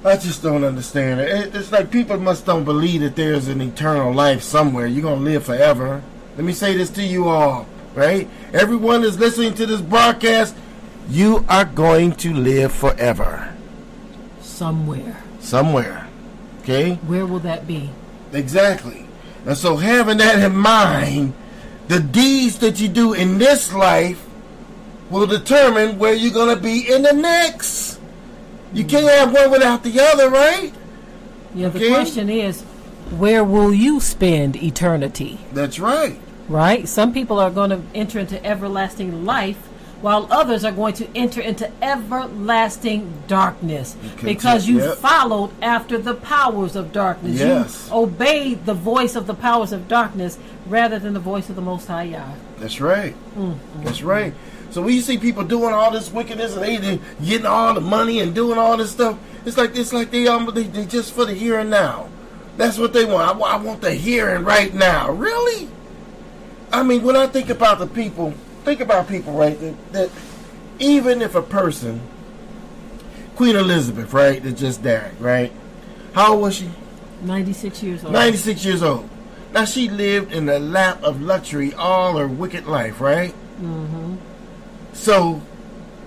I 0.04 0.16
just 0.16 0.42
don't 0.42 0.62
understand 0.64 1.20
it. 1.20 1.28
It- 1.30 1.54
It's 1.56 1.72
like 1.72 1.90
people 1.90 2.18
must 2.18 2.44
don't 2.46 2.64
believe 2.64 3.00
that 3.00 3.16
there's 3.16 3.48
an 3.48 3.60
eternal 3.60 4.12
life 4.12 4.42
somewhere. 4.42 4.86
You're 4.86 5.02
gonna 5.02 5.20
live 5.22 5.44
forever. 5.44 6.02
Let 6.36 6.44
me 6.44 6.52
say 6.52 6.76
this 6.76 6.90
to 6.90 7.02
you 7.02 7.28
all, 7.28 7.66
right? 7.94 8.28
Everyone 8.52 9.02
is 9.02 9.18
listening 9.18 9.54
to 9.54 9.66
this 9.66 9.80
broadcast. 9.80 10.54
You 11.10 11.44
are 11.48 11.64
going 11.64 12.12
to 12.16 12.34
live 12.34 12.70
forever 12.72 13.54
Somewhere. 14.42 15.16
somewhere. 15.40 16.06
Okay. 16.62 16.94
Where 17.06 17.24
will 17.26 17.38
that 17.40 17.66
be? 17.66 17.90
Exactly. 18.32 19.06
And 19.46 19.56
so 19.56 19.76
having 19.76 20.18
that 20.18 20.38
in 20.38 20.56
mind, 20.56 21.32
the 21.88 22.00
deeds 22.00 22.58
that 22.58 22.80
you 22.80 22.88
do 22.88 23.14
in 23.14 23.38
this 23.38 23.72
life 23.72 24.24
will 25.10 25.26
determine 25.26 25.98
where 25.98 26.12
you're 26.12 26.32
going 26.32 26.54
to 26.54 26.62
be 26.62 26.92
in 26.92 27.02
the 27.02 27.12
next. 27.12 27.98
You 28.72 28.84
can't 28.84 29.06
mm. 29.06 29.18
have 29.18 29.32
one 29.32 29.50
without 29.50 29.82
the 29.82 29.98
other, 30.00 30.28
right? 30.28 30.72
Yeah, 31.54 31.68
the 31.70 31.78
Okay. 31.78 31.88
question 31.88 32.28
is, 32.28 32.62
where 33.16 33.42
will 33.42 33.72
you 33.72 34.00
spend 34.00 34.56
eternity? 34.62 35.38
That's 35.52 35.78
right. 35.78 36.20
Right? 36.48 36.86
Some 36.86 37.12
people 37.12 37.38
are 37.38 37.50
going 37.50 37.70
to 37.70 37.80
enter 37.94 38.18
into 38.18 38.44
everlasting 38.44 39.24
life, 39.24 39.67
while 40.00 40.28
others 40.30 40.64
are 40.64 40.72
going 40.72 40.94
to 40.94 41.08
enter 41.16 41.40
into 41.40 41.70
everlasting 41.82 43.12
darkness 43.26 43.96
because 44.22 44.68
you 44.68 44.78
yep. 44.78 44.96
followed 44.98 45.50
after 45.60 45.98
the 45.98 46.14
powers 46.14 46.76
of 46.76 46.92
darkness. 46.92 47.38
Yes. 47.38 47.88
You 47.88 47.96
obeyed 47.96 48.64
the 48.64 48.74
voice 48.74 49.16
of 49.16 49.26
the 49.26 49.34
powers 49.34 49.72
of 49.72 49.88
darkness 49.88 50.38
rather 50.66 50.98
than 50.98 51.14
the 51.14 51.20
voice 51.20 51.48
of 51.50 51.56
the 51.56 51.62
Most 51.62 51.88
High 51.88 52.04
Yah. 52.04 52.32
That's 52.58 52.80
right. 52.80 53.14
That's 53.82 54.02
right. 54.02 54.34
So 54.70 54.82
when 54.82 54.94
you 54.94 55.00
see 55.00 55.18
people 55.18 55.44
doing 55.44 55.72
all 55.72 55.90
this 55.90 56.12
wickedness 56.12 56.54
and 56.54 56.64
they 56.64 56.76
they 56.76 57.00
getting 57.24 57.46
all 57.46 57.74
the 57.74 57.80
money 57.80 58.20
and 58.20 58.34
doing 58.34 58.58
all 58.58 58.76
this 58.76 58.90
stuff, 58.90 59.18
it's 59.46 59.56
like 59.56 59.76
it's 59.76 59.92
like 59.92 60.10
they 60.10 60.26
um 60.28 60.50
they, 60.54 60.64
they 60.64 60.84
just 60.84 61.12
for 61.12 61.24
the 61.24 61.34
here 61.34 61.58
and 61.58 61.70
now. 61.70 62.08
That's 62.56 62.76
what 62.76 62.92
they 62.92 63.04
want. 63.04 63.40
I, 63.40 63.40
I 63.40 63.56
want 63.56 63.80
the 63.80 63.94
here 63.94 64.34
and 64.34 64.44
right 64.44 64.74
now. 64.74 65.10
Really? 65.10 65.68
I 66.72 66.82
mean, 66.82 67.02
when 67.02 67.16
I 67.16 67.26
think 67.26 67.48
about 67.48 67.78
the 67.78 67.86
people, 67.86 68.34
think 68.64 68.80
about 68.80 69.08
people, 69.08 69.32
right? 69.32 69.58
That, 69.60 69.92
that 69.92 70.10
even 70.78 71.22
if 71.22 71.34
a 71.34 71.42
person, 71.42 72.00
Queen 73.36 73.56
Elizabeth, 73.56 74.12
right, 74.12 74.42
that 74.42 74.52
just 74.52 74.82
died, 74.82 75.20
right? 75.20 75.52
How 76.12 76.32
old 76.32 76.42
was 76.42 76.56
she? 76.56 76.70
96 77.22 77.82
years 77.82 78.04
old. 78.04 78.12
96 78.12 78.64
years 78.64 78.82
old. 78.82 79.08
Now 79.52 79.64
she 79.64 79.88
lived 79.88 80.32
in 80.32 80.46
the 80.46 80.58
lap 80.58 81.02
of 81.02 81.20
luxury 81.20 81.72
all 81.74 82.18
her 82.18 82.28
wicked 82.28 82.66
life, 82.66 83.00
right? 83.00 83.32
Mm-hmm. 83.60 84.16
So, 84.92 85.42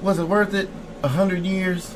was 0.02 0.20
it 0.20 0.26
worth 0.26 0.54
it? 0.54 0.70
a 1.04 1.08
hundred 1.08 1.46
years? 1.46 1.96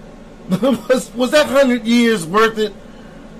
was, 0.48 1.12
was 1.14 1.30
that 1.32 1.46
hundred 1.46 1.86
years 1.86 2.26
worth 2.26 2.58
it? 2.58 2.72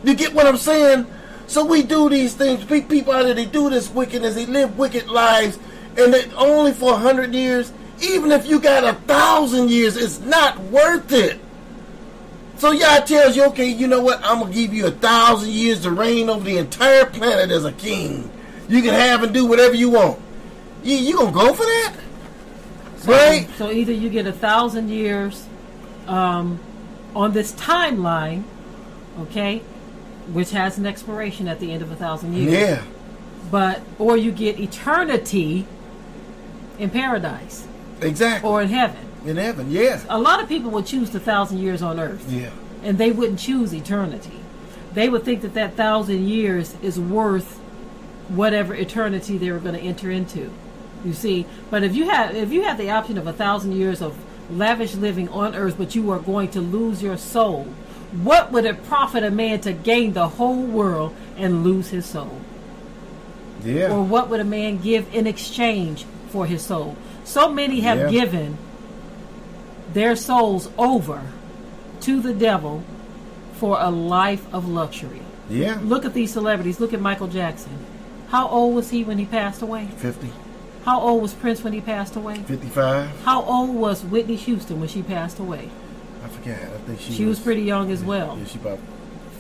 You 0.05 0.15
get 0.15 0.35
what 0.35 0.47
I'm 0.47 0.57
saying? 0.57 1.07
So 1.47 1.65
we 1.65 1.83
do 1.83 2.09
these 2.09 2.35
things. 2.35 2.65
People 2.65 3.13
out 3.13 3.23
there, 3.23 3.35
they 3.35 3.45
do 3.45 3.71
this 3.71 3.89
wickedness. 3.89 4.35
They 4.35 4.47
live 4.47 4.77
wicked 4.77 5.09
lives, 5.09 5.59
and 5.99 6.15
it 6.15 6.33
only 6.37 6.73
for 6.73 6.95
a 6.95 6.97
hundred 6.99 7.35
years. 7.35 7.73
Even 8.01 8.31
if 8.31 8.47
you 8.47 8.61
got 8.61 8.85
a 8.85 8.93
thousand 9.07 9.71
years, 9.71 9.97
it's 9.97 10.21
not 10.21 10.59
worth 10.59 11.13
it. 11.13 11.41
So 12.59 12.71
Yah 12.71 13.01
tells 13.01 13.37
you, 13.37 13.45
okay, 13.47 13.69
you 13.69 13.87
know 13.87 14.01
what? 14.01 14.21
I'm 14.23 14.41
gonna 14.41 14.53
give 14.53 14.73
you 14.73 14.87
a 14.87 14.91
thousand 14.91 15.51
years 15.51 15.83
to 15.83 15.91
reign 15.91 16.29
over 16.29 16.45
the 16.45 16.59
entire 16.59 17.07
planet 17.07 17.51
as 17.51 17.65
a 17.65 17.73
king. 17.73 18.31
You 18.69 18.83
can 18.83 18.95
have 18.95 19.23
and 19.23 19.33
do 19.33 19.47
whatever 19.47 19.75
you 19.75 19.91
want. 19.91 20.21
You 20.83 20.97
you 20.97 21.17
gonna 21.17 21.33
go 21.33 21.53
for 21.53 21.65
that? 21.65 21.97
So, 22.99 23.13
right? 23.13 23.49
So 23.57 23.71
either 23.71 23.93
you 23.93 24.09
get 24.09 24.27
a 24.27 24.33
thousand 24.33 24.89
years 24.89 25.47
um, 26.07 26.59
on 27.15 27.33
this 27.33 27.53
timeline, 27.53 28.45
okay, 29.21 29.59
which 30.33 30.51
has 30.51 30.79
an 30.79 30.87
expiration 30.87 31.49
at 31.49 31.61
the 31.61 31.73
end 31.73 31.83
of 31.83 31.91
a 31.91 31.97
thousand 31.97 32.35
years. 32.35 32.53
Yeah. 32.53 32.83
But 33.51 33.83
or 33.99 34.17
you 34.17 34.33
get 34.33 34.59
eternity 34.59 35.67
in 36.79 36.91
paradise 36.91 37.67
Exactly. 38.01 38.49
or 38.49 38.63
in 38.63 38.69
heaven. 38.69 38.99
in 39.25 39.37
heaven, 39.37 39.71
yeah. 39.71 40.01
A 40.09 40.19
lot 40.19 40.41
of 40.43 40.49
people 40.49 40.71
would 40.73 40.87
choose 40.87 41.11
the 41.11 41.21
thousand 41.21 41.59
years 41.59 41.83
on 41.83 41.99
earth, 41.99 42.25
Yeah. 42.31 42.51
and 42.83 42.99
they 42.99 43.11
wouldn't 43.11 43.39
choose 43.39 43.73
eternity. 43.75 44.41
They 44.95 45.09
would 45.09 45.25
think 45.25 45.43
that 45.43 45.55
that 45.55 45.75
thousand 45.75 46.27
years 46.29 46.75
is 46.83 46.99
worth 46.99 47.59
whatever 48.29 48.75
eternity 48.75 49.37
they 49.39 49.51
were 49.51 49.59
going 49.59 49.75
to 49.75 49.81
enter 49.81 50.11
into. 50.11 50.51
You 51.05 51.13
see, 51.13 51.47
but 51.71 51.83
if 51.85 51.95
you 51.95 52.09
have 52.09 52.35
if 52.35 52.51
you 52.53 52.63
have 52.63 52.79
the 52.79 52.91
option 52.91 53.19
of 53.19 53.27
a 53.27 53.33
thousand 53.33 53.73
years 53.73 54.01
of 54.03 54.17
lavish 54.51 54.95
living 54.95 55.29
on 55.29 55.55
earth, 55.55 55.77
but 55.79 55.95
you 55.95 56.11
are 56.11 56.19
going 56.19 56.49
to 56.51 56.61
lose 56.61 57.03
your 57.03 57.17
soul, 57.17 57.65
what 58.23 58.51
would 58.53 58.65
it 58.65 58.85
profit 58.87 59.23
a 59.23 59.31
man 59.31 59.61
to 59.61 59.73
gain 59.73 60.13
the 60.15 60.29
whole 60.29 60.63
world 60.63 61.15
and 61.37 61.63
lose 61.65 61.89
his 61.91 62.07
soul? 62.07 62.41
Yeah. 63.65 63.93
Or 63.93 64.03
what 64.03 64.29
would 64.31 64.41
a 64.41 64.45
man 64.45 64.79
give 64.79 65.13
in 65.15 65.27
exchange 65.27 66.05
for 66.29 66.47
his 66.47 66.63
soul? 66.63 66.97
So 67.25 67.51
many 67.53 67.81
have 67.81 67.99
Yeah. 67.99 68.11
given 68.11 68.59
their 69.93 70.17
souls 70.17 70.69
over 70.79 71.23
to 72.03 72.21
the 72.21 72.33
devil 72.33 72.83
for 73.55 73.79
a 73.81 73.91
life 73.91 74.47
of 74.53 74.69
luxury. 74.69 75.23
yeah. 75.49 75.79
Look 75.83 76.05
at 76.05 76.13
these 76.15 76.33
celebrities. 76.33 76.81
Look 76.81 76.93
at 76.93 77.01
Michael 77.01 77.29
Jackson. 77.29 77.73
How 78.29 78.49
old 78.49 78.75
was 78.75 78.91
he 78.91 79.05
when 79.05 79.19
he 79.19 79.25
passed 79.25 79.63
away? 79.63 79.89
50, 79.97 80.31
How 80.85 81.01
old 81.01 81.23
was 81.23 81.33
Prince 81.35 81.63
when 81.65 81.73
he 81.73 81.81
passed 81.81 82.17
away? 82.17 82.37
55. 82.47 83.09
How 83.25 83.43
old 83.43 83.75
was 83.75 84.05
Whitney 84.05 84.37
Houston 84.37 84.79
when 84.81 84.89
she 84.89 85.03
passed 85.03 85.39
away? 85.39 85.71
I 86.25 86.29
forget. 86.29 86.59
I 86.63 86.79
think 86.87 87.01
she, 87.01 87.13
She 87.13 87.25
was 87.25 87.39
pretty 87.39 87.63
young 87.63 87.91
as 87.91 88.03
well. 88.05 88.37
Yeah, 88.39 88.47
she 88.47 88.59
about 88.59 88.79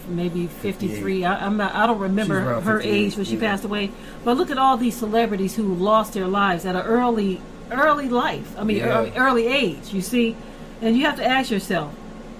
maybe 0.08 0.46
53 0.46 1.24
I, 1.24 1.46
I'm 1.46 1.56
not, 1.56 1.74
I 1.74 1.86
don't 1.86 1.98
remember 1.98 2.60
her 2.60 2.80
age 2.80 3.16
when 3.16 3.24
she 3.24 3.34
yeah. 3.34 3.40
passed 3.40 3.64
away. 3.64 3.90
But 4.24 4.36
look 4.36 4.50
at 4.50 4.58
all 4.58 4.76
these 4.76 4.96
celebrities 4.96 5.56
who 5.56 5.74
lost 5.74 6.12
their 6.12 6.26
lives 6.26 6.64
at 6.64 6.76
an 6.76 6.82
early 6.82 7.40
early 7.70 8.08
life. 8.08 8.56
I 8.58 8.64
mean 8.64 8.78
Yeah. 8.78 8.98
early, 8.98 9.12
early 9.16 9.46
age 9.46 9.92
you 9.92 10.00
see? 10.00 10.36
And 10.80 10.96
you 10.96 11.04
have 11.04 11.16
to 11.16 11.26
ask 11.26 11.50
yourself 11.50 11.92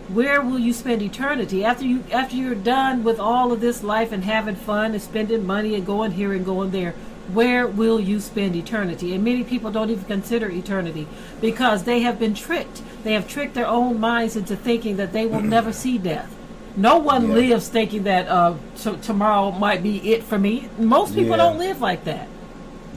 where 0.08 0.40
will 0.40 0.58
you 0.58 0.72
spend 0.72 1.02
eternity? 1.02 1.64
After 1.64 1.84
you 1.84 2.04
after 2.12 2.36
you're 2.36 2.54
done 2.54 3.02
with 3.02 3.18
all 3.18 3.52
of 3.52 3.60
this 3.60 3.82
life 3.82 4.12
and 4.12 4.24
having 4.24 4.54
fun 4.54 4.92
and 4.92 5.02
spending 5.02 5.46
money 5.46 5.74
and 5.74 5.84
going 5.84 6.12
here 6.12 6.32
and 6.32 6.44
going 6.44 6.70
there 6.70 6.94
where 7.32 7.66
will 7.66 7.98
you 7.98 8.20
spend 8.20 8.54
eternity? 8.54 9.12
And 9.12 9.24
many 9.24 9.42
people 9.42 9.72
don't 9.72 9.90
even 9.90 10.04
consider 10.04 10.48
eternity 10.48 11.08
because 11.40 11.82
they 11.82 12.00
have 12.00 12.20
been 12.20 12.34
tricked. 12.34 12.82
They 13.02 13.14
have 13.14 13.26
tricked 13.26 13.54
their 13.54 13.66
own 13.66 13.98
minds 13.98 14.36
into 14.36 14.54
thinking 14.54 14.96
that 14.96 15.12
they 15.12 15.26
will 15.26 15.40
never 15.40 15.72
see 15.72 15.98
death 15.98 16.35
no 16.76 16.98
one 16.98 17.28
Yeah. 17.28 17.34
lives 17.34 17.68
thinking 17.68 18.04
that 18.04 18.28
uh, 18.28 18.54
t- 18.76 18.96
tomorrow 19.02 19.50
might 19.52 19.82
be 19.82 20.12
it 20.12 20.22
for 20.22 20.38
me. 20.38 20.68
Most 20.78 21.14
people 21.14 21.30
Yeah. 21.30 21.36
don't 21.38 21.58
live 21.58 21.80
like 21.80 22.04
that. 22.04 22.28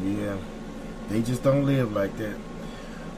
Yeah, 0.03 0.35
they 1.09 1.21
just 1.21 1.43
don't 1.43 1.65
live 1.65 1.93
like 1.93 2.15
that. 2.17 2.35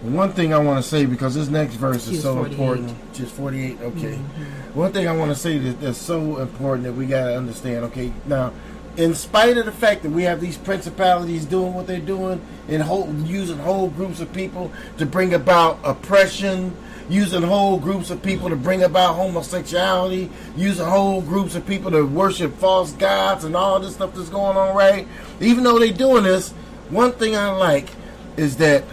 One 0.02 0.32
thing 0.32 0.52
I 0.52 0.58
want 0.58 0.84
to 0.84 0.90
say 0.90 1.06
because 1.06 1.36
this 1.36 1.48
next 1.48 1.76
verse 1.76 2.08
is 2.08 2.24
so 2.24 2.34
48. 2.36 2.52
important. 2.54 3.14
Just 3.14 3.34
forty-eight. 3.34 3.78
Okay. 3.82 4.14
Mm-hmm. 4.18 4.80
One 4.80 4.92
thing 4.92 5.08
I 5.08 5.16
want 5.16 5.30
to 5.32 5.36
say 5.36 5.60
that 5.60 5.80
that's 5.80 6.00
so 6.00 6.38
important 6.40 6.86
that 6.86 6.94
we 6.94 7.06
gotta 7.06 7.38
understand. 7.38 7.86
Okay, 7.86 8.12
now, 8.26 8.52
in 8.98 9.14
spite 9.14 9.58
of 9.58 9.66
the 9.66 9.72
fact 9.72 10.02
that 10.02 10.10
we 10.12 10.24
have 10.24 10.42
these 10.42 10.58
principalities 10.58 11.46
doing 11.46 11.76
what 11.76 11.86
they're 11.86 12.00
doing 12.00 12.42
and 12.68 12.82
whole, 12.82 13.14
using 13.26 13.60
whole 13.60 13.90
groups 13.90 14.20
of 14.22 14.34
people 14.34 14.72
to 14.98 15.06
bring 15.06 15.36
about 15.36 15.78
oppression, 15.84 16.76
using 17.12 17.42
whole 17.42 17.78
groups 17.78 18.10
of 18.10 18.24
people 18.24 18.50
to 18.50 18.56
bring 18.56 18.84
about 18.84 19.16
homosexuality, 19.16 20.30
using 20.56 20.86
whole 20.86 21.22
groups 21.22 21.56
of 21.56 21.68
people 21.68 21.92
to 21.92 22.04
worship 22.04 22.56
false 22.56 22.94
gods 22.94 23.44
and 23.44 23.56
all 23.56 23.80
this 23.80 23.96
stuff 23.96 24.16
that's 24.16 24.30
going 24.30 24.56
on, 24.56 24.76
right? 24.76 25.08
Even 25.42 25.64
though 25.64 25.78
they're 25.78 25.92
doing 25.92 26.24
this, 26.24 26.52
one 26.90 27.12
thing 27.12 27.36
I 27.36 27.52
like 27.52 27.90
is 28.38 28.58
that 28.58 28.86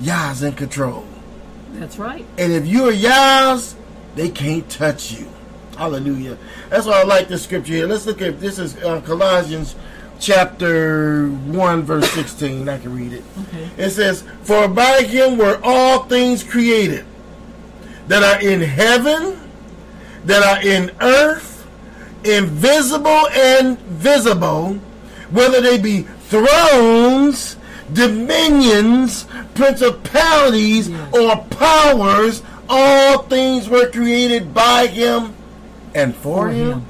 Yah's 0.00 0.42
in 0.42 0.54
control. 0.54 1.06
That's 1.72 1.96
right. 1.96 2.26
And 2.38 2.52
if 2.52 2.66
you're 2.66 2.90
Yah's, 2.90 3.76
they 4.16 4.28
can't 4.28 4.68
touch 4.68 5.12
you. 5.12 5.28
Hallelujah. 5.76 6.36
That's 6.70 6.86
why 6.86 7.00
I 7.00 7.04
like 7.04 7.28
this 7.28 7.44
scripture 7.44 7.74
here. 7.74 7.86
Let's 7.86 8.04
look 8.04 8.20
at 8.20 8.40
this 8.40 8.58
is 8.58 8.76
uh, 8.78 9.00
Colossians 9.02 9.76
chapter 10.18 11.28
1 11.28 11.82
verse 11.82 12.10
16. 12.10 12.68
I 12.68 12.78
can 12.78 12.96
read 12.96 13.12
it. 13.12 13.22
Okay. 13.42 13.70
It 13.78 13.90
says, 13.90 14.24
For 14.42 14.66
by 14.66 15.02
him 15.02 15.38
were 15.38 15.60
all 15.62 16.02
things 16.04 16.42
created 16.42 17.06
that 18.08 18.22
are 18.22 18.40
in 18.40 18.60
heaven, 18.60 19.38
that 20.24 20.42
are 20.42 20.62
in 20.66 20.90
earth, 21.00 21.66
invisible 22.24 23.28
and 23.28 23.78
visible, 23.80 24.74
whether 25.30 25.60
they 25.60 25.78
be 25.78 26.02
thrones, 26.28 27.56
dominions, 27.92 29.26
principalities, 29.54 30.88
Yes. 30.88 31.14
or 31.14 31.36
powers, 31.50 32.42
all 32.68 33.22
things 33.22 33.68
were 33.68 33.90
created 33.90 34.52
by 34.52 34.86
him 34.86 35.34
and 35.94 36.14
for, 36.14 36.48
For 36.48 36.52
him. 36.52 36.70
him. 36.72 36.86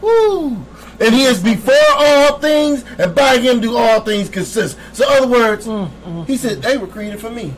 Woo! 0.00 0.66
And 1.00 1.14
he 1.14 1.24
is 1.24 1.42
before 1.42 1.74
all 1.96 2.38
things, 2.38 2.84
and 2.98 3.14
by 3.14 3.38
him 3.38 3.60
do 3.60 3.76
all 3.76 4.00
things 4.00 4.28
consist. 4.28 4.76
So, 4.92 5.06
in 5.10 5.16
other 5.16 5.28
words, 5.28 5.66
mm, 5.66 5.88
mm, 6.06 6.26
he 6.26 6.36
said 6.36 6.58
mm. 6.58 6.62
they 6.62 6.76
were 6.76 6.86
created 6.86 7.20
for 7.20 7.30
me. 7.30 7.54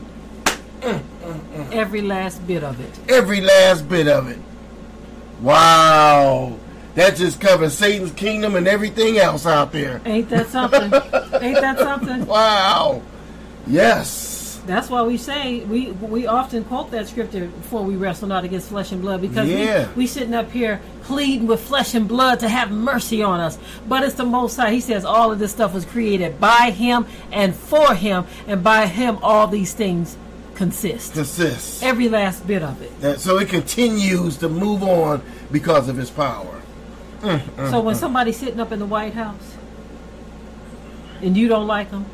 Every 1.73 2.03
last 2.03 2.47
bit 2.47 2.63
of 2.65 2.81
it. 2.81 3.11
Every 3.11 3.41
last 3.41 3.89
bit 3.89 4.09
of 4.09 4.29
it. 4.29 4.39
Wow. 5.41 6.59
That 6.95 7.17
just 7.17 7.41
covers 7.41 7.73
Satan's 7.77 8.13
kingdom 8.13 8.55
and 8.55 8.69
everything 8.69 9.19
else 9.19 9.47
out 9.47 9.73
there. 9.73 10.01
Ain't 10.05 10.29
that 10.29 10.49
something? 10.49 10.83
Ain't 11.43 11.61
that 11.61 11.79
something? 11.79 12.27
Wow. 12.27 13.03
Yes. 13.67 14.61
That's 14.67 14.89
why 14.89 15.03
we 15.03 15.17
say 15.17 15.61
we 15.65 15.91
we 15.91 16.27
often 16.29 16.63
quote 16.65 16.93
that 16.93 17.09
scripture 17.09 17.47
before 17.47 17.83
we 17.83 17.97
wrestle 17.97 18.29
not 18.29 18.45
against 18.45 18.69
flesh 18.69 18.93
and 18.93 19.01
blood 19.01 19.21
because 19.21 19.49
Yeah. 19.49 19.89
we 19.89 20.03
we 20.03 20.07
sitting 20.07 20.35
up 20.35 20.53
here 20.53 20.81
pleading 21.03 21.49
with 21.49 21.61
flesh 21.61 21.95
and 21.95 22.07
blood 22.07 22.39
to 22.41 22.49
have 22.49 22.71
mercy 22.71 23.23
on 23.25 23.41
us. 23.41 23.59
But 23.89 24.05
it's 24.05 24.15
the 24.15 24.25
Most 24.25 24.55
High. 24.57 24.71
He 24.71 24.81
says 24.81 25.05
all 25.05 25.33
of 25.33 25.41
this 25.41 25.51
stuff 25.51 25.75
was 25.75 25.85
created 25.85 26.39
by 26.39 26.71
Him 26.71 27.07
and 27.33 27.57
for 27.57 27.93
Him, 27.95 28.25
and 28.47 28.63
by 28.63 28.87
Him 28.87 29.19
all 29.23 29.49
these 29.49 29.73
things 29.75 30.17
consist. 30.55 31.15
Consists. 31.15 31.83
Every 31.83 32.09
last 32.09 32.47
bit 32.47 32.63
of 32.63 32.81
it. 32.83 33.01
That- 33.01 33.21
So 33.21 33.39
it 33.39 33.49
continues 33.49 34.37
to 34.39 34.49
move 34.49 34.83
on 34.83 35.23
because 35.51 35.89
of 35.89 35.97
his 35.97 36.11
power. 36.11 36.61
Mm, 37.23 37.39
mm, 37.39 37.71
so 37.71 37.81
when 37.81 37.95
mm. 37.95 37.99
somebody's 37.99 38.37
sitting 38.37 38.59
up 38.59 38.73
in 38.73 38.79
the 38.79 38.87
White 38.87 39.15
House 39.15 39.57
and 41.21 41.37
you 41.37 41.47
don't 41.47 41.69
like 41.69 41.91
them, 41.91 42.05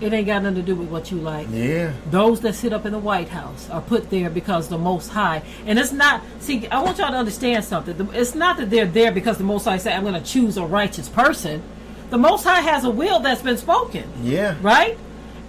it 0.00 0.12
ain't 0.12 0.26
got 0.26 0.42
nothing 0.42 0.56
to 0.56 0.62
do 0.62 0.74
with 0.74 0.88
what 0.88 1.10
you 1.10 1.18
like. 1.18 1.46
Yeah. 1.50 1.92
Those 2.10 2.40
that 2.40 2.54
sit 2.54 2.72
up 2.72 2.84
in 2.84 2.92
the 2.92 2.98
White 2.98 3.28
House 3.28 3.68
are 3.70 3.80
put 3.80 4.10
there 4.10 4.28
because 4.28 4.68
the 4.68 4.78
Most 4.78 5.08
High, 5.08 5.42
and 5.66 5.78
it's 5.78 5.92
not. 5.92 6.22
See, 6.40 6.66
I 6.68 6.82
want 6.82 6.98
y'all 6.98 7.10
to 7.10 7.16
understand 7.16 7.64
something. 7.64 8.08
It's 8.12 8.34
not 8.34 8.56
that 8.58 8.70
they're 8.70 8.86
there 8.86 9.12
because 9.12 9.38
the 9.38 9.44
Most 9.44 9.64
High 9.64 9.78
said, 9.78 9.94
"I'm 9.94 10.02
going 10.02 10.20
to 10.20 10.28
choose 10.28 10.56
a 10.56 10.64
righteous 10.64 11.08
person." 11.08 11.62
The 12.10 12.18
Most 12.18 12.44
High 12.44 12.60
has 12.60 12.84
a 12.84 12.90
will 12.90 13.20
that's 13.20 13.42
been 13.42 13.56
spoken, 13.56 14.04
Yeah. 14.22 14.56
right? 14.62 14.98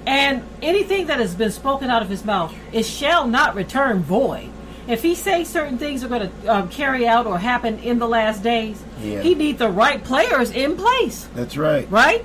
And 0.08 0.44
anything 0.62 1.08
that 1.08 1.20
has 1.20 1.36
been 1.36 1.52
spoken 1.52 1.90
out 1.90 2.02
of 2.02 2.10
His 2.10 2.24
mouth, 2.26 2.54
it 2.72 2.84
shall 2.86 3.28
not 3.28 3.56
return 3.56 4.02
void. 4.04 4.50
If 4.88 5.02
He 5.02 5.16
says 5.16 5.50
certain 5.50 5.78
things 5.78 6.04
are 6.04 6.08
going 6.08 6.30
to 6.30 6.48
uh, 6.48 6.68
carry 6.68 7.08
out 7.08 7.26
or 7.26 7.40
happen 7.40 7.80
in 7.80 7.98
the 8.00 8.08
last 8.08 8.44
days, 8.44 8.84
Yeah. 9.02 9.22
He 9.22 9.34
need 9.36 9.58
the 9.58 9.70
right 9.70 10.04
players 10.04 10.52
in 10.52 10.76
place 10.78 11.28
That's 11.34 11.58
right. 11.58 11.90
right? 11.90 12.24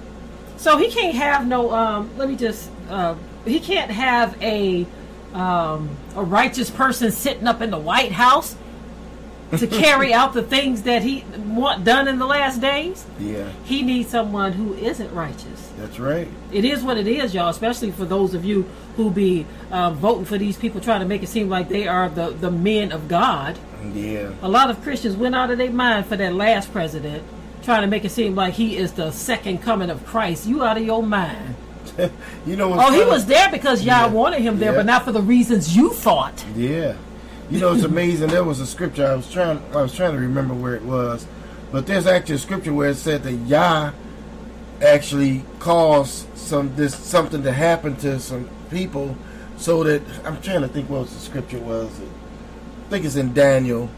So 0.56 0.76
he 0.76 0.90
can't 0.90 1.14
have 1.16 1.46
no. 1.46 1.70
Um, 1.72 2.10
let 2.18 2.28
me 2.28 2.36
just. 2.36 2.70
Uh, 2.90 3.14
he 3.46 3.60
can't 3.60 3.90
have 3.90 4.36
a 4.42 4.86
um, 5.32 5.88
a 6.16 6.22
righteous 6.22 6.68
person 6.70 7.10
sitting 7.12 7.46
up 7.46 7.62
in 7.62 7.70
the 7.70 7.78
White 7.78 8.12
House. 8.12 8.56
To 9.58 9.66
carry 9.66 10.12
out 10.14 10.32
the 10.32 10.42
things 10.42 10.82
that 10.82 11.02
he 11.02 11.24
want 11.46 11.84
done 11.84 12.06
in 12.08 12.18
the 12.18 12.26
last 12.26 12.60
days, 12.60 13.04
Yeah, 13.18 13.48
he 13.64 13.82
needs 13.82 14.08
someone 14.10 14.52
who 14.52 14.74
isn't 14.74 15.12
righteous. 15.12 15.70
that's 15.78 15.98
right. 15.98 16.28
It 16.52 16.64
is 16.64 16.82
what 16.82 16.96
it 16.96 17.06
is, 17.08 17.34
y'all. 17.34 17.48
Especially 17.48 17.90
for 17.90 18.04
those 18.04 18.34
of 18.34 18.44
you 18.44 18.66
who 18.96 19.10
be 19.10 19.46
uh, 19.72 19.90
voting 19.90 20.24
for 20.24 20.38
these 20.38 20.56
people, 20.56 20.80
trying 20.80 21.00
to 21.00 21.06
make 21.06 21.22
it 21.22 21.28
seem 21.28 21.48
like 21.48 21.68
they 21.68 21.88
are 21.88 22.08
the 22.08 22.30
the 22.30 22.50
men 22.50 22.92
of 22.92 23.08
God. 23.08 23.58
Yeah, 23.94 24.30
A 24.42 24.48
lot 24.48 24.68
of 24.70 24.82
Christians 24.82 25.16
went 25.16 25.34
out 25.34 25.50
of 25.50 25.58
their 25.58 25.70
mind 25.70 26.06
for 26.06 26.16
that 26.16 26.34
last 26.34 26.70
president, 26.70 27.24
trying 27.62 27.80
to 27.80 27.86
make 27.88 28.04
it 28.04 28.10
seem 28.10 28.34
like 28.34 28.54
he 28.54 28.76
is 28.76 28.92
the 28.92 29.10
second 29.10 29.62
coming 29.62 29.88
of 29.90 30.04
Christ. 30.06 30.46
You 30.46 30.62
out 30.64 30.76
of 30.76 30.84
your 30.84 31.02
mind. 31.02 31.54
you 32.46 32.56
know 32.56 32.72
Oh, 32.74 32.92
he 32.92 33.02
was 33.04 33.24
there 33.26 33.50
because 33.50 33.80
y'all 33.82 34.06
Yeah. 34.06 34.06
wanted 34.08 34.42
him 34.42 34.58
there, 34.58 34.72
Yeah. 34.72 34.78
but 34.78 34.86
not 34.86 35.04
for 35.04 35.12
the 35.12 35.22
reasons 35.22 35.74
you 35.74 35.90
thought. 35.90 36.44
Yeah, 36.54 36.94
you 37.50 37.58
know 37.58 37.74
it's 37.74 37.84
amazing. 37.84 38.28
There 38.28 38.44
was 38.44 38.60
a 38.60 38.66
scripture 38.66 39.06
I 39.06 39.14
was 39.14 39.30
trying. 39.30 39.62
I 39.72 39.82
was 39.82 39.94
trying 39.94 40.12
to 40.12 40.18
remember 40.18 40.54
where 40.54 40.74
it 40.74 40.82
was, 40.82 41.26
but 41.72 41.86
there's 41.86 42.06
actually 42.06 42.36
a 42.36 42.38
scripture 42.38 42.72
where 42.72 42.90
it 42.90 42.96
said 42.96 43.22
that 43.24 43.32
Yah 43.32 43.92
actually 44.80 45.44
caused 45.58 46.26
some 46.36 46.74
this 46.76 46.94
something 46.94 47.42
to 47.42 47.52
happen 47.52 47.96
to 47.96 48.20
some 48.20 48.48
people, 48.70 49.16
so 49.56 49.82
that 49.84 50.02
I'm 50.24 50.40
trying 50.40 50.62
to 50.62 50.68
think 50.68 50.88
what 50.88 51.08
the 51.08 51.18
scripture 51.18 51.58
was. 51.58 51.90
I 52.00 52.90
think 52.90 53.04
it's 53.04 53.16
in 53.16 53.34
Daniel, 53.34 53.90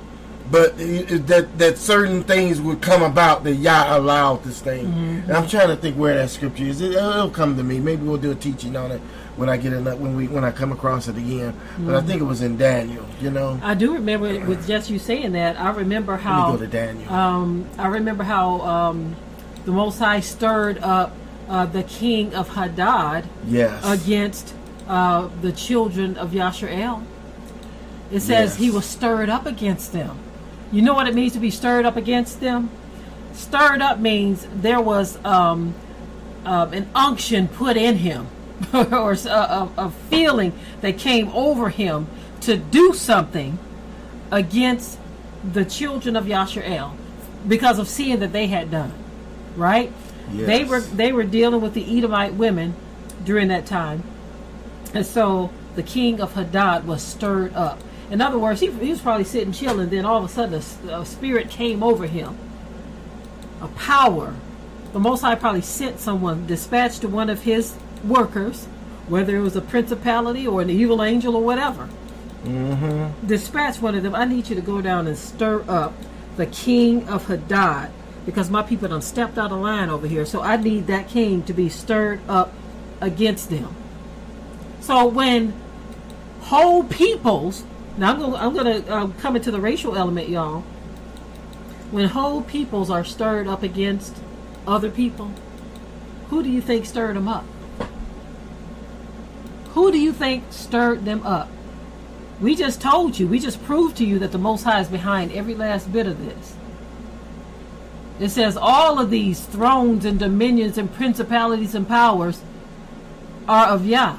but 0.50 0.74
it, 0.78 1.26
that 1.26 1.58
that 1.58 1.76
certain 1.76 2.24
things 2.24 2.60
would 2.60 2.80
come 2.80 3.02
about 3.02 3.44
that 3.44 3.56
Yah 3.56 3.96
allowed 3.98 4.44
this 4.44 4.62
thing. 4.62 4.86
Mm-hmm. 4.86 5.28
And 5.28 5.32
I'm 5.32 5.46
trying 5.46 5.68
to 5.68 5.76
think 5.76 5.96
where 5.96 6.14
that 6.14 6.30
scripture 6.30 6.64
is. 6.64 6.80
It, 6.80 6.94
will 6.94 7.30
come 7.30 7.56
to 7.56 7.62
me. 7.62 7.80
Maybe 7.80 8.02
we'll 8.02 8.16
do 8.16 8.30
a 8.30 8.34
teaching 8.34 8.76
on 8.76 8.92
it 8.92 9.02
when 9.36 9.48
I 9.48 9.56
get 9.56 9.72
it 9.72 9.80
when 9.98 10.14
we 10.16 10.28
when 10.28 10.44
I 10.44 10.50
come 10.50 10.72
across 10.72 11.08
it 11.08 11.16
again. 11.16 11.54
But 11.78 11.94
I 11.94 12.00
think 12.02 12.20
it 12.20 12.24
was 12.24 12.42
in 12.42 12.56
Daniel. 12.56 13.04
You 13.20 13.30
know, 13.30 13.58
I 13.62 13.74
do 13.74 13.94
remember 13.94 14.38
with 14.44 14.66
just 14.66 14.90
you 14.90 14.98
saying 14.98 15.32
that. 15.32 15.58
I 15.60 15.70
remember 15.70 16.12
let 16.12 16.20
how 16.22 16.52
me 16.52 16.58
go 16.58 16.64
to 16.64 16.70
Daniel. 16.70 17.12
um, 17.12 17.66
I 17.78 17.86
remember 17.88 18.24
how 18.24 18.60
um, 18.60 19.16
the 19.64 19.72
Most 19.72 19.98
High 19.98 20.20
stirred 20.20 20.78
up 20.78 21.14
uh, 21.48 21.66
the 21.66 21.82
king 21.82 22.34
of 22.34 22.48
Hadad 22.50 23.24
yes. 23.46 23.82
against 23.84 24.54
uh, 24.88 25.28
the 25.40 25.52
children 25.52 26.16
of 26.16 26.30
Yashael. 26.32 27.04
It 28.10 28.20
says 28.20 28.50
Yes. 28.50 28.56
he 28.56 28.70
was 28.70 28.84
stirred 28.84 29.30
up 29.30 29.46
against 29.46 29.92
them. 29.92 30.18
You 30.70 30.82
know 30.82 30.94
what 30.94 31.06
it 31.08 31.14
means 31.14 31.32
to 31.34 31.38
be 31.38 31.50
stirred 31.50 31.86
up 31.86 31.96
against 31.96 32.40
them? 32.40 32.70
Stirred 33.32 33.80
up 33.80 33.98
means 33.98 34.46
there 34.54 34.80
was 34.80 35.22
um, 35.24 35.74
um, 36.44 36.72
an 36.74 36.88
unction 36.94 37.48
put 37.48 37.76
in 37.78 37.96
him, 37.96 38.26
or 38.74 39.16
uh, 39.28 39.68
a 39.76 39.90
feeling 40.10 40.52
that 40.80 40.98
came 40.98 41.28
over 41.30 41.68
him 41.68 42.06
to 42.42 42.56
do 42.56 42.92
something 42.92 43.58
against 44.30 44.98
the 45.52 45.64
children 45.64 46.16
of 46.16 46.24
Yashael 46.24 46.92
because 47.46 47.78
of 47.78 47.88
seeing 47.88 48.20
that 48.20 48.32
they 48.32 48.46
had 48.46 48.70
done. 48.70 48.92
Right? 49.56 49.92
They 50.30 50.64
were 50.64 50.80
they 50.80 51.12
were 51.12 51.24
dealing 51.24 51.60
with 51.60 51.74
the 51.74 51.98
Edomite 51.98 52.34
women 52.34 52.74
during 53.24 53.48
that 53.48 53.66
time, 53.66 54.02
and 54.94 55.04
so 55.04 55.50
the 55.74 55.82
king 55.82 56.20
of 56.20 56.34
Hadad 56.34 56.86
was 56.86 57.02
stirred 57.02 57.54
up. 57.54 57.80
In 58.10 58.20
other 58.20 58.38
words, 58.38 58.60
he, 58.60 58.70
he 58.70 58.90
was 58.90 59.00
probably 59.00 59.24
sitting 59.24 59.52
chilling. 59.52 59.88
Then 59.88 60.04
all 60.04 60.18
of 60.18 60.24
a 60.24 60.28
sudden, 60.28 60.54
a 60.90 61.04
spirit 61.04 61.50
came 61.50 61.82
over 61.82 62.06
him, 62.06 62.36
a 63.60 63.68
power. 63.68 64.34
The 64.92 65.00
Most 65.00 65.22
High 65.22 65.34
probably 65.34 65.62
sent 65.62 65.98
someone, 65.98 66.46
dispatched 66.46 67.00
to 67.02 67.08
one 67.08 67.30
of 67.30 67.42
his 67.42 67.74
workers, 68.04 68.66
whether 69.08 69.36
it 69.36 69.40
was 69.40 69.56
a 69.56 69.60
principality 69.60 70.46
or 70.46 70.62
an 70.62 70.70
evil 70.70 71.02
angel 71.02 71.36
or 71.36 71.42
whatever. 71.42 71.88
Mm-hmm. 72.44 73.26
Dispatch 73.26 73.80
one 73.80 73.94
of 73.94 74.02
them. 74.02 74.14
I 74.14 74.24
need 74.24 74.48
you 74.48 74.56
to 74.56 74.62
go 74.62 74.80
down 74.80 75.06
and 75.06 75.16
stir 75.16 75.64
up 75.68 75.94
the 76.36 76.46
king 76.46 77.08
of 77.08 77.26
Hadad 77.26 77.90
because 78.26 78.50
my 78.50 78.62
people 78.62 78.88
done 78.88 79.02
stepped 79.02 79.38
out 79.38 79.52
of 79.52 79.60
line 79.60 79.90
over 79.90 80.06
here. 80.06 80.24
So 80.24 80.40
I 80.42 80.56
need 80.56 80.86
that 80.86 81.08
king 81.08 81.42
to 81.44 81.52
be 81.52 81.68
stirred 81.68 82.20
up 82.28 82.52
against 83.00 83.50
them. 83.50 83.74
So 84.80 85.06
when 85.06 85.54
whole 86.40 86.84
peoples, 86.84 87.64
now 87.96 88.12
I'm 88.12 88.18
going, 88.18 88.34
I'm 88.34 88.54
going 88.54 88.82
to 88.82 88.92
uh, 88.92 89.08
come 89.20 89.36
into 89.36 89.50
the 89.50 89.60
racial 89.60 89.96
element, 89.96 90.28
y'all. 90.28 90.60
When 91.90 92.08
whole 92.08 92.42
peoples 92.42 92.90
are 92.90 93.04
stirred 93.04 93.46
up 93.46 93.62
against 93.62 94.16
other 94.66 94.90
people, 94.90 95.32
who 96.30 96.42
do 96.42 96.48
you 96.48 96.60
think 96.60 96.86
stirred 96.86 97.16
them 97.16 97.28
up? 97.28 97.44
Who 99.74 99.90
do 99.90 99.98
you 99.98 100.12
think 100.12 100.44
stirred 100.50 101.04
them 101.04 101.24
up? 101.24 101.48
We 102.40 102.56
just 102.56 102.80
told 102.80 103.18
you, 103.18 103.28
we 103.28 103.38
just 103.38 103.62
proved 103.64 103.96
to 103.98 104.04
you 104.04 104.18
that 104.18 104.32
the 104.32 104.38
Most 104.38 104.64
High 104.64 104.80
is 104.80 104.88
behind 104.88 105.32
every 105.32 105.54
last 105.54 105.92
bit 105.92 106.06
of 106.06 106.24
this. 106.24 106.56
It 108.20 108.30
says 108.30 108.56
all 108.56 108.98
of 108.98 109.10
these 109.10 109.40
thrones 109.40 110.04
and 110.04 110.18
dominions 110.18 110.76
and 110.76 110.92
principalities 110.92 111.74
and 111.74 111.88
powers 111.88 112.42
are 113.48 113.68
of 113.68 113.86
Yah. 113.86 114.18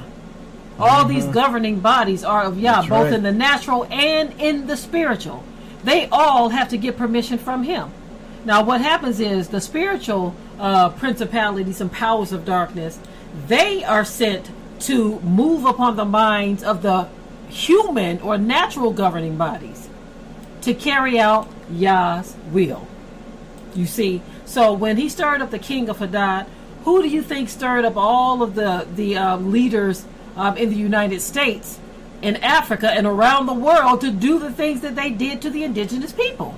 All 0.80 1.06
these 1.06 1.26
governing 1.26 1.80
bodies 1.80 2.24
are 2.24 2.44
of 2.44 2.60
Yah, 2.60 2.78
That's 2.78 2.88
both 2.88 3.04
right. 3.06 3.14
in 3.14 3.24
the 3.24 3.32
natural 3.32 3.86
and 3.86 4.34
in 4.42 4.68
the 4.68 4.76
spiritual. 4.76 5.44
They 5.84 6.08
all 6.08 6.50
have 6.50 6.70
to 6.70 6.78
get 6.78 6.98
permission 6.98 7.38
from 7.38 7.64
Him. 7.64 7.92
Now, 8.46 8.64
what 8.64 8.82
happens 8.82 9.20
is 9.20 9.50
the 9.50 9.62
spiritual 9.62 10.36
uh, 10.60 10.90
principalities 10.90 11.80
and 11.80 11.92
powers 11.92 12.32
of 12.32 12.44
darkness, 12.44 13.00
they 13.48 13.84
are 13.84 14.04
sent 14.04 14.50
to 14.84 15.20
move 15.22 15.66
upon 15.66 15.96
the 15.96 16.06
minds 16.06 16.64
of 16.64 16.82
the 16.82 17.08
human 17.50 18.20
or 18.22 18.38
natural 18.38 18.92
governing 18.92 19.38
bodies 19.38 19.90
to 20.62 20.74
carry 20.74 21.20
out 21.20 21.48
Yah's 21.70 22.36
will. 22.52 22.88
You 23.76 23.86
see, 23.86 24.22
so 24.46 24.74
when 24.74 24.98
he 24.98 25.10
stirred 25.10 25.42
up 25.42 25.52
the 25.52 25.60
king 25.60 25.90
of 25.90 26.00
Hadad, 26.00 26.48
who 26.84 27.02
do 27.02 27.08
you 27.08 27.22
think 27.22 27.50
stirred 27.50 27.86
up 27.86 27.96
all 27.96 28.44
of 28.44 28.56
the 28.56 28.86
the 28.94 29.18
um, 29.18 29.52
leaders 29.52 30.06
um, 30.36 30.58
in 30.58 30.70
the 30.70 30.76
United 30.76 31.22
States, 31.22 31.80
in 32.22 32.36
Africa, 32.38 32.92
and 32.92 33.08
around 33.08 33.46
the 33.46 33.54
world 33.54 34.02
to 34.02 34.12
do 34.12 34.38
the 34.38 34.52
things 34.52 34.82
that 34.82 34.96
they 34.96 35.10
did 35.10 35.42
to 35.42 35.50
the 35.50 35.64
indigenous 35.64 36.12
people? 36.12 36.58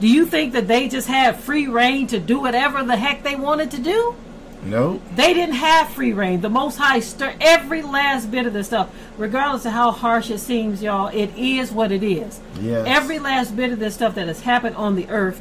Do 0.00 0.08
you 0.08 0.24
think 0.24 0.54
that 0.54 0.66
they 0.66 0.88
just 0.88 1.08
had 1.08 1.36
free 1.36 1.66
reign 1.66 2.06
to 2.06 2.18
do 2.18 2.40
whatever 2.40 2.82
the 2.82 2.96
heck 2.96 3.22
they 3.22 3.36
wanted 3.36 3.70
to 3.72 3.78
do? 3.78 4.16
No. 4.64 5.00
They 5.14 5.32
didn't 5.32 5.54
have 5.56 5.88
free 5.90 6.12
reign. 6.12 6.40
The 6.40 6.50
Most 6.50 6.76
High 6.76 7.00
stir 7.00 7.34
every 7.40 7.82
last 7.82 8.30
bit 8.30 8.46
of 8.46 8.52
this 8.52 8.66
stuff, 8.66 8.90
regardless 9.16 9.64
of 9.64 9.72
how 9.72 9.90
harsh 9.90 10.30
it 10.30 10.38
seems, 10.38 10.82
y'all. 10.82 11.08
It 11.08 11.36
is 11.36 11.72
what 11.72 11.92
it 11.92 12.02
is. 12.02 12.40
Yes. 12.60 12.86
Every 12.86 13.18
last 13.18 13.56
bit 13.56 13.72
of 13.72 13.78
this 13.78 13.94
stuff 13.94 14.14
that 14.16 14.28
has 14.28 14.42
happened 14.42 14.76
on 14.76 14.96
the 14.96 15.08
earth, 15.08 15.40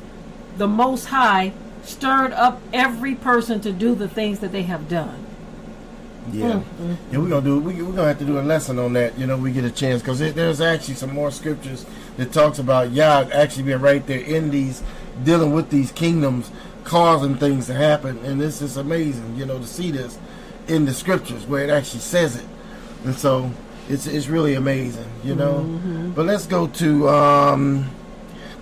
the 0.58 0.68
Most 0.68 1.06
High 1.06 1.54
stirred 1.84 2.32
up 2.34 2.62
every 2.72 3.16
person 3.16 3.60
to 3.62 3.72
do 3.72 3.96
the 3.96 4.08
things 4.08 4.40
that 4.40 4.52
they 4.52 4.64
have 4.64 4.88
done. 4.88 5.26
Yeah, 6.32 6.52
mm-hmm. 6.52 6.94
yeah, 7.12 7.18
we're 7.18 7.30
gonna 7.30 7.42
do. 7.42 7.60
We, 7.60 7.82
we're 7.82 7.92
gonna 7.92 8.10
have 8.10 8.20
to 8.20 8.26
do 8.26 8.40
a 8.40 8.42
lesson 8.42 8.78
on 8.78 8.94
that. 8.94 9.18
You 9.18 9.26
know, 9.26 9.38
we 9.38 9.52
get 9.52 9.64
a 9.64 9.72
chance 9.72 10.02
because 10.02 10.20
there's 10.20 10.62
actually 10.62 10.94
some 10.94 11.14
more 11.14 11.32
scriptures 11.32 11.86
that 12.18 12.32
talks 12.32 12.60
about 12.60 12.92
Yah 12.92 13.28
actually 13.34 13.64
being 13.64 13.82
right 13.82 14.06
there 14.06 14.20
in 14.20 14.52
these 14.52 14.84
dealing 15.24 15.54
with 15.54 15.70
these 15.70 15.92
kingdoms, 15.92 16.52
causing 16.90 17.36
things 17.36 17.68
to 17.68 17.74
happen, 17.76 18.18
and 18.26 18.42
this 18.42 18.64
is 18.64 18.76
amazing. 18.76 19.36
You 19.36 19.46
know, 19.46 19.60
to 19.60 19.68
see 19.68 19.92
this 19.92 20.18
in 20.68 20.86
the 20.86 20.94
scriptures 20.94 21.46
where 21.46 21.64
it 21.64 21.70
actually 21.70 22.00
says 22.00 22.36
it, 22.36 22.46
and 23.06 23.16
so 23.16 23.52
it's 23.88 24.08
it's 24.08 24.28
really 24.28 24.56
amazing. 24.56 25.10
You 25.24 25.36
know, 25.36 26.12
but 26.16 26.26
let's 26.26 26.48
go 26.48 26.66
to 26.66 27.08
um, 27.08 27.90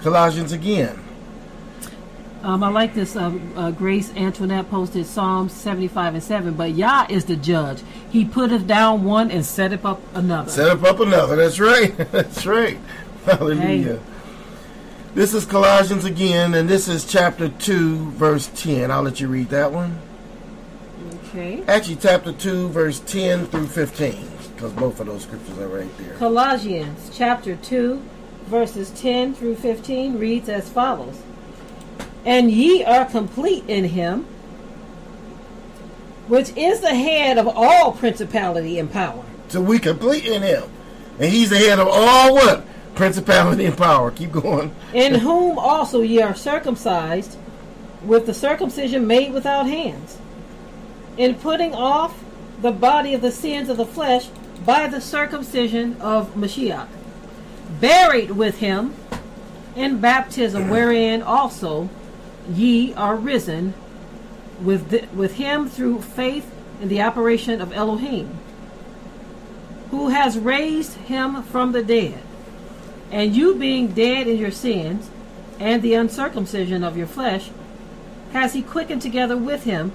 Colossians 0.02 0.52
again. 0.52 1.00
Um, 2.44 2.64
I 2.64 2.70
like 2.70 2.94
this. 2.94 3.16
Uh, 3.16 3.38
uh, 3.56 3.72
Grace 3.72 4.14
Antoinette 4.16 4.70
posted 4.70 5.06
Psalms 5.06 5.52
75 5.54 6.14
and 6.14 6.24
7. 6.24 6.54
But 6.54 6.76
Yah 6.76 7.08
is 7.10 7.26
the 7.26 7.36
judge. 7.36 7.82
He 8.12 8.26
putteth 8.26 8.68
down 8.68 9.04
one 9.04 9.32
and 9.32 9.44
setteth 9.44 9.84
up 9.84 10.00
another. 10.14 10.50
Set 10.50 10.70
up 10.70 10.84
up 10.84 11.00
another. 11.00 11.36
That's 11.36 11.60
right. 11.60 11.98
That's 12.12 12.46
right. 12.46 12.78
Hallelujah. 13.26 13.98
Hey. 13.98 14.17
This 15.18 15.34
is 15.34 15.48
Colossians 15.48 16.06
again, 16.06 16.54
and 16.54 16.70
this 16.70 16.88
is 16.88 17.04
chapter 17.04 17.50
2, 17.50 18.12
verse 18.12 18.52
10. 18.54 18.92
I'll 18.92 19.02
let 19.02 19.20
you 19.20 19.28
read 19.28 19.50
that 19.50 19.72
one. 19.72 19.98
okay. 21.30 21.64
Actually, 21.68 21.96
chapter 21.96 22.32
2, 22.32 22.70
verse 22.70 23.00
10 23.00 23.48
through 23.48 23.66
15, 23.66 24.28
because 24.54 24.72
both 24.74 25.00
of 25.00 25.08
those 25.08 25.24
scriptures 25.24 25.58
are 25.58 25.70
right 25.70 25.98
there. 25.98 26.14
Colossians 26.18 27.10
chapter 27.12 27.56
2, 27.56 28.00
verses 28.46 28.92
10 28.92 29.34
through 29.34 29.56
15 29.56 30.20
reads 30.20 30.50
as 30.50 30.70
follows 30.70 31.20
And 32.24 32.52
ye 32.52 32.84
are 32.84 33.06
complete 33.06 33.64
in 33.68 33.86
him, 33.86 34.28
which 36.28 36.56
is 36.56 36.82
the 36.82 36.94
head 36.94 37.40
of 37.40 37.48
all 37.48 37.92
principality 37.92 38.78
and 38.78 38.94
power. 38.94 39.26
So 39.48 39.62
we 39.62 39.80
complete 39.80 40.28
in 40.28 40.44
him. 40.44 40.66
And 41.20 41.34
he's 41.34 41.50
the 41.50 41.58
head 41.58 41.80
of 41.80 41.88
all 41.90 42.36
what? 42.36 42.68
Principality 42.98 43.66
and 43.66 43.78
power. 43.78 44.10
Keep 44.12 44.32
going. 44.32 44.74
in 44.94 45.16
whom 45.16 45.60
also 45.60 46.02
ye 46.02 46.22
are 46.22 46.36
circumcised 46.36 47.38
with 48.04 48.26
the 48.26 48.34
circumcision 48.34 49.06
made 49.06 49.34
without 49.34 49.68
hands, 49.68 50.18
in 51.18 51.36
putting 51.36 51.74
off 51.74 52.24
the 52.62 52.72
body 52.72 53.14
of 53.14 53.22
the 53.22 53.32
sins 53.32 53.70
of 53.70 53.78
the 53.78 53.86
flesh 53.86 54.28
by 54.66 54.88
the 54.88 55.00
circumcision 55.00 55.96
of 56.02 56.34
Mashiach, 56.34 56.88
buried 57.80 58.32
with 58.32 58.58
him 58.58 58.96
in 59.76 60.00
baptism, 60.00 60.70
wherein 60.70 61.22
also 61.22 61.90
ye 62.50 62.94
are 62.96 63.16
risen 63.16 63.74
with 64.62 64.90
the, 64.90 65.06
with 65.14 65.36
him 65.36 65.70
through 65.70 66.02
faith 66.02 66.52
in 66.82 66.88
the 66.88 67.02
operation 67.02 67.62
of 67.62 67.72
Elohim, 67.74 68.40
who 69.92 70.10
has 70.10 70.40
raised 70.40 70.94
him 70.94 71.44
from 71.44 71.72
the 71.74 71.84
dead. 71.84 72.24
And 73.12 73.36
you 73.36 73.56
being 73.56 73.88
dead 73.90 74.28
in 74.28 74.38
your 74.38 74.52
sins 74.52 75.10
and 75.60 75.82
the 75.82 75.94
uncircumcision 75.94 76.84
of 76.84 76.98
your 76.98 77.08
flesh, 77.08 77.50
has 78.34 78.54
he 78.54 78.62
quickened 78.62 79.02
together 79.02 79.38
with 79.38 79.64
him, 79.64 79.92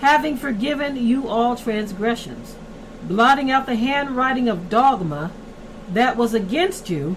having 0.00 0.36
forgiven 0.36 0.96
you 0.96 1.28
all 1.28 1.56
transgressions, 1.56 2.56
blotting 3.02 3.50
out 3.50 3.66
the 3.66 3.76
handwriting 3.76 4.48
of 4.48 4.70
dogma 4.70 5.30
that 5.92 6.16
was 6.16 6.34
against 6.34 6.88
you, 6.88 7.16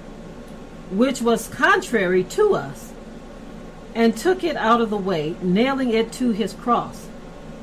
which 0.92 1.22
was 1.22 1.48
contrary 1.48 2.24
to 2.24 2.56
us, 2.56 2.92
and 3.94 4.16
took 4.16 4.44
it 4.44 4.56
out 4.56 4.82
of 4.82 4.90
the 4.90 4.98
way, 4.98 5.36
nailing 5.42 5.92
it 5.92 6.12
to 6.12 6.32
his 6.32 6.54
cross. 6.54 7.08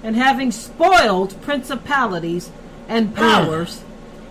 And 0.02 0.16
having 0.16 0.52
spoiled 0.52 1.40
principalities 1.43 2.51
and 2.88 3.14
powers, 3.14 3.82
ah. 3.82 3.85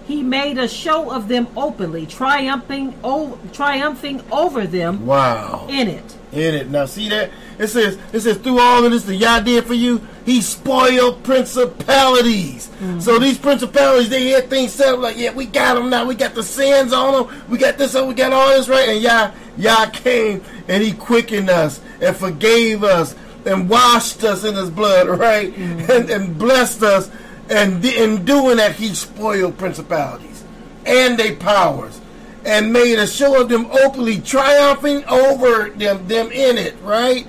He 0.06 0.22
made 0.24 0.58
a 0.58 0.68
show 0.68 1.10
of 1.12 1.28
them 1.28 1.48
openly, 1.58 2.06
triumphing, 2.06 2.94
o- 3.04 3.38
triumphing 3.54 4.22
over 4.32 4.66
them 4.68 5.06
Wow. 5.06 5.68
in 5.70 5.88
it. 5.88 6.16
in 6.32 6.54
it. 6.54 6.70
Now 6.70 6.86
see 6.86 7.10
that? 7.10 7.32
It 7.58 7.68
says 7.68 7.98
it 8.12 8.20
says 8.20 8.38
through 8.38 8.60
all 8.60 8.84
of 8.86 8.92
this 8.92 9.04
that 9.04 9.16
Yah 9.16 9.40
did 9.40 9.64
for 9.66 9.74
you, 9.74 10.02
he 10.26 10.42
spoiled 10.42 11.24
principalities. 11.24 12.68
Mm-hmm. 12.68 13.00
So 13.00 13.20
these 13.20 13.38
principalities, 13.38 14.10
they 14.10 14.28
had 14.30 14.50
things 14.50 14.74
set 14.74 14.94
up 14.94 15.00
like, 15.00 15.18
yeah, 15.18 15.32
we 15.34 15.46
got 15.46 15.76
them 15.76 15.90
now. 15.90 16.06
We 16.06 16.16
got 16.16 16.34
the 16.36 16.44
sins 16.44 16.92
on 16.94 17.28
them. 17.28 17.44
We 17.50 17.58
got 17.58 17.78
this, 17.78 17.96
and 17.96 18.08
we 18.08 18.14
got 18.14 18.34
all 18.34 18.50
this 18.50 18.68
right. 18.68 18.90
And 18.90 19.02
Yah, 19.02 19.32
Yah 19.58 19.90
came 19.92 20.42
and 20.68 20.84
he 20.84 20.92
quickened 20.94 21.50
us 21.50 21.80
and 22.02 22.16
forgave 22.16 22.84
us 22.84 23.16
and 23.46 23.70
washed 23.70 24.24
us 24.24 24.44
in 24.44 24.56
his 24.56 24.70
blood, 24.70 25.08
right? 25.20 25.54
Mm-hmm. 25.54 25.92
And, 25.92 26.10
and 26.10 26.38
blessed 26.38 26.84
us. 26.84 27.10
And 27.50 27.84
in 27.86 28.26
doing 28.26 28.58
that, 28.58 28.76
he 28.76 28.96
spoiled 28.96 29.58
principalities 29.58 30.44
and 30.86 31.18
their 31.18 31.36
powers 31.36 32.00
and 32.46 32.72
made 32.72 33.00
a 33.00 33.08
show 33.08 33.42
of 33.42 33.50
them 33.50 33.66
openly, 33.68 34.20
triumphing 34.20 35.04
over 35.06 35.70
them, 35.70 36.08
them 36.08 36.32
in 36.32 36.58
it, 36.58 36.76
right? 36.82 37.28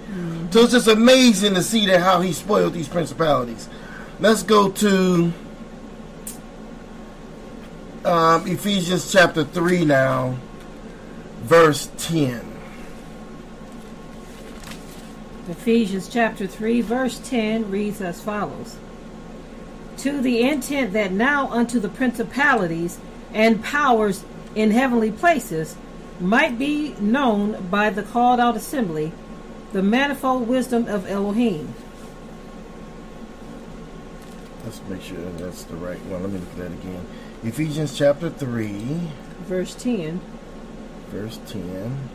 So 0.51 0.63
it's 0.63 0.73
just 0.73 0.89
amazing 0.89 1.55
to 1.55 1.63
see 1.63 1.87
that 1.87 2.01
how 2.01 2.21
he 2.21 2.33
spoiled 2.33 2.73
these 2.73 2.89
principalities. 2.89 3.69
Let's 4.21 4.43
go 4.43 4.71
to 4.71 5.33
um, 8.05 8.47
Ephesians 8.47 9.11
chapter 9.11 9.45
3 9.45 9.85
now, 9.85 10.39
verse 11.43 11.91
10. 11.99 12.53
Ephesians 15.49 16.09
chapter 16.09 16.47
3, 16.47 16.81
verse 16.81 17.19
10 17.29 17.71
reads 17.71 18.01
as 18.01 18.21
follows 18.21 18.77
To 19.98 20.20
the 20.20 20.43
intent 20.43 20.93
that 20.93 21.12
now 21.12 21.48
unto 21.51 21.81
the 21.81 21.89
principalities 21.89 22.98
and 23.32 23.62
powers 23.62 24.24
in 24.55 24.70
heavenly 24.70 25.10
places 25.10 25.77
might 26.20 26.59
be 26.59 26.94
known 27.01 27.68
by 27.68 27.90
the 27.90 28.02
called 28.02 28.40
out 28.40 28.56
assembly 28.56 29.12
the 29.73 29.82
manifold 29.82 30.48
wisdom 30.48 30.86
of 30.86 31.09
Elohim. 31.09 31.74
Let's 34.64 34.81
make 34.89 35.02
sure 35.02 35.18
that's 35.32 35.64
the 35.64 35.77
right 35.77 36.02
one. 36.06 36.23
Let 36.23 36.32
me 36.32 36.39
look 36.39 36.48
at 36.51 36.56
that 36.56 36.73
again. 36.73 37.06
Ephesians 37.44 37.97
chapter 37.97 38.31
3, 38.31 39.01
Verse 39.47 39.74
10 39.74 40.20
verse 41.10 41.39
10. 41.47 42.09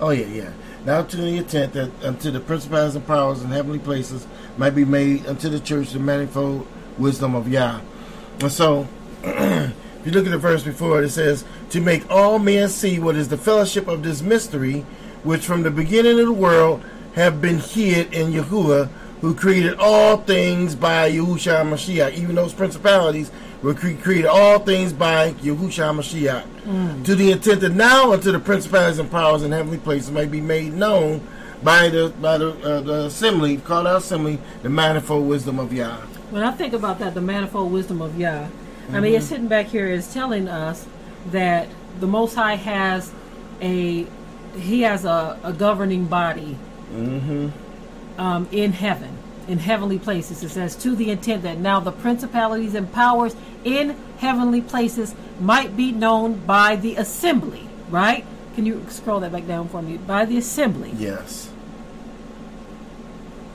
Oh, 0.00 0.10
yeah, 0.10 0.26
yeah. 0.26 0.52
Now 0.84 1.02
to 1.02 1.16
the 1.16 1.36
intent 1.36 1.74
that 1.74 1.90
unto 2.02 2.32
the 2.32 2.40
principalities 2.40 2.96
and 2.96 3.06
powers 3.06 3.40
in 3.40 3.50
heavenly 3.50 3.78
places 3.78 4.26
might 4.56 4.74
be 4.74 4.84
made 4.84 5.26
unto 5.26 5.48
the 5.48 5.60
church 5.60 5.92
the 5.92 6.00
manifold 6.00 6.66
wisdom 6.98 7.36
of 7.36 7.48
Yah. 7.48 7.80
And 8.40 8.50
so, 8.50 8.88
if 9.22 9.72
you 10.04 10.10
look 10.10 10.26
at 10.26 10.32
the 10.32 10.38
verse 10.38 10.64
before 10.64 11.02
it, 11.02 11.10
says, 11.10 11.44
To 11.70 11.80
make 11.80 12.10
all 12.10 12.40
men 12.40 12.68
see 12.68 12.98
what 12.98 13.14
is 13.14 13.28
the 13.28 13.38
fellowship 13.38 13.86
of 13.86 14.02
this 14.02 14.22
mystery, 14.22 14.84
which 15.22 15.44
from 15.44 15.62
the 15.62 15.70
beginning 15.70 16.18
of 16.18 16.26
the 16.26 16.32
world 16.32 16.84
have 17.14 17.40
been 17.40 17.58
hid 17.58 18.12
in 18.12 18.32
Yahuwah, 18.32 18.88
who 19.20 19.36
created 19.36 19.78
all 19.78 20.16
things 20.16 20.74
by 20.74 21.08
Yahushua 21.12 21.62
Mashiach. 21.62 22.14
Even 22.14 22.34
those 22.34 22.52
principalities 22.52 23.30
were 23.62 23.74
cre- 23.74 23.94
created 24.02 24.26
all 24.26 24.58
things 24.58 24.92
by 24.92 25.32
Yahushua 25.34 25.94
Mashiach. 25.96 27.04
To 27.04 27.14
the 27.14 27.30
intent 27.32 27.60
that 27.60 27.70
now 27.72 28.12
unto 28.12 28.30
the 28.32 28.38
principalities 28.40 28.98
and 28.98 29.10
powers 29.10 29.42
in 29.42 29.52
heavenly 29.52 29.78
places 29.78 30.10
may 30.10 30.26
be 30.26 30.40
made 30.40 30.72
known 30.74 31.20
by 31.62 31.88
the 31.88 32.12
by 32.20 32.38
the, 32.38 32.50
uh, 32.62 32.80
the 32.80 33.04
assembly, 33.06 33.56
called 33.58 33.86
out 33.86 33.98
assembly, 34.02 34.38
the 34.62 34.68
manifold 34.68 35.28
wisdom 35.28 35.58
of 35.58 35.72
Yah. 35.72 35.96
When 36.30 36.42
I 36.42 36.50
think 36.50 36.72
about 36.72 36.98
that, 37.00 37.14
the 37.14 37.20
manifold 37.20 37.72
wisdom 37.72 38.02
of 38.02 38.18
Yah, 38.18 38.46
I 38.92 39.00
mean, 39.00 39.14
it's 39.14 39.26
sitting 39.26 39.48
back 39.48 39.66
here 39.66 39.86
is 39.86 40.12
telling 40.12 40.48
us 40.48 40.86
that 41.30 41.68
the 42.00 42.06
Most 42.06 42.34
High 42.34 42.56
has 42.56 43.12
a 43.60 44.06
he 44.56 44.82
has 44.82 45.04
a, 45.04 45.38
a 45.42 45.52
governing 45.52 46.06
body. 46.06 46.56
Um, 48.18 48.46
in 48.52 48.72
heaven, 48.72 49.16
in 49.48 49.58
heavenly 49.58 49.98
places. 49.98 50.42
It 50.42 50.50
says 50.50 50.76
to 50.76 50.94
the 50.94 51.10
intent 51.10 51.42
that 51.42 51.58
now 51.58 51.80
the 51.80 51.92
principalities 51.92 52.74
and 52.74 52.92
powers 52.92 53.34
in 53.64 53.96
heavenly 54.18 54.60
places 54.60 55.14
might 55.40 55.76
be 55.76 55.92
known 55.92 56.34
by 56.46 56.76
the 56.76 56.96
assembly. 56.96 57.68
Right? 57.90 58.24
Can 58.54 58.66
you 58.66 58.84
scroll 58.88 59.20
that 59.20 59.32
back 59.32 59.46
down 59.46 59.68
for 59.68 59.82
me? 59.82 59.96
By 59.96 60.24
the 60.24 60.38
assembly. 60.38 60.92
Yes. 60.96 61.50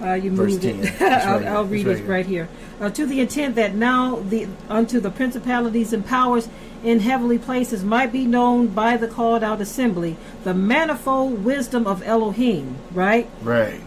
Uh, 0.02 0.14
you 0.14 0.32
Verse 0.32 0.54
moved 0.54 0.64
10. 0.64 0.80
it. 0.84 1.02
I'll, 1.02 1.40
right 1.40 1.48
I'll 1.48 1.66
read 1.66 1.88
It's 1.88 2.00
it 2.00 2.04
right 2.04 2.10
right 2.10 2.26
here. 2.26 2.50
Uh, 2.80 2.90
to 2.92 3.06
the 3.06 3.20
intent 3.20 3.56
that 3.56 3.74
now 3.74 4.18
the 4.18 4.48
unto 4.70 5.00
the 5.00 5.10
principalities 5.10 5.94
and 5.94 6.06
powers 6.06 6.50
in 6.84 7.00
heavenly 7.00 7.40
places 7.40 7.84
might 7.84 8.12
be 8.12 8.26
known 8.26 8.68
by 8.68 8.98
the 8.98 9.08
called 9.08 9.44
out 9.44 9.60
assembly 9.60 10.16
the 10.44 10.54
manifold 10.54 11.44
wisdom 11.44 11.88
of 11.88 12.04
Elohim, 12.04 12.78
right? 12.92 13.28
Right. 13.42 13.82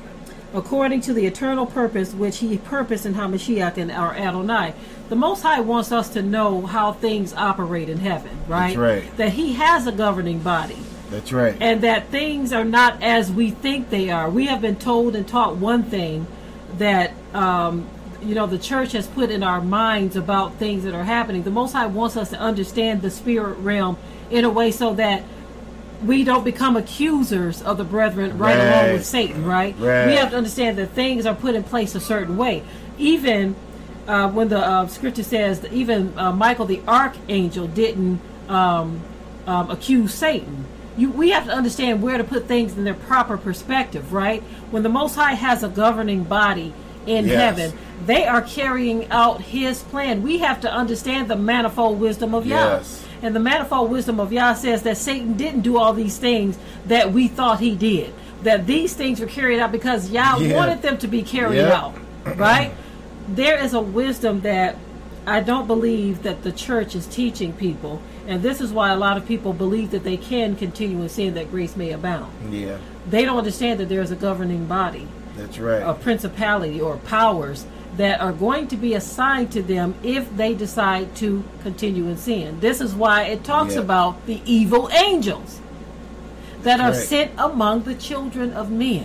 According 0.52 1.02
to 1.02 1.12
the 1.12 1.27
eternal 1.27 1.66
purpose 1.66 2.12
which 2.12 2.39
He 2.39 2.59
purposed 2.59 3.06
in 3.06 3.14
Hamashiach 3.14 3.77
and 3.77 3.90
our 3.90 4.14
Adonai. 4.14 4.74
The 5.09 5.16
Most 5.16 5.43
High 5.43 5.60
wants 5.60 5.93
us 5.93 6.09
to 6.10 6.22
know 6.22 6.66
how 6.66 6.93
things 6.93 7.32
operate 7.35 7.89
in 7.89 7.98
heaven, 7.98 8.36
right? 8.48 8.77
right. 8.77 9.16
That 9.16 9.32
He 9.32 9.55
has 9.55 9.86
a 9.86 9.93
governing 9.93 10.40
body 10.40 10.78
That's 11.10 11.32
right. 11.32 11.56
and 11.60 11.82
that 11.82 12.09
things 12.09 12.52
are 12.52 12.64
not 12.64 13.02
as 13.02 13.31
we 13.31 13.51
think 13.51 13.90
they 13.90 14.10
are. 14.10 14.31
We 14.31 14.47
have 14.47 14.60
been 14.60 14.77
told 14.77 15.16
and 15.16 15.27
taught 15.27 15.56
one 15.56 15.82
thing 15.85 16.27
that 16.78 17.12
um, 17.35 17.89
you 18.22 18.35
know 18.35 18.47
the 18.47 18.59
church 18.59 18.93
has 18.93 19.06
put 19.06 19.31
in 19.31 19.43
our 19.43 19.60
minds 19.60 20.16
about 20.16 20.55
things 20.55 20.85
that 20.85 20.94
are 20.94 21.05
happening. 21.05 21.43
The 21.43 21.51
Most 21.51 21.72
High 21.72 21.86
wants 21.86 22.16
us 22.16 22.31
to 22.31 22.39
understand 22.39 23.02
the 23.02 23.10
spirit 23.10 23.55
realm 23.59 23.97
in 24.31 24.44
a 24.44 24.51
way 24.51 24.70
so 24.70 24.94
that 24.94 25.24
we 26.05 26.24
don't 26.24 26.44
become 26.44 26.77
accusers 26.77 27.62
of 27.62 27.77
the 27.77 27.85
brethren 27.85 28.39
right, 28.39 28.59
along 28.59 28.93
with 28.93 29.05
Satan. 29.05 29.44
Right? 29.44 29.74
Right. 29.78 30.06
We 30.06 30.14
have 30.16 30.31
to 30.31 30.36
understand 30.36 30.78
that 30.78 30.90
things 30.90 31.27
are 31.27 31.35
put 31.35 31.55
in 31.55 31.62
place 31.62 31.94
a 31.94 32.01
certain 32.01 32.36
way. 32.36 32.62
Even 32.98 33.55
uh, 34.09 34.31
when 34.31 34.48
the 34.48 34.59
uh, 34.59 34.86
scripture 34.86 35.22
says 35.22 35.60
that 35.60 35.72
even 35.72 36.18
uh, 36.18 36.32
Michael 36.32 36.66
the 36.66 36.81
archangel 36.89 37.66
didn't 37.66 38.20
um, 38.48 39.01
um, 39.47 39.70
accuse 39.70 40.14
Satan. 40.14 40.64
You, 40.97 41.10
we 41.10 41.31
have 41.31 41.44
to 41.47 41.52
understand 41.52 42.02
where 42.02 42.18
to 42.18 42.24
put 42.24 42.47
things 42.47 42.77
in 42.77 42.85
their 42.85 42.94
proper 42.94 43.39
perspective, 43.39 44.12
right? 44.12 44.43
When 44.70 44.82
the 44.82 44.89
Most 44.89 45.14
High 45.14 45.35
has 45.35 45.62
a 45.62 45.68
governing 45.68 46.24
body 46.24 46.74
in 47.06 47.27
Yes. 47.27 47.36
heaven, 47.59 47.78
they 48.06 48.27
are 48.27 48.43
carrying 48.43 49.09
out 49.10 49.40
His 49.40 49.82
plan. 49.85 50.22
We 50.22 50.39
have 50.39 50.60
to 50.62 50.72
understand 50.72 51.28
the 51.28 51.36
manifold 51.36 52.01
wisdom 52.01 52.35
of 52.35 52.47
Yah. 52.47 52.81
And 53.22 53.34
the 53.36 53.40
manifold 53.40 53.90
wisdom 53.90 54.18
of 54.20 54.32
Yah 54.32 54.55
says 54.55 54.82
that 54.82 54.97
Satan 54.97 55.34
didn't 55.36 55.60
do 55.60 55.76
all 55.78 55.92
these 55.92 56.16
things 56.18 56.59
that 56.86 57.12
we 57.12 57.28
thought 57.28 57.60
he 57.60 57.74
did. 57.74 58.12
That 58.42 58.66
these 58.66 58.94
things 58.94 59.20
were 59.20 59.26
carried 59.26 59.60
out 59.60 59.72
because 59.72 60.10
Yah 60.10 60.38
Yeah. 60.38 60.56
wanted 60.56 60.80
them 60.82 60.97
to 60.98 61.09
be 61.09 61.22
carried 61.22 61.60
out. 61.64 61.94
Right? 62.24 62.72
there 63.28 63.62
is 63.62 63.74
a 63.74 63.80
wisdom 63.80 64.40
that 64.40 64.74
I 65.26 65.38
don't 65.40 65.66
believe 65.68 66.22
that 66.24 66.42
the 66.42 66.51
church 66.51 66.97
is 66.97 67.06
teaching 67.06 67.52
people. 67.52 68.01
And 68.26 68.42
this 68.42 68.60
is 68.60 68.72
why 68.72 68.90
a 68.90 68.97
lot 68.97 69.16
of 69.16 69.26
people 69.26 69.52
believe 69.52 69.90
that 69.92 70.02
they 70.02 70.16
can 70.16 70.56
continue 70.56 71.01
in 71.02 71.09
sin 71.09 71.34
that 71.34 71.51
grace 71.51 71.76
may 71.76 71.92
abound. 71.92 72.32
yeah. 72.52 72.78
They 73.09 73.24
don't 73.24 73.38
understand 73.38 73.78
that 73.80 73.88
there 73.88 74.01
is 74.02 74.10
a 74.10 74.16
governing 74.16 74.64
body, 74.66 75.06
That's 75.36 75.59
right. 75.59 75.80
a 75.82 75.94
principality 75.94 76.80
or 76.80 76.97
powers 76.97 77.66
that 78.01 78.18
are 78.18 78.32
going 78.32 78.66
to 78.66 78.77
be 78.77 78.94
assigned 78.94 79.52
to 79.52 79.60
them 79.60 79.94
if 80.02 80.35
they 80.35 80.55
decide 80.55 81.14
to 81.14 81.44
continue 81.62 82.09
in 82.09 82.16
sin. 82.16 82.59
This 82.60 82.81
is 82.81 82.94
why 82.94 83.24
it 83.24 83.44
talks 83.44 83.74
Yeah. 83.74 83.81
about 83.82 84.24
the 84.24 84.40
evil 84.47 84.89
angels 84.90 85.60
that 86.62 86.81
are 86.81 86.94
sent 86.94 87.31
among 87.36 87.82
the 87.82 87.94
children 87.94 88.55
of 88.55 88.70
men. 88.70 89.05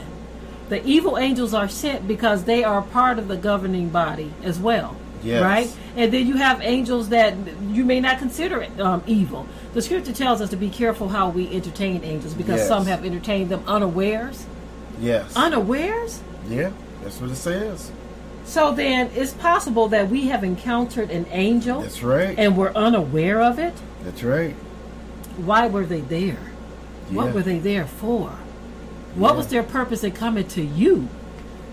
The 0.70 0.82
evil 0.86 1.18
angels 1.18 1.54
are 1.54 1.68
sent 1.68 2.08
because 2.08 2.46
they 2.46 2.64
are 2.64 2.82
part 2.82 3.20
of 3.20 3.28
the 3.28 3.36
governing 3.36 3.90
body 3.90 4.32
as 4.46 4.60
well. 4.60 4.96
Yes. 5.22 5.42
Right? 5.44 5.70
And 5.98 6.14
then 6.14 6.26
you 6.26 6.38
have 6.38 6.62
angels 6.62 7.10
that 7.10 7.34
you 7.70 7.84
may 7.84 8.00
not 8.00 8.18
consider 8.20 8.66
um, 8.80 9.04
evil. 9.06 9.46
the 9.74 9.82
scripture 9.82 10.14
tells 10.14 10.40
us 10.40 10.50
to 10.52 10.56
be 10.56 10.70
careful 10.70 11.10
how 11.10 11.28
we 11.28 11.54
entertain 11.54 12.02
angels 12.06 12.34
because 12.34 12.60
Yes. 12.62 12.68
some 12.70 12.86
have 12.86 13.04
entertained 13.04 13.50
them 13.50 13.62
unawares. 13.68 14.46
Yes. 15.02 15.36
Unawares? 15.36 16.22
yeah, 16.50 16.70
that's 17.04 17.20
what 17.20 17.30
it 17.30 17.36
says. 17.36 17.92
So 18.46 18.72
then 18.74 19.10
it's 19.16 19.34
possible 19.34 19.88
that 19.90 20.10
we 20.10 20.28
have 20.28 20.44
encountered 20.44 21.10
an 21.12 21.26
angel 21.32 21.82
That's 21.82 22.04
right. 22.04 22.38
and 22.38 22.56
we're 22.56 22.72
unaware 22.74 23.42
of 23.42 23.60
it. 23.60 23.74
That's 24.04 24.24
right. 24.24 24.56
Why 25.38 25.68
were 25.68 25.86
they 25.86 26.02
there? 26.02 26.38
What 27.10 27.34
were 27.34 27.42
they 27.42 27.60
there 27.60 27.86
for? 27.86 28.32
What 29.16 29.32
Yeah. 29.32 29.38
was 29.38 29.48
their 29.48 29.64
purpose 29.64 30.04
in 30.04 30.12
coming 30.12 30.48
to 30.50 30.62
you? 30.62 31.08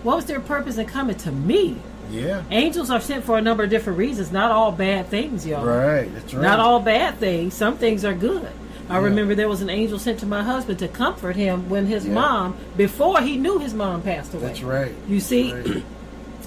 What 0.03 0.17
was 0.17 0.25
their 0.25 0.39
purpose 0.39 0.77
in 0.77 0.85
coming 0.87 1.15
to 1.17 1.31
me? 1.31 1.77
Yeah. 2.11 2.41
Angels 2.51 2.89
are 2.89 2.99
sent 2.99 3.23
for 3.23 3.37
a 3.37 3.41
number 3.41 3.63
of 3.63 3.69
different 3.69 3.97
reasons. 3.97 4.31
Not 4.31 4.51
all 4.51 4.71
bad 4.71 5.07
things, 5.07 5.45
y'all. 5.47 5.65
Right. 5.65 6.13
That's 6.13 6.33
right. 6.33 6.43
Not 6.43 6.59
all 6.59 6.79
bad 6.79 7.17
things. 7.19 7.53
Some 7.53 7.77
things 7.77 8.03
are 8.03 8.13
good. 8.13 8.47
I 8.89 8.95
Yeah. 8.95 9.05
remember 9.05 9.33
there 9.35 9.47
was 9.47 9.61
an 9.61 9.69
angel 9.69 9.97
sent 9.97 10.19
to 10.19 10.25
my 10.25 10.43
husband 10.43 10.79
to 10.79 10.87
comfort 10.89 11.35
him 11.37 11.69
when 11.69 11.85
his 11.85 12.05
Yeah. 12.05 12.13
mom, 12.13 12.55
before 12.75 13.21
he 13.21 13.37
knew 13.37 13.59
his 13.59 13.73
mom 13.73 14.01
passed 14.01 14.33
away. 14.33 14.43
That's 14.47 14.61
right. 14.63 14.91
You 15.07 15.19
see, 15.21 15.53
Right. 15.53 15.83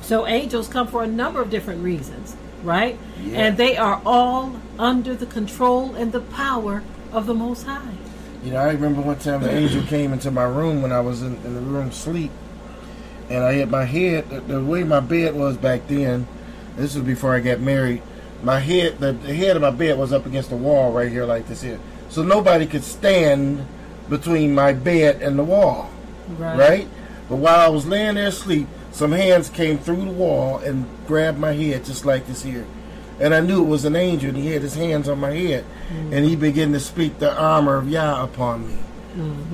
So 0.07 0.25
angels 0.25 0.69
come 0.69 0.87
for 0.87 1.03
a 1.03 1.07
number 1.09 1.43
of 1.43 1.51
different 1.51 1.83
reasons, 1.83 2.37
right? 2.63 2.97
Yeah. 3.21 3.39
And 3.39 3.57
they 3.57 3.77
are 3.77 4.01
all 4.07 4.55
under 4.79 5.17
the 5.17 5.27
control 5.27 5.97
and 5.97 6.13
the 6.13 6.21
power 6.21 6.85
of 7.13 7.27
the 7.27 7.35
Most 7.35 7.65
High. 7.65 7.95
You 8.45 8.53
know, 8.53 8.59
I 8.59 8.71
remember 8.71 9.01
one 9.01 9.19
time 9.19 9.43
an 9.43 9.51
angel 9.51 9.83
came 9.89 10.13
into 10.13 10.31
my 10.31 10.45
room 10.45 10.81
when 10.81 10.93
I 10.93 11.01
was 11.01 11.23
in, 11.23 11.35
in 11.45 11.55
the 11.55 11.61
room 11.61 11.91
sleep, 11.91 12.31
and 13.29 13.43
I 13.43 13.55
had 13.55 13.69
my 13.69 13.85
head 13.85 14.31
the, 14.31 14.41
the 14.43 14.63
way 14.63 14.85
my 14.85 15.01
bed 15.01 15.35
was 15.35 15.57
back 15.57 15.89
then. 15.89 16.29
This 16.77 16.95
was 16.95 17.03
before 17.03 17.35
I 17.35 17.41
got 17.41 17.59
married. 17.59 18.01
My 18.45 18.61
head, 18.61 19.01
the, 19.01 19.11
the 19.13 19.35
head 19.35 19.57
of 19.57 19.63
my 19.63 19.71
bed 19.71 19.99
was 19.99 20.13
up 20.13 20.25
against 20.25 20.51
the 20.51 20.57
wall 20.57 20.93
right 20.93 21.11
here, 21.11 21.25
like 21.25 21.49
this 21.49 21.63
here, 21.63 21.81
so 22.11 22.23
nobody 22.23 22.65
could 22.67 22.85
stand 22.85 23.67
between 24.09 24.55
my 24.55 24.73
bed 24.73 25.21
and 25.21 25.37
the 25.37 25.43
wall, 25.43 25.91
right? 26.39 26.87
But 27.29 27.37
while 27.37 27.59
I 27.59 27.69
was 27.69 27.87
laying 27.89 28.15
there 28.15 28.29
asleep, 28.29 28.69
some 28.97 29.13
hands 29.13 29.51
came 29.51 29.77
through 29.77 30.07
the 30.07 30.11
wall 30.11 30.57
and 30.57 30.87
grabbed 31.07 31.39
my 31.39 31.53
head 31.53 31.85
just 31.85 32.07
like 32.07 32.27
this 32.27 32.43
here. 32.43 32.65
And 33.21 33.35
I 33.35 33.41
knew 33.41 33.63
it 33.63 33.69
was 33.69 33.85
an 33.85 33.95
angel, 33.95 34.31
and 34.31 34.39
he 34.39 34.53
had 34.53 34.63
his 34.63 34.75
hands 34.75 35.07
on 35.07 35.21
my 35.21 35.33
head, 35.33 35.67
and 36.11 36.25
he 36.25 36.35
began 36.35 36.73
to 36.73 36.81
speak 36.81 37.19
the 37.19 37.31
armor 37.39 37.77
of 37.77 37.91
Yah 37.91 38.25
upon 38.25 38.67
me. 38.69 38.79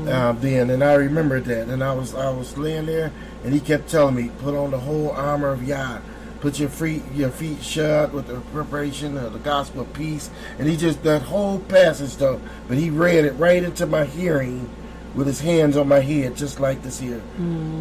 Uh, 0.08 0.32
then, 0.32 0.70
and 0.70 0.82
I 0.84 0.94
remembered 0.94 1.44
that, 1.46 1.66
and 1.66 1.82
I 1.82 1.92
was 1.92 2.14
I 2.14 2.30
was 2.30 2.56
laying 2.56 2.86
there, 2.86 3.10
and 3.42 3.52
he 3.52 3.58
kept 3.58 3.88
telling 3.88 4.14
me, 4.14 4.30
"Put 4.38 4.54
on 4.54 4.70
the 4.70 4.78
whole 4.78 5.10
armor 5.10 5.48
of 5.48 5.62
Yah, 5.66 5.98
put 6.40 6.60
your 6.60 6.68
feet 6.68 7.02
your 7.12 7.30
feet 7.30 7.62
shut 7.62 8.12
with 8.12 8.28
the 8.28 8.40
preparation 8.52 9.16
of 9.16 9.32
the 9.32 9.38
gospel 9.40 9.82
of 9.82 9.92
peace." 9.92 10.30
And 10.58 10.68
he 10.68 10.76
just 10.76 11.02
that 11.02 11.22
whole 11.22 11.58
passage 11.58 12.16
though, 12.16 12.40
but 12.68 12.78
he 12.78 12.90
read 12.90 13.24
it 13.24 13.32
right 13.32 13.62
into 13.62 13.86
my 13.86 14.04
hearing, 14.04 14.68
with 15.14 15.26
his 15.26 15.40
hands 15.40 15.76
on 15.76 15.88
my 15.88 16.00
head, 16.00 16.36
just 16.36 16.60
like 16.60 16.82
this 16.82 16.98
here, 16.98 17.20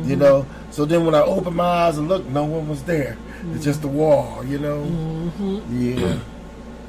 you 0.05 0.15
know. 0.15 0.45
So 0.71 0.85
then, 0.85 1.05
when 1.05 1.15
I 1.15 1.21
opened 1.21 1.55
my 1.55 1.63
eyes 1.63 1.97
and 1.97 2.07
looked, 2.07 2.27
no 2.29 2.43
one 2.43 2.67
was 2.67 2.83
there. 2.83 3.17
It's 3.53 3.63
just 3.63 3.81
the 3.81 3.87
wall, 3.87 4.43
you 4.45 4.59
know. 4.59 5.31
Yeah. 5.69 6.19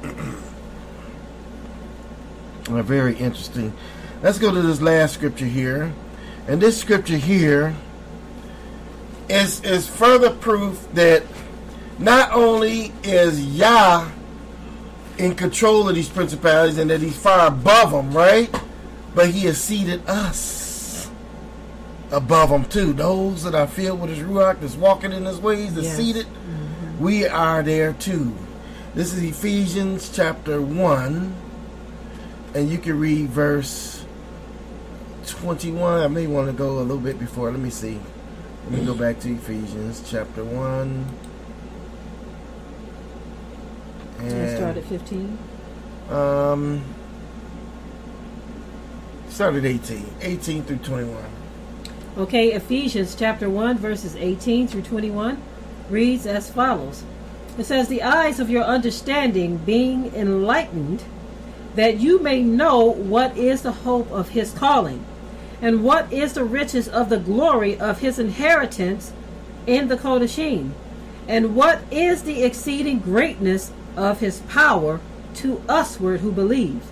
Very 2.83 3.15
interesting. 3.15 3.73
Let's 4.21 4.39
go 4.39 4.53
to 4.53 4.61
this 4.61 4.81
last 4.81 5.13
scripture 5.15 5.45
here. 5.45 5.93
And 6.47 6.61
this 6.61 6.79
scripture 6.79 7.17
here 7.17 7.75
is 9.29 9.63
is 9.63 9.87
further 9.87 10.29
proof 10.29 10.87
that 10.93 11.23
not 11.99 12.31
only 12.31 12.91
is 13.03 13.43
Yah 13.45 14.09
in 15.17 15.35
control 15.35 15.87
of 15.87 15.95
these 15.95 16.09
principalities 16.09 16.77
and 16.77 16.89
that 16.89 17.01
he's 17.01 17.17
far 17.17 17.47
above 17.47 17.91
them, 17.91 18.11
right? 18.11 18.53
But 19.15 19.29
he 19.29 19.41
has 19.45 19.61
seated 19.61 20.07
us 20.07 21.09
above 22.11 22.49
them 22.49 22.65
too. 22.65 22.93
Those 22.93 23.43
that 23.43 23.53
are 23.55 23.67
filled 23.67 24.01
with 24.01 24.09
his 24.09 24.19
Ruach, 24.19 24.59
that's 24.59 24.75
walking 24.75 25.11
in 25.11 25.25
his 25.25 25.39
ways, 25.39 25.73
that's 25.75 25.87
Yes. 25.87 25.97
seated, 25.97 26.27
we 26.99 27.25
are 27.27 27.61
there 27.63 27.93
too. 27.93 28.33
This 28.95 29.13
is 29.13 29.21
Ephesians 29.23 30.09
chapter 30.13 30.61
1, 30.61 31.33
and 32.55 32.69
you 32.69 32.77
can 32.77 32.99
read 32.99 33.29
verse 33.29 34.03
21. 35.25 36.01
I 36.01 36.07
may 36.07 36.27
want 36.27 36.47
to 36.47 36.53
go 36.53 36.77
a 36.79 36.81
little 36.81 36.97
bit 36.97 37.19
before. 37.19 37.49
Let 37.51 37.59
me 37.59 37.69
see. 37.71 37.99
Let 38.69 38.79
me 38.79 38.85
go 38.85 38.93
back 38.93 39.19
to 39.21 39.33
Ephesians 39.33 40.01
chapter 40.09 40.43
1. 40.43 41.05
Let's 44.21 44.55
start 44.55 44.77
at 44.77 44.85
15. 44.85 45.37
um, 46.09 46.83
start 49.33 49.55
at 49.55 49.65
18. 49.65 50.05
18 50.21 50.63
through 50.63 50.77
21. 50.77 51.25
Okay, 52.19 52.53
Ephesians 52.53 53.15
chapter 53.15 53.49
1, 53.49 53.79
verses 53.79 54.15
18 54.15 54.67
through 54.67 54.83
21 54.83 55.41
reads 55.89 56.27
as 56.27 56.51
follows 56.51 57.03
It 57.57 57.65
says, 57.65 57.87
The 57.87 58.03
eyes 58.03 58.39
of 58.39 58.51
your 58.51 58.63
understanding 58.63 59.57
being 59.57 60.13
enlightened, 60.13 61.03
that 61.73 61.99
you 61.99 62.19
may 62.19 62.43
know 62.43 62.85
what 62.85 63.35
is 63.35 63.63
the 63.63 63.71
hope 63.71 64.11
of 64.11 64.29
his 64.29 64.51
calling, 64.51 65.03
and 65.59 65.83
what 65.83 66.13
is 66.13 66.33
the 66.33 66.43
riches 66.43 66.87
of 66.87 67.09
the 67.09 67.17
glory 67.17 67.79
of 67.79 68.01
his 68.01 68.19
inheritance 68.19 69.13
in 69.65 69.87
the 69.87 69.97
Kodashim, 69.97 70.73
and 71.27 71.55
what 71.55 71.81
is 71.89 72.21
the 72.21 72.43
exceeding 72.43 72.99
greatness 72.99 73.71
of 73.97 74.19
his 74.19 74.41
power 74.41 74.99
to 75.35 75.63
usward 75.67 76.19
who 76.19 76.31
believe, 76.31 76.83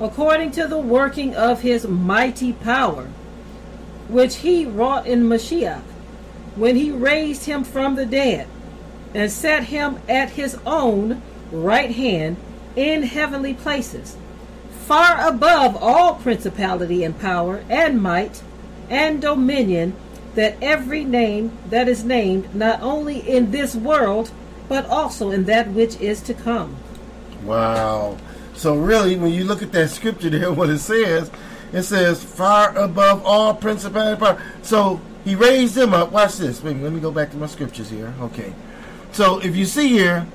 according 0.00 0.50
to 0.52 0.66
the 0.66 0.78
working 0.78 1.34
of 1.34 1.62
his 1.62 1.86
mighty 1.86 2.52
power 2.52 3.08
which 4.08 4.36
he 4.36 4.66
wrought 4.66 5.06
in 5.06 5.24
Mashiach, 5.24 5.82
when 6.56 6.76
he 6.76 6.90
raised 6.90 7.46
him 7.46 7.64
from 7.64 7.94
the 7.94 8.06
dead, 8.06 8.46
and 9.14 9.30
set 9.30 9.64
him 9.64 9.98
at 10.08 10.30
his 10.30 10.58
own 10.66 11.22
right 11.50 11.90
hand 11.90 12.36
in 12.76 13.04
heavenly 13.04 13.54
places, 13.54 14.16
far 14.70 15.26
above 15.26 15.76
all 15.80 16.16
principality 16.16 17.04
and 17.04 17.18
power 17.18 17.64
and 17.70 18.02
might 18.02 18.42
and 18.90 19.22
dominion, 19.22 19.94
that 20.34 20.56
every 20.60 21.04
name 21.04 21.56
that 21.70 21.88
is 21.88 22.04
named 22.04 22.54
not 22.54 22.80
only 22.82 23.18
in 23.18 23.50
this 23.50 23.74
world, 23.74 24.30
but 24.68 24.84
also 24.86 25.30
in 25.30 25.44
that 25.44 25.68
which 25.68 25.96
is 26.00 26.20
to 26.20 26.34
come. 26.34 26.76
Wow. 27.44 28.18
So 28.54 28.76
really, 28.76 29.16
when 29.16 29.32
you 29.32 29.44
look 29.44 29.62
at 29.62 29.72
that 29.72 29.90
scripture 29.90 30.30
there, 30.30 30.52
what 30.52 30.70
it 30.70 30.78
says, 30.78 31.30
it 31.72 31.82
says 31.82 32.22
far 32.22 32.76
above 32.76 33.24
all 33.26 33.54
principality 33.54 34.12
and 34.12 34.20
power. 34.20 34.42
So 34.62 35.00
he 35.24 35.34
raised 35.34 35.74
them 35.74 35.92
up. 35.92 36.12
Watch 36.12 36.36
this. 36.36 36.62
Wait, 36.62 36.76
let 36.76 36.92
me 36.92 37.00
go 37.00 37.10
back 37.10 37.30
to 37.30 37.36
my 37.36 37.46
scriptures 37.46 37.90
here. 37.90 38.14
Okay. 38.20 38.52
So 39.12 39.40
if 39.40 39.56
you 39.56 39.64
see 39.64 39.88
here, 39.88 40.26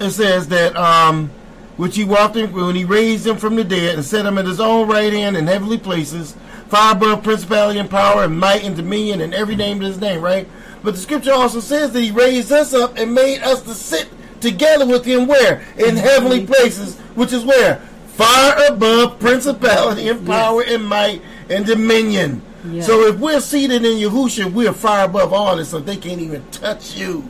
it 0.00 0.10
says 0.10 0.48
that 0.48 0.74
um, 0.76 1.30
which 1.76 1.96
he 1.96 2.04
walked 2.04 2.36
in 2.36 2.52
when 2.52 2.74
he 2.74 2.84
raised 2.84 3.24
them 3.24 3.36
from 3.36 3.56
the 3.56 3.64
dead 3.64 3.94
and 3.94 4.04
set 4.04 4.22
them 4.22 4.38
at 4.38 4.44
his 4.44 4.60
own 4.60 4.88
right 4.88 5.12
hand 5.12 5.36
in 5.36 5.46
heavenly 5.46 5.78
places, 5.78 6.36
far 6.68 6.92
above 6.92 7.22
principality 7.22 7.78
and 7.78 7.90
power 7.90 8.24
and 8.24 8.38
might 8.38 8.64
and 8.64 8.76
dominion 8.76 9.20
and 9.20 9.34
every 9.34 9.56
name 9.56 9.78
in 9.78 9.82
his 9.84 10.00
name, 10.00 10.20
right? 10.20 10.48
But 10.82 10.94
the 10.94 11.00
scripture 11.00 11.32
also 11.32 11.60
says 11.60 11.92
that 11.92 12.00
he 12.00 12.10
raised 12.10 12.50
us 12.50 12.74
up 12.74 12.96
and 12.96 13.14
made 13.14 13.40
us 13.42 13.62
to 13.62 13.74
sit 13.74 14.08
together 14.42 14.86
with 14.86 15.04
him 15.04 15.26
where? 15.26 15.62
In 15.78 15.96
heavenly 15.96 16.44
places, 16.46 16.98
which 17.14 17.32
is 17.32 17.44
where? 17.44 17.76
Far 18.08 18.66
above 18.66 19.18
principality 19.18 20.08
and 20.08 20.26
power 20.26 20.62
and 20.62 20.84
might 20.86 21.22
and 21.48 21.64
dominion. 21.64 22.42
Yes. 22.70 22.86
So 22.86 23.06
if 23.06 23.18
we're 23.18 23.40
seated 23.40 23.84
in 23.84 23.96
Yahusha, 23.98 24.52
we're 24.52 24.72
far 24.72 25.04
above 25.04 25.32
all 25.32 25.56
this, 25.56 25.70
so 25.70 25.80
they 25.80 25.96
can't 25.96 26.20
even 26.20 26.44
touch 26.50 26.94
you. 26.96 27.20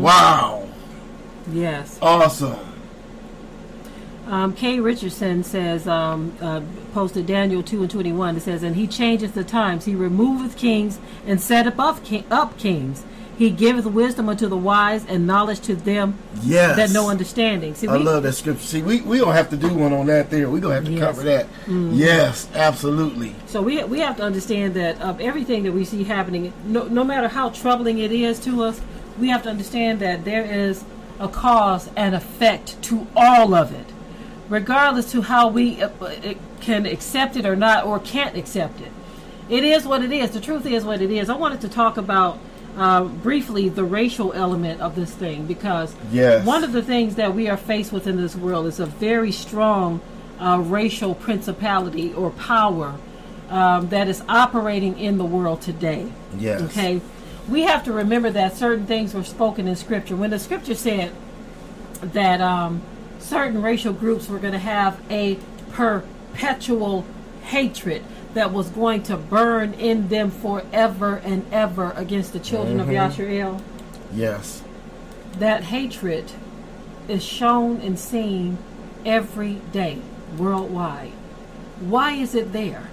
Wow. 0.00 0.68
Yes. 1.52 1.98
Awesome. 2.00 2.56
Um, 4.26 4.54
Kay 4.54 4.80
Richardson 4.80 5.44
says, 5.44 5.86
um, 5.86 6.36
uh, 6.40 6.60
posted 6.92 7.26
Daniel 7.26 7.62
2 7.62 7.82
and 7.82 7.90
21. 7.90 8.36
It 8.36 8.40
says, 8.40 8.62
And 8.64 8.74
he 8.74 8.86
changeth 8.88 9.34
the 9.34 9.44
times. 9.44 9.84
He 9.84 9.94
removeth 9.94 10.56
kings 10.56 10.98
and 11.26 11.40
set 11.40 11.66
up, 11.78 12.02
ki- 12.04 12.24
up 12.30 12.58
kings. 12.58 13.04
He 13.38 13.50
giveth 13.50 13.84
wisdom 13.84 14.28
unto 14.30 14.48
the 14.48 14.56
wise 14.56 15.04
and 15.06 15.26
knowledge 15.26 15.60
to 15.60 15.76
them 15.76 16.16
Yes. 16.42 16.76
that 16.76 16.90
know 16.90 17.10
understanding. 17.10 17.74
See, 17.74 17.86
I 17.86 17.98
we, 17.98 18.02
love 18.04 18.22
that 18.22 18.32
scripture. 18.32 18.62
See, 18.64 18.82
we 18.82 19.02
we 19.02 19.18
don't 19.18 19.34
have 19.34 19.50
to 19.50 19.56
do 19.56 19.68
one 19.74 19.92
on 19.92 20.06
that 20.06 20.30
there. 20.30 20.48
We're 20.48 20.60
going 20.60 20.70
to 20.72 20.74
have 20.76 20.84
to 20.86 20.92
Yes. 20.92 21.00
cover 21.00 21.22
that. 21.24 21.46
Yes, 21.92 22.48
absolutely. 22.54 23.34
So 23.46 23.60
we 23.60 23.82
we 23.84 24.00
have 24.00 24.16
to 24.16 24.22
understand 24.22 24.74
that 24.74 25.00
of 25.02 25.20
everything 25.20 25.64
that 25.64 25.72
we 25.72 25.84
see 25.84 26.04
happening, 26.04 26.52
no, 26.64 26.84
no 26.88 27.04
matter 27.04 27.28
how 27.28 27.50
troubling 27.50 27.98
it 27.98 28.10
is 28.12 28.38
to 28.40 28.62
us, 28.62 28.80
we 29.20 29.28
have 29.28 29.42
to 29.42 29.50
understand 29.50 30.00
that 30.00 30.24
there 30.24 30.44
is 30.44 30.84
a 31.20 31.28
cause 31.28 31.90
and 31.96 32.14
effect 32.14 32.80
to 32.82 33.06
all 33.16 33.54
of 33.54 33.72
it, 33.72 33.86
regardless 34.48 35.10
to 35.12 35.22
how 35.22 35.48
we 35.48 35.82
uh, 35.82 35.88
uh, 36.00 36.34
can 36.60 36.86
accept 36.86 37.36
it 37.36 37.44
or 37.46 37.56
not, 37.56 37.84
or 37.84 37.98
can't 37.98 38.36
accept 38.36 38.80
it. 38.80 38.92
It 39.48 39.62
is 39.62 39.86
what 39.86 40.02
it 40.02 40.12
is. 40.12 40.30
The 40.30 40.40
truth 40.40 40.66
is 40.66 40.84
what 40.84 41.00
it 41.00 41.10
is. 41.10 41.28
I 41.30 41.36
wanted 41.36 41.60
to 41.62 41.68
talk 41.68 41.96
about 41.96 42.38
uh, 42.76 43.04
briefly 43.04 43.68
the 43.68 43.84
racial 43.84 44.32
element 44.32 44.80
of 44.80 44.94
this 44.94 45.10
thing 45.12 45.46
because 45.46 45.94
Yes. 46.12 46.44
one 46.44 46.62
of 46.62 46.72
the 46.72 46.82
things 46.82 47.14
that 47.14 47.34
we 47.34 47.48
are 47.48 47.56
faced 47.56 47.92
with 47.92 48.06
in 48.06 48.16
this 48.16 48.36
world 48.36 48.66
is 48.66 48.78
a 48.80 48.86
very 48.86 49.32
strong 49.32 50.00
uh, 50.38 50.60
racial 50.62 51.14
principality 51.14 52.12
or 52.12 52.30
power 52.30 52.96
um, 53.48 53.88
that 53.88 54.08
is 54.08 54.22
operating 54.28 54.98
in 54.98 55.16
the 55.18 55.24
world 55.24 55.62
today. 55.62 56.12
Yes. 56.38 56.60
Okay. 56.62 57.00
We 57.48 57.62
have 57.62 57.84
to 57.84 57.92
remember 57.92 58.30
that 58.30 58.56
certain 58.56 58.86
things 58.86 59.14
were 59.14 59.24
spoken 59.24 59.68
in 59.68 59.76
Scripture. 59.76 60.16
When 60.16 60.30
the 60.30 60.38
Scripture 60.38 60.74
said 60.74 61.12
that 62.02 62.40
um, 62.40 62.82
certain 63.20 63.62
racial 63.62 63.92
groups 63.92 64.28
were 64.28 64.38
going 64.38 64.52
to 64.52 64.58
have 64.58 65.00
a 65.10 65.38
perpetual 65.72 67.06
hatred 67.44 68.04
that 68.36 68.52
was 68.52 68.68
going 68.68 69.02
to 69.02 69.16
burn 69.16 69.72
in 69.74 70.08
them 70.08 70.30
forever 70.30 71.16
and 71.24 71.42
ever 71.50 71.92
against 71.96 72.34
the 72.34 72.38
children 72.38 72.78
of 72.78 72.86
mm-hmm. 72.86 73.22
Yashael, 73.22 73.62
Yes. 74.12 74.62
that 75.38 75.64
hatred 75.64 76.30
is 77.08 77.24
shown 77.24 77.80
and 77.80 77.98
seen 77.98 78.58
every 79.06 79.54
day 79.72 80.02
worldwide. 80.36 81.12
Why 81.80 82.12
is 82.12 82.34
it 82.34 82.52
there? 82.52 82.88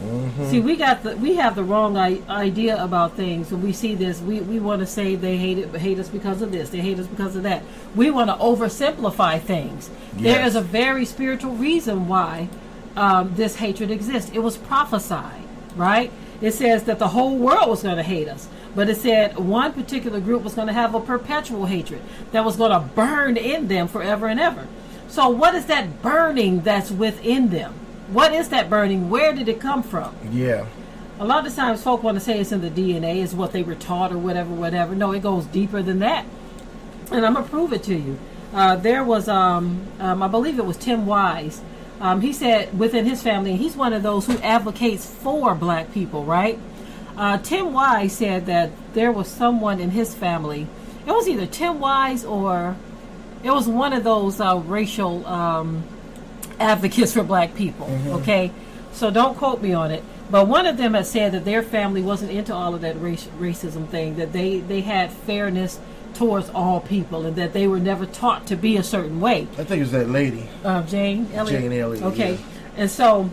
Mm-hmm. 0.00 0.48
See, 0.48 0.60
we 0.60 0.76
got 0.76 1.02
the 1.02 1.16
we 1.16 1.34
have 1.34 1.56
the 1.56 1.64
wrong 1.64 1.96
I- 1.96 2.22
idea 2.28 2.80
about 2.82 3.16
things. 3.16 3.50
When 3.50 3.62
we 3.62 3.72
see 3.72 3.96
this, 3.96 4.20
we, 4.20 4.40
we 4.40 4.60
want 4.60 4.80
to 4.80 4.86
say 4.86 5.16
they 5.16 5.38
hate 5.38 5.58
it, 5.58 5.74
hate 5.74 5.98
us 5.98 6.08
because 6.08 6.40
of 6.40 6.52
this. 6.52 6.70
They 6.70 6.80
hate 6.80 7.00
us 7.00 7.06
because 7.08 7.34
of 7.34 7.42
that. 7.42 7.64
We 7.96 8.10
want 8.12 8.30
to 8.30 8.36
oversimplify 8.36 9.40
things. 9.42 9.90
There 10.12 10.38
Yes. 10.38 10.50
is 10.50 10.54
a 10.56 10.60
very 10.60 11.04
spiritual 11.04 11.52
reason 11.56 12.06
why 12.06 12.48
um, 12.96 13.34
this 13.34 13.56
hatred 13.56 13.90
exists. 13.90 14.30
It 14.34 14.40
was 14.40 14.56
prophesied, 14.56 15.42
right? 15.76 16.10
It 16.40 16.52
says 16.52 16.84
that 16.84 16.98
the 16.98 17.08
whole 17.08 17.36
world 17.36 17.68
was 17.68 17.82
going 17.82 17.96
to 17.96 18.02
hate 18.02 18.28
us, 18.28 18.48
but 18.74 18.88
it 18.88 18.96
said 18.96 19.38
one 19.38 19.72
particular 19.72 20.20
group 20.20 20.42
was 20.42 20.54
going 20.54 20.68
to 20.68 20.72
have 20.72 20.94
a 20.94 21.00
perpetual 21.00 21.66
hatred 21.66 22.02
that 22.32 22.44
was 22.44 22.56
going 22.56 22.70
to 22.70 22.80
burn 22.94 23.36
in 23.36 23.68
them 23.68 23.88
forever 23.88 24.26
and 24.26 24.40
ever. 24.40 24.66
So, 25.08 25.28
what 25.28 25.54
is 25.54 25.66
that 25.66 26.02
burning 26.02 26.60
that's 26.60 26.90
within 26.90 27.50
them? 27.50 27.74
What 28.12 28.32
is 28.32 28.48
that 28.50 28.70
burning? 28.70 29.10
Where 29.10 29.32
did 29.32 29.48
it 29.48 29.60
come 29.60 29.82
from? 29.82 30.14
Yeah. 30.30 30.66
A 31.18 31.24
lot 31.24 31.46
of 31.46 31.54
times, 31.54 31.82
folk 31.82 32.02
want 32.02 32.16
to 32.16 32.20
say 32.20 32.40
it's 32.40 32.52
in 32.52 32.60
the 32.60 32.70
DNA, 32.70 33.16
is 33.16 33.34
what 33.34 33.52
they 33.52 33.62
were 33.62 33.74
taught 33.74 34.12
or 34.12 34.18
whatever, 34.18 34.54
whatever. 34.54 34.94
No, 34.94 35.12
it 35.12 35.22
goes 35.22 35.44
deeper 35.46 35.82
than 35.82 35.98
that, 35.98 36.24
and 37.12 37.26
I'm 37.26 37.34
gonna 37.34 37.46
prove 37.46 37.72
it 37.72 37.82
to 37.84 37.94
you. 37.94 38.18
Uh, 38.54 38.76
there 38.76 39.04
was, 39.04 39.28
um, 39.28 39.86
um, 39.98 40.22
I 40.22 40.28
believe 40.28 40.58
it 40.58 40.64
was 40.64 40.76
Tim 40.76 41.06
Wise. 41.06 41.60
Um, 42.00 42.22
he 42.22 42.32
said 42.32 42.78
within 42.78 43.04
his 43.04 43.22
family, 43.22 43.56
he's 43.56 43.76
one 43.76 43.92
of 43.92 44.02
those 44.02 44.26
who 44.26 44.38
advocates 44.38 45.06
for 45.06 45.54
black 45.54 45.92
people, 45.92 46.24
right? 46.24 46.58
Uh, 47.16 47.36
Tim 47.38 47.72
Wise 47.72 48.14
said 48.16 48.46
that 48.46 48.70
there 48.94 49.12
was 49.12 49.28
someone 49.28 49.80
in 49.80 49.90
his 49.90 50.14
family. 50.14 50.66
It 51.06 51.12
was 51.12 51.28
either 51.28 51.46
Tim 51.46 51.78
Wise 51.80 52.24
or 52.24 52.76
it 53.42 53.50
was 53.50 53.68
one 53.68 53.92
of 53.92 54.04
those 54.04 54.40
uh, 54.40 54.56
racial 54.64 55.26
um, 55.26 55.84
advocates 56.58 57.12
for 57.12 57.22
black 57.22 57.54
people. 57.54 57.90
Okay, 58.06 58.50
so 58.92 59.10
don't 59.10 59.36
quote 59.36 59.60
me 59.60 59.72
on 59.72 59.90
it. 59.90 60.02
But 60.30 60.46
one 60.46 60.66
of 60.66 60.76
them 60.76 60.94
had 60.94 61.06
said 61.06 61.32
that 61.32 61.44
their 61.44 61.62
family 61.62 62.02
wasn't 62.02 62.30
into 62.30 62.54
all 62.54 62.74
of 62.74 62.82
that 62.82 63.00
race, 63.00 63.26
racism 63.38 63.88
thing. 63.88 64.16
That 64.16 64.32
they 64.32 64.60
they 64.60 64.80
had 64.80 65.10
fairness 65.10 65.80
towards 66.14 66.50
all 66.50 66.80
people, 66.80 67.26
and 67.26 67.36
that 67.36 67.52
they 67.52 67.66
were 67.66 67.78
never 67.78 68.06
taught 68.06 68.46
to 68.48 68.56
be 68.56 68.76
a 68.76 68.82
certain 68.82 69.20
way. 69.20 69.42
I 69.58 69.64
think 69.64 69.78
it 69.78 69.80
was 69.80 69.92
that 69.92 70.08
lady. 70.08 70.48
Uh, 70.64 70.82
Jane 70.82 71.28
Elliott. 71.32 71.60
Jane 71.62 71.72
Elliott, 71.72 72.02
Okay, 72.04 72.32
yeah. 72.34 72.38
and 72.76 72.90
so 72.90 73.30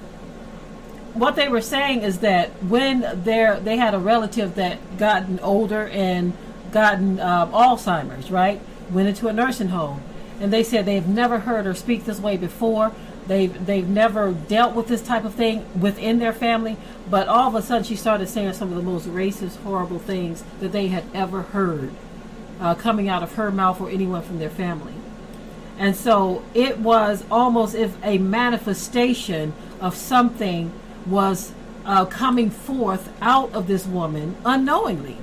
what 1.14 1.36
they 1.36 1.48
were 1.48 1.62
saying 1.62 2.02
is 2.04 2.20
that 2.20 2.50
when 2.64 3.02
they 3.24 3.60
they 3.64 3.78
had 3.78 3.94
a 3.94 4.00
relative 4.00 4.56
that 4.56 4.98
gotten 4.98 5.40
older 5.40 5.88
and 5.88 6.34
gotten 6.72 7.20
um, 7.20 7.52
Alzheimer's, 7.52 8.30
right, 8.30 8.62
went 8.92 9.08
into 9.08 9.28
a 9.28 9.34
nursing 9.34 9.70
home, 9.70 10.02
and 10.40 10.52
they 10.54 10.64
said 10.64 10.86
they've 10.86 11.08
never 11.08 11.40
heard 11.40 11.66
her 11.66 11.74
speak 11.74 12.06
this 12.06 12.20
way 12.20 12.38
before. 12.38 12.92
They've 13.28 13.66
they've 13.66 13.88
never 13.88 14.32
dealt 14.32 14.76
with 14.76 14.88
this 14.88 15.02
type 15.02 15.26
of 15.26 15.34
thing 15.34 15.66
within 15.80 16.20
their 16.20 16.34
family, 16.34 16.78
but 17.10 17.28
all 17.28 17.48
of 17.50 17.56
a 17.56 17.62
sudden 17.62 17.84
she 17.84 17.96
started 17.96 18.30
saying 18.30 18.54
some 18.54 18.70
of 18.70 18.76
the 18.76 18.84
most 18.84 19.08
racist, 19.08 19.58
horrible 19.64 20.00
things 20.00 20.44
that 20.60 20.72
they 20.72 20.88
had 20.88 21.04
ever 21.14 21.42
heard 21.42 21.92
uh, 22.60 22.76
coming 22.76 23.10
out 23.10 23.24
of 23.24 23.36
her 23.36 23.52
mouth 23.52 23.80
or 23.82 23.90
anyone 23.90 24.22
from 24.22 24.40
their 24.40 24.50
family. 24.50 24.94
And 25.78 25.96
so 25.96 26.44
it 26.54 26.80
was 26.80 27.24
almost 27.30 27.76
if 27.76 27.96
a 28.04 28.18
manifestation 28.18 29.54
of 29.80 29.96
something 29.96 30.72
was 31.06 31.54
uh, 31.86 32.06
coming 32.06 32.50
forth 32.50 33.12
out 33.22 33.54
of 33.54 33.68
this 33.68 33.86
woman 33.86 34.36
unknowingly 34.44 35.18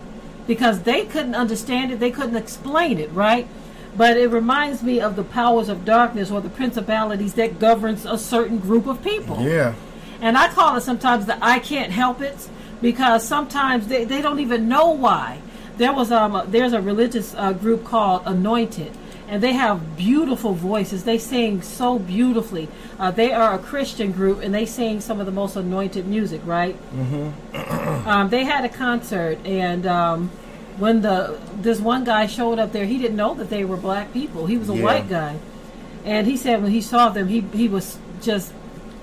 because 0.47 0.83
they 0.83 1.05
couldn't 1.05 1.35
understand 1.35 1.93
it, 1.93 2.01
they 2.01 2.11
couldn't 2.11 2.37
explain 2.37 2.99
it, 2.99 3.11
right? 3.13 3.49
But 3.97 4.17
it 4.17 4.29
reminds 4.29 4.83
me 4.83 5.01
of 5.01 5.17
the 5.17 5.25
powers 5.25 5.69
of 5.69 5.85
darkness 5.85 6.31
or 6.31 6.41
the 6.41 6.49
principalities 6.49 7.35
that 7.35 7.59
governs 7.59 8.05
a 8.05 8.19
certain 8.19 8.59
group 8.59 8.87
of 8.87 9.03
people. 9.03 9.41
Yeah. 9.41 9.75
And 10.21 10.37
I 10.37 10.49
call 10.49 10.77
it 10.77 10.83
sometimes 10.83 11.27
the 11.27 11.43
I 11.45 11.59
can't 11.59 11.93
help 11.93 12.21
it 12.21 12.49
because 12.81 13.27
sometimes 13.27 13.89
they, 13.89 14.05
they 14.05 14.21
don't 14.21 14.41
even 14.41 14.69
know 14.69 14.91
why. 14.91 15.41
There 15.77 15.93
was 15.93 16.13
um 16.13 16.35
a, 16.37 16.45
there's 16.47 16.73
a 16.73 16.81
religious 16.81 17.35
uh, 17.35 17.53
group 17.53 17.85
called 17.85 18.23
Anointed, 18.27 18.93
and 19.29 19.43
they 19.43 19.53
have 19.53 19.97
beautiful 19.97 20.53
voices. 20.55 21.05
They 21.05 21.19
sing 21.19 21.63
so 21.63 21.99
beautifully. 21.99 22.69
Uh, 22.99 23.11
they 23.11 23.33
are 23.33 23.55
a 23.55 23.59
Christian 23.59 24.13
group, 24.13 24.41
and 24.43 24.55
they 24.55 24.67
sing 24.67 25.01
some 25.01 25.19
of 25.21 25.27
the 25.27 25.33
most 25.33 25.57
anointed 25.57 26.07
music. 26.07 26.41
Right? 26.45 26.77
Mm-hmm. 26.93 28.09
um, 28.09 28.31
they 28.31 28.45
had 28.45 28.65
a 28.65 28.69
concert, 28.69 29.39
and 29.45 29.85
um, 29.87 30.31
when 30.79 31.03
the 31.03 31.39
this 31.61 31.81
one 31.81 32.05
guy 32.05 32.27
showed 32.27 32.59
up 32.59 32.71
there, 32.73 32.85
he 32.85 32.99
didn't 32.99 33.17
know 33.17 33.35
that 33.35 33.51
they 33.51 33.65
were 33.65 33.77
black 33.77 34.13
people. 34.13 34.47
He 34.47 34.57
was 34.57 34.69
a 34.71 34.77
Yeah. 34.77 34.83
white 34.85 35.09
guy, 35.09 35.37
and 36.05 36.27
he 36.27 36.37
said 36.37 36.63
when 36.63 36.71
he 36.71 36.81
saw 36.81 37.09
them, 37.09 37.27
he 37.29 37.41
he 37.53 37.67
was 37.69 37.99
just 38.23 38.53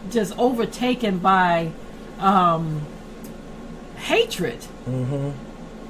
just 0.10 0.38
overtaken 0.40 1.20
by 1.20 1.72
um, 2.20 2.82
hatred. 3.98 4.60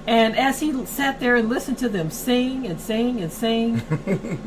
And 0.08 0.36
as 0.38 0.60
he 0.60 0.86
sat 0.86 1.20
there 1.20 1.36
and 1.36 1.48
listened 1.50 1.78
to 1.80 1.90
them 1.90 2.10
sing 2.10 2.66
and 2.66 2.80
sing 2.82 3.22
and 3.22 3.32
sing, 3.32 3.82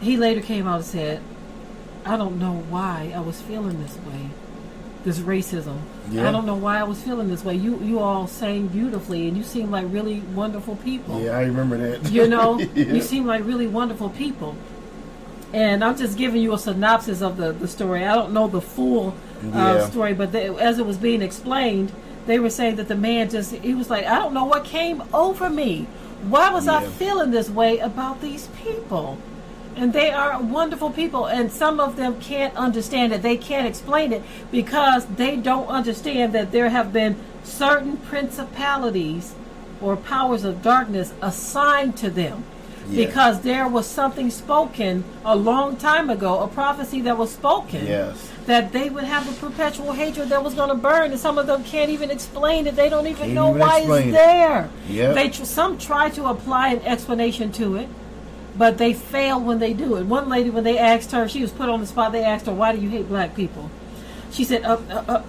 he 0.00 0.16
later 0.16 0.40
came 0.40 0.66
out 0.66 0.76
and 0.76 0.84
said, 0.84 1.20
I 2.04 2.16
don't 2.16 2.38
know 2.38 2.64
why 2.70 3.12
I 3.14 3.20
was 3.20 3.40
feeling 3.40 3.82
this 3.82 3.96
way. 3.98 4.30
This 5.04 5.18
racism. 5.18 5.78
Yeah. 6.10 6.28
I 6.28 6.32
don't 6.32 6.44
know 6.46 6.54
why 6.56 6.78
I 6.78 6.82
was 6.82 7.02
feeling 7.02 7.28
this 7.28 7.42
way. 7.44 7.54
You 7.54 7.78
you 7.80 8.00
all 8.00 8.26
sang 8.26 8.66
beautifully 8.68 9.28
and 9.28 9.36
you 9.36 9.42
seem 9.42 9.70
like 9.70 9.86
really 9.88 10.20
wonderful 10.20 10.76
people. 10.76 11.20
Yeah, 11.22 11.38
I 11.38 11.42
remember 11.44 11.78
that. 11.78 12.10
You 12.10 12.28
know, 12.28 12.58
Yeah. 12.74 12.84
you 12.92 13.00
seem 13.00 13.24
like 13.26 13.44
really 13.46 13.66
wonderful 13.66 14.10
people. 14.10 14.56
And 15.54 15.82
I'm 15.82 15.96
just 15.96 16.16
giving 16.18 16.42
you 16.42 16.52
a 16.52 16.58
synopsis 16.58 17.22
of 17.22 17.36
the, 17.38 17.52
the 17.52 17.66
story. 17.66 18.04
I 18.06 18.14
don't 18.14 18.32
know 18.32 18.46
the 18.46 18.60
full 18.60 19.08
uh, 19.42 19.46
Yeah. 19.78 19.86
story, 19.88 20.12
but 20.14 20.32
they, 20.32 20.48
as 20.48 20.78
it 20.78 20.84
was 20.86 20.96
being 20.98 21.22
explained, 21.22 21.92
they 22.26 22.38
were 22.38 22.50
saying 22.50 22.76
that 22.76 22.88
the 22.88 22.94
man 22.96 23.30
just, 23.30 23.52
he 23.52 23.74
was 23.74 23.90
like, 23.90 24.06
I 24.06 24.16
don't 24.18 24.34
know 24.34 24.44
what 24.44 24.64
came 24.64 25.02
over 25.12 25.48
me. 25.50 25.86
Why 26.28 26.50
was 26.50 26.68
I 26.68 26.86
feeling 26.86 27.30
this 27.30 27.48
way 27.48 27.78
about 27.78 28.20
these 28.20 28.48
people? 28.62 29.18
And 29.76 29.92
they 29.92 30.10
are 30.10 30.40
wonderful 30.42 30.90
people, 30.90 31.26
and 31.26 31.50
some 31.50 31.80
of 31.80 31.96
them 31.96 32.20
can't 32.20 32.54
understand 32.56 33.12
it. 33.12 33.22
They 33.22 33.36
can't 33.36 33.66
explain 33.66 34.12
it 34.12 34.22
because 34.50 35.06
they 35.06 35.36
don't 35.36 35.68
understand 35.68 36.32
that 36.34 36.52
there 36.52 36.68
have 36.68 36.92
been 36.92 37.16
certain 37.44 37.96
principalities 37.98 39.34
or 39.80 39.96
powers 39.96 40.44
of 40.44 40.62
darkness 40.62 41.12
assigned 41.22 41.96
to 41.98 42.10
them 42.10 42.44
Yeah. 42.90 43.06
because 43.06 43.40
there 43.40 43.66
was 43.66 43.86
something 43.86 44.30
spoken 44.30 45.04
a 45.24 45.34
long 45.36 45.76
time 45.76 46.10
ago, 46.10 46.40
a 46.40 46.48
prophecy 46.48 47.00
that 47.02 47.16
was 47.16 47.30
spoken 47.32 47.86
Yes. 47.86 48.29
That 48.46 48.72
they 48.72 48.88
would 48.90 49.04
have 49.04 49.28
a 49.28 49.32
perpetual 49.40 49.92
hatred 49.92 50.28
that 50.30 50.42
was 50.42 50.54
going 50.54 50.68
to 50.70 50.74
burn, 50.74 51.10
and 51.12 51.20
some 51.20 51.38
of 51.38 51.46
them 51.46 51.62
can't 51.64 51.90
even 51.90 52.10
explain 52.10 52.66
it. 52.66 52.74
They 52.76 52.88
don't 52.88 53.06
even 53.06 53.22
Can't 53.22 53.34
know 53.34 53.48
even 53.50 53.60
why 53.60 53.80
it's 53.80 54.06
it. 54.08 54.12
there. 54.12 54.70
Yep. 54.88 55.14
They 55.14 55.28
tr- 55.28 55.44
some 55.44 55.78
try 55.78 56.10
to 56.10 56.26
apply 56.26 56.68
an 56.74 56.82
explanation 56.82 57.52
to 57.52 57.76
it, 57.76 57.88
but 58.56 58.78
they 58.78 58.92
fail 58.94 59.40
when 59.40 59.58
they 59.58 59.72
do 59.72 59.96
it. 59.96 60.04
One 60.06 60.28
lady, 60.28 60.50
when 60.50 60.64
they 60.64 60.78
asked 60.78 61.12
her, 61.12 61.28
she 61.28 61.42
was 61.42 61.50
put 61.52 61.68
on 61.68 61.80
the 61.80 61.86
spot. 61.86 62.12
They 62.12 62.24
asked 62.24 62.46
her, 62.46 62.52
"Why 62.52 62.72
do 62.74 62.80
you 62.80 62.88
hate 62.88 63.08
black 63.08 63.34
people?" 63.36 63.70
She 64.32 64.44
said, 64.44 64.64
uh, 64.64 64.78
uh, 64.90 65.04
uh, 65.08 65.22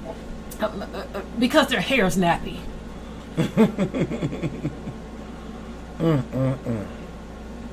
uh, 0.61 0.65
uh, 0.65 0.85
uh, 1.15 1.21
"Because 1.39 1.67
their 1.67 1.81
hair 1.81 2.05
is 2.05 2.17
nappy." 2.17 2.57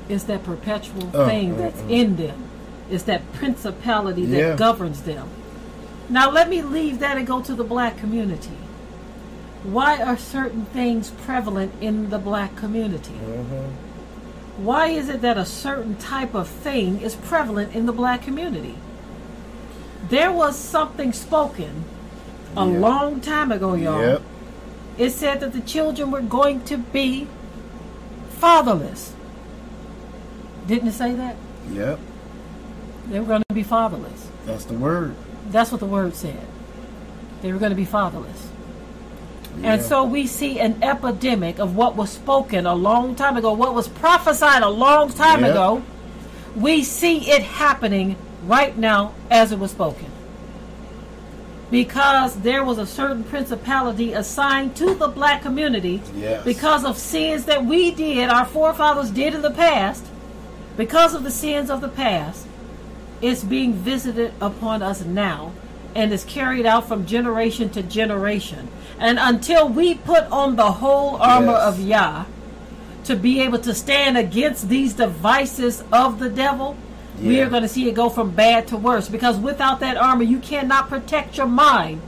It's 0.09 0.25
that 0.25 0.43
perpetual 0.43 1.11
Uh, 1.15 1.27
thing 1.27 1.53
uh, 1.53 1.57
that's 1.57 1.81
uh. 1.83 1.89
in 1.89 2.17
them. 2.17 2.48
It's 2.91 3.05
that 3.05 3.33
principality 3.35 4.25
that 4.27 4.39
Yeah. 4.39 4.57
governs 4.57 5.03
them. 5.03 5.29
Now 6.09 6.31
let 6.31 6.49
me 6.49 6.63
leave 6.63 7.01
that 7.01 7.17
and 7.17 7.27
go 7.27 7.41
to 7.43 7.55
the 7.55 7.65
black 7.65 7.99
community. 7.99 8.57
Why 9.63 10.01
are 10.03 10.17
certain 10.17 10.65
things 10.67 11.11
prevalent 11.11 11.73
in 11.81 12.11
the 12.11 12.19
black 12.19 12.57
community? 12.57 13.13
Mm-hmm. 13.25 14.65
Why 14.65 14.89
is 14.89 15.09
it 15.09 15.21
that 15.21 15.37
a 15.37 15.45
certain 15.45 15.97
type 15.97 16.35
of 16.35 16.49
thing 16.49 17.01
is 17.01 17.15
prevalent 17.15 17.75
in 17.75 17.87
the 17.87 17.93
black 17.93 18.23
community? 18.23 18.77
There 20.09 20.33
was 20.33 20.57
something 20.57 21.13
spoken 21.13 21.85
a 22.57 22.67
Yeah. 22.67 22.79
long 22.79 23.21
time 23.21 23.53
ago, 23.53 23.75
y'all. 23.75 24.01
Yep. 24.01 24.23
It 24.97 25.11
said 25.11 25.41
that 25.41 25.53
the 25.53 25.61
children 25.61 26.11
were 26.11 26.23
going 26.23 26.63
to 26.65 26.79
be 26.79 27.27
fatherless. 28.31 29.13
Didn't 30.67 30.89
it 30.89 30.95
say 30.95 31.13
that? 31.15 31.37
Yep. 31.73 31.99
They 33.09 33.21
were 33.21 33.27
going 33.27 33.43
to 33.49 33.55
be 33.55 33.63
fatherless. 33.63 34.29
That's 34.45 34.65
the 34.65 34.75
word. 34.75 35.15
That's 35.51 35.71
what 35.73 35.81
the 35.81 35.87
word 35.87 36.15
said. 36.15 36.47
They 37.43 37.53
were 37.53 37.59
going 37.59 37.71
to 37.71 37.77
be 37.77 37.85
fatherless. 37.85 38.49
Yeah. 39.61 39.75
And 39.75 39.83
so 39.83 40.05
we 40.05 40.27
see 40.27 40.61
an 40.61 40.83
epidemic 40.83 41.59
of 41.59 41.75
what 41.75 41.97
was 41.97 42.11
spoken 42.11 42.67
a 42.67 42.75
long 42.75 43.15
time 43.15 43.37
ago, 43.37 43.53
what 43.53 43.75
was 43.75 43.89
prophesied 43.89 44.63
a 44.63 44.69
long 44.69 45.11
time 45.11 45.41
Yeah. 45.43 45.51
ago. 45.51 45.83
We 46.55 46.83
see 46.85 47.31
it 47.31 47.43
happening 47.43 48.17
right 48.47 48.77
now 48.77 49.13
as 49.31 49.53
it 49.53 49.59
was 49.59 49.71
spoken. 49.71 50.07
Because 51.71 52.37
there 52.37 52.65
was 52.65 52.79
a 52.79 52.87
certain 52.87 53.25
principality 53.25 54.13
assigned 54.15 54.75
to 54.77 54.95
the 54.95 55.09
black 55.09 55.43
community 55.43 56.03
Yes. 56.17 56.43
because 56.45 56.85
of 56.85 56.97
sins 56.97 57.45
that 57.45 57.65
we 57.65 57.91
did, 57.91 58.31
our 58.31 58.47
forefathers 58.47 59.11
did 59.11 59.35
in 59.35 59.43
the 59.43 59.51
past, 59.51 60.05
because 60.77 61.15
of 61.15 61.25
the 61.25 61.31
sins 61.31 61.69
of 61.69 61.81
the 61.81 61.89
past, 61.89 62.47
it's 63.21 63.43
being 63.45 63.73
visited 63.73 64.33
upon 64.41 64.83
us 64.83 65.05
now 65.05 65.53
and 65.95 66.13
is 66.13 66.25
carried 66.25 66.67
out 66.67 66.87
from 66.87 67.07
generation 67.07 67.69
to 67.71 67.83
generation. 67.83 68.69
And 68.99 69.19
until 69.21 69.69
we 69.69 69.95
put 69.95 70.25
on 70.31 70.57
the 70.57 70.73
whole 70.73 71.17
armor 71.17 71.53
Yes. 71.53 71.63
of 71.63 71.81
Yah 71.81 72.25
to 73.05 73.17
be 73.17 73.41
able 73.41 73.59
to 73.61 73.75
stand 73.75 74.17
against 74.19 74.69
these 74.69 74.93
devices 74.95 75.83
of 75.93 76.19
the 76.19 76.29
devil, 76.29 76.77
we 77.21 77.41
are 77.41 77.49
going 77.49 77.63
to 77.63 77.69
see 77.69 77.89
it 77.89 77.95
go 77.95 78.09
from 78.09 78.31
bad 78.31 78.69
to 78.69 78.77
worse. 78.77 79.09
Because 79.09 79.37
without 79.39 79.81
that 79.81 79.97
armor, 79.97 80.23
you 80.25 80.39
cannot 80.39 80.89
protect 80.89 81.37
your 81.37 81.47
mind 81.47 82.01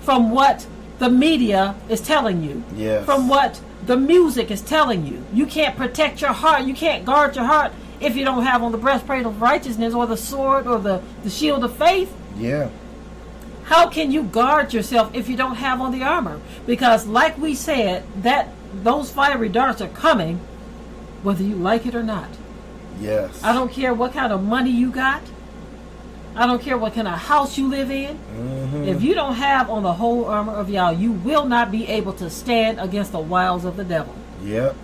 from 0.00 0.30
what 0.30 0.66
the 0.98 1.08
media 1.10 1.76
is 1.88 2.00
telling 2.00 2.42
you, 2.42 2.64
Yes. 2.74 3.04
from 3.04 3.28
what 3.28 3.60
the 3.86 3.96
music 3.96 4.50
is 4.50 4.60
telling 4.60 5.06
you. 5.06 5.24
You 5.32 5.46
can't 5.46 5.76
protect 5.76 6.20
your 6.20 6.32
heart. 6.32 6.62
You 6.64 6.74
can't 6.74 7.04
guard 7.04 7.36
your 7.36 7.44
heart 7.44 7.72
if 8.00 8.16
you 8.16 8.24
don't 8.24 8.44
have 8.44 8.62
on 8.62 8.72
the 8.72 8.78
breastplate 8.78 9.26
of 9.26 9.40
righteousness 9.42 9.94
or 9.94 10.06
the 10.06 10.16
sword 10.16 10.66
or 10.66 10.78
the, 10.78 11.02
the 11.24 11.30
shield 11.30 11.64
of 11.64 11.76
faith. 11.76 12.14
Yeah. 12.36 12.70
How 13.64 13.88
can 13.88 14.10
you 14.12 14.22
guard 14.22 14.72
yourself 14.72 15.14
if 15.14 15.28
you 15.28 15.36
don't 15.36 15.56
have 15.56 15.80
on 15.80 15.92
the 15.92 16.02
armor? 16.02 16.40
Because, 16.66 17.06
like 17.06 17.36
we 17.38 17.54
said, 17.54 18.04
that 18.22 18.48
those 18.82 19.10
fiery 19.10 19.48
darts 19.48 19.80
are 19.82 19.88
coming, 19.88 20.40
whether 21.22 21.42
you 21.42 21.54
like 21.56 21.84
it 21.86 21.94
or 21.94 22.02
not. 22.02 22.28
Yes. 23.00 23.42
I 23.44 23.52
don't 23.52 23.70
care 23.70 23.92
what 23.92 24.12
kind 24.12 24.32
of 24.32 24.42
money 24.42 24.70
you 24.70 24.90
got. 24.90 25.22
I 26.34 26.46
don't 26.46 26.62
care 26.62 26.78
what 26.78 26.94
kind 26.94 27.08
of 27.08 27.14
house 27.18 27.58
you 27.58 27.68
live 27.68 27.90
in. 27.90 28.16
Mhm. 28.36 28.86
If 28.86 29.02
you 29.02 29.14
don't 29.14 29.34
have 29.34 29.68
on 29.68 29.82
the 29.82 29.92
whole 29.94 30.24
armor 30.26 30.52
of 30.54 30.70
Yah, 30.70 30.90
you 30.90 31.12
will 31.12 31.44
not 31.44 31.70
be 31.70 31.86
able 31.88 32.12
to 32.14 32.30
stand 32.30 32.78
against 32.78 33.12
the 33.12 33.18
wiles 33.18 33.64
of 33.64 33.76
the 33.76 33.84
devil. 33.84 34.14
Yep. 34.44 34.76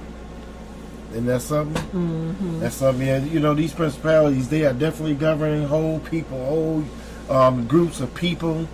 And 1.14 1.28
that's 1.28 1.44
something. 1.44 1.82
Mm-hmm. 1.82 2.60
That's 2.60 2.74
something. 2.74 3.06
Yeah, 3.06 3.18
you 3.18 3.40
know, 3.40 3.54
these 3.54 3.72
principalities 3.72 4.48
they 4.48 4.64
are 4.64 4.72
definitely 4.72 5.14
governing 5.14 5.66
whole 5.66 6.00
people, 6.00 6.44
whole 6.44 6.84
um, 7.30 7.66
groups 7.66 8.00
of 8.00 8.12
people, 8.14 8.68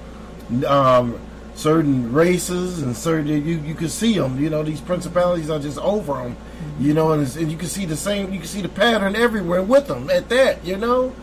um, 0.66 1.20
certain 1.54 2.12
races, 2.12 2.82
and 2.82 2.96
certain 2.96 3.26
you 3.26 3.58
you 3.58 3.74
can 3.74 3.88
see 3.88 4.18
them. 4.18 4.40
You 4.40 4.48
know, 4.48 4.62
these 4.62 4.80
principalities 4.80 5.50
are 5.50 5.58
just 5.58 5.78
over 5.78 6.14
them. 6.14 6.36
You 6.78 6.94
know, 6.94 7.12
and, 7.12 7.22
it's, 7.22 7.36
and 7.36 7.50
you 7.50 7.58
can 7.58 7.68
see 7.68 7.84
the 7.84 7.96
same. 7.96 8.32
You 8.32 8.38
can 8.38 8.48
see 8.48 8.62
the 8.62 8.68
pattern 8.68 9.16
everywhere 9.16 9.62
with 9.62 9.86
them. 9.86 10.08
At 10.08 10.30
that, 10.30 10.64
you 10.64 10.76
know, 10.76 11.14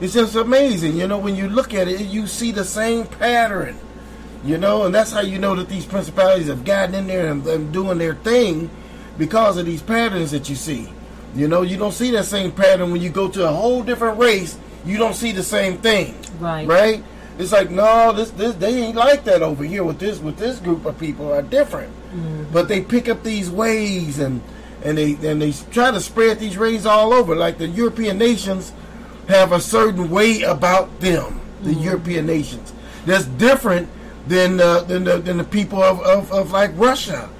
it's 0.00 0.14
just 0.14 0.36
amazing. 0.36 0.96
You 0.96 1.08
know, 1.08 1.18
when 1.18 1.34
you 1.34 1.48
look 1.48 1.74
at 1.74 1.88
it, 1.88 2.00
you 2.02 2.26
see 2.28 2.52
the 2.52 2.64
same 2.64 3.06
pattern. 3.06 3.76
You 4.44 4.58
know, 4.58 4.84
and 4.84 4.94
that's 4.94 5.12
how 5.12 5.20
you 5.20 5.38
know 5.38 5.54
that 5.54 5.68
these 5.68 5.86
principalities 5.86 6.48
have 6.48 6.64
gotten 6.64 6.94
in 6.94 7.06
there 7.06 7.28
and, 7.28 7.46
and 7.46 7.72
doing 7.72 7.98
their 7.98 8.14
thing 8.14 8.70
because 9.18 9.56
of 9.56 9.66
these 9.66 9.82
patterns 9.82 10.30
that 10.30 10.48
you 10.48 10.56
see. 10.56 10.88
You 11.34 11.48
know, 11.48 11.62
you 11.62 11.76
don't 11.76 11.92
see 11.92 12.10
that 12.12 12.24
same 12.26 12.52
pattern 12.52 12.92
when 12.92 13.00
you 13.00 13.08
go 13.10 13.28
to 13.28 13.48
a 13.48 13.52
whole 13.52 13.82
different 13.82 14.18
race. 14.18 14.58
You 14.84 14.98
don't 14.98 15.14
see 15.14 15.32
the 15.32 15.42
same 15.42 15.78
thing, 15.78 16.14
Right. 16.40 16.66
right? 16.66 17.04
It's 17.38 17.52
like 17.52 17.70
no, 17.70 18.12
this 18.12 18.30
this 18.32 18.54
they 18.56 18.74
ain't 18.82 18.96
like 18.96 19.24
that 19.24 19.40
over 19.42 19.64
here 19.64 19.82
with 19.84 19.98
this 19.98 20.18
with 20.18 20.36
this 20.36 20.58
group 20.58 20.84
of 20.84 20.98
people 20.98 21.32
are 21.32 21.40
different, 21.40 21.90
but 22.52 22.68
they 22.68 22.82
pick 22.82 23.08
up 23.08 23.22
these 23.22 23.50
ways 23.50 24.18
and 24.18 24.42
and 24.84 24.98
they 24.98 25.12
and 25.24 25.40
they 25.40 25.52
try 25.70 25.90
to 25.90 26.00
spread 26.00 26.38
these 26.38 26.58
rays 26.58 26.84
all 26.84 27.14
over. 27.14 27.34
Like 27.34 27.56
the 27.56 27.68
European 27.68 28.18
nations 28.18 28.72
have 29.28 29.52
a 29.52 29.60
certain 29.60 30.10
way 30.10 30.42
about 30.42 31.00
them. 31.00 31.40
The 31.62 31.72
European 31.72 32.26
nations 32.26 32.72
that's 33.06 33.24
different 33.24 33.88
than 34.26 34.60
uh, 34.60 34.80
than 34.80 35.04
the 35.04 35.16
than 35.18 35.38
the 35.38 35.44
people 35.44 35.82
of, 35.82 36.00
of, 36.02 36.30
of 36.32 36.50
like 36.52 36.72
Russia 36.76 37.30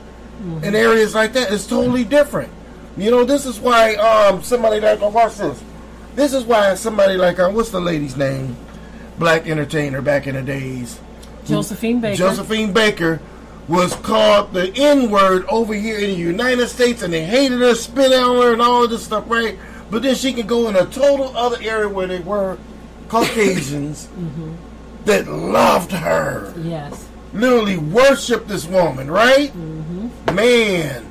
in 0.63 0.75
areas 0.75 1.15
like 1.15 1.33
that. 1.35 1.53
It's 1.53 1.67
totally 1.67 2.05
different. 2.05 2.51
You 2.97 3.11
know, 3.11 3.25
this 3.25 3.47
is 3.47 3.59
why 3.61 3.95
um 3.97 4.43
somebody 4.43 4.81
like 4.81 5.01
oh, 5.01 5.09
watch 5.09 5.37
this. 5.37 5.63
This 6.15 6.35
is 6.35 6.45
why 6.45 6.75
somebody 6.75 7.15
like 7.17 7.39
um, 7.39 7.55
what's 7.55 7.71
the 7.71 7.81
lady's 7.81 8.17
name? 8.17 8.57
Black 9.19 9.47
entertainer 9.47 10.03
back 10.03 10.27
in 10.27 10.35
the 10.35 10.43
days. 10.43 10.99
Josephine 11.45 12.01
Baker. 12.01 12.17
Josephine 12.17 12.73
Baker 12.73 13.21
was 13.69 13.95
called 13.97 14.53
the 14.53 14.73
N 14.77 15.11
word 15.11 15.45
over 15.49 15.73
here 15.75 15.97
in 15.97 16.11
the 16.11 16.17
United 16.17 16.69
States, 16.69 17.03
and 17.03 17.13
they 17.13 17.25
hated 17.25 17.61
her, 17.61 17.75
spit 17.75 18.13
on 18.13 18.37
her, 18.43 18.53
and 18.53 18.61
all 18.61 18.85
of 18.85 18.91
this 18.91 19.05
stuff, 19.05 19.25
right? 19.29 19.57
But 19.91 20.03
then 20.03 20.15
she 20.15 20.33
can 20.33 20.47
go 20.47 20.69
in 20.69 20.77
a 20.77 20.85
total 20.87 21.37
other 21.37 21.59
area 21.63 21.89
where 21.89 22.07
they 22.07 22.19
were 22.21 22.59
Caucasians 23.09 24.09
Mm-hmm. 24.19 24.53
that 25.05 25.27
loved 25.29 25.93
her, 25.93 26.53
Yes. 26.59 27.07
literally 27.33 27.77
worshiped 27.77 28.49
this 28.49 28.67
woman, 28.67 29.11
right? 29.11 29.53
Man, 30.35 31.07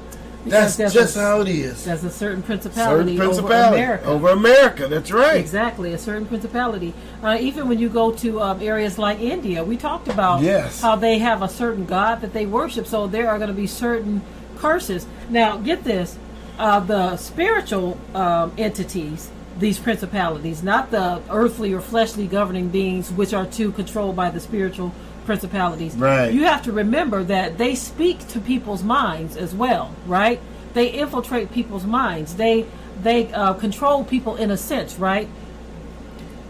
that's 0.45 0.76
there's 0.76 0.93
just 0.93 1.15
a- 1.15 1.19
how 1.22 1.41
it 1.41 1.48
is. 1.48 1.85
There's 1.85 2.03
a 2.03 2.10
certain 2.10 2.41
Certain 2.41 2.43
principality, 2.43 3.18
principality 3.18 3.81
over 3.81 3.84
America. 3.84 4.06
over 4.07 4.30
America. 4.30 4.88
That's 4.88 5.11
right. 5.11 5.38
Exactly, 5.38 5.93
a 5.93 5.98
certain 5.98 6.26
principality. 6.26 6.93
Uh, 7.23 7.38
even 7.39 7.68
when 7.69 7.77
you 7.80 7.89
go 7.89 8.11
to 8.11 8.41
um, 8.41 8.61
areas 8.61 8.98
like 8.98 9.19
India, 9.19 9.64
we 9.64 9.77
talked 9.77 10.07
about 10.07 10.41
Yes. 10.41 10.81
how 10.81 10.95
they 10.95 11.19
have 11.19 11.41
a 11.41 11.49
certain 11.49 11.85
god 11.85 12.22
that 12.22 12.34
they 12.34 12.45
worship. 12.45 12.88
So 12.88 13.07
there 13.07 13.30
are 13.30 13.38
going 13.38 13.49
to 13.49 13.53
be 13.53 13.68
certain 13.68 14.22
curses. 14.57 15.06
Now, 15.30 15.57
get 15.57 15.84
this: 15.84 16.18
uh, 16.57 16.80
the 16.80 17.18
spiritual 17.18 17.98
um, 18.15 18.52
entities, 18.57 19.30
these 19.60 19.77
principalities, 19.77 20.64
not 20.64 20.89
the 20.91 21.22
earthly 21.30 21.72
or 21.73 21.81
fleshly 21.81 22.26
governing 22.26 22.69
beings, 22.69 23.11
which 23.11 23.34
are 23.34 23.45
too 23.45 23.72
controlled 23.73 24.15
by 24.15 24.30
the 24.31 24.39
spiritual 24.39 24.91
principalities. 25.26 25.95
Right. 25.95 26.34
You 26.34 26.43
have 26.45 26.64
to 26.64 26.72
remember 26.72 27.23
that 27.23 27.57
they 27.57 27.76
speak 27.76 28.27
to 28.30 28.39
people's 28.39 28.84
minds 28.84 29.38
as 29.38 29.53
well, 29.53 29.93
right? 30.06 30.39
They 30.73 30.89
infiltrate 30.89 31.52
people's 31.52 31.85
minds. 31.85 32.35
They 32.35 32.65
they 33.02 33.31
uh, 33.34 33.53
control 33.53 34.03
people 34.03 34.35
in 34.35 34.52
a 34.52 34.57
sense, 34.57 34.98
right? 34.98 35.27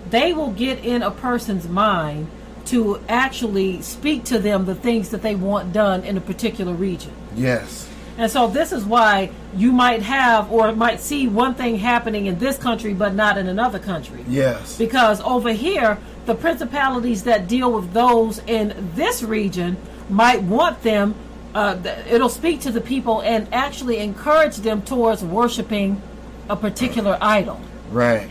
They 0.09 0.33
will 0.33 0.51
get 0.51 0.83
in 0.83 1.01
a 1.01 1.11
person's 1.11 1.67
mind 1.67 2.27
to 2.65 2.99
actually 3.07 3.81
speak 3.81 4.25
to 4.25 4.39
them 4.39 4.65
the 4.65 4.75
things 4.75 5.09
that 5.09 5.21
they 5.21 5.35
want 5.35 5.73
done 5.73 6.03
in 6.03 6.17
a 6.17 6.21
particular 6.21 6.73
region. 6.73 7.13
Yes. 7.35 7.87
And 8.17 8.29
so 8.29 8.47
this 8.47 8.71
is 8.71 8.83
why 8.85 9.31
you 9.55 9.71
might 9.71 10.01
have 10.03 10.51
or 10.51 10.71
might 10.73 10.99
see 10.99 11.27
one 11.27 11.55
thing 11.55 11.77
happening 11.77 12.25
in 12.27 12.37
this 12.39 12.57
country 12.57 12.93
but 12.93 13.15
not 13.15 13.37
in 13.37 13.47
another 13.47 13.79
country. 13.79 14.23
Yes. 14.27 14.77
Because 14.77 15.21
over 15.21 15.51
here, 15.51 15.97
the 16.31 16.37
principalities 16.37 17.23
that 17.23 17.49
deal 17.49 17.73
with 17.73 17.91
those 17.91 18.39
in 18.47 18.73
this 18.95 19.21
region 19.21 19.75
might 20.09 20.41
want 20.41 20.81
them, 20.81 21.13
uh, 21.53 21.77
it'll 22.09 22.29
speak 22.29 22.61
to 22.61 22.71
the 22.71 22.79
people 22.79 23.21
and 23.21 23.53
actually 23.53 23.97
encourage 23.97 24.55
them 24.55 24.81
towards 24.81 25.25
worshiping 25.25 26.01
a 26.49 26.55
particular 26.55 27.17
idol. 27.19 27.59
Right. 27.89 28.29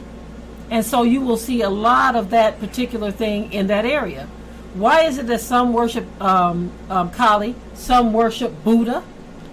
And 0.71 0.83
so 0.87 1.03
you 1.03 1.21
will 1.21 1.37
see 1.37 1.61
a 1.61 1.69
lot 1.69 2.17
of 2.17 2.31
that 2.31 2.59
particular 2.59 3.11
thing 3.11 3.53
in 3.53 3.67
that 3.67 3.85
area. 3.85 4.27
Why 4.73 5.03
is 5.03 5.19
it 5.19 5.27
that 5.27 5.43
some 5.43 5.75
worship 5.75 6.07
um, 6.23 6.73
um, 6.89 7.11
Kali, 7.11 7.55
some 7.75 8.15
worship 8.15 8.65
Buddha? 8.65 9.05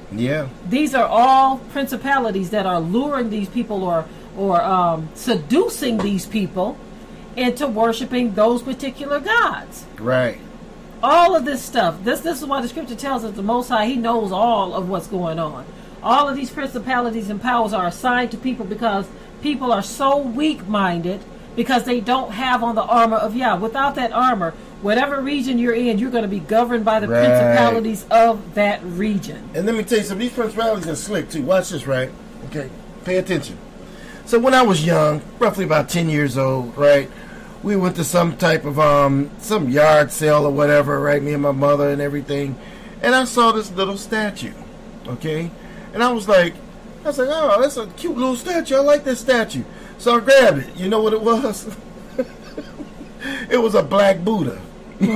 Yeah. 0.09 0.47
These 0.69 0.95
are 0.95 1.05
all 1.05 1.57
principalities 1.75 2.51
that 2.51 2.65
are 2.65 2.79
luring 2.79 3.29
these 3.29 3.49
people 3.49 3.83
or 3.83 4.05
or 4.37 4.61
um, 4.61 5.09
seducing 5.15 5.97
these 5.97 6.25
people 6.25 6.77
into 7.37 7.67
worshiping 7.67 8.33
those 8.33 8.61
particular 8.61 9.19
gods. 9.19 9.85
Right. 9.99 10.39
All 11.03 11.35
of 11.35 11.45
this 11.45 11.61
stuff. 11.61 12.03
This 12.03 12.21
this 12.21 12.41
is 12.41 12.47
why 12.47 12.61
the 12.61 12.67
scripture 12.67 12.95
tells 12.95 13.23
us 13.23 13.35
the 13.35 13.43
Most 13.43 13.69
High 13.69 13.85
He 13.85 13.95
knows 13.95 14.31
all 14.31 14.73
of 14.73 14.89
what's 14.89 15.07
going 15.07 15.37
on. 15.39 15.65
All 16.01 16.27
of 16.27 16.35
these 16.35 16.49
principalities 16.49 17.29
and 17.29 17.41
powers 17.41 17.73
are 17.73 17.87
assigned 17.87 18.31
to 18.31 18.37
people 18.37 18.65
because 18.65 19.07
people 19.41 19.71
are 19.71 19.83
so 19.83 20.17
weak-minded 20.17 21.21
because 21.55 21.83
they 21.85 21.99
don't 21.99 22.31
have 22.31 22.63
on 22.63 22.75
the 22.75 22.83
armor 22.83 23.17
of 23.17 23.35
Yah. 23.35 23.57
Without 23.57 23.95
that 23.95 24.11
armor, 24.11 24.53
whatever 24.81 25.21
region 25.21 25.57
you're 25.57 25.73
in, 25.73 25.97
you're 25.97 26.11
going 26.11 26.23
to 26.23 26.27
be 26.27 26.39
governed 26.39 26.85
by 26.85 26.99
the 26.99 27.07
Right. 27.07 27.25
principalities 27.25 28.05
of 28.11 28.53
that 28.55 28.79
region. 28.83 29.49
And 29.55 29.65
let 29.65 29.75
me 29.75 29.83
tell 29.83 29.97
you 29.99 30.03
something. 30.03 30.27
These 30.27 30.35
principalities 30.35 30.87
are 30.87 30.95
slick 30.95 31.29
too. 31.29 31.41
Watch 31.43 31.69
this, 31.69 31.87
right? 31.87 32.11
Okay, 32.49 32.69
pay 33.05 33.17
attention. 33.17 33.57
So 34.25 34.37
when 34.39 34.53
I 34.53 34.61
was 34.61 34.85
young, 34.85 35.21
roughly 35.39 35.65
about 35.65 35.89
ten 35.89 36.09
years 36.09 36.37
old, 36.37 36.77
right, 36.77 37.09
we 37.67 37.75
went 37.75 37.97
to 37.97 38.03
some 38.03 38.37
type 38.37 38.63
of 38.63 38.79
um 38.79 39.29
some 39.39 39.69
yard 39.69 40.11
sale 40.11 40.45
or 40.45 40.51
whatever, 40.51 40.99
right? 40.99 41.21
Me 41.21 41.33
and 41.33 41.43
my 41.43 41.51
mother 41.51 41.89
and 41.89 42.01
everything, 42.01 42.55
and 43.01 43.13
I 43.13 43.25
saw 43.25 43.51
this 43.51 43.71
little 43.71 43.97
statue, 43.97 44.53
okay, 45.07 45.51
and 45.93 46.01
I 46.01 46.11
was 46.11 46.27
like, 46.29 46.53
I 47.03 47.07
was 47.07 47.17
like, 47.17 47.27
oh, 47.29 47.61
that's 47.61 47.77
a 47.77 47.87
cute 47.87 48.15
little 48.17 48.35
statue. 48.35 48.75
I 48.75 48.79
like 48.79 49.03
this 49.03 49.19
statue. 49.19 49.63
So 49.97 50.15
I 50.15 50.19
grabbed 50.19 50.59
it. 50.59 50.75
You 50.77 50.89
know 50.89 51.01
what 51.01 51.13
it 51.13 51.21
was? 51.21 51.75
it 53.49 53.57
was 53.57 53.75
a 53.75 53.83
black 53.83 54.23
Buddha. 54.23 54.61
and 54.99 55.09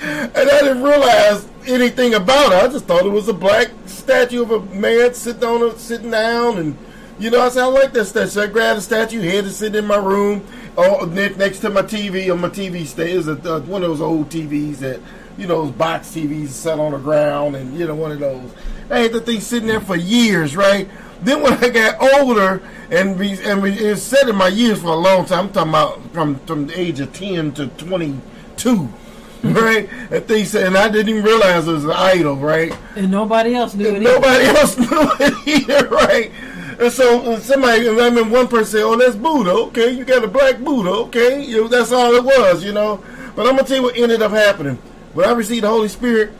I 0.00 0.60
didn't 0.60 0.82
realize 0.82 1.48
anything 1.66 2.14
about 2.14 2.52
it. 2.52 2.62
I 2.62 2.68
just 2.68 2.86
thought 2.86 3.04
it 3.04 3.10
was 3.10 3.28
a 3.28 3.32
black 3.34 3.68
statue 3.86 4.42
of 4.42 4.50
a 4.50 4.60
man 4.74 5.14
sitting 5.14 5.44
on 5.44 5.62
a, 5.62 5.78
sitting 5.78 6.10
down, 6.10 6.58
and 6.58 6.78
you 7.18 7.30
know, 7.30 7.40
I 7.40 7.48
said 7.48 7.62
I 7.62 7.66
like 7.66 7.92
that 7.92 8.06
statue. 8.06 8.28
So 8.28 8.42
I 8.42 8.46
grabbed 8.46 8.78
the 8.78 8.82
statue, 8.82 9.20
had 9.20 9.44
it 9.44 9.50
sitting 9.50 9.78
in 9.78 9.86
my 9.86 9.96
room, 9.96 10.44
oh, 10.76 11.04
next, 11.06 11.36
next 11.36 11.58
to 11.60 11.70
my 11.70 11.82
TV. 11.82 12.32
On 12.32 12.40
my 12.40 12.48
TV 12.48 12.86
stays 12.86 13.28
uh, 13.28 13.34
one 13.66 13.82
of 13.82 13.88
those 13.90 14.00
old 14.00 14.28
TVs 14.30 14.78
that 14.78 15.00
you 15.36 15.46
know, 15.46 15.64
those 15.64 15.72
box 15.72 16.08
TVs 16.08 16.48
set 16.48 16.78
on 16.78 16.92
the 16.92 16.98
ground, 16.98 17.56
and 17.56 17.76
you 17.76 17.86
know, 17.86 17.94
one 17.94 18.12
of 18.12 18.20
those. 18.20 18.50
I 18.90 19.00
had 19.00 19.12
the 19.12 19.20
thing 19.20 19.40
sitting 19.40 19.66
there 19.68 19.80
for 19.80 19.96
years, 19.96 20.56
right? 20.56 20.88
Then 21.22 21.42
when 21.42 21.54
I 21.54 21.68
got 21.70 22.00
older 22.00 22.62
and 22.90 23.18
be, 23.18 23.32
and 23.42 23.62
be, 23.62 23.70
it 23.72 23.96
set 23.96 24.28
in 24.28 24.36
my 24.36 24.48
years 24.48 24.80
for 24.82 24.88
a 24.88 24.96
long 24.96 25.24
time. 25.24 25.46
I'm 25.46 25.52
talking 25.52 25.70
about 25.70 26.12
from 26.12 26.36
from 26.40 26.66
the 26.68 26.78
age 26.78 27.00
of 27.00 27.12
ten 27.12 27.52
to 27.52 27.66
twenty 27.68 28.20
two. 28.56 28.88
Right, 29.44 29.90
and 30.10 30.24
things, 30.26 30.54
and 30.54 30.74
I 30.74 30.88
didn't 30.88 31.10
even 31.10 31.22
realize 31.22 31.68
it 31.68 31.72
was 31.72 31.84
an 31.84 31.90
idol, 31.90 32.36
right? 32.36 32.74
And 32.96 33.10
nobody 33.10 33.54
else 33.54 33.74
knew 33.74 33.88
And 33.88 33.98
it. 33.98 34.00
nobody 34.00 34.44
else 34.58 34.78
knew 34.78 34.88
it 34.90 35.46
either, 35.46 35.86
right? 35.88 36.32
And 36.78 36.92
so 36.92 37.32
uh, 37.32 37.38
somebody, 37.40 37.88
I 37.88 38.10
mean, 38.10 38.30
one 38.30 38.48
person 38.48 38.66
said, 38.66 38.82
"Oh, 38.82 38.96
that's 38.96 39.16
Buddha. 39.16 39.50
Okay, 39.68 39.90
you 39.90 40.04
got 40.04 40.24
a 40.24 40.28
black 40.28 40.58
Buddha. 40.58 40.90
Okay, 40.90 41.42
you 41.42 41.62
know, 41.62 41.68
that's 41.68 41.92
all 41.92 42.14
it 42.14 42.24
was, 42.24 42.64
you 42.64 42.72
know." 42.72 43.02
But 43.36 43.46
I'm 43.46 43.56
gonna 43.56 43.66
tell 43.66 43.78
you 43.78 43.82
what 43.84 43.96
ended 43.96 44.22
up 44.22 44.32
happening. 44.32 44.76
When 45.12 45.28
I 45.28 45.32
received 45.32 45.64
the 45.64 45.68
Holy 45.68 45.88
Spirit, 45.88 46.32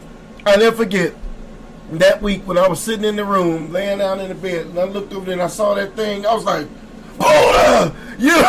I 0.47 0.57
never 0.57 0.77
forget 0.77 1.15
that 1.93 2.23
week 2.23 2.47
when 2.47 2.59
I 2.59 2.67
was 2.69 2.81
sitting 2.81 3.05
in 3.05 3.17
the 3.17 3.25
room, 3.25 3.73
laying 3.73 3.99
down 3.99 4.21
in 4.21 4.29
the 4.29 4.35
bed, 4.35 4.67
and 4.67 4.79
I 4.79 4.85
looked 4.85 5.13
over 5.13 5.27
there 5.27 5.35
and 5.35 5.43
I 5.43 5.49
saw 5.49 5.75
that 5.75 5.95
thing. 5.95 6.27
I 6.27 6.35
was 6.35 6.45
like, 6.45 6.67
Buddha! 7.19 7.95
You 8.19 8.33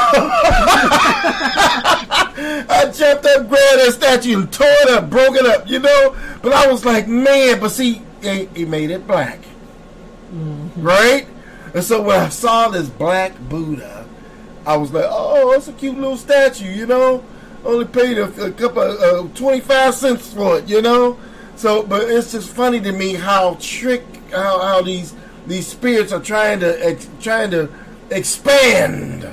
I 2.68 2.92
jumped 2.94 3.26
up, 3.26 3.48
grabbed 3.48 3.80
that 3.80 3.94
statue, 3.94 4.40
and 4.40 4.52
tore 4.52 4.68
it 4.68 4.90
up, 4.90 5.10
broke 5.10 5.36
it 5.36 5.46
up, 5.46 5.68
you 5.68 5.80
know? 5.80 6.16
But 6.42 6.54
I 6.54 6.68
was 6.68 6.86
like, 6.86 7.08
man, 7.08 7.60
but 7.60 7.70
see, 7.70 8.02
he, 8.22 8.46
he 8.56 8.66
made 8.66 8.92
it 8.92 9.08
black. 9.08 9.40
Right? 10.76 11.28
And 11.76 11.84
so 11.84 12.02
when 12.02 12.18
I 12.18 12.30
saw 12.30 12.70
this 12.70 12.90
black 12.90 13.38
Buddha, 13.50 14.08
I 14.66 14.78
was 14.78 14.94
like, 14.94 15.06
oh, 15.08 15.52
that's 15.52 15.68
a 15.68 15.74
cute 15.74 15.96
little 15.96 16.16
statue, 16.16 16.72
you 16.72 16.86
know? 16.86 17.22
Only 17.66 17.84
paid 17.84 18.18
a, 18.18 18.24
a 18.42 18.52
couple 18.52 18.82
of 18.82 19.32
uh, 19.32 19.36
25 19.36 19.94
cents 19.94 20.34
for 20.34 20.60
it, 20.60 20.70
you 20.70 20.82
know? 20.82 21.20
So, 21.58 21.84
but 21.84 22.10
it's 22.10 22.32
just 22.32 22.50
funny 22.50 22.80
to 22.80 22.94
me 22.94 23.16
how 23.16 23.58
trick, 23.60 24.04
how, 24.32 24.60
how 24.60 24.82
these 24.82 25.14
these 25.48 25.68
spirits 25.68 26.12
are 26.12 26.22
trying 26.22 26.62
to 26.62 26.86
ex, 26.86 27.08
trying 27.22 27.52
to 27.52 27.70
expand, 28.10 29.24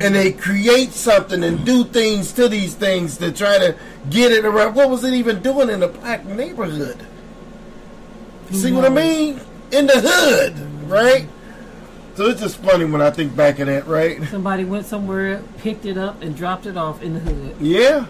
and 0.00 0.14
they 0.14 0.32
create 0.32 0.92
something 0.92 1.44
and 1.44 1.64
do 1.64 1.84
things 1.84 2.32
to 2.32 2.48
these 2.48 2.74
things 2.74 3.18
to 3.18 3.30
try 3.30 3.58
to 3.58 3.76
get 4.10 4.32
it 4.32 4.44
around. 4.44 4.74
What 4.74 4.90
was 4.90 5.04
it 5.04 5.14
even 5.14 5.40
doing 5.40 5.70
in 5.70 5.82
a 5.82 5.88
black 5.88 6.24
neighborhood? 6.24 7.06
See 8.50 8.72
what 8.72 8.84
I 8.84 8.88
mean? 8.88 9.40
In 9.70 9.86
the 9.86 10.00
hood, 10.00 10.73
right? 10.88 11.28
So 12.14 12.26
it's 12.26 12.40
just 12.40 12.58
funny 12.58 12.84
when 12.84 13.00
I 13.00 13.10
think 13.10 13.34
back 13.34 13.58
of 13.58 13.66
that, 13.66 13.86
right? 13.86 14.22
Somebody 14.28 14.64
went 14.64 14.86
somewhere, 14.86 15.42
picked 15.58 15.84
it 15.84 15.98
up, 15.98 16.22
and 16.22 16.36
dropped 16.36 16.66
it 16.66 16.76
off 16.76 17.02
in 17.02 17.14
the 17.14 17.20
hood. 17.20 17.56
Yeah, 17.60 18.06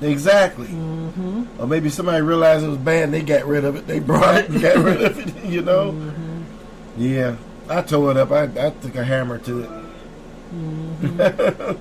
exactly. 0.00 0.66
Mm-hmm. 0.66 1.60
Or 1.60 1.66
maybe 1.68 1.88
somebody 1.88 2.22
realized 2.22 2.64
it 2.64 2.68
was 2.68 2.78
bad 2.78 3.04
and 3.04 3.14
they 3.14 3.22
got 3.22 3.44
rid 3.44 3.64
of 3.64 3.76
it. 3.76 3.86
They 3.86 4.00
brought 4.00 4.36
it 4.36 4.48
and 4.50 4.60
got 4.60 4.76
rid 4.78 5.02
of 5.02 5.18
it, 5.18 5.44
you 5.50 5.62
know? 5.62 6.12
Yeah, 6.96 7.36
I 7.68 7.82
tore 7.82 8.10
it 8.10 8.16
up. 8.16 8.32
I, 8.32 8.44
I 8.44 8.70
took 8.70 8.96
a 8.96 9.04
hammer 9.04 9.38
to 9.38 9.60
it. 9.62 9.70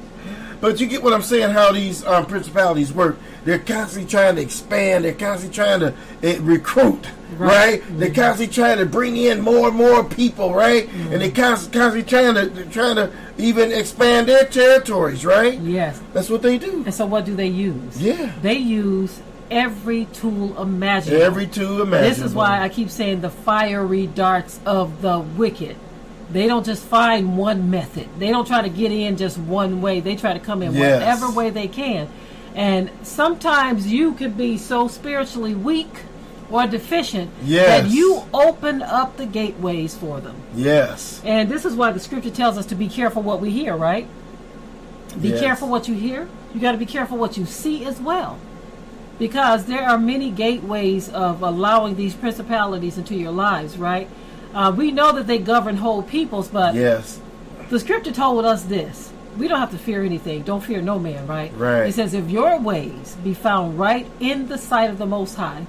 but 0.62 0.80
you 0.80 0.88
get 0.88 1.02
what 1.02 1.14
I'm 1.14 1.22
saying, 1.22 1.52
how 1.52 1.72
these 1.72 2.06
um, 2.06 2.26
principalities 2.26 2.94
work. 2.94 3.18
They're 3.46 3.60
constantly 3.60 4.10
trying 4.10 4.36
to 4.36 4.42
expand, 4.42 5.06
they're 5.06 5.14
constantly 5.14 5.56
trying 5.56 5.80
to 5.80 5.94
uh, 6.24 6.42
recruit. 6.42 7.08
Right, 7.38 7.84
they're 7.98 8.14
constantly 8.14 8.54
trying 8.54 8.78
to 8.78 8.86
bring 8.86 9.18
in 9.18 9.42
more 9.42 9.68
and 9.68 9.76
more 9.78 10.04
people, 10.04 10.54
right? 10.54 10.88
And 10.90 11.22
they're 11.22 11.32
constantly, 11.32 12.04
constantly 12.04 12.04
trying 12.04 12.34
to 12.36 12.66
trying 12.72 12.96
to 12.96 13.12
even 13.38 13.72
expand 13.72 14.28
their 14.30 14.46
territories, 14.46 15.26
right? 15.26 15.60
Yes. 15.60 16.02
That's 16.14 16.30
what 16.30 16.42
they 16.42 16.58
do. 16.58 16.84
And 16.86 16.94
so, 16.94 17.06
what 17.06 17.26
do 17.26 17.36
they 17.36 17.48
use? 17.48 18.02
Yeah. 18.02 18.32
They 18.42 18.54
use 18.56 19.20
every 19.52 20.06
tool 20.06 20.60
imaginable. 20.62 21.24
Every 21.24 21.48
tool 21.48 21.82
imaginable. 21.82 22.10
This 22.10 22.20
is 22.20 22.34
why 22.34 22.62
I 22.62 22.70
keep 22.70 22.90
saying 22.90 23.22
the 23.22 23.30
fiery 23.30 24.08
darts 24.08 24.60
of 24.66 25.02
the 25.02 25.20
wicked. 25.20 25.76
They 26.32 26.48
don't 26.48 26.66
just 26.66 26.84
find 26.84 27.38
one 27.38 27.70
method. 27.70 28.08
They 28.18 28.30
don't 28.30 28.48
try 28.48 28.62
to 28.62 28.70
get 28.70 28.92
in 28.92 29.18
just 29.18 29.38
one 29.38 29.82
way. 29.82 30.00
They 30.00 30.16
try 30.16 30.34
to 30.34 30.40
come 30.40 30.64
in 30.64 30.74
Yes. 30.74 31.02
whatever 31.02 31.32
way 31.32 31.50
they 31.50 31.68
can. 31.68 32.08
And 32.56 32.90
sometimes 33.04 33.92
you 33.92 34.14
could 34.14 34.38
be 34.38 34.58
so 34.58 34.88
spiritually 34.88 35.54
weak 35.54 36.04
or 36.50 36.66
deficient 36.68 37.30
Yes. 37.44 37.68
that 37.84 37.92
you 37.92 38.24
open 38.34 38.82
up 38.82 39.18
the 39.18 39.26
gateways 39.26 39.96
for 39.96 40.22
them. 40.22 40.36
Yes. 40.56 41.22
And 41.26 41.50
this 41.50 41.66
is 41.66 41.76
why 41.76 41.92
the 41.92 42.00
scripture 42.00 42.30
tells 42.30 42.58
us 42.58 42.66
to 42.68 42.76
be 42.76 42.88
careful 42.88 43.22
what 43.22 43.42
we 43.42 43.50
hear, 43.50 43.76
right? 43.76 44.08
Be 45.22 45.30
Yes. 45.30 45.42
careful 45.42 45.68
what 45.68 45.88
you 45.88 45.96
hear. 45.96 46.28
You 46.54 46.62
got 46.62 46.72
to 46.72 46.78
be 46.78 46.86
careful 46.86 47.18
what 47.18 47.36
you 47.38 47.46
see 47.46 47.84
as 47.86 48.00
well. 48.00 48.38
Because 49.20 49.66
there 49.66 49.88
are 49.88 49.98
many 49.98 50.30
gateways 50.30 51.10
of 51.10 51.42
allowing 51.42 51.96
these 51.96 52.14
principalities 52.14 52.98
into 52.98 53.16
your 53.16 53.32
lives, 53.32 53.78
right? 53.78 54.08
Uh, 54.54 54.72
we 54.76 54.92
know 54.92 55.12
that 55.12 55.28
they 55.28 55.38
govern 55.38 55.78
whole 55.78 56.02
peoples, 56.04 56.48
but 56.48 56.76
Yes. 56.76 57.20
the 57.70 57.80
scripture 57.80 58.12
told 58.12 58.46
us 58.46 58.64
this. 58.64 59.12
We 59.38 59.48
don't 59.48 59.60
have 59.60 59.72
to 59.72 59.78
fear 59.78 60.04
anything. 60.04 60.44
Don't 60.44 60.64
fear 60.64 60.82
no 60.82 60.98
man, 61.00 61.28
right? 61.28 61.52
Right. 61.56 61.88
It 61.88 61.94
says, 61.94 62.14
if 62.14 62.30
your 62.30 62.60
ways 62.60 63.18
be 63.24 63.34
found 63.34 63.78
right 63.78 64.08
in 64.20 64.48
the 64.48 64.58
sight 64.58 64.90
of 64.90 64.98
the 64.98 65.06
Most 65.06 65.36
High, 65.36 65.66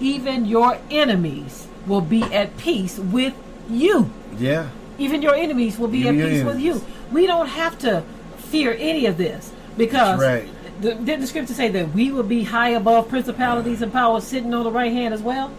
even 0.00 0.44
your 0.44 0.78
enemies 0.90 1.66
will 1.86 2.02
be 2.02 2.22
at 2.24 2.56
peace 2.58 2.98
with 2.98 3.34
you 3.70 4.10
Yeah. 4.38 4.68
even 4.98 5.22
your 5.22 5.34
enemies 5.34 5.78
will 5.78 5.88
be 5.88 6.06
at 6.08 6.14
peace 6.14 6.44
with 6.44 6.60
you. 6.60 6.82
We 7.10 7.26
don't 7.26 7.46
have 7.48 7.78
to 7.80 8.02
fear 8.36 8.76
any 8.78 9.06
of 9.06 9.16
this 9.16 9.52
because 9.76 10.20
right. 10.20 10.48
the, 10.80 10.94
didn't 10.94 11.20
the 11.20 11.26
scripture 11.26 11.54
say 11.54 11.68
that 11.68 11.92
we 11.94 12.10
will 12.12 12.22
be 12.22 12.44
high 12.44 12.70
above 12.70 13.08
principalities 13.08 13.82
and 13.82 13.92
powers 13.92 14.24
sitting 14.24 14.52
on 14.54 14.64
the 14.64 14.70
right 14.70 14.92
hand 14.92 15.14
as 15.14 15.22
well? 15.22 15.50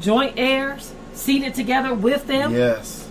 Joint 0.00 0.34
heirs, 0.36 0.92
seated 1.12 1.54
together 1.54 1.94
with 1.94 2.26
them. 2.26 2.52
Yes. 2.54 3.08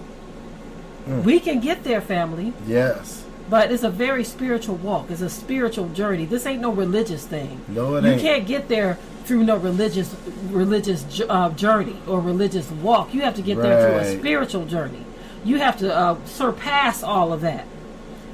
We 1.07 1.39
can 1.39 1.59
get 1.59 1.83
there, 1.83 2.01
family, 2.01 2.53
Yes. 2.67 3.18
But 3.49 3.71
it's 3.71 3.83
a 3.83 3.89
very 3.89 4.23
spiritual 4.23 4.75
walk. 4.75 5.09
It's 5.09 5.21
a 5.21 5.29
spiritual 5.29 5.89
journey. 5.89 6.25
This 6.25 6.45
ain't 6.45 6.61
no 6.61 6.71
religious 6.71 7.25
thing. 7.25 7.61
No, 7.67 7.95
it 7.95 8.03
you 8.03 8.11
ain't. 8.11 8.21
can't 8.21 8.47
get 8.47 8.67
there 8.67 8.97
through 9.25 9.43
no 9.43 9.57
religious 9.57 10.15
religious 10.49 11.21
uh, 11.27 11.49
journey 11.51 11.97
or 12.07 12.19
religious 12.19 12.69
walk. 12.71 13.13
You 13.13 13.21
have 13.21 13.35
to 13.35 13.41
get 13.41 13.57
there 13.57 13.89
through 13.89 13.99
a 13.99 14.19
spiritual 14.19 14.65
journey. 14.65 15.05
You 15.43 15.57
have 15.57 15.77
to 15.79 15.95
uh, 15.95 16.17
surpass 16.25 17.01
all 17.03 17.33
of 17.33 17.41
that. 17.41 17.65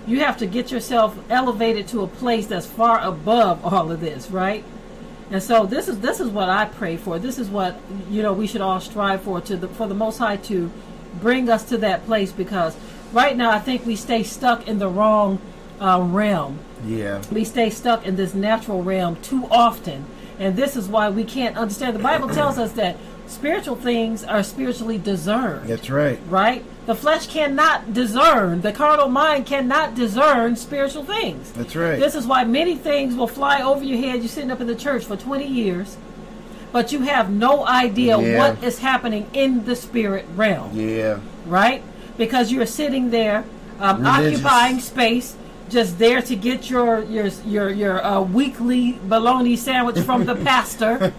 You 0.08 0.20
have 0.20 0.38
to 0.38 0.46
get 0.46 0.72
yourself 0.72 1.18
elevated 1.30 1.88
to 1.90 2.02
a 2.02 2.08
place 2.08 2.48
that's 2.48 2.66
far 2.66 3.00
above 3.00 3.66
all 3.66 3.92
of 3.92 4.02
this, 4.02 4.30
right? 4.30 4.64
And 5.32 5.42
so 5.42 5.66
this 5.66 5.88
is 5.88 6.00
this 6.02 6.20
is 6.20 6.30
what 6.30 6.50
I 6.50 6.66
pray 6.66 6.98
for. 6.98 7.18
This 7.20 7.40
is 7.40 7.50
what 7.50 7.80
you 8.10 8.22
know 8.22 8.34
we 8.34 8.48
should 8.48 8.62
all 8.62 8.80
strive 8.80 9.22
for 9.24 9.42
to 9.42 9.58
the 9.58 9.68
for 9.68 9.88
the 9.88 9.96
Most 9.96 10.18
High 10.18 10.38
to 10.38 10.72
bring 11.22 11.50
us 11.50 11.64
to 11.70 11.78
that 11.80 12.06
place 12.06 12.32
because 12.32 12.76
right 13.16 13.36
now 13.36 13.50
I 13.50 13.60
think 13.60 13.86
we 13.86 13.96
stay 13.96 14.22
stuck 14.22 14.68
in 14.68 14.78
the 14.78 14.90
wrong 14.90 15.40
uh, 15.80 16.00
realm 16.02 16.60
Yeah. 16.86 17.22
we 17.32 17.44
stay 17.44 17.70
stuck 17.72 18.06
in 18.06 18.16
this 18.16 18.34
natural 18.36 18.84
realm 18.84 19.16
too 19.24 19.48
often 19.50 20.06
and 20.38 20.56
this 20.56 20.76
is 20.76 20.88
why 20.88 21.10
we 21.10 21.24
can't 21.24 21.58
understand 21.58 21.96
the 21.96 22.04
bible 22.04 22.30
tells 22.40 22.58
us 22.60 22.72
that 22.74 22.96
spiritual 23.28 23.76
things 23.76 24.24
are 24.24 24.44
spiritually 24.44 24.98
discerned 24.98 25.68
That's 25.68 25.90
right. 25.90 26.20
right 26.30 26.64
the 26.86 26.96
flesh 26.96 27.28
cannot 27.28 27.94
discern 27.94 28.62
the 28.62 28.72
carnal 28.72 29.10
mind 29.10 29.46
cannot 29.48 29.96
discern 29.96 30.56
spiritual 30.56 31.04
things 31.04 31.52
That's 31.54 31.76
right. 31.76 32.00
this 32.00 32.16
is 32.16 32.26
why 32.28 32.44
many 32.46 32.76
things 32.76 33.16
will 33.16 33.28
fly 33.28 33.62
over 33.62 33.84
your 33.84 33.98
head 33.98 34.20
you're 34.20 34.30
sitting 34.30 34.52
up 34.52 34.62
in 34.62 34.68
the 34.68 34.76
church 34.76 35.04
for 35.06 35.18
20 35.18 35.46
years 35.46 35.98
but 36.72 36.92
you 36.94 37.02
have 37.02 37.30
no 37.32 37.66
idea 37.66 38.18
Yeah. 38.20 38.38
what 38.38 38.64
is 38.64 38.80
happening 38.80 39.28
in 39.34 39.66
the 39.66 39.76
spirit 39.76 40.26
realm 40.36 40.72
yeah. 40.74 41.20
right? 41.48 41.82
Because 42.18 42.52
you're 42.52 42.66
sitting 42.66 43.10
there 43.10 43.44
um, 43.80 44.06
occupying 44.06 44.80
space, 44.80 45.36
just 45.70 45.98
there 46.00 46.22
to 46.22 46.36
get 46.36 46.70
your 46.70 47.04
your 47.04 47.28
your 47.46 47.70
your 47.70 48.06
uh, 48.06 48.22
weekly 48.22 49.00
bologna 49.04 49.56
sandwich 49.56 50.00
from 50.00 50.26
the 50.26 50.36
pastor, 50.48 51.14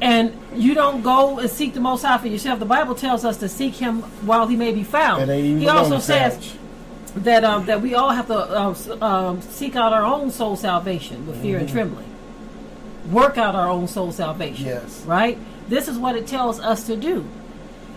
and 0.00 0.38
you 0.54 0.74
don't 0.74 1.02
go 1.02 1.38
and 1.38 1.50
seek 1.50 1.74
the 1.74 1.80
Most 1.80 2.02
High 2.02 2.18
for 2.18 2.28
yourself. 2.28 2.58
The 2.58 2.66
Bible 2.66 2.94
tells 2.94 3.24
us 3.24 3.38
to 3.38 3.48
seek 3.48 3.74
Him 3.74 4.02
while 4.26 4.46
He 4.46 4.56
may 4.56 4.72
be 4.72 4.84
found. 4.84 5.30
He 5.30 5.68
also 5.68 5.98
says 5.98 6.54
that 7.16 7.44
um, 7.44 7.66
that 7.66 7.80
we 7.80 7.94
all 7.94 8.10
have 8.10 8.26
to 8.28 8.34
uh, 8.36 8.74
um, 9.00 9.40
seek 9.42 9.76
out 9.76 9.92
our 9.92 10.04
own 10.04 10.30
soul 10.30 10.56
salvation 10.56 11.26
with 11.26 11.40
fear 11.42 11.58
and 11.58 11.68
trembling. 11.68 12.10
Work 13.10 13.36
out 13.36 13.54
our 13.54 13.68
own 13.68 13.86
soul 13.88 14.12
salvation. 14.12 14.66
Yes. 14.66 15.02
Right? 15.02 15.38
This 15.68 15.88
is 15.88 15.98
what 15.98 16.16
it 16.16 16.26
tells 16.26 16.60
us 16.60 16.86
to 16.86 16.96
do. 16.96 17.26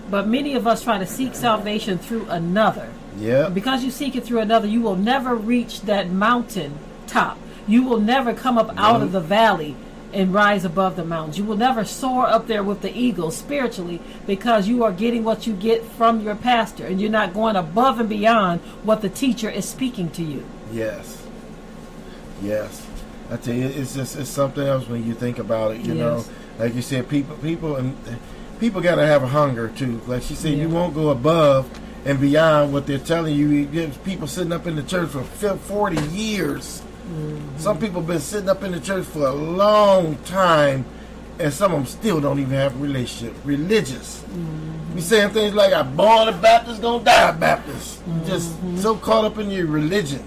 But 0.10 0.28
many 0.28 0.54
of 0.56 0.66
us 0.68 0.84
try 0.84 0.98
to 0.98 1.06
seek 1.06 1.36
salvation 1.36 1.98
through 1.98 2.26
another. 2.30 2.90
Yeah. 3.18 3.50
Because 3.50 3.84
you 3.84 3.92
seek 3.92 4.16
it 4.16 4.24
through 4.24 4.40
another, 4.40 4.68
you 4.68 4.82
will 4.82 4.96
never 4.96 5.36
reach 5.36 5.82
that 5.82 6.10
mountain 6.10 6.78
top. 7.08 7.38
You 7.68 7.84
will 7.84 8.00
never 8.00 8.34
come 8.34 8.58
up 8.58 8.78
out 8.78 9.02
of 9.02 9.12
the 9.12 9.20
valley 9.20 9.76
and 10.14 10.34
rise 10.34 10.64
above 10.64 10.96
the 10.96 11.04
mountains. 11.04 11.38
You 11.38 11.44
will 11.44 11.58
never 11.58 11.84
soar 11.84 12.26
up 12.28 12.48
there 12.48 12.64
with 12.64 12.82
the 12.82 12.96
eagles 12.98 13.36
spiritually 13.36 14.00
because 14.26 14.68
you 14.68 14.84
are 14.84 14.94
getting 14.94 15.24
what 15.26 15.46
you 15.46 15.54
get 15.54 15.84
from 15.84 16.22
your 16.22 16.36
pastor 16.36 16.86
and 16.86 17.02
you're 17.02 17.10
not 17.10 17.34
going 17.34 17.56
above 17.58 18.00
and 18.00 18.08
beyond 18.08 18.62
what 18.84 19.02
the 19.02 19.10
teacher 19.10 19.50
is 19.50 19.68
speaking 19.68 20.10
to 20.12 20.24
you. 20.24 20.46
Yes. 20.72 21.26
Yes. 22.42 22.86
I 23.30 23.36
tell 23.38 23.54
you, 23.54 23.66
it's 23.68 23.96
just 23.96 24.16
it's 24.16 24.30
something 24.30 24.66
else 24.66 24.88
when 24.88 25.06
you 25.06 25.14
think 25.14 25.40
about 25.40 25.72
it. 25.72 25.82
You 25.82 25.96
Yes. 25.96 25.98
know, 25.98 26.24
like 26.64 26.74
you 26.76 26.82
said, 26.82 27.10
people, 27.10 27.36
people, 27.38 27.76
and 27.76 27.96
people 28.60 28.82
got 28.82 28.96
to 28.96 29.06
have 29.06 29.24
a 29.24 29.28
hunger 29.28 29.70
too. 29.70 30.02
Like 30.08 30.24
she 30.24 30.36
said, 30.36 30.58
you 30.58 30.70
won't 30.70 30.94
go 30.94 31.10
above 31.10 31.70
and 32.06 32.20
beyond 32.20 32.74
what 32.74 32.88
they're 32.88 32.98
telling 33.00 33.36
you. 33.36 33.66
People 34.04 34.28
sitting 34.28 34.52
up 34.54 34.68
in 34.68 34.76
the 34.76 34.84
church 34.84 35.10
for 35.10 35.24
forty 35.24 36.02
years. 36.08 36.82
Mm-hmm. 37.12 37.58
Some 37.58 37.80
people 37.80 38.02
been 38.02 38.20
sitting 38.20 38.50
up 38.50 38.64
in 38.64 38.72
the 38.72 38.80
church 38.80 39.06
for 39.06 39.28
a 39.28 39.32
long 39.34 40.16
time, 40.26 40.86
and 41.40 41.54
some 41.54 41.72
of 41.74 41.80
them 41.80 41.86
still 41.88 42.20
don't 42.20 42.40
even 42.40 42.52
have 42.54 42.76
a 42.76 42.80
relationship. 42.80 43.36
Religious. 43.46 44.22
Mm-hmm. 44.24 44.96
You 44.98 45.02
saying 45.02 45.30
things 45.32 45.54
like, 45.54 45.74
"I'm 45.74 45.96
born 45.96 46.28
a 46.28 46.34
Baptist, 46.34 46.82
gonna 46.82 47.04
die 47.04 47.30
a 47.30 47.34
Baptist." 47.34 48.02
Just 48.26 48.52
Mm-hmm. 48.58 48.78
so 48.80 48.96
caught 48.96 49.26
up 49.26 49.38
in 49.38 49.50
your 49.52 49.68
religion, 49.68 50.24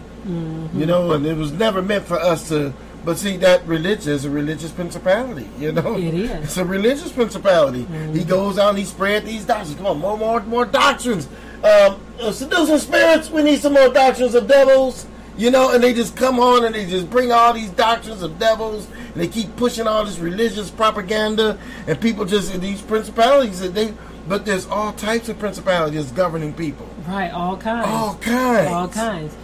you 0.75 0.87
know. 0.87 1.13
And 1.13 1.27
it 1.27 1.37
was 1.37 1.53
never 1.53 1.83
meant 1.83 2.05
for 2.05 2.19
us 2.19 2.49
to. 2.49 2.73
But 3.05 3.19
see, 3.19 3.37
that 3.39 3.67
religion 3.67 4.13
is 4.13 4.25
a 4.25 4.31
religious 4.31 4.71
principality, 4.73 5.49
you 5.59 5.73
know. 5.73 5.97
It 5.97 6.15
is. 6.15 6.31
Mm-hmm. 6.31 6.43
It's 6.45 6.57
a 6.59 6.65
religious 6.65 7.13
principality. 7.13 7.85
He 8.13 8.25
goes 8.25 8.59
out 8.59 8.71
and 8.71 8.79
he 8.79 8.85
spread 8.85 9.25
these 9.25 9.45
doctrines. 9.47 9.77
Come 9.77 9.87
on, 9.87 9.99
more, 9.99 10.19
more, 10.19 10.41
more 10.43 10.67
doctrines. 10.67 11.27
Um, 11.65 12.01
uh, 12.21 12.33
seducing 12.33 12.79
spirits. 12.79 13.31
We 13.31 13.43
need 13.43 13.61
some 13.61 13.73
more 13.73 13.89
doctrines 13.89 14.35
of 14.35 14.47
devils. 14.47 15.07
You 15.37 15.51
know, 15.51 15.73
and 15.73 15.83
they 15.83 15.95
just 15.95 16.17
come 16.17 16.39
on 16.39 16.67
and 16.67 16.75
they 16.75 16.85
just 16.85 17.09
bring 17.09 17.33
all 17.33 17.55
these 17.55 17.71
doctrines 17.71 18.21
of 18.21 18.39
devils, 18.39 18.87
and 18.91 19.15
they 19.15 19.29
keep 19.29 19.57
pushing 19.57 19.87
all 19.87 20.05
this 20.05 20.19
religious 20.19 20.71
propaganda, 20.71 21.59
and 21.87 21.99
people 21.99 22.27
just 22.27 22.61
these 22.61 22.83
principalities 22.83 23.61
that 23.61 23.75
they. 23.75 23.95
But 24.29 24.45
there's 24.45 24.67
all 24.67 24.93
types 24.93 25.31
of 25.31 25.39
principalities 25.39 26.13
governing 26.13 26.53
people. 26.53 26.87
Right, 27.09 27.31
all 27.31 27.57
kinds. 27.57 27.87
All 27.89 28.15
kinds. 28.17 28.71
all 28.71 28.89
kinds. 28.89 29.35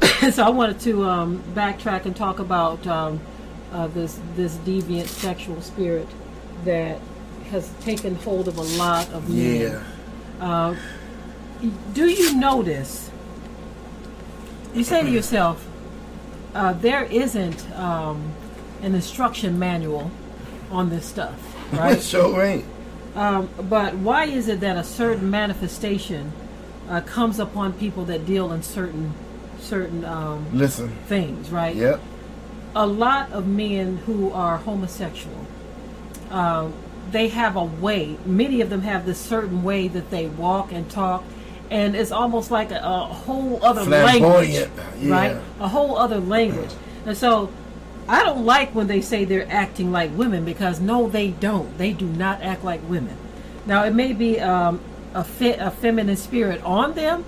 so 0.32 0.44
I 0.44 0.48
wanted 0.48 0.80
to 0.80 1.04
um, 1.04 1.42
backtrack 1.54 2.04
and 2.06 2.14
talk 2.14 2.38
about 2.38 2.86
um, 2.86 3.20
uh, 3.72 3.86
this 3.88 4.20
this 4.34 4.56
deviant 4.58 5.06
sexual 5.06 5.60
spirit 5.60 6.08
that 6.64 7.00
has 7.50 7.70
taken 7.80 8.14
hold 8.16 8.48
of 8.48 8.58
a 8.58 8.62
lot 8.62 9.08
of 9.12 9.28
men. 9.28 9.82
Yeah. 10.40 10.76
Do 11.94 12.08
you 12.08 12.36
notice? 12.36 13.10
You 14.74 14.84
say 14.84 15.02
to 15.02 15.10
yourself, 15.10 15.66
uh, 16.54 16.74
there 16.74 17.04
isn't 17.04 17.70
um, 17.72 18.32
an 18.82 18.94
instruction 18.94 19.58
manual 19.58 20.10
on 20.70 20.90
this 20.90 21.06
stuff, 21.06 21.34
right? 21.72 22.00
sure 22.02 22.42
ain't. 22.42 22.64
Um, 23.14 23.48
but 23.62 23.94
why 23.94 24.24
is 24.24 24.48
it 24.48 24.60
that 24.60 24.76
a 24.76 24.84
certain 24.84 25.30
manifestation 25.30 26.32
uh, 26.88 27.00
comes 27.00 27.38
upon 27.38 27.72
people 27.72 28.04
that 28.06 28.26
deal 28.26 28.52
in 28.52 28.62
certain 28.62 29.14
certain 29.60 30.04
um, 30.04 30.46
Listen. 30.52 30.88
things, 31.06 31.50
right? 31.50 31.74
Yep. 31.74 32.00
A 32.74 32.86
lot 32.86 33.32
of 33.32 33.46
men 33.46 33.98
who 33.98 34.30
are 34.32 34.58
homosexual, 34.58 35.46
um, 36.30 36.74
they 37.10 37.28
have 37.28 37.56
a 37.56 37.64
way. 37.64 38.18
Many 38.26 38.60
of 38.60 38.70
them 38.70 38.82
have 38.82 39.06
this 39.06 39.18
certain 39.18 39.62
way 39.62 39.88
that 39.88 40.10
they 40.10 40.26
walk 40.26 40.72
and 40.72 40.90
talk, 40.90 41.24
and 41.70 41.96
it's 41.96 42.12
almost 42.12 42.50
like 42.50 42.70
a, 42.70 42.80
a 42.82 43.06
whole 43.06 43.64
other 43.64 43.84
language, 43.84 44.50
yeah. 44.98 45.10
right? 45.10 45.36
A 45.60 45.68
whole 45.68 45.96
other 45.96 46.20
language, 46.20 46.70
and 47.04 47.16
so. 47.16 47.50
I 48.08 48.22
don't 48.22 48.44
like 48.44 48.72
when 48.72 48.86
they 48.86 49.00
say 49.00 49.24
they're 49.24 49.50
acting 49.50 49.90
like 49.90 50.16
women 50.16 50.44
because 50.44 50.78
no, 50.78 51.08
they 51.08 51.32
don't. 51.32 51.76
They 51.76 51.92
do 51.92 52.06
not 52.06 52.40
act 52.40 52.62
like 52.62 52.80
women. 52.88 53.16
Now 53.66 53.82
it 53.82 53.94
may 53.94 54.12
be 54.12 54.38
um, 54.38 54.80
a 55.12 55.24
fit, 55.24 55.58
a 55.58 55.70
feminine 55.70 56.16
spirit 56.16 56.62
on 56.62 56.94
them, 56.94 57.24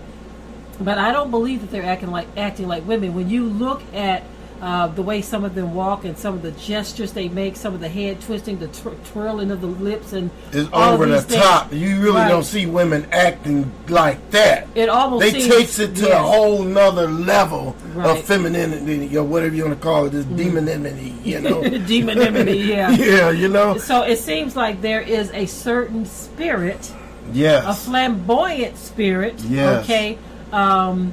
but 0.81 0.99
I 0.99 1.13
don't 1.13 1.31
believe 1.31 1.61
that 1.63 1.71
they're 1.71 1.85
acting 1.85 2.11
like 2.11 2.29
acting 2.37 2.69
like 2.69 2.87
women. 2.87 3.15
When 3.15 3.29
you 3.29 3.45
look 3.47 3.83
at 3.95 4.23
uh, 4.61 4.89
the 4.89 5.03
way 5.03 5.23
some 5.23 5.45
of 5.45 5.55
them 5.55 5.73
walk 5.73 6.05
and 6.05 6.19
some 6.19 6.35
of 6.35 6.43
the 6.43 6.51
gestures 6.51 7.13
they 7.13 7.29
make, 7.29 7.55
some 7.55 7.75
of 7.75 7.81
the 7.81 7.89
head 7.89 8.21
twisting, 8.21 8.59
the 8.59 8.67
twir- 8.67 8.97
twirling 9.13 9.53
of 9.53 9.61
the 9.61 9.69
lips, 9.69 10.13
and 10.13 10.31
It's 10.51 10.69
over 10.73 11.07
the 11.07 11.23
things. 11.23 11.41
top. 11.41 11.73
You 11.73 12.01
really 12.01 12.17
Right. 12.17 12.29
don't 12.29 12.43
see 12.43 12.67
women 12.67 13.07
acting 13.13 13.71
like 13.89 14.31
that. 14.33 14.67
It 14.75 14.89
almost 14.89 15.23
they 15.25 15.31
seems- 15.43 15.55
takes 15.55 15.79
it 15.79 15.95
to 15.97 16.11
a 16.13 16.17
whole 16.19 16.65
nother 16.65 17.07
level 17.09 17.77
Right. 17.95 18.07
Mm-hmm. 18.09 18.19
of 18.19 18.25
femininity, 18.25 19.17
or 19.17 19.23
whatever 19.23 19.55
you 19.55 19.65
want 19.65 19.79
to 19.79 19.81
call 19.85 20.07
it, 20.07 20.11
this 20.11 20.25
demonimity, 20.25 21.15
you 21.23 21.41
know. 21.47 21.63
demonimity. 21.63 22.59
Yeah. 22.59 22.91
yeah, 22.91 23.31
you 23.31 23.47
know. 23.47 23.79
So 23.79 24.03
it 24.03 24.19
seems 24.19 24.57
like 24.57 24.81
there 24.83 25.01
is 25.03 25.31
a 25.35 25.47
certain 25.47 26.05
spirit, 26.05 26.93
yes, 27.33 27.65
a 27.65 27.75
flamboyant 27.75 28.77
spirit, 28.77 29.39
Yes. 29.49 29.85
okay, 29.85 30.19
um, 30.53 31.13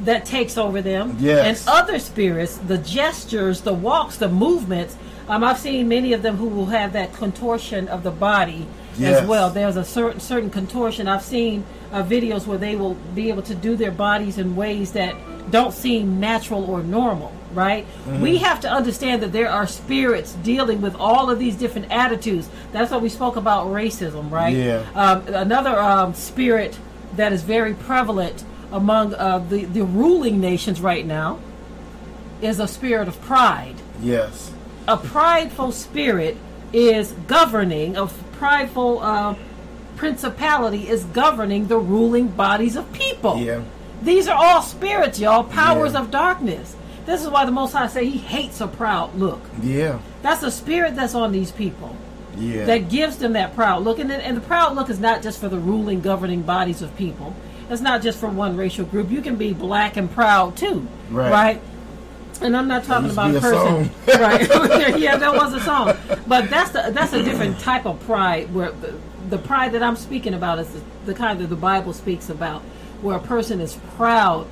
that 0.00 0.24
takes 0.24 0.56
over 0.56 0.80
them. 0.82 1.16
Yes. 1.18 1.66
And 1.66 1.68
other 1.68 1.98
spirits, 1.98 2.56
the 2.56 2.78
gestures, 2.78 3.62
the 3.62 3.72
walks, 3.74 4.16
the 4.16 4.28
movements. 4.28 4.96
Um, 5.28 5.44
I've 5.44 5.58
seen 5.58 5.88
many 5.88 6.12
of 6.12 6.22
them 6.22 6.36
who 6.36 6.48
will 6.48 6.66
have 6.66 6.92
that 6.94 7.12
contortion 7.12 7.88
of 7.88 8.02
the 8.02 8.10
body 8.10 8.66
Yes. 8.96 9.22
as 9.22 9.28
well. 9.28 9.50
There's 9.50 9.76
a 9.76 9.84
certain 9.84 10.18
certain 10.20 10.50
contortion. 10.50 11.06
I've 11.06 11.22
seen 11.22 11.64
uh, 11.92 12.02
videos 12.02 12.46
where 12.46 12.58
they 12.58 12.74
will 12.74 12.94
be 13.14 13.28
able 13.28 13.42
to 13.42 13.54
do 13.54 13.76
their 13.76 13.92
bodies 13.92 14.38
in 14.38 14.56
ways 14.56 14.92
that 14.92 15.14
don't 15.52 15.72
seem 15.72 16.18
natural 16.18 16.68
or 16.68 16.82
normal. 16.82 17.32
Right? 17.54 17.86
Mm-hmm. 17.86 18.20
We 18.20 18.36
have 18.38 18.60
to 18.60 18.70
understand 18.70 19.22
that 19.22 19.32
there 19.32 19.48
are 19.48 19.66
spirits 19.66 20.34
dealing 20.42 20.82
with 20.82 20.94
all 20.96 21.30
of 21.30 21.38
these 21.38 21.56
different 21.56 21.90
attitudes. 21.90 22.48
That's 22.72 22.90
what 22.90 23.00
we 23.00 23.08
spoke 23.08 23.36
about 23.36 23.68
racism, 23.68 24.30
right? 24.30 24.54
Yeah. 24.54 24.84
Um, 24.94 25.26
another 25.28 25.78
um, 25.78 26.12
spirit 26.12 26.78
that 27.18 27.32
is 27.32 27.42
very 27.42 27.74
prevalent 27.74 28.44
among 28.72 29.12
uh, 29.14 29.38
the, 29.38 29.64
the 29.66 29.84
ruling 29.84 30.40
nations 30.40 30.80
right 30.80 31.04
now 31.04 31.38
is 32.40 32.60
a 32.60 32.68
spirit 32.68 33.08
of 33.08 33.20
pride. 33.22 33.74
Yes. 34.00 34.52
A 34.86 34.96
prideful 34.96 35.72
spirit 35.72 36.36
is 36.72 37.12
governing, 37.26 37.96
a 37.96 38.06
prideful 38.06 39.00
uh, 39.00 39.34
principality 39.96 40.88
is 40.88 41.04
governing 41.06 41.66
the 41.66 41.78
ruling 41.78 42.28
bodies 42.28 42.76
of 42.76 42.90
people. 42.92 43.38
Yeah. 43.38 43.62
These 44.02 44.28
are 44.28 44.36
all 44.36 44.62
spirits, 44.62 45.18
y'all, 45.18 45.42
powers 45.42 45.94
Yeah. 45.94 46.02
of 46.02 46.10
darkness. 46.12 46.76
This 47.04 47.22
is 47.22 47.28
why 47.28 47.44
the 47.44 47.50
Most 47.50 47.72
High 47.72 47.88
say 47.88 48.08
he 48.08 48.18
hates 48.18 48.60
a 48.60 48.68
proud 48.68 49.16
look. 49.16 49.40
Yeah. 49.60 49.98
That's 50.22 50.42
a 50.44 50.50
spirit 50.50 50.94
that's 50.94 51.14
on 51.16 51.32
these 51.32 51.50
people 51.50 51.96
Yeah. 52.38 52.64
that 52.66 52.88
gives 52.88 53.18
them 53.18 53.32
that 53.34 53.54
proud 53.54 53.84
look. 53.84 53.98
And, 53.98 54.10
the- 54.10 54.24
and 54.24 54.36
the 54.36 54.40
proud 54.40 54.74
look 54.76 54.88
is 54.90 55.00
not 55.00 55.22
just 55.22 55.40
for 55.40 55.48
the 55.48 55.58
ruling, 55.58 56.00
governing 56.00 56.42
bodies 56.42 56.82
of 56.82 56.94
people. 56.96 57.34
It's 57.70 57.82
not 57.82 58.00
just 58.02 58.18
for 58.18 58.28
one 58.28 58.56
racial 58.56 58.84
group. 58.86 59.10
You 59.10 59.20
can 59.20 59.36
be 59.36 59.52
black 59.52 59.96
and 59.96 60.10
proud 60.10 60.56
too, 60.56 60.86
Right. 61.10 61.30
right? 61.30 61.62
And 62.40 62.56
I'm 62.56 62.68
not 62.68 62.84
talking 62.84 63.10
about 63.10 63.34
a 63.34 63.38
a 63.38 63.40
person, 63.40 63.84
song. 63.84 63.90
right? 64.20 64.48
yeah, 64.98 65.16
that 65.16 65.34
was 65.34 65.52
a 65.54 65.60
song, 65.60 65.96
but 66.28 66.48
that's 66.48 66.70
the, 66.70 66.90
that's 66.92 67.12
a 67.12 67.22
different 67.22 67.58
type 67.58 67.84
of 67.84 67.98
pride. 68.06 68.54
Where 68.54 68.70
the, 68.70 68.94
the 69.28 69.38
pride 69.38 69.72
that 69.72 69.82
I'm 69.82 69.96
speaking 69.96 70.34
about 70.34 70.60
is 70.60 70.68
the, 70.72 70.80
the 71.06 71.14
kind 71.14 71.40
that 71.40 71.48
the 71.48 71.56
Bible 71.56 71.92
speaks 71.92 72.30
about, 72.30 72.62
where 73.02 73.16
a 73.16 73.20
person 73.20 73.60
is 73.60 73.76
proud 73.96 74.46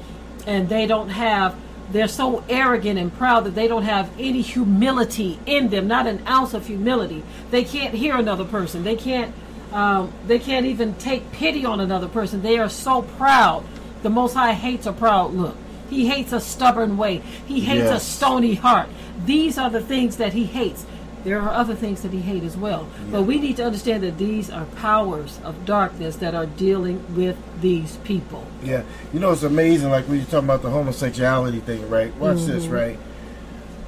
and 0.49 0.69
they 0.69 0.87
don't 0.87 1.09
have 1.11 1.55
they're 1.91 2.09
so 2.09 2.45
arrogant 2.49 2.99
and 2.99 3.13
proud 3.13 3.45
that 3.45 3.55
they 3.55 3.69
don't 3.69 3.85
have 3.85 4.11
any 4.19 4.41
humility 4.41 5.39
in 5.47 5.69
them 5.69 5.87
not 5.87 6.07
an 6.07 6.27
ounce 6.27 6.55
of 6.55 6.67
humility. 6.67 7.23
They 7.51 7.65
can't 7.65 7.95
hear 7.95 8.17
another 8.17 8.45
person. 8.45 8.83
They 8.85 8.97
can't 8.97 9.33
um, 9.73 10.13
they 10.27 10.39
can't 10.39 10.67
even 10.67 10.95
take 10.95 11.31
pity 11.33 11.65
on 11.65 11.81
another 11.81 12.09
person. 12.09 12.43
They 12.43 12.59
are 12.59 12.69
so 12.69 13.03
proud. 13.03 13.65
The 14.03 14.11
most 14.11 14.35
high 14.35 14.53
hates 14.53 14.87
a 14.87 14.93
proud 14.93 15.35
look. 15.35 15.57
He 15.91 16.07
hates 16.07 16.33
a 16.33 16.41
stubborn 16.41 16.97
way. 16.97 17.19
He 17.47 17.61
hates 17.61 17.91
a 17.91 18.01
stony 18.01 18.55
heart. 18.55 18.89
These 19.25 19.59
are 19.59 19.71
the 19.71 19.81
things 19.81 20.17
that 20.17 20.33
he 20.33 20.45
hates 20.45 20.87
there 21.27 21.41
are 21.43 21.51
other 21.51 21.75
things 21.75 22.03
that 22.03 22.13
he 22.13 22.21
hates 22.21 22.47
as 22.47 22.57
well 22.57 22.87
but 23.11 23.23
we 23.23 23.39
need 23.41 23.57
to 23.57 23.65
understand 23.65 24.01
that 24.03 24.17
these 24.17 24.49
are 24.49 24.65
powers 24.77 25.41
of 25.43 25.65
darkness 25.67 26.15
that 26.17 26.35
are 26.37 26.47
dealing 26.47 27.03
with 27.17 27.37
these 27.61 27.97
people 28.05 28.47
Yeah, 28.63 28.83
you 29.13 29.19
know 29.21 29.33
it's 29.33 29.43
amazing. 29.43 29.91
Like 29.91 30.07
when 30.09 30.19
you're 30.19 30.27
talking 30.27 30.49
about 30.49 30.63
the 30.63 30.71
homosexuality 30.71 31.61
thing, 31.61 31.91
right? 31.91 32.15
Watch 32.17 32.39
this, 32.47 32.65
Mm-hmm. 32.65 32.75
right? 32.75 32.99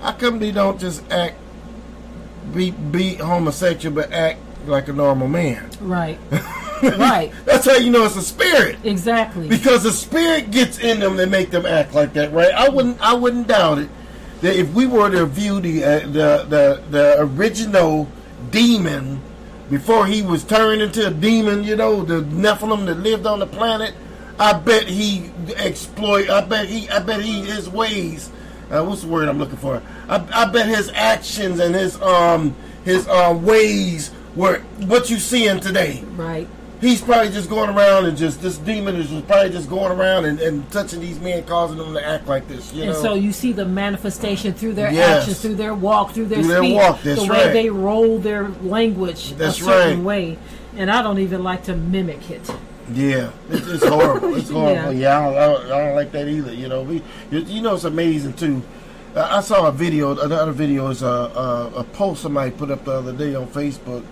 How 0.02 0.12
come 0.12 0.39
they 0.40 0.51
don't 0.52 0.78
just 0.81 1.09
act, 1.10 1.36
be 2.55 2.70
be 2.73 3.15
homosexual, 3.15 3.94
but 3.94 4.10
act 4.12 4.40
like 4.66 4.89
a 4.89 4.93
normal 4.93 5.28
man? 5.28 5.70
right 5.81 6.19
right 6.98 7.32
That's 7.44 7.66
how 7.66 7.77
you 7.77 7.90
know 7.90 8.05
it's 8.05 8.16
a 8.16 8.23
spirit, 8.23 8.78
exactly 8.85 9.48
because 9.48 9.82
the 9.85 9.93
spirit 9.93 10.51
gets 10.51 10.78
in 10.78 11.01
them 11.01 11.16
that 11.19 11.28
make 11.28 11.51
them 11.51 11.66
act 11.66 11.94
like 11.94 12.12
that, 12.15 12.32
right? 12.32 12.52
I 12.52 12.69
wouldn't, 12.69 13.01
I 13.01 13.15
wouldn't 13.15 13.47
doubt 13.48 13.78
it 13.78 13.90
that 14.40 14.56
if 14.56 14.73
we 14.74 14.86
were 14.86 15.10
to 15.10 15.27
view 15.27 15.60
the 15.60 15.85
uh, 15.85 16.01
the, 16.01 16.47
the 16.48 16.82
the 16.90 17.16
original 17.19 18.09
demon 18.51 19.20
before 19.70 20.06
he 20.06 20.23
was 20.23 20.44
turned 20.44 20.81
into 20.81 21.06
a 21.06 21.10
demon, 21.10 21.62
you 21.62 21.77
know, 21.77 22.02
the 22.05 22.23
Nephilim 22.23 22.86
that 22.86 22.98
lived 23.01 23.27
on 23.27 23.40
the 23.40 23.47
planet. 23.47 23.94
I 24.40 24.52
bet 24.52 24.86
he 24.86 25.31
exploit. 25.56 26.31
I 26.31 26.43
bet 26.43 26.69
he. 26.69 26.89
I 26.89 27.01
bet 27.01 27.20
he 27.20 27.43
his 27.43 27.69
ways. 27.69 28.31
Uh, 28.70 28.85
what's 28.85 29.02
the 29.02 29.09
word 29.09 29.28
I'm 29.28 29.39
looking 29.39 29.56
for? 29.56 29.82
I, 30.09 30.24
I 30.32 30.44
bet 30.51 30.66
his 30.66 30.90
actions 30.94 31.59
and 31.59 31.74
his 31.74 32.01
um 32.01 32.55
his 32.85 33.09
uh, 33.09 33.36
ways 33.43 34.12
were 34.36 34.60
what 34.86 35.10
you 35.10 35.19
seeing 35.19 35.59
today. 35.59 36.02
Right. 36.15 36.48
He's 36.80 37.00
probably 37.00 37.32
just 37.32 37.50
going 37.50 37.70
around 37.70 38.06
and 38.06 38.16
just 38.16 38.40
this 38.40 38.56
demon 38.59 38.94
is 38.94 39.10
just 39.10 39.26
probably 39.26 39.50
just 39.50 39.68
going 39.68 39.90
around 39.90 40.26
and, 40.26 40.38
and 40.38 40.70
touching 40.70 41.00
these 41.00 41.18
men, 41.18 41.42
causing 41.44 41.76
them 41.76 41.92
to 41.94 42.06
act 42.06 42.28
like 42.28 42.46
this. 42.46 42.72
You 42.72 42.84
And 42.84 42.92
know. 42.92 43.02
so 43.02 43.14
you 43.14 43.32
see 43.32 43.52
the 43.52 43.64
manifestation 43.64 44.52
through 44.55 44.74
their 44.74 44.92
Yes. 44.92 45.22
actions, 45.22 45.40
through 45.40 45.56
their 45.56 45.74
walk, 45.74 46.12
through 46.12 46.26
their 46.26 46.38
Through 46.38 46.48
their 46.52 46.62
speech, 46.62 46.76
walk, 46.76 47.02
that's 47.02 47.22
the 47.26 47.32
way 47.32 47.52
they 47.52 47.68
roll 47.68 48.18
their 48.18 48.48
language 48.62 49.32
That's 49.34 49.60
a 49.60 49.64
certain 49.64 50.05
right. 50.05 50.34
way. 50.34 50.38
And 50.76 50.88
I 50.90 51.02
don't 51.02 51.18
even 51.18 51.42
like 51.42 51.64
to 51.64 51.74
mimic 51.74 52.30
it. 52.30 52.48
Yeah, 52.94 53.32
it's, 53.50 53.66
it's 53.66 53.84
horrible. 53.84 54.34
It's 54.36 54.48
horrible. 54.50 54.92
Yeah. 54.92 55.20
Yeah, 55.20 55.28
I, 55.28 55.46
don't, 55.46 55.64
I, 55.66 55.84
don't, 55.86 55.96
like 55.96 56.12
that 56.12 56.28
either. 56.28 56.55
You 56.55 56.68
know, 56.68 56.82
we, 56.82 57.02
you, 57.32 57.40
you 57.40 57.60
know, 57.60 57.74
it's 57.74 57.84
amazing 57.84 58.34
too. 58.34 58.62
I 59.16 59.38
I 59.38 59.40
saw 59.40 59.66
a 59.66 59.72
video. 59.72 60.16
Another 60.18 60.52
video 60.52 60.88
is 60.88 61.02
a, 61.02 61.06
a, 61.06 61.72
a 61.78 61.84
post 61.84 62.22
somebody 62.22 62.52
put 62.52 62.70
up 62.70 62.84
the 62.84 62.92
other 62.92 63.12
day 63.12 63.34
on 63.34 63.48
Facebook. 63.48 64.05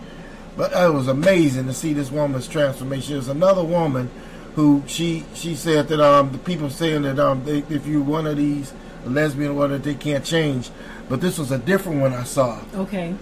But 0.57 0.73
it 0.73 0.93
was 0.93 1.09
amazing 1.09 1.67
to 1.67 1.75
see 1.75 1.93
this 1.93 2.11
woman's 2.11 2.49
transformation. 2.49 3.15
There's 3.15 3.29
another 3.29 3.63
woman 3.63 4.11
who 4.55 4.83
she 4.87 5.25
she 5.35 5.55
said 5.55 5.89
that 5.89 6.01
um 6.01 6.33
the 6.33 6.39
people 6.39 6.71
saying 6.71 7.03
that 7.03 7.19
um 7.19 7.45
they, 7.45 7.59
if 7.69 7.87
you're 7.87 8.03
one 8.03 8.27
of 8.27 8.37
these 8.39 8.73
a 9.05 9.11
lesbian 9.11 9.51
or 9.53 9.55
whatever 9.55 9.79
they 9.79 9.95
can't 9.95 10.25
change. 10.25 10.71
But 11.09 11.21
this 11.21 11.39
was 11.39 11.53
a 11.53 11.59
different 11.59 12.01
one 12.01 12.13
I 12.15 12.25
saw 12.25 12.61
Okay. 12.75 13.15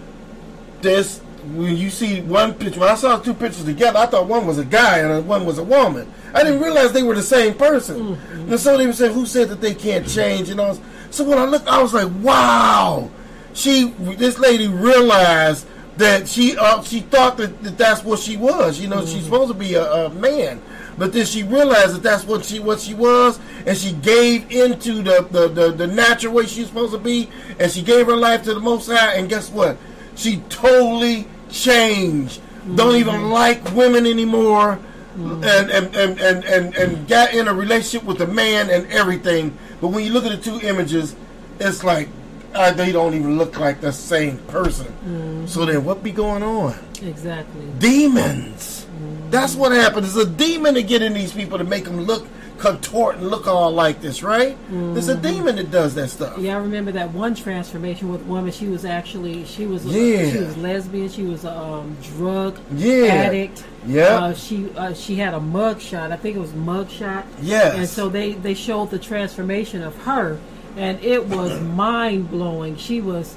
this 0.81 1.19
when 1.53 1.77
you 1.77 1.89
see 1.91 2.21
one 2.21 2.53
picture 2.55 2.79
when 2.79 2.89
I 2.89 2.95
saw 2.95 3.19
two 3.19 3.33
pictures 3.35 3.65
together, 3.65 3.99
I 3.99 4.07
thought 4.07 4.25
one 4.27 4.47
was 4.47 4.57
a 4.57 4.65
guy 4.65 4.99
and 4.99 5.27
one 5.27 5.45
was 5.45 5.59
a 5.59 5.63
woman. 5.63 6.11
I 6.33 6.43
didn't 6.43 6.59
realize 6.61 6.91
they 6.91 7.03
were 7.03 7.13
the 7.15 7.21
same 7.21 7.53
person. 7.53 8.17
And 8.31 8.59
so 8.59 8.77
they 8.77 8.87
were 8.87 8.93
saying, 8.93 9.13
"Who 9.13 9.25
said 9.27 9.49
that 9.49 9.61
they 9.61 9.75
can't 9.75 10.07
change?" 10.07 10.49
You 10.49 10.55
know. 10.55 10.79
so 11.11 11.23
when 11.23 11.37
I 11.37 11.45
looked, 11.45 11.67
I 11.67 11.81
was 11.83 11.93
like, 11.93 12.09
"Wow!" 12.21 13.09
She 13.53 13.89
this 14.17 14.39
lady 14.39 14.67
realized 14.67 15.67
that 15.97 16.27
she 16.27 16.57
uh, 16.57 16.81
she 16.83 17.01
thought 17.01 17.37
that, 17.37 17.63
that 17.63 17.77
that's 17.77 18.03
what 18.03 18.19
she 18.19 18.37
was. 18.37 18.79
You 18.79 18.87
know, 18.87 19.01
she's 19.01 19.15
mm-hmm. 19.15 19.23
supposed 19.25 19.51
to 19.51 19.57
be 19.57 19.75
a, 19.75 19.83
a 19.83 20.09
man. 20.09 20.61
But 20.97 21.11
then 21.11 21.25
she 21.25 21.43
realized 21.43 21.95
that 21.95 22.03
that's 22.03 22.23
what 22.23 22.45
she 22.45 22.59
what 22.59 22.79
she 22.79 22.93
was, 22.93 23.39
and 23.65 23.77
she 23.77 23.91
gave 23.91 24.49
into 24.49 25.01
the, 25.03 25.27
the, 25.29 25.47
the, 25.49 25.71
the 25.71 25.87
natural 25.87 26.33
way 26.33 26.45
she's 26.45 26.67
supposed 26.67 26.93
to 26.93 26.97
be, 26.97 27.29
and 27.59 27.69
she 27.69 27.81
gave 27.81 28.05
her 28.05 28.15
life 28.15 28.43
to 28.43 28.53
the 28.53 28.61
Most 28.61 28.89
High. 28.89 29.15
And 29.15 29.27
guess 29.27 29.49
what? 29.49 29.77
She 30.15 30.37
totally 30.47 31.27
changed. 31.49 32.41
Don't 32.75 32.93
mm-hmm. 32.93 33.09
even 33.09 33.29
like 33.29 33.75
women 33.75 34.05
anymore, 34.05 34.79
mm-hmm. 35.17 35.43
and, 35.43 35.69
and, 35.69 35.95
and, 35.95 36.19
and, 36.19 36.45
and 36.45 36.75
and 36.75 37.07
got 37.09 37.33
in 37.33 37.49
a 37.49 37.53
relationship 37.53 38.07
with 38.07 38.21
a 38.21 38.27
man 38.27 38.69
and 38.69 38.87
everything. 38.87 39.57
But 39.81 39.89
when 39.89 40.05
you 40.05 40.13
look 40.13 40.23
at 40.25 40.31
the 40.31 40.37
two 40.37 40.65
images, 40.65 41.13
it's 41.59 41.83
like 41.83 42.07
uh, 42.55 42.71
they 42.71 42.91
don't 42.91 43.13
even 43.13 43.37
look 43.37 43.59
like 43.59 43.81
the 43.81 43.91
same 43.91 44.37
person. 44.47 45.47
So 45.47 45.65
then, 45.65 45.83
what 45.85 46.01
be 46.03 46.11
going 46.11 46.43
on? 46.43 46.75
Exactly. 47.03 47.67
demons. 47.79 48.87
That's 49.29 49.55
what 49.55 49.71
happens. 49.71 50.15
It's 50.15 50.25
a 50.27 50.29
demon 50.29 50.75
to 50.75 50.83
get 50.83 51.01
in 51.01 51.13
these 51.13 51.33
people 51.33 51.57
to 51.57 51.63
make 51.63 51.83
them 51.83 52.01
look 52.01 52.27
contort 52.57 53.17
and 53.17 53.27
look 53.27 53.47
all 53.47 53.71
like 53.71 53.99
this, 53.99 54.23
right? 54.23 54.55
It's 54.71 55.09
a 55.09 55.17
demon 55.17 55.57
that 55.57 55.71
does 55.71 55.93
that 55.95 56.09
stuff. 56.09 56.37
Yeah, 56.37 56.55
I 56.55 56.59
remember 56.59 56.91
that 56.93 57.11
one 57.11 57.35
transformation 57.35 58.09
with 58.11 58.21
woman. 58.23 58.51
She 58.51 58.67
was 58.67 58.85
actually 58.85 59.43
she 59.45 59.65
was 59.65 59.85
Yeah. 59.85 60.31
she 60.31 60.37
was 60.37 60.55
lesbian. 60.57 61.09
She 61.09 61.23
was 61.23 61.43
a 61.43 61.51
um, 61.57 61.97
drug 62.15 62.57
Yeah. 62.75 63.05
addict. 63.07 63.65
Yeah. 63.85 64.03
Uh, 64.19 64.33
she 64.33 64.69
uh, 64.77 64.93
she 64.93 65.15
had 65.15 65.33
a 65.33 65.39
mug 65.39 65.81
shot. 65.81 66.11
I 66.13 66.15
think 66.17 66.37
it 66.37 66.39
was 66.39 66.53
mug 66.53 66.89
shot. 66.89 67.25
Yes. 67.41 67.75
And 67.75 67.89
so 67.89 68.07
they 68.07 68.33
they 68.33 68.53
showed 68.53 68.89
the 68.89 68.99
transformation 68.99 69.81
of 69.83 69.95
her, 70.03 70.39
and 70.75 71.03
it 71.03 71.25
was 71.27 71.59
mind 71.61 72.29
blowing. 72.29 72.77
She 72.77 73.01
was. 73.01 73.35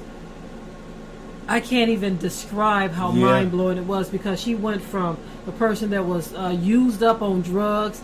I 1.47 1.59
can't 1.59 1.89
even 1.89 2.17
describe 2.17 2.91
how 2.91 3.11
Yeah. 3.11 3.25
mind 3.25 3.51
blowing 3.51 3.77
it 3.77 3.85
was 3.85 4.09
because 4.09 4.39
she 4.39 4.53
went 4.53 4.83
from 4.83 5.17
a 5.47 5.51
person 5.51 5.89
that 5.91 6.05
was 6.05 6.33
uh, 6.35 6.55
used 6.61 7.01
up 7.01 7.23
on 7.23 7.41
drugs, 7.41 8.01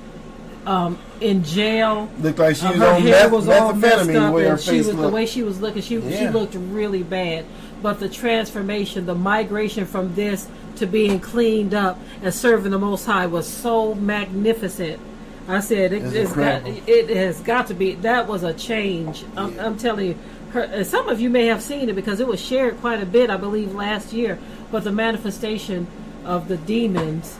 um, 0.65 0.97
in 1.21 1.43
jail, 1.43 2.09
Looked 2.19 2.39
like 2.39 2.55
she 2.55 2.65
uh, 2.65 2.71
was 2.71 2.79
her 2.79 2.87
on 2.87 3.01
hair 3.01 3.23
meth, 3.23 3.31
was 3.31 3.49
all 3.49 3.73
messed 3.73 4.09
up, 4.09 4.31
the 4.31 4.31
way 4.31 4.43
her 4.45 4.51
and 4.53 4.59
she 4.59 4.77
was 4.77 4.95
the 4.95 5.09
way 5.09 5.25
she 5.25 5.43
was 5.43 5.61
looking. 5.61 5.81
She 5.81 6.01
she 6.01 6.27
looked 6.27 6.55
really 6.55 7.03
bad, 7.03 7.45
but 7.81 7.99
the 7.99 8.09
transformation, 8.09 9.05
the 9.05 9.15
migration 9.15 9.85
from 9.85 10.15
this 10.15 10.47
to 10.77 10.85
being 10.87 11.19
cleaned 11.19 11.73
up 11.73 11.99
and 12.21 12.33
serving 12.33 12.71
the 12.71 12.79
Most 12.79 13.05
High 13.05 13.27
was 13.27 13.47
so 13.47 13.95
magnificent. 13.95 14.99
I 15.47 15.59
said 15.59 15.93
it, 15.93 16.03
It's 16.15 16.33
got, 16.33 16.63
it 16.65 17.09
has 17.09 17.39
got 17.41 17.67
to 17.67 17.73
be. 17.73 17.95
That 17.95 18.27
was 18.27 18.43
a 18.43 18.53
change. 18.53 19.23
I'm, 19.37 19.55
Yeah. 19.55 19.65
I'm 19.65 19.77
telling 19.77 20.07
you. 20.07 20.17
Her, 20.51 20.63
uh, 20.63 20.83
some 20.83 21.09
of 21.09 21.19
you 21.19 21.29
may 21.29 21.47
have 21.47 21.61
seen 21.61 21.89
it 21.89 21.95
because 21.95 22.19
it 22.19 22.27
was 22.27 22.39
shared 22.39 22.79
quite 22.79 23.03
a 23.03 23.05
bit, 23.05 23.29
I 23.29 23.37
believe, 23.37 23.75
last 23.75 24.13
year. 24.13 24.39
But 24.71 24.83
the 24.85 24.91
manifestation 24.91 25.85
of 26.23 26.47
the 26.47 26.57
demons 26.57 27.37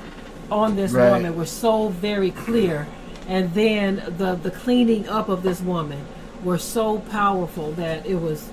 on 0.52 0.76
this 0.76 0.92
Right. 0.92 1.12
woman 1.12 1.36
were 1.36 1.46
so 1.46 1.88
very 1.90 2.32
clear, 2.32 2.88
and 3.28 3.54
then 3.54 4.04
the 4.18 4.36
the 4.36 4.52
cleaning 4.52 5.08
up 5.08 5.30
of 5.30 5.44
this 5.44 5.62
woman 5.62 6.00
were 6.44 6.58
so 6.60 7.00
powerful 7.10 7.72
that 7.74 8.06
it 8.06 8.22
was 8.22 8.50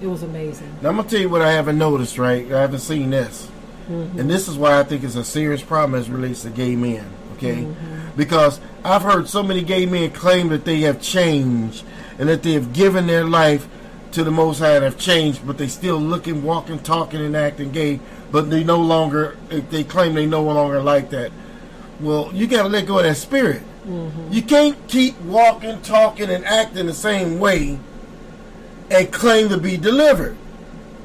it 0.00 0.08
was 0.08 0.22
amazing. 0.22 0.68
Now 0.82 0.88
I'm 0.88 0.96
gonna 0.96 1.08
tell 1.08 1.20
you 1.20 1.28
what 1.28 1.42
I 1.42 1.52
haven't 1.52 1.78
noticed, 1.78 2.18
right? 2.18 2.50
I 2.50 2.60
haven't 2.62 2.80
seen 2.80 3.10
this, 3.10 3.48
mm-hmm. 3.88 4.18
and 4.18 4.28
this 4.28 4.48
is 4.48 4.56
why 4.56 4.80
I 4.80 4.82
think 4.82 5.04
it's 5.04 5.14
a 5.14 5.24
serious 5.24 5.62
problem 5.62 5.98
as 6.00 6.08
it 6.08 6.12
relates 6.12 6.42
to 6.42 6.50
gay 6.50 6.74
men. 6.74 7.04
Okay, 7.36 7.66
because 8.16 8.60
I've 8.84 9.02
heard 9.02 9.28
so 9.28 9.42
many 9.42 9.62
gay 9.62 9.84
men 9.86 10.10
claim 10.10 10.48
that 10.48 10.64
they 10.64 10.80
have 10.80 11.00
changed 11.02 11.84
and 12.18 12.28
that 12.28 12.42
they 12.42 12.52
have 12.52 12.72
given 12.72 13.06
their 13.06 13.24
life 13.24 13.68
to 14.12 14.24
the 14.24 14.30
Most 14.30 14.60
High 14.60 14.76
and 14.76 14.84
have 14.84 14.96
changed, 14.98 15.46
but 15.46 15.58
they 15.58 15.68
still 15.68 15.98
looking, 15.98 16.42
walking, 16.42 16.78
talking, 16.78 17.20
and 17.20 17.36
acting 17.36 17.72
gay. 17.72 18.00
But 18.32 18.48
they 18.50 18.64
no 18.64 18.78
longer, 18.80 19.36
if 19.50 19.68
they 19.70 19.84
claim 19.84 20.14
they 20.14 20.24
no 20.26 20.42
longer 20.42 20.80
like 20.82 21.10
that. 21.10 21.30
Well, 22.00 22.30
you 22.32 22.46
got 22.46 22.62
to 22.62 22.68
let 22.68 22.86
go 22.86 22.98
of 22.98 23.04
that 23.04 23.16
spirit. 23.16 23.62
You 24.30 24.42
can't 24.42 24.76
keep 24.88 25.20
walking, 25.22 25.80
talking, 25.82 26.28
and 26.30 26.44
acting 26.44 26.86
the 26.86 26.94
same 26.94 27.38
way 27.38 27.78
and 28.90 29.12
claim 29.12 29.48
to 29.50 29.58
be 29.58 29.76
delivered. 29.76 30.36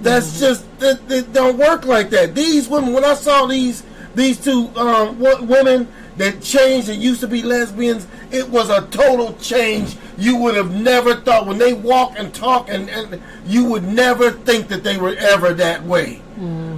That's 0.02 0.40
just 0.40 0.66
that, 0.80 1.08
that 1.10 1.32
don't 1.34 1.58
work 1.58 1.86
like 1.86 2.10
that. 2.10 2.34
These 2.36 2.68
women, 2.70 2.94
when 2.94 3.06
I 3.06 3.14
saw 3.14 3.46
these 3.46 3.84
these 4.16 4.38
two 4.44 4.68
um, 4.76 5.20
wo- 5.20 5.44
women 5.44 5.88
that 6.22 6.42
changed 6.42 6.88
that 6.88 6.98
used 6.98 7.20
to 7.22 7.28
be 7.28 7.42
lesbians, 7.42 8.06
it 8.32 8.48
was 8.50 8.70
a 8.70 8.82
total 8.88 9.34
change. 9.42 9.96
You 10.18 10.38
would 10.38 10.56
have 10.56 10.72
never 10.72 11.16
thought 11.16 11.48
when 11.48 11.58
they 11.58 11.74
walk 11.74 12.14
and 12.18 12.32
talk, 12.34 12.70
and, 12.70 12.90
and 12.90 13.20
you 13.48 13.66
would 13.66 13.84
never 13.84 14.30
think 14.32 14.68
that 14.68 14.84
they 14.84 14.98
were 14.98 15.16
ever 15.18 15.54
that 15.56 15.84
way. 15.84 16.22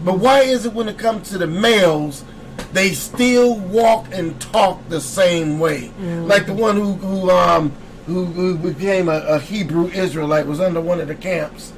But 0.06 0.20
why 0.20 0.42
is 0.42 0.66
it 0.66 0.74
when 0.74 0.88
it 0.88 0.98
comes 0.98 1.30
to 1.32 1.38
the 1.38 1.48
males? 1.48 2.24
They 2.72 2.92
still 2.94 3.60
walk 3.60 4.08
and 4.14 4.40
talk 4.42 4.80
the 4.90 5.02
same 5.02 5.60
way, 5.60 5.92
like 6.26 6.46
the 6.48 6.54
one 6.54 6.76
who 6.76 6.94
who 6.94 7.30
um 7.30 7.72
who, 8.08 8.26
who 8.26 8.58
became 8.58 9.10
a, 9.10 9.20
a 9.36 9.40
Hebrew 9.40 9.88
Israelite 9.90 10.48
was 10.48 10.60
under 10.60 10.82
one 10.82 11.00
of 11.02 11.08
the 11.08 11.16
camps 11.16 11.72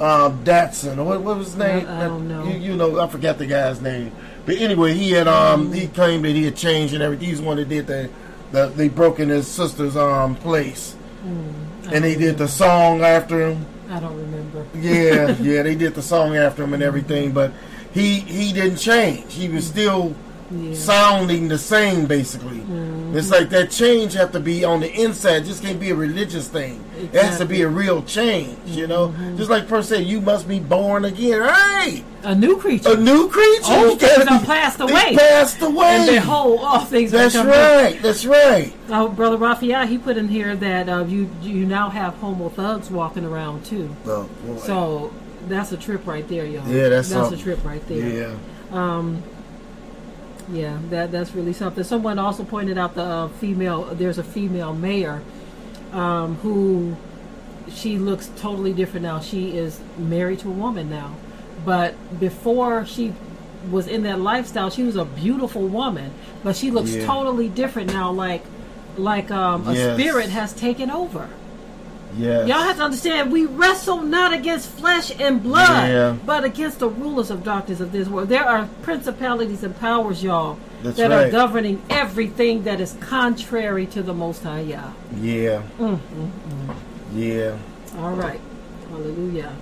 uh, 0.00 0.30
Datsun, 0.44 0.98
or 0.98 1.04
what, 1.04 1.20
what 1.22 1.36
was 1.38 1.48
his 1.48 1.56
name? 1.56 1.86
I- 1.86 2.04
I 2.04 2.08
don't 2.08 2.26
know. 2.28 2.44
You, 2.44 2.54
you 2.70 2.76
know, 2.76 2.98
I 3.00 3.06
forget 3.08 3.38
the 3.38 3.46
guy's 3.46 3.80
name. 3.82 4.12
But 4.50 4.58
anyway, 4.58 4.94
he 4.94 5.12
had 5.12 5.28
um 5.28 5.72
he 5.72 5.86
claimed 5.86 6.24
that 6.24 6.32
he 6.32 6.44
had 6.44 6.56
changed 6.56 6.92
and 6.92 7.04
everything. 7.04 7.28
He's 7.28 7.40
the 7.40 7.46
one 7.46 7.58
that 7.58 7.68
did 7.68 7.86
the, 7.86 8.10
the 8.50 8.66
they 8.66 8.88
broke 8.88 9.20
in 9.20 9.28
his 9.28 9.46
sister's 9.46 9.96
um 9.96 10.34
place, 10.34 10.96
and 11.22 12.02
they 12.02 12.16
did 12.16 12.36
the 12.36 12.48
song 12.48 13.02
after 13.02 13.48
him. 13.48 13.64
I 13.88 14.00
don't 14.00 14.16
remember. 14.16 14.66
Yeah, 14.74 15.36
yeah, 15.40 15.62
they 15.62 15.76
did 15.76 15.94
the 15.94 16.02
song 16.02 16.36
after 16.36 16.64
him 16.64 16.74
and 16.74 16.82
everything. 16.82 17.30
But 17.30 17.52
he 17.92 18.18
he 18.18 18.52
didn't 18.52 18.78
change. 18.78 19.32
He 19.34 19.48
was 19.48 19.68
still 19.68 20.16
Yeah. 20.52 20.74
sounding 20.74 21.46
the 21.48 21.58
same, 21.58 22.06
basically. 22.06 22.60
It's 23.16 23.30
like 23.30 23.50
that 23.50 23.70
change 23.70 24.14
have 24.14 24.32
to 24.32 24.40
be 24.40 24.64
on 24.64 24.80
the 24.80 24.92
inside. 24.92 25.42
It 25.42 25.44
just 25.44 25.62
can't 25.62 25.78
be 25.78 25.90
a 25.90 25.94
religious 25.94 26.48
thing. 26.48 26.84
It 26.98 27.14
has 27.22 27.38
to 27.38 27.44
be 27.44 27.62
a 27.62 27.68
real 27.68 28.02
change, 28.02 28.58
you 28.66 28.86
know. 28.88 29.14
Just 29.36 29.48
like 29.48 29.68
per 29.68 29.82
said, 29.82 30.04
you 30.06 30.20
must 30.20 30.48
be 30.48 30.58
born 30.58 31.04
again. 31.04 31.42
Hey, 31.54 32.04
A 32.24 32.34
new 32.34 32.58
creature. 32.58 32.94
a 32.94 32.96
new 32.96 33.28
creature. 33.28 33.62
Gotta 33.62 33.96
things 33.96 34.26
are 34.28 34.44
passed 34.44 34.80
away. 34.80 35.16
Passed 35.16 35.62
away. 35.62 35.86
and 35.86 36.10
behold, 36.10 36.60
all 36.62 36.80
things 36.84 37.12
That's 37.12 37.36
right. 37.36 38.00
That's 38.02 38.26
right. 38.26 38.72
Uh, 38.88 39.06
Brother 39.08 39.36
Raphael, 39.36 39.86
he 39.86 39.98
put 39.98 40.16
in 40.16 40.28
here 40.28 40.56
that 40.56 40.88
uh, 40.88 41.04
you 41.04 41.30
you 41.42 41.64
now 41.66 41.90
have 41.90 42.14
homo 42.14 42.48
thugs 42.48 42.90
walking 42.90 43.24
around 43.24 43.64
too. 43.64 43.94
Oh, 44.04 44.28
boy. 44.44 44.58
So 44.58 45.12
that's 45.48 45.70
a 45.72 45.76
trip 45.76 46.06
right 46.06 46.26
there, 46.28 46.44
y'all. 46.44 46.66
Yeah, 46.68 46.88
that's 46.88 47.08
that's 47.08 47.28
something. 47.28 47.38
a 47.38 47.42
trip 47.42 47.64
right 47.64 47.86
there. 47.88 48.08
yeah. 48.08 48.36
Yeah, 50.52 50.78
that 50.90 51.12
that's 51.12 51.32
really 51.34 51.52
something. 51.52 51.84
Someone 51.84 52.18
also 52.18 52.44
pointed 52.44 52.76
out 52.78 52.94
the 52.94 53.02
uh, 53.02 53.28
female. 53.28 53.84
There's 53.92 54.18
a 54.18 54.24
female 54.24 54.74
mayor 54.74 55.22
um, 55.92 56.36
who 56.36 56.96
she 57.72 57.98
looks 57.98 58.30
totally 58.36 58.72
different 58.72 59.04
now. 59.04 59.20
She 59.20 59.56
is 59.56 59.80
married 59.96 60.40
to 60.40 60.48
a 60.48 60.52
woman 60.52 60.90
now, 60.90 61.14
but 61.64 61.94
before 62.18 62.84
she 62.84 63.12
was 63.70 63.86
in 63.86 64.02
that 64.04 64.20
lifestyle, 64.20 64.70
she 64.70 64.82
was 64.82 64.96
a 64.96 65.04
beautiful 65.04 65.66
woman, 65.66 66.10
but 66.42 66.56
she 66.56 66.70
looks 66.70 66.90
Yeah. 66.94 67.06
totally 67.06 67.48
different 67.48 67.92
now. 67.92 68.10
Like, 68.10 68.42
like 68.96 69.30
um, 69.30 69.68
a 69.68 69.74
Yes. 69.74 69.94
spirit 70.00 70.30
has 70.30 70.52
taken 70.52 70.90
over. 70.90 71.28
Y'all 72.18 72.62
have 72.62 72.76
to 72.76 72.82
understand, 72.82 73.30
we 73.32 73.46
wrestle 73.46 74.02
not 74.02 74.32
against 74.32 74.68
flesh 74.70 75.12
and 75.20 75.42
blood, 75.42 75.88
Yeah. 75.88 76.16
but 76.26 76.44
against 76.44 76.78
the 76.80 76.88
rulers 76.88 77.30
of 77.30 77.44
darkness 77.44 77.80
of 77.80 77.92
this 77.92 78.08
world. 78.08 78.28
There 78.28 78.44
are 78.44 78.68
principalities 78.82 79.62
and 79.62 79.78
powers, 79.78 80.22
y'all, 80.22 80.58
That's 80.82 80.96
that 80.96 81.12
are 81.12 81.30
governing 81.30 81.82
everything 81.90 82.64
that 82.64 82.80
is 82.80 82.96
contrary 83.00 83.86
to 83.86 84.02
the 84.02 84.14
Most 84.14 84.42
High 84.42 84.60
Yah. 84.60 84.90
Yeah. 85.20 85.62
Mm, 85.78 85.98
Yeah. 87.14 87.56
All 87.98 88.12
right. 88.12 88.40
Hallelujah. 88.90 89.52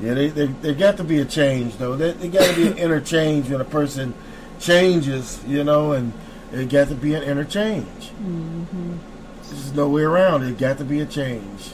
Yeah, 0.00 0.14
they, 0.14 0.28
they, 0.28 0.46
they 0.46 0.74
got 0.74 0.96
to 0.98 1.04
be 1.04 1.18
a 1.18 1.24
change 1.24 1.76
though. 1.76 1.96
There, 1.96 2.12
they 2.12 2.28
got 2.28 2.48
to 2.48 2.54
be 2.54 2.68
an 2.68 2.78
interchange 2.84 3.50
when 3.50 3.60
a 3.60 3.64
person 3.64 4.14
changes, 4.60 5.40
you 5.46 5.64
know, 5.64 5.92
and 5.92 6.12
it 6.52 6.68
got 6.68 6.88
to 6.88 6.94
be 6.94 7.14
an 7.14 7.22
interchange. 7.24 8.10
Mm-hmm. 8.22 8.94
There's 9.50 9.72
no 9.74 9.88
way 9.88 10.02
around 10.02 10.42
it. 10.44 10.58
Got 10.58 10.78
to 10.78 10.84
be 10.84 11.00
a 11.00 11.06
change. 11.06 11.72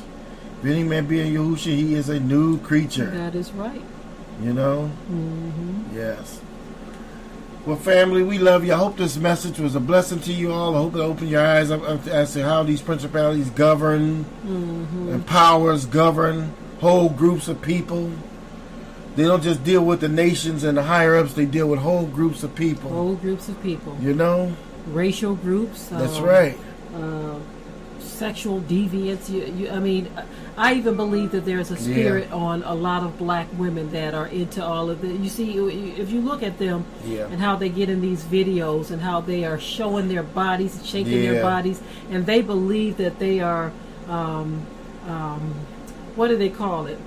If 0.60 0.64
any 0.66 0.82
man 0.82 1.06
be 1.06 1.20
in 1.20 1.32
Yahusha, 1.34 1.66
he 1.74 1.94
is 1.94 2.08
a 2.08 2.18
new 2.20 2.58
creature. 2.60 3.10
That 3.10 3.34
is 3.34 3.52
right. 3.52 3.82
You 4.42 4.52
know? 4.54 4.90
Mm-hmm. 5.10 5.96
Yes. 5.96 6.40
Well, 7.66 7.76
family, 7.76 8.22
we 8.22 8.38
love 8.38 8.64
you. 8.64 8.74
I 8.74 8.76
hope 8.76 8.96
this 8.96 9.16
message 9.16 9.58
was 9.58 9.74
a 9.74 9.80
blessing 9.80 10.20
to 10.20 10.32
you 10.32 10.52
all. 10.52 10.74
I 10.74 10.78
hope 10.78 10.94
it 10.96 11.00
opened 11.00 11.30
your 11.30 11.44
eyes 11.44 11.70
up 11.70 11.82
up 11.82 12.06
as 12.06 12.34
to 12.34 12.42
how 12.44 12.62
these 12.62 12.82
principalities 12.82 13.48
govern 13.50 14.24
Mm-hmm. 14.44 15.12
and 15.12 15.26
powers 15.26 15.86
govern 15.86 16.52
whole 16.80 17.08
groups 17.08 17.48
of 17.48 17.62
people. 17.62 18.10
They 19.16 19.22
don't 19.22 19.42
just 19.42 19.64
deal 19.64 19.82
with 19.84 20.00
the 20.00 20.08
nations 20.08 20.64
and 20.64 20.76
the 20.76 20.82
higher 20.82 21.14
ups, 21.16 21.32
they 21.34 21.46
deal 21.46 21.68
with 21.68 21.80
whole 21.80 22.04
groups 22.06 22.42
of 22.42 22.54
people. 22.54 22.90
Whole 22.90 23.14
groups 23.14 23.48
of 23.48 23.62
people, 23.62 23.96
You 24.00 24.12
know? 24.14 24.54
racial 24.88 25.34
groups. 25.34 25.86
That's 25.86 26.16
um, 26.18 26.24
right. 26.24 26.58
uh, 26.94 27.38
sexual 28.04 28.60
deviance. 28.62 29.28
You, 29.28 29.44
you, 29.46 29.70
I 29.70 29.78
mean, 29.80 30.08
I 30.56 30.74
even 30.74 30.96
believe 30.96 31.32
that 31.32 31.44
there's 31.44 31.70
a 31.70 31.76
spirit 31.76 32.30
on 32.32 32.62
a 32.62 32.74
lot 32.74 33.02
of 33.02 33.18
black 33.18 33.48
women 33.58 33.90
that 33.92 34.14
are 34.14 34.26
into 34.28 34.64
all 34.64 34.90
of 34.90 35.00
this. 35.00 35.18
You 35.18 35.28
see, 35.28 35.52
if 36.00 36.10
you 36.10 36.20
look 36.20 36.42
at 36.42 36.58
them 36.58 36.84
Yeah. 37.04 37.26
and 37.26 37.40
how 37.40 37.56
they 37.56 37.68
get 37.68 37.88
in 37.88 38.00
these 38.00 38.22
videos 38.24 38.90
and 38.90 39.02
how 39.02 39.20
they 39.20 39.44
are 39.44 39.58
showing 39.58 40.08
their 40.08 40.22
bodies, 40.22 40.80
shaking 40.84 41.22
Yeah. 41.24 41.32
their 41.32 41.42
bodies, 41.42 41.80
and 42.10 42.26
they 42.26 42.42
believe 42.42 42.96
that 42.98 43.18
they 43.18 43.40
are, 43.40 43.72
um, 44.08 44.62
um, 45.08 45.54
what 46.14 46.28
do 46.28 46.36
they 46.36 46.50
call 46.50 46.86
it? 46.86 46.98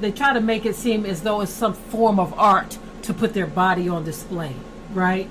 They 0.00 0.10
try 0.12 0.32
to 0.34 0.40
make 0.40 0.66
it 0.66 0.76
seem 0.76 1.06
as 1.06 1.22
though 1.22 1.40
it's 1.40 1.52
some 1.52 1.72
form 1.72 2.18
of 2.20 2.34
art 2.38 2.78
to 3.02 3.14
put 3.14 3.32
their 3.32 3.46
body 3.46 3.88
on 3.88 4.04
display, 4.04 4.54
right? 4.92 5.30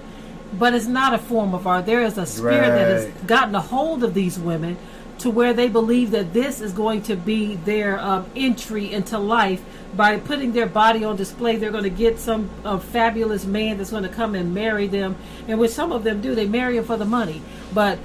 But 0.54 0.74
it's 0.74 0.86
not 0.86 1.14
a 1.14 1.18
form 1.18 1.54
of 1.54 1.68
art. 1.68 1.86
There 1.86 2.02
is 2.04 2.18
a 2.18 2.26
spirit 2.26 2.70
that 2.70 2.88
has 2.90 3.06
gotten 3.28 3.56
a 3.56 3.62
hold 3.62 4.04
of 4.04 4.14
these 4.14 4.40
women 4.40 4.78
to 5.20 5.30
where 5.30 5.54
they 5.54 5.68
believe 5.68 6.12
that 6.12 6.34
this 6.34 6.62
is 6.62 6.72
going 6.74 7.02
to 7.04 7.16
be 7.16 7.56
their 7.56 8.00
um, 8.00 8.26
entry 8.36 8.92
into 8.92 9.18
life 9.18 9.62
by 9.96 10.18
putting 10.20 10.52
their 10.52 10.66
body 10.66 11.06
on 11.06 11.16
display 11.16 11.56
they're 11.56 11.72
going 11.72 11.86
to 11.86 11.90
get 11.90 12.20
some 12.20 12.50
uh, 12.66 12.78
fabulous 12.78 13.46
man 13.46 13.78
that's 13.78 13.92
going 13.92 14.04
to 14.04 14.10
come 14.10 14.36
and 14.36 14.54
marry 14.54 14.88
them 14.88 15.16
and 15.48 15.58
which 15.58 15.72
some 15.72 15.94
of 15.94 16.04
them 16.04 16.20
do 16.20 16.36
they 16.36 16.46
marry 16.46 16.76
him 16.76 16.84
for 16.84 16.98
the 16.98 17.06
money 17.06 17.42
but 17.74 17.98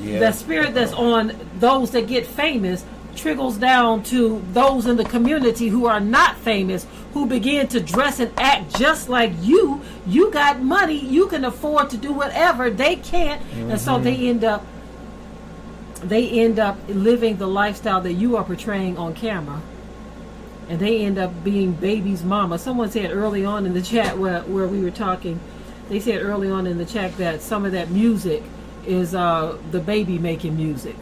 Yeah. 0.00 0.20
the 0.20 0.32
spirit 0.32 0.72
that's 0.72 0.94
on 0.94 1.32
those 1.58 1.90
that 1.90 2.06
get 2.08 2.26
famous 2.26 2.82
trickles 3.16 3.56
down 3.56 4.02
to 4.04 4.42
those 4.52 4.86
in 4.86 4.96
the 4.96 5.04
community 5.04 5.68
who 5.68 5.86
are 5.86 6.00
not 6.00 6.36
famous 6.36 6.86
who 7.12 7.26
begin 7.26 7.68
to 7.68 7.80
dress 7.80 8.18
and 8.18 8.32
act 8.38 8.76
just 8.76 9.08
like 9.08 9.32
you. 9.40 9.80
You 10.06 10.30
got 10.30 10.60
money 10.60 10.98
you 10.98 11.28
can 11.28 11.44
afford 11.44 11.90
to 11.90 11.96
do 11.96 12.12
whatever 12.12 12.70
they 12.70 12.96
can't 12.96 13.42
and 13.54 13.80
so 13.80 13.98
they 13.98 14.28
end 14.28 14.44
up 14.44 14.64
they 16.02 16.28
end 16.28 16.58
up 16.58 16.76
living 16.88 17.38
the 17.38 17.46
lifestyle 17.46 18.00
that 18.02 18.12
you 18.12 18.36
are 18.36 18.44
portraying 18.44 18.98
on 18.98 19.14
camera. 19.14 19.62
And 20.68 20.78
they 20.78 21.04
end 21.04 21.18
up 21.18 21.44
being 21.44 21.72
baby's 21.72 22.22
mama. 22.22 22.58
Someone 22.58 22.90
said 22.90 23.10
early 23.10 23.44
on 23.44 23.66
in 23.66 23.74
the 23.74 23.82
chat 23.82 24.18
where, 24.18 24.40
where 24.42 24.66
we 24.66 24.82
were 24.82 24.90
talking 24.90 25.38
they 25.88 26.00
said 26.00 26.22
early 26.22 26.50
on 26.50 26.66
in 26.66 26.78
the 26.78 26.84
chat 26.84 27.16
that 27.18 27.42
some 27.42 27.64
of 27.64 27.72
that 27.72 27.90
music 27.90 28.42
is 28.86 29.14
uh, 29.14 29.56
the 29.70 29.80
baby 29.80 30.18
making 30.18 30.56
music. 30.56 30.96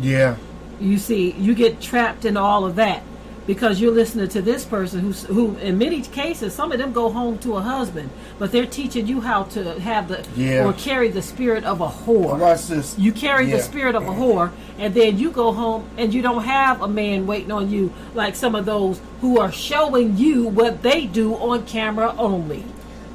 Yeah. 0.00 0.36
You 0.80 0.98
see 0.98 1.32
you 1.32 1.54
get 1.54 1.80
trapped 1.80 2.24
in 2.24 2.36
all 2.36 2.64
of 2.64 2.76
that 2.76 3.02
because 3.46 3.80
you're 3.80 3.92
listening 3.92 4.28
to 4.28 4.42
this 4.42 4.64
person 4.64 5.00
who's 5.00 5.24
who 5.24 5.56
in 5.56 5.78
many 5.78 6.02
cases 6.02 6.54
some 6.54 6.70
of 6.70 6.78
them 6.78 6.92
go 6.92 7.08
home 7.10 7.38
to 7.38 7.56
a 7.56 7.60
husband 7.62 8.10
but 8.38 8.52
they're 8.52 8.66
teaching 8.66 9.06
you 9.06 9.20
how 9.22 9.44
to 9.44 9.80
have 9.80 10.06
the 10.08 10.22
Yeah. 10.36 10.66
or 10.66 10.74
carry 10.74 11.08
the 11.08 11.22
spirit 11.22 11.64
of 11.64 11.80
a 11.80 11.88
whore 11.88 12.38
Watch 12.38 12.66
this. 12.66 12.98
you 12.98 13.10
carry 13.10 13.46
the 13.46 13.58
spirit 13.60 13.94
of 13.94 14.02
a 14.06 14.10
whore 14.12 14.52
and 14.78 14.92
then 14.92 15.18
you 15.18 15.30
go 15.30 15.52
home 15.52 15.88
and 15.96 16.12
you 16.12 16.20
don't 16.20 16.44
have 16.44 16.82
a 16.82 16.88
man 16.88 17.26
waiting 17.26 17.50
on 17.50 17.70
you 17.70 17.90
like 18.14 18.36
some 18.36 18.54
of 18.54 18.66
those 18.66 19.00
who 19.22 19.40
are 19.40 19.50
showing 19.50 20.16
you 20.18 20.44
what 20.48 20.82
they 20.82 21.06
do 21.06 21.34
on 21.34 21.64
camera 21.64 22.14
only 22.18 22.62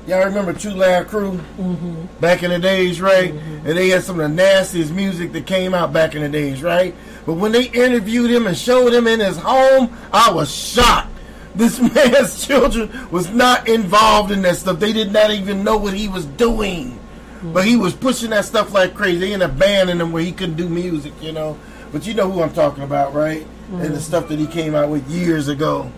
Y'all 0.05 0.25
remember 0.25 0.51
2 0.51 0.71
Live 0.71 1.07
Crew? 1.07 1.39
Mm-hmm. 1.57 2.05
Back 2.19 2.43
in 2.43 2.49
the 2.51 2.59
days, 2.59 2.99
right? 2.99 3.31
And 3.33 3.65
they 3.77 3.87
had 3.87 4.03
some 4.03 4.19
of 4.19 4.29
the 4.29 4.35
nastiest 4.35 4.91
music 4.91 5.31
that 5.31 5.45
came 5.47 5.73
out 5.73 5.93
back 5.93 6.13
in 6.13 6.21
the 6.23 6.27
days, 6.27 6.61
right? 6.61 6.93
But 7.25 7.35
when 7.35 7.51
they 7.51 7.65
interviewed 7.65 8.31
him 8.31 8.47
and 8.47 8.57
showed 8.57 8.93
him 8.93 9.07
in 9.07 9.19
his 9.19 9.37
home, 9.37 9.95
I 10.11 10.31
was 10.31 10.53
shocked. 10.53 11.09
This 11.55 11.79
man's 11.79 12.47
children 12.47 12.89
was 13.11 13.29
not 13.29 13.69
involved 13.69 14.31
in 14.31 14.41
that 14.41 14.57
stuff. 14.57 14.79
They 14.79 14.91
did 14.91 15.13
not 15.13 15.29
even 15.29 15.63
know 15.63 15.77
what 15.77 15.93
he 15.93 16.07
was 16.07 16.25
doing. 16.25 16.99
But 17.43 17.65
he 17.65 17.75
was 17.75 17.93
pushing 17.93 18.31
that 18.31 18.45
stuff 18.45 18.73
like 18.73 18.95
crazy. 18.95 19.19
They 19.19 19.33
ended 19.33 19.51
up 19.51 19.59
banning 19.59 19.99
him 19.99 20.11
where 20.11 20.23
he 20.23 20.31
couldn't 20.31 20.55
do 20.55 20.67
music, 20.67 21.13
you 21.21 21.31
know. 21.31 21.59
But 21.91 22.07
you 22.07 22.15
know 22.15 22.31
who 22.31 22.41
I'm 22.41 22.53
talking 22.53 22.83
about, 22.83 23.13
right? 23.13 23.45
And 23.71 23.93
the 23.93 23.99
mm. 23.99 24.01
stuff 24.01 24.29
that 24.29 24.39
he 24.39 24.47
came 24.47 24.73
out 24.73 24.89
with 24.89 25.07
years 25.09 25.47
ago. 25.47 25.91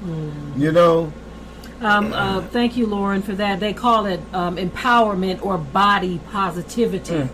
You 0.58 0.74
know? 0.74 1.14
Um, 1.86 2.14
uh, 2.14 2.42
thank 2.42 2.76
you, 2.78 2.88
Lauren, 2.88 3.22
for 3.22 3.34
that. 3.34 3.60
They 3.60 3.72
call 3.72 4.08
it 4.08 4.20
um, 4.34 4.58
empowerment 4.58 5.46
or 5.46 5.60
body 5.60 6.20
positivity. 6.32 7.30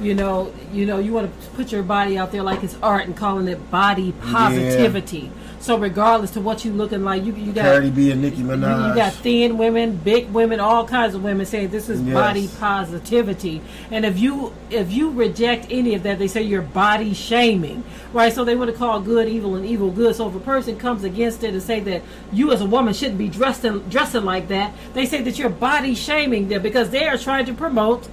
You 0.00 0.14
know, 0.14 0.52
you 0.72 0.86
know, 0.86 0.98
you 0.98 1.12
want 1.12 1.30
to 1.42 1.50
put 1.50 1.70
your 1.70 1.82
body 1.82 2.16
out 2.16 2.32
there 2.32 2.42
like 2.42 2.62
it's 2.62 2.76
art 2.82 3.04
and 3.06 3.14
calling 3.14 3.46
it 3.46 3.70
body 3.70 4.12
positivity. 4.22 5.30
So 5.60 5.76
regardless 5.76 6.30
to 6.32 6.40
what 6.40 6.64
you 6.64 6.72
looking 6.72 7.04
like, 7.04 7.22
you 7.22 7.34
you 7.34 7.52
got 7.52 7.66
Cardi 7.66 7.90
B 7.90 8.10
and 8.10 8.22
Nicki 8.22 8.38
you, 8.38 8.44
Minaj. 8.44 8.88
you 8.88 8.94
got 8.94 9.12
thin 9.12 9.58
women, 9.58 9.94
big 9.96 10.30
women, 10.30 10.58
all 10.58 10.86
kinds 10.86 11.14
of 11.14 11.22
women 11.22 11.44
saying 11.44 11.68
this 11.68 11.90
is 11.90 12.00
Yes. 12.00 12.14
body 12.14 12.48
positivity. 12.58 13.60
And 13.90 14.06
if 14.06 14.18
you 14.18 14.54
if 14.70 14.90
you 14.90 15.10
reject 15.10 15.66
any 15.70 15.94
of 15.94 16.02
that, 16.04 16.18
they 16.18 16.28
say 16.28 16.40
you're 16.40 16.62
body 16.62 17.12
shaming, 17.12 17.84
right? 18.14 18.32
So 18.32 18.42
they 18.42 18.56
want 18.56 18.70
to 18.70 18.76
call 18.76 19.00
good 19.00 19.28
evil 19.28 19.54
and 19.54 19.66
evil 19.66 19.90
good. 19.90 20.16
So 20.16 20.28
if 20.28 20.34
a 20.34 20.40
person 20.40 20.78
comes 20.78 21.04
against 21.04 21.44
it 21.44 21.52
and 21.52 21.62
say 21.62 21.80
that 21.80 22.00
you 22.32 22.52
as 22.52 22.62
a 22.62 22.66
woman 22.66 22.94
shouldn't 22.94 23.18
be 23.18 23.28
dressed 23.28 23.62
in, 23.66 23.86
dressing 23.90 24.24
like 24.24 24.48
that, 24.48 24.74
they 24.94 25.06
say 25.06 25.22
that 25.22 25.38
you're 25.38 25.50
body 25.50 25.94
shaming 25.94 26.48
them 26.48 26.62
because 26.62 26.90
they 26.90 27.06
are 27.08 27.18
trying 27.18 27.46
to 27.46 27.52
promote, 27.52 28.08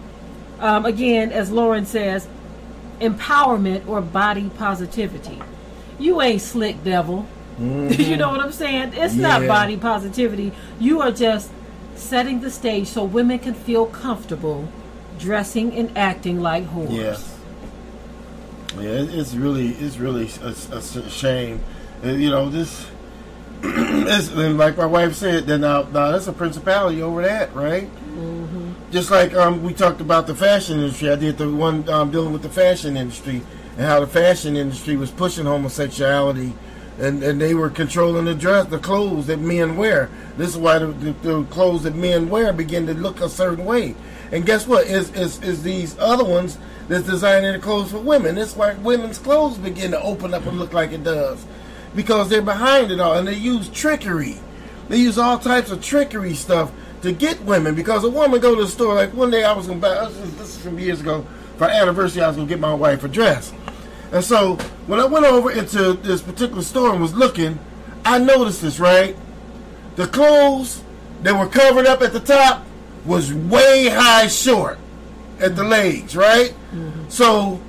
um, 0.60 0.86
again, 0.86 1.32
as 1.32 1.52
Lauren 1.52 1.86
says, 1.86 2.28
empowerment 3.00 3.88
or 3.88 4.02
body 4.02 4.50
positivity. 4.58 5.42
You 6.00 6.22
ain't 6.22 6.42
slick 6.42 6.84
devil. 6.84 7.28
you 7.60 8.18
know 8.18 8.30
what 8.30 8.40
I'm 8.40 8.52
saying? 8.52 8.94
It's 8.94 9.16
not 9.16 9.48
body 9.48 9.78
positivity. 9.78 10.52
You 10.80 11.02
are 11.02 11.12
just 11.12 11.50
setting 11.96 12.42
the 12.42 12.52
stage 12.52 12.88
so 12.88 13.04
women 13.04 13.40
can 13.40 13.56
feel 13.56 13.88
comfortable 13.88 14.68
dressing 15.18 15.74
and 15.74 15.96
acting 15.98 16.40
like 16.40 16.66
whores. 16.68 16.96
Yes. 16.96 17.38
Yeah, 18.76 18.92
it's 18.92 19.34
really, 19.34 19.70
it's 19.70 19.98
really 19.98 20.30
a 20.42 21.10
shame. 21.10 21.64
Uh, 22.04 22.10
you 22.10 22.30
know, 22.30 22.48
this, 22.50 22.86
and 23.64 24.58
like 24.58 24.78
my 24.78 24.86
wife 24.86 25.16
said, 25.16 25.48
then 25.48 25.62
now, 25.62 25.84
now 25.84 26.12
that's 26.12 26.28
a 26.28 26.34
principality 26.34 27.02
over 27.02 27.22
that, 27.24 27.54
right? 27.56 27.90
Just 28.92 29.12
like 29.12 29.34
um, 29.34 29.64
we 29.64 29.74
talked 29.74 30.00
about 30.00 30.28
the 30.28 30.36
fashion 30.36 30.80
industry. 30.80 31.10
I 31.10 31.16
did 31.16 31.38
the 31.38 31.52
one 31.52 31.88
um, 31.90 32.12
dealing 32.12 32.32
with 32.32 32.42
the 32.42 32.50
fashion 32.50 32.96
industry 32.96 33.42
and 33.76 33.86
how 33.86 34.00
the 34.00 34.08
fashion 34.08 34.56
industry 34.56 34.96
was 34.96 35.12
pushing 35.12 35.46
homosexuality. 35.46 36.54
And, 37.00 37.22
and 37.22 37.40
they 37.40 37.54
were 37.54 37.70
controlling 37.70 38.26
the 38.26 38.34
dress, 38.34 38.66
the 38.68 38.80
clothes 38.80 39.28
that 39.28 39.38
men 39.38 39.78
wear. 39.78 40.10
This 40.36 40.50
is 40.50 40.58
why 40.58 40.80
the, 40.80 40.88
the, 40.88 41.12
the 41.12 41.44
clothes 41.46 41.84
that 41.84 41.94
men 41.94 42.28
wear 42.28 42.52
begin 42.54 42.88
to 42.88 42.96
look 42.96 43.22
a 43.22 43.30
certain 43.30 43.66
way. 43.66 43.94
And 44.32 44.46
guess 44.46 44.68
what? 44.68 44.88
Is 44.88 45.14
is 45.14 45.42
is 45.42 45.64
these 45.64 45.98
other 46.00 46.26
ones 46.26 46.58
that's 46.88 47.06
designing 47.06 47.54
the 47.54 47.60
clothes 47.60 47.92
for 47.92 48.00
women? 48.00 48.38
It's 48.38 48.56
why 48.56 48.74
women's 48.74 49.20
clothes 49.20 49.58
begin 49.58 49.92
to 49.92 50.02
open 50.02 50.34
up 50.34 50.46
and 50.46 50.60
look 50.60 50.74
like 50.74 50.92
it 50.92 51.04
does, 51.04 51.46
because 51.98 52.30
they're 52.30 52.44
behind 52.44 52.92
it 52.92 53.00
all, 53.00 53.16
and 53.16 53.28
they 53.28 53.34
use 53.34 53.68
trickery. 53.70 54.38
They 54.88 54.98
use 54.98 55.18
all 55.18 55.40
types 55.40 55.72
of 55.72 55.84
trickery 55.84 56.36
stuff 56.36 56.72
to 57.02 57.12
get 57.12 57.42
women. 57.42 57.76
Because 57.76 58.04
a 58.04 58.10
woman 58.10 58.40
go 58.40 58.56
to 58.56 58.64
the 58.64 58.70
store, 58.70 58.94
like 58.94 59.14
one 59.14 59.32
day 59.32 59.44
I 59.44 59.52
was 59.52 59.68
gonna 59.68 59.80
buy. 59.80 60.06
This 60.06 60.40
is, 60.40 60.54
some 60.64 60.80
years 60.80 61.02
ago 61.02 61.26
for 61.58 61.66
anniversary. 61.66 62.22
I 62.22 62.28
was 62.28 62.38
gonna 62.38 62.48
get 62.48 62.60
my 62.60 62.74
wife 62.74 63.04
a 63.04 63.08
dress, 63.08 63.52
and 64.14 64.24
so 64.24 64.56
when 64.86 65.00
I 65.00 65.06
went 65.06 65.26
over 65.26 65.52
into 65.52 65.94
this 65.94 66.22
particular 66.22 66.62
store 66.62 66.92
and 66.92 67.02
was 67.02 67.16
looking, 67.16 67.60
I 68.06 68.20
noticed 68.20 68.62
this 68.62 68.80
right. 68.80 69.18
The 69.96 70.08
clothes 70.08 70.84
that 71.24 71.36
were 71.36 71.48
covered 71.48 71.88
up 71.88 72.04
at 72.04 72.14
the 72.14 72.20
top 72.20 72.64
was 73.06 73.34
way 73.34 73.90
high 73.90 74.28
short 74.28 74.78
at 75.40 75.56
the 75.56 75.64
legs, 75.64 76.16
right? 76.16 76.54
Mm-hmm. 76.72 77.10
So 77.10 77.60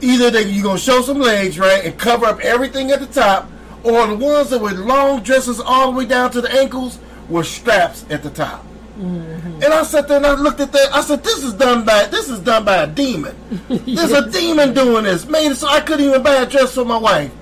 either 0.00 0.30
they 0.30 0.42
you're 0.42 0.64
gonna 0.64 0.78
show 0.78 1.02
some 1.02 1.20
legs, 1.20 1.56
right, 1.56 1.84
and 1.84 1.96
cover 1.96 2.26
up 2.26 2.40
everything 2.40 2.90
at 2.90 2.98
the 2.98 3.06
top, 3.06 3.48
or 3.84 4.06
the 4.06 4.16
ones 4.16 4.50
that 4.50 4.60
were 4.60 4.70
long 4.72 5.22
dresses 5.22 5.60
all 5.60 5.92
the 5.92 5.98
way 5.98 6.06
down 6.06 6.30
to 6.32 6.40
the 6.40 6.52
ankles 6.52 6.98
were 7.28 7.44
straps 7.44 8.04
at 8.10 8.22
the 8.22 8.30
top. 8.30 8.64
And 8.98 9.64
I 9.64 9.82
sat 9.84 10.08
there 10.08 10.18
and 10.18 10.26
I 10.26 10.34
looked 10.34 10.60
at 10.60 10.72
that. 10.72 10.94
I 10.94 11.00
said, 11.00 11.24
"This 11.24 11.42
is 11.42 11.54
done 11.54 11.84
by 11.86 12.04
this 12.06 12.28
is 12.28 12.38
done 12.40 12.64
by 12.66 12.82
a 12.82 12.86
demon. 12.86 13.34
There's 13.68 14.12
a 14.12 14.30
demon 14.30 14.74
doing 14.74 15.04
this. 15.04 15.26
Made 15.26 15.52
it 15.52 15.56
so 15.56 15.68
I 15.68 15.80
couldn't 15.80 16.04
even 16.04 16.22
buy 16.22 16.34
a 16.34 16.46
dress 16.46 16.74
for 16.74 16.84
my 16.84 16.98
wife. 16.98 17.32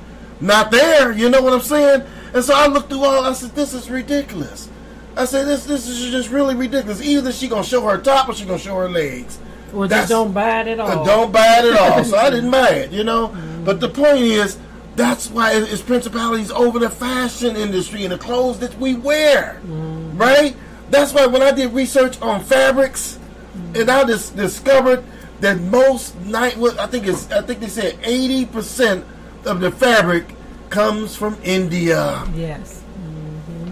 Not 0.40 0.70
there. 0.70 1.10
You 1.10 1.28
know 1.30 1.42
what 1.42 1.52
I'm 1.52 1.60
saying? 1.60 2.02
And 2.32 2.44
so 2.44 2.54
I 2.54 2.68
looked 2.68 2.90
through 2.90 3.02
all. 3.04 3.24
I 3.24 3.32
said, 3.32 3.56
"This 3.56 3.74
is 3.74 3.90
ridiculous." 3.90 4.68
I 5.16 5.24
said, 5.24 5.48
"This 5.48 5.64
this 5.64 5.88
is 5.88 6.12
just 6.12 6.30
really 6.30 6.54
ridiculous. 6.54 7.02
Either 7.02 7.32
she 7.32 7.48
gonna 7.48 7.64
show 7.64 7.80
her 7.88 7.98
top 7.98 8.28
or 8.28 8.34
she 8.34 8.44
gonna 8.44 8.58
show 8.58 8.76
her 8.76 8.88
legs. 8.88 9.38
Or 9.74 9.88
That's- 9.88 10.08
just 10.08 10.10
don't 10.10 10.32
buy 10.32 10.60
it 10.60 10.68
at 10.68 10.78
all. 10.80 11.00
Uh, 11.00 11.04
don't 11.04 11.32
buy 11.32 11.58
it 11.58 11.72
at 11.72 11.76
all. 11.76 12.04
So 12.04 12.16
I 12.18 12.30
didn't 12.34 12.52
buy 12.52 12.68
it, 12.68 12.92
you 12.92 13.02
know. 13.02 13.34
But 13.64 13.80
the 13.80 13.88
point 13.88 14.18
is, 14.18 14.58
that's 14.98 15.30
why 15.30 15.52
it- 15.52 15.70
it's 15.72 15.80
principalities 15.80 16.50
over 16.50 16.78
the 16.80 16.90
fashion 16.90 17.54
industry 17.56 18.02
and 18.04 18.12
the 18.12 18.18
clothes 18.18 18.58
that 18.58 18.78
we 18.78 18.94
wear, 18.94 19.60
mm. 19.66 20.18
right? 20.18 20.54
That's 20.90 21.14
why 21.14 21.26
when 21.26 21.40
I 21.42 21.52
did 21.52 21.72
research 21.72 22.20
on 22.20 22.40
fabrics, 22.42 23.18
and 23.74 23.88
I 23.90 24.04
just 24.04 24.36
discovered 24.36 25.04
that 25.40 25.60
most 25.60 26.18
night, 26.26 26.56
I 26.80 26.86
think 26.86 27.06
it's, 27.06 27.30
I 27.30 27.42
think 27.42 27.60
they 27.60 27.68
said 27.68 27.96
eighty 28.02 28.44
percent 28.44 29.04
of 29.44 29.60
the 29.60 29.70
fabric 29.70 30.34
comes 30.68 31.14
from 31.14 31.36
India, 31.44 32.24
Yes. 32.34 32.82
Mm-hmm. 32.98 33.70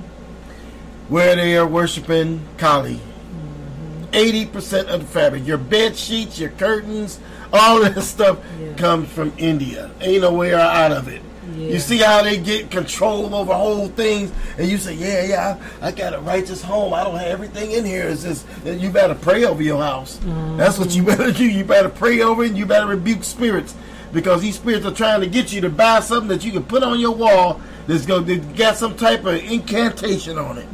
where 1.08 1.34
they 1.36 1.56
are 1.56 1.66
worshiping 1.66 2.40
Kali. 2.56 2.94
Mm-hmm. 2.94 4.04
Eighty 4.14 4.46
percent 4.46 4.88
of 4.88 5.00
the 5.00 5.06
fabric, 5.06 5.46
your 5.46 5.58
bed 5.58 5.96
sheets, 5.96 6.38
your 6.38 6.50
curtains, 6.50 7.18
all 7.52 7.80
that 7.80 8.00
stuff 8.02 8.38
Yeah. 8.60 8.72
comes 8.74 9.08
from 9.10 9.32
India. 9.38 9.90
Ain't 10.00 10.22
no 10.22 10.32
way 10.32 10.54
out 10.54 10.92
of 10.92 11.08
it. 11.08 11.22
Yeah. 11.56 11.68
You 11.68 11.78
see 11.78 11.98
how 11.98 12.22
they 12.22 12.36
get 12.38 12.70
control 12.70 13.34
over 13.34 13.54
whole 13.54 13.88
things, 13.88 14.30
and 14.58 14.68
you 14.68 14.76
say, 14.78 14.94
"Yeah, 14.94 15.24
yeah, 15.24 15.56
I, 15.80 15.86
I 15.88 15.92
got 15.92 16.12
a 16.12 16.18
righteous 16.20 16.60
home. 16.60 16.92
I 16.92 17.02
don't 17.04 17.16
have 17.16 17.28
everything 17.28 17.70
in 17.70 17.84
here." 17.84 18.08
It's 18.08 18.24
just 18.24 18.44
you 18.64 18.90
better 18.90 19.14
pray 19.14 19.44
over 19.44 19.62
your 19.62 19.80
house. 19.82 20.18
Mm-hmm. 20.18 20.56
That's 20.58 20.78
what 20.78 20.94
you 20.94 21.02
better 21.04 21.32
do. 21.32 21.44
You 21.48 21.64
better 21.64 21.88
pray 21.88 22.20
over 22.20 22.42
it. 22.44 22.48
and 22.48 22.58
You 22.58 22.66
better 22.66 22.86
rebuke 22.88 23.24
spirits 23.24 23.74
because 24.12 24.42
these 24.42 24.56
spirits 24.56 24.84
are 24.86 24.92
trying 24.92 25.20
to 25.20 25.26
get 25.28 25.52
you 25.52 25.60
to 25.62 25.70
buy 25.70 26.00
something 26.00 26.28
that 26.28 26.44
you 26.44 26.52
can 26.52 26.64
put 26.64 26.82
on 26.82 26.98
your 27.00 27.14
wall 27.14 27.60
that's 27.86 28.06
going 28.06 28.26
to 28.26 28.36
got 28.36 28.76
some 28.76 28.96
type 28.96 29.24
of 29.24 29.34
incantation 29.36 30.38
on 30.38 30.58
it. 30.58 30.66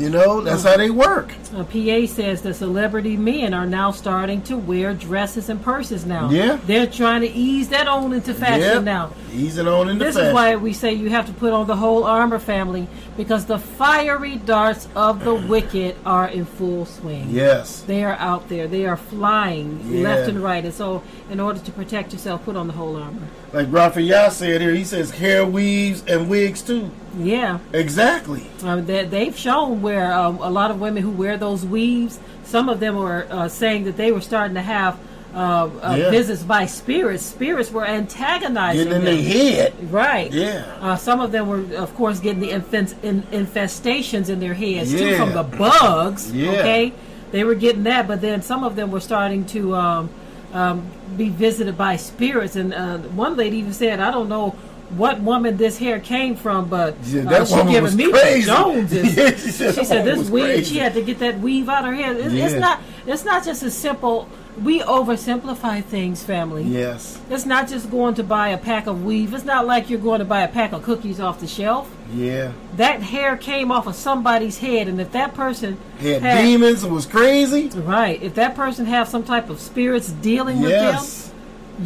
You 0.00 0.08
know, 0.08 0.40
that's 0.40 0.62
how 0.62 0.78
they 0.78 0.88
work. 0.88 1.30
Uh, 1.54 1.62
PA 1.64 2.06
says 2.06 2.40
the 2.40 2.54
celebrity 2.54 3.18
men 3.18 3.52
are 3.52 3.66
now 3.66 3.90
starting 3.90 4.40
to 4.42 4.56
wear 4.56 4.94
dresses 4.94 5.50
and 5.50 5.62
purses 5.62 6.06
now. 6.06 6.30
Yeah. 6.30 6.58
They're 6.64 6.86
trying 6.86 7.20
to 7.20 7.28
ease 7.28 7.68
that 7.68 7.86
on 7.86 8.14
into 8.14 8.32
fashion 8.32 8.60
Yep. 8.60 8.82
now. 8.84 9.12
Easing 9.34 9.68
on 9.68 9.90
into 9.90 10.02
This 10.02 10.14
fashion. 10.14 10.28
is 10.28 10.34
why 10.34 10.56
we 10.56 10.72
say 10.72 10.94
you 10.94 11.10
have 11.10 11.26
to 11.26 11.32
put 11.34 11.52
on 11.52 11.66
the 11.66 11.76
whole 11.76 12.04
armor 12.04 12.38
family 12.38 12.88
because 13.18 13.44
the 13.44 13.58
fiery 13.58 14.36
darts 14.36 14.88
of 14.96 15.22
the 15.22 15.34
wicked 15.52 15.96
are 16.06 16.28
in 16.28 16.46
full 16.46 16.86
swing. 16.86 17.26
Yes. 17.28 17.82
They 17.82 18.02
are 18.02 18.14
out 18.14 18.48
there. 18.48 18.66
They 18.68 18.86
are 18.86 18.96
flying 18.96 19.80
Yeah. 19.86 20.02
left 20.08 20.28
and 20.30 20.42
right. 20.42 20.64
And 20.64 20.72
so, 20.72 21.02
in 21.30 21.40
order 21.40 21.58
to 21.58 21.72
protect 21.72 22.12
yourself, 22.14 22.44
put 22.46 22.56
on 22.56 22.68
the 22.68 22.72
whole 22.72 22.96
armor. 22.96 23.26
Like 23.52 23.66
Raphael 23.70 24.30
said 24.30 24.60
here, 24.60 24.72
he 24.72 24.84
says 24.84 25.10
hair 25.10 25.44
weaves 25.44 26.04
and 26.06 26.28
wigs 26.30 26.62
too. 26.62 26.90
Yeah. 27.18 27.58
Exactly. 27.72 28.46
Uh, 28.62 28.76
they, 28.76 29.04
they've 29.06 29.36
shown 29.36 29.82
where 29.82 30.12
um, 30.12 30.38
a 30.38 30.48
lot 30.50 30.70
of 30.70 30.80
women 30.80 31.02
who 31.02 31.10
wear 31.10 31.36
those 31.36 31.66
weaves, 31.66 32.20
some 32.44 32.68
of 32.68 32.78
them 32.78 32.96
were 32.96 33.26
uh, 33.28 33.48
saying 33.48 33.84
that 33.84 33.96
they 33.96 34.12
were 34.12 34.20
starting 34.20 34.54
to 34.54 34.62
have 34.62 34.98
uh, 35.34 35.68
uh, 35.82 35.96
Yeah. 35.98 36.10
visits 36.10 36.42
by 36.44 36.66
spirits. 36.66 37.24
Spirits 37.24 37.72
were 37.72 37.84
antagonizing 37.86 38.84
Getting 38.84 39.00
in 39.00 39.04
them. 39.04 39.14
their 39.16 39.32
head. 39.32 39.92
Right. 39.92 40.32
Yeah. 40.32 40.64
Uh, 40.80 40.94
some 40.96 41.20
of 41.20 41.32
them 41.32 41.48
were, 41.48 41.76
of 41.76 41.92
course, 41.96 42.20
getting 42.20 42.40
the 42.40 42.50
infest, 42.50 42.94
in, 43.02 43.22
infestations 43.32 44.28
in 44.28 44.38
their 44.38 44.54
heads 44.54 44.92
too 44.92 45.16
from 45.16 45.32
the 45.32 45.42
bugs. 45.42 46.32
Yeah. 46.32 46.50
Okay, 46.52 46.92
they 47.32 47.42
were 47.44 47.54
getting 47.56 47.82
that, 47.84 48.06
but 48.06 48.20
then 48.20 48.42
some 48.42 48.62
of 48.64 48.76
them 48.76 48.90
were 48.92 49.00
starting 49.00 49.44
to 49.46 49.74
um, 49.76 50.10
um, 50.52 50.86
be 51.16 51.28
visited 51.28 51.76
by 51.78 51.96
spirits. 51.96 52.56
And 52.56 52.72
uh, 52.74 52.98
one 52.98 53.36
lady 53.36 53.58
even 53.58 53.72
said, 53.72 54.00
"I 54.00 54.10
don't 54.10 54.28
know." 54.28 54.54
What 54.96 55.20
woman 55.20 55.56
this 55.56 55.78
hair 55.78 56.00
came 56.00 56.34
from, 56.34 56.68
but 56.68 56.96
Yeah, 57.04 57.22
uh, 57.30 57.44
she 57.44 57.54
woman 57.54 57.72
giving 57.72 57.96
me 57.96 58.06
the 58.06 58.10
crazy. 58.10 58.46
Joneses. 58.46 59.16
Yeah, 59.60 59.70
she 59.70 59.84
said 59.84 60.04
that 60.04 60.04
woman 60.04 60.18
this 60.18 60.30
weave. 60.30 60.44
crazy. 60.46 60.74
She 60.74 60.80
had 60.80 60.94
to 60.94 61.02
get 61.02 61.20
that 61.20 61.38
weave 61.38 61.68
out 61.68 61.84
of 61.84 61.90
her 61.90 61.94
hair. 61.94 62.12
It's, 62.18 62.34
it's 62.34 62.54
not. 62.56 62.80
It's 63.06 63.24
not 63.24 63.44
just 63.44 63.62
a 63.62 63.70
simple. 63.70 64.28
We 64.62 64.80
oversimplify 64.80 65.84
things, 65.84 66.22
family. 66.22 66.64
Yes. 66.64 67.18
It's 67.30 67.46
not 67.46 67.68
just 67.68 67.90
going 67.90 68.14
to 68.14 68.22
buy 68.24 68.48
a 68.48 68.58
pack 68.58 68.86
of 68.86 69.04
weave. 69.04 69.32
It's 69.32 69.44
not 69.44 69.66
like 69.66 69.88
you're 69.88 69.98
going 70.00 70.18
to 70.18 70.24
buy 70.24 70.42
a 70.42 70.48
pack 70.48 70.72
of 70.72 70.82
cookies 70.82 71.18
off 71.20 71.40
the 71.40 71.46
shelf. 71.46 71.90
Yeah. 72.12 72.52
That 72.76 73.00
hair 73.02 73.36
came 73.36 73.70
off 73.70 73.86
of 73.86 73.94
somebody's 73.94 74.58
head, 74.58 74.88
and 74.88 75.00
if 75.00 75.12
that 75.12 75.34
person 75.34 75.78
Had 76.00 76.42
demons 76.42 76.82
and 76.82 76.92
was 76.92 77.06
crazy. 77.06 77.68
right, 77.68 78.20
if 78.22 78.34
that 78.34 78.54
person 78.56 78.86
have 78.86 79.08
some 79.08 79.22
type 79.24 79.48
of 79.48 79.60
spirits 79.60 80.08
dealing 80.10 80.60
with 80.60 80.70
Yes. 80.72 81.28
them, 81.28 81.36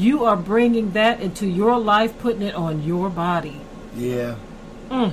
you 0.01 0.25
are 0.25 0.37
bringing 0.37 0.91
that 0.93 1.21
into 1.21 1.47
your 1.47 1.79
life, 1.79 2.19
putting 2.19 2.43
it 2.43 2.55
on 2.55 2.83
your 2.83 3.09
body. 3.11 3.61
Yeah. 3.97 4.35
Mm, 4.91 5.13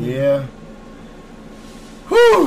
Yeah. 0.00 0.44
Whew. 2.08 2.46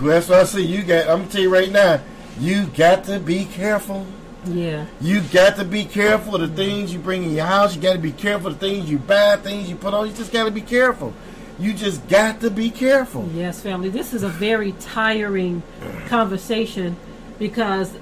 Well, 0.00 0.10
that's 0.10 0.28
what 0.28 0.40
I 0.40 0.44
see. 0.44 0.64
You 0.64 0.82
got. 0.82 1.08
I'm 1.08 1.18
gonna 1.20 1.30
tell 1.30 1.40
you 1.42 1.52
right 1.52 1.70
now. 1.70 2.00
You 2.38 2.66
got 2.66 3.04
to 3.04 3.18
be 3.20 3.44
careful. 3.44 4.06
Yeah, 4.44 4.86
You 5.00 5.20
got 5.20 5.54
to 5.56 5.64
be 5.64 5.84
careful 5.84 6.34
of 6.34 6.40
the 6.40 6.48
things 6.48 6.92
you 6.92 6.98
bring 6.98 7.22
in 7.22 7.32
your 7.32 7.46
house. 7.46 7.76
You 7.76 7.80
got 7.80 7.92
to 7.92 8.00
be 8.00 8.10
careful 8.10 8.48
of 8.48 8.58
the 8.58 8.66
things 8.66 8.90
you 8.90 8.98
buy, 8.98 9.36
things 9.36 9.70
you 9.70 9.76
put 9.76 9.94
on. 9.94 10.08
You 10.08 10.12
just 10.12 10.32
got 10.32 10.46
to 10.46 10.50
be 10.50 10.60
careful. 10.60 11.14
You 11.60 11.72
just 11.72 12.08
got 12.08 12.40
to 12.40 12.50
be 12.50 12.68
careful. 12.70 13.28
yes, 13.34 13.60
family. 13.60 13.88
This 13.88 14.12
is 14.12 14.24
a 14.24 14.28
very 14.28 14.72
tiring 14.72 15.62
conversation 16.08 16.96
because 17.38 17.94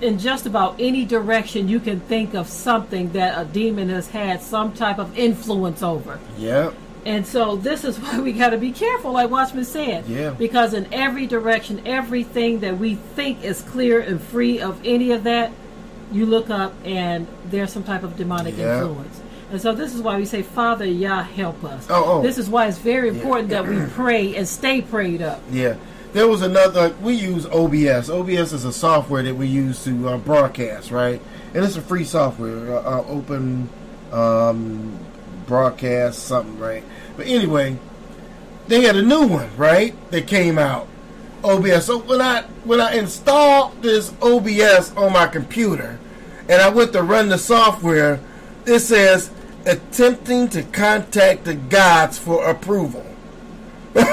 in 0.00 0.18
just 0.20 0.46
about 0.46 0.76
any 0.78 1.04
direction 1.04 1.66
you 1.66 1.80
can 1.80 1.98
think 1.98 2.34
of 2.34 2.46
something 2.46 3.10
that 3.12 3.36
a 3.40 3.44
demon 3.44 3.88
has 3.88 4.06
had 4.08 4.40
some 4.40 4.72
type 4.72 4.98
of 4.98 5.18
influence 5.18 5.82
over. 5.82 6.20
Yep. 6.38 6.74
And 7.04 7.26
so 7.26 7.56
this 7.56 7.84
is 7.84 7.98
why 8.00 8.20
we 8.20 8.32
got 8.32 8.50
to 8.50 8.58
be 8.58 8.72
careful, 8.72 9.12
like 9.12 9.30
Watchman 9.30 9.64
said. 9.64 10.06
Yeah. 10.06 10.30
Because 10.30 10.74
in 10.74 10.92
every 10.92 11.26
direction, 11.26 11.82
everything 11.86 12.60
that 12.60 12.78
we 12.78 12.94
think 12.94 13.42
is 13.44 13.62
clear 13.62 14.00
and 14.00 14.20
free 14.20 14.60
of 14.60 14.80
any 14.84 15.12
of 15.12 15.24
that, 15.24 15.52
you 16.12 16.26
look 16.26 16.50
up 16.50 16.74
and 16.84 17.26
there's 17.46 17.72
some 17.72 17.84
type 17.84 18.02
of 18.02 18.16
demonic 18.16 18.56
Yeah. 18.56 18.82
influence. 18.82 19.20
And 19.50 19.60
so 19.60 19.74
this 19.74 19.94
is 19.94 20.00
why 20.00 20.16
we 20.16 20.24
say, 20.24 20.42
Father, 20.42 20.84
Yah, 20.86 21.22
help 21.22 21.62
us. 21.64 21.86
Oh, 21.90 22.04
oh. 22.06 22.22
This 22.22 22.38
is 22.38 22.48
why 22.48 22.68
it's 22.68 22.78
very 22.78 23.08
important 23.08 23.50
that 23.50 23.66
we 23.66 23.80
pray 23.94 24.34
and 24.36 24.48
stay 24.48 24.80
prayed 24.80 25.20
up. 25.20 25.42
Yeah. 25.50 25.76
There 26.14 26.28
was 26.28 26.42
another. 26.42 26.94
We 27.02 27.14
use 27.14 27.46
OBS. 27.46 28.10
OBS 28.10 28.52
is 28.52 28.64
a 28.66 28.72
software 28.72 29.22
that 29.22 29.34
we 29.34 29.46
use 29.46 29.82
to 29.84 30.08
uh, 30.10 30.16
broadcast, 30.18 30.90
right? 30.90 31.20
And 31.54 31.64
it's 31.64 31.76
a 31.76 31.82
free 31.82 32.04
software, 32.04 32.76
uh, 32.76 32.82
uh, 33.00 33.04
open 33.08 33.68
um, 34.10 34.98
broadcast 35.52 36.24
something, 36.24 36.58
right? 36.58 36.82
But 37.14 37.26
anyway, 37.26 37.76
they 38.68 38.84
had 38.84 38.96
a 38.96 39.02
new 39.02 39.26
one, 39.26 39.54
right? 39.58 39.94
That 40.10 40.26
came 40.26 40.56
out. 40.56 40.88
OBS. 41.44 41.84
So 41.84 41.98
when 41.98 42.22
I 42.22 42.44
when 42.64 42.80
I 42.80 42.94
installed 42.94 43.82
this 43.82 44.14
OBS 44.22 44.96
on 44.96 45.12
my 45.12 45.26
computer, 45.26 45.98
and 46.48 46.62
I 46.62 46.70
went 46.70 46.94
to 46.94 47.02
run 47.02 47.28
the 47.28 47.36
software, 47.36 48.18
it 48.64 48.78
says 48.78 49.30
attempting 49.66 50.48
to 50.48 50.62
contact 50.62 51.44
the 51.44 51.52
gods 51.54 52.18
for 52.18 52.48
approval. 52.48 53.04
Are 53.94 54.06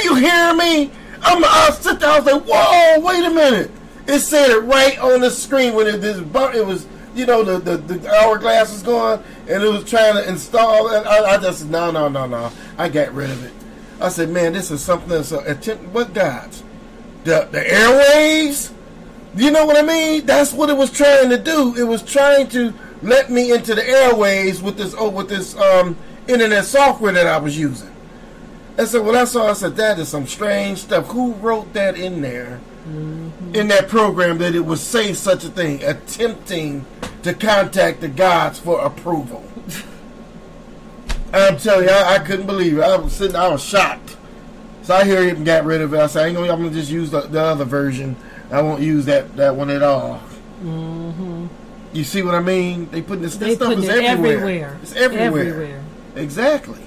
you 0.00 0.16
hearing 0.16 0.58
me? 0.58 0.90
I'm 1.22 1.42
I 1.42 1.70
sit 1.70 2.00
there. 2.00 2.10
I 2.10 2.18
was 2.18 2.26
like, 2.26 2.42
whoa, 2.44 3.00
wait 3.00 3.24
a 3.24 3.30
minute. 3.30 3.70
It 4.06 4.18
said 4.18 4.50
it 4.50 4.58
right 4.58 4.98
on 4.98 5.22
the 5.22 5.30
screen 5.30 5.72
when 5.72 5.86
it 5.86 6.02
this 6.02 6.18
it 6.18 6.66
was 6.66 6.86
you 7.14 7.26
know 7.26 7.42
the, 7.42 7.58
the 7.58 7.76
the 7.76 8.08
hourglass 8.10 8.72
was 8.72 8.82
going 8.82 9.22
and 9.48 9.62
it 9.62 9.68
was 9.68 9.84
trying 9.84 10.14
to 10.14 10.28
install 10.28 10.88
and 10.88 11.06
I, 11.06 11.34
I 11.34 11.38
just 11.38 11.60
said 11.60 11.70
no 11.70 11.90
no 11.90 12.08
no 12.08 12.26
no. 12.26 12.50
I 12.76 12.88
got 12.88 13.12
rid 13.12 13.30
of 13.30 13.44
it. 13.44 13.52
I 14.00 14.08
said 14.08 14.30
man 14.30 14.52
this 14.52 14.70
is 14.70 14.82
something 14.82 15.08
that's 15.08 15.32
a 15.32 15.38
attempt 15.38 15.84
what 15.92 16.12
gods? 16.12 16.62
The 17.24 17.48
the 17.50 17.60
airwaves? 17.60 18.72
You 19.36 19.50
know 19.50 19.66
what 19.66 19.76
I 19.76 19.82
mean? 19.82 20.26
That's 20.26 20.52
what 20.52 20.70
it 20.70 20.76
was 20.76 20.90
trying 20.90 21.30
to 21.30 21.38
do. 21.38 21.74
It 21.76 21.84
was 21.84 22.02
trying 22.02 22.48
to 22.50 22.72
let 23.02 23.30
me 23.30 23.52
into 23.52 23.74
the 23.74 23.86
airways 23.86 24.62
with 24.62 24.76
this 24.76 24.94
oh 24.96 25.10
with 25.10 25.28
this 25.28 25.56
um 25.56 25.96
internet 26.28 26.64
software 26.64 27.12
that 27.12 27.26
I 27.26 27.38
was 27.38 27.58
using. 27.58 27.90
And 28.76 28.88
so 28.88 29.02
when 29.02 29.14
I 29.14 29.24
saw, 29.24 29.50
I 29.50 29.52
said, 29.52 29.76
"That 29.76 29.98
is 29.98 30.08
some 30.08 30.26
strange 30.26 30.78
stuff. 30.78 31.06
Who 31.08 31.34
wrote 31.34 31.72
that 31.74 31.96
in 31.96 32.22
there, 32.22 32.60
in 32.86 33.68
that 33.68 33.88
program, 33.88 34.38
that 34.38 34.54
it 34.54 34.60
would 34.60 34.78
say 34.78 35.14
such 35.14 35.44
a 35.44 35.48
thing, 35.48 35.82
attempting 35.82 36.84
to 37.22 37.34
contact 37.34 38.00
the 38.00 38.08
gods 38.08 38.58
for 38.58 38.80
approval?" 38.80 39.44
I'm 41.32 41.56
telling 41.58 41.88
you, 41.88 41.90
I, 41.90 42.14
I 42.14 42.18
couldn't 42.20 42.46
believe 42.46 42.78
it. 42.78 42.82
I 42.82 42.96
was 42.96 43.12
sitting, 43.12 43.34
I 43.34 43.48
was 43.48 43.62
shocked. 43.62 44.16
So 44.82 44.94
I 44.94 45.04
hear 45.04 45.18
it 45.24 45.36
and 45.36 45.44
got 45.44 45.64
rid 45.64 45.80
of 45.80 45.92
it. 45.92 45.98
I 45.98 46.06
said, 46.06 46.24
I 46.24 46.26
ain't 46.28 46.36
gonna, 46.36 46.52
I'm 46.52 46.62
gonna 46.62 46.74
just 46.74 46.90
use 46.90 47.10
the, 47.10 47.22
the 47.22 47.40
other 47.40 47.64
version. 47.64 48.14
I 48.52 48.62
won't 48.62 48.82
use 48.82 49.06
that, 49.06 49.34
that 49.36 49.56
one 49.56 49.70
at 49.70 49.82
all. 49.82 50.20
Mm-hmm. 50.62 51.46
You 51.92 52.04
see 52.04 52.22
what 52.22 52.34
I 52.34 52.40
mean? 52.40 52.88
They 52.90 53.02
putting 53.02 53.22
this, 53.22 53.36
this 53.36 53.56
stuff 53.56 53.72
is 53.72 53.88
it 53.88 54.04
everywhere. 54.04 54.38
everywhere. 54.38 54.78
It's 54.82 54.94
everywhere. 54.94 55.48
Everywhere. 55.48 55.84
Exactly. 56.16 56.80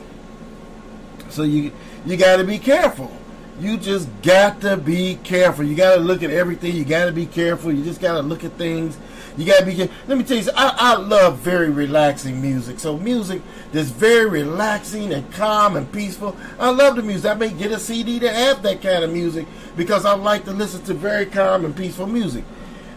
So 1.30 1.44
you 1.44 1.72
you 2.06 2.16
got 2.16 2.38
to 2.38 2.44
be 2.44 2.58
careful. 2.58 3.12
You 3.60 3.78
just 3.78 4.08
got 4.22 4.62
to 4.62 4.78
be 4.78 5.18
careful. 5.24 5.66
You 5.66 5.76
got 5.76 5.96
to 5.96 6.02
look 6.02 6.22
at 6.22 6.30
everything. 6.30 6.76
You 6.76 6.86
got 6.86 7.06
to 7.06 7.12
be 7.12 7.26
careful. 7.26 7.72
You 7.72 7.84
just 7.84 8.00
got 8.00 8.14
to 8.14 8.22
look 8.22 8.44
at 8.44 8.52
things. 8.54 8.98
You 9.36 9.46
got 9.46 9.60
to 9.60 9.66
be 9.66 9.76
careful. 9.76 9.96
Let 10.08 10.18
me 10.18 10.24
tell 10.24 10.38
you. 10.38 10.52
I, 10.56 10.76
I 10.78 10.96
love 10.96 11.40
very 11.40 11.70
relaxing 11.70 12.40
music. 12.40 12.80
So 12.80 12.98
music 12.98 13.42
that's 13.72 13.90
very 13.90 14.30
relaxing 14.30 15.12
and 15.12 15.32
calm 15.34 15.76
and 15.76 15.92
peaceful. 15.92 16.36
I 16.60 16.70
love 16.70 16.98
the 16.98 17.02
music. 17.02 17.32
I 17.32 17.34
may 17.34 17.50
get 17.50 17.72
a 17.72 17.80
CD 17.80 18.20
to 18.20 18.32
have 18.32 18.62
that 18.62 18.82
kind 18.82 19.04
of 19.04 19.12
music 19.12 19.48
because 19.76 20.06
I 20.06 20.14
like 20.16 20.46
to 20.46 20.52
listen 20.52 20.84
to 20.84 20.94
very 20.94 21.26
calm 21.26 21.66
and 21.66 21.76
peaceful 21.76 22.06
music. 22.06 22.44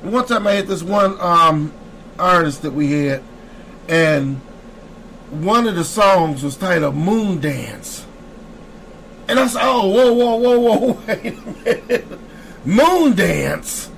And 0.03 0.13
one 0.13 0.27
time 0.27 0.47
I 0.47 0.53
had 0.53 0.67
this 0.67 0.83
one 0.83 1.19
um, 1.21 1.73
artist 2.19 2.63
that 2.63 2.73
we 2.73 3.07
had, 3.07 3.23
and 3.89 4.37
one 5.31 5.67
of 5.67 5.75
the 5.75 5.85
songs 5.85 6.43
was 6.43 6.57
titled 6.57 6.97
Moon 6.97 7.41
Dance. 7.41 8.07
And 9.31 9.39
I 9.39 9.47
said, 9.47 9.61
oh, 9.63 9.87
whoa, 9.89 10.13
whoa, 10.13 10.35
whoa, 10.35 10.59
whoa, 10.59 11.01
wait 11.07 11.39
a 11.39 11.51
minute. 11.63 12.19
Moon 12.65 13.15
Dance? 13.15 13.89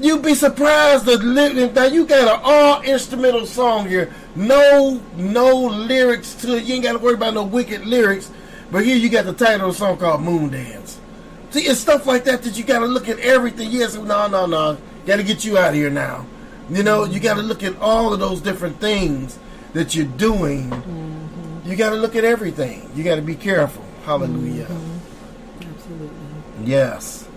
You'd 0.00 0.22
be 0.22 0.34
surprised 0.34 1.04
that 1.04 1.22
now 1.22 1.84
you 1.84 2.04
got 2.04 2.22
an 2.26 2.40
all 2.42 2.82
instrumental 2.82 3.46
song 3.46 3.88
here. 3.88 4.12
No, 4.34 5.00
no 5.16 5.54
lyrics 5.66 6.34
to 6.36 6.56
it. 6.56 6.64
You 6.64 6.74
ain't 6.74 6.82
got 6.82 6.94
to 6.94 6.98
worry 6.98 7.14
about 7.14 7.34
no 7.34 7.44
wicked 7.44 7.86
lyrics. 7.86 8.32
But 8.72 8.84
here 8.84 8.96
you 8.96 9.08
got 9.08 9.24
the 9.26 9.34
title 9.34 9.68
of 9.68 9.76
a 9.76 9.78
song 9.78 9.98
called 9.98 10.22
Moon 10.22 10.50
Dance. 10.50 10.98
See, 11.50 11.60
it's 11.60 11.78
stuff 11.78 12.06
like 12.06 12.24
that 12.24 12.42
that 12.42 12.58
you 12.58 12.64
got 12.64 12.80
to 12.80 12.86
look 12.86 13.08
at 13.08 13.20
everything. 13.20 13.70
Yes, 13.70 13.94
no, 13.94 14.26
no, 14.26 14.46
no. 14.46 14.78
Got 15.06 15.16
to 15.16 15.22
get 15.22 15.44
you 15.44 15.58
out 15.58 15.68
of 15.68 15.74
here 15.76 15.90
now. 15.90 16.26
You 16.70 16.82
know, 16.82 17.04
you 17.04 17.20
got 17.20 17.34
to 17.34 17.42
look 17.42 17.62
at 17.62 17.78
all 17.80 18.12
of 18.12 18.18
those 18.18 18.40
different 18.40 18.80
things 18.80 19.38
that 19.74 19.94
you're 19.94 20.06
doing. 20.06 20.70
Mm-hmm. 20.70 21.70
You 21.70 21.76
got 21.76 21.90
to 21.90 21.96
look 21.96 22.16
at 22.16 22.24
everything. 22.24 22.90
You 22.96 23.04
got 23.04 23.14
to 23.14 23.22
be 23.22 23.36
careful. 23.36 23.84
Hallelujah. 24.10 24.64
Mm-hmm. 24.64 25.72
Absolutely. 25.72 26.08
Yes. 26.64 27.28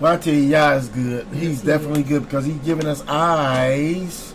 Well, 0.00 0.14
I 0.14 0.16
tell 0.16 0.32
you, 0.32 0.40
Yah 0.40 0.72
is 0.76 0.88
good. 0.88 1.26
He's 1.34 1.60
he 1.60 1.66
definitely 1.66 2.04
good 2.04 2.22
because 2.22 2.46
he's 2.46 2.56
giving 2.60 2.86
us 2.86 3.04
eyes 3.06 4.34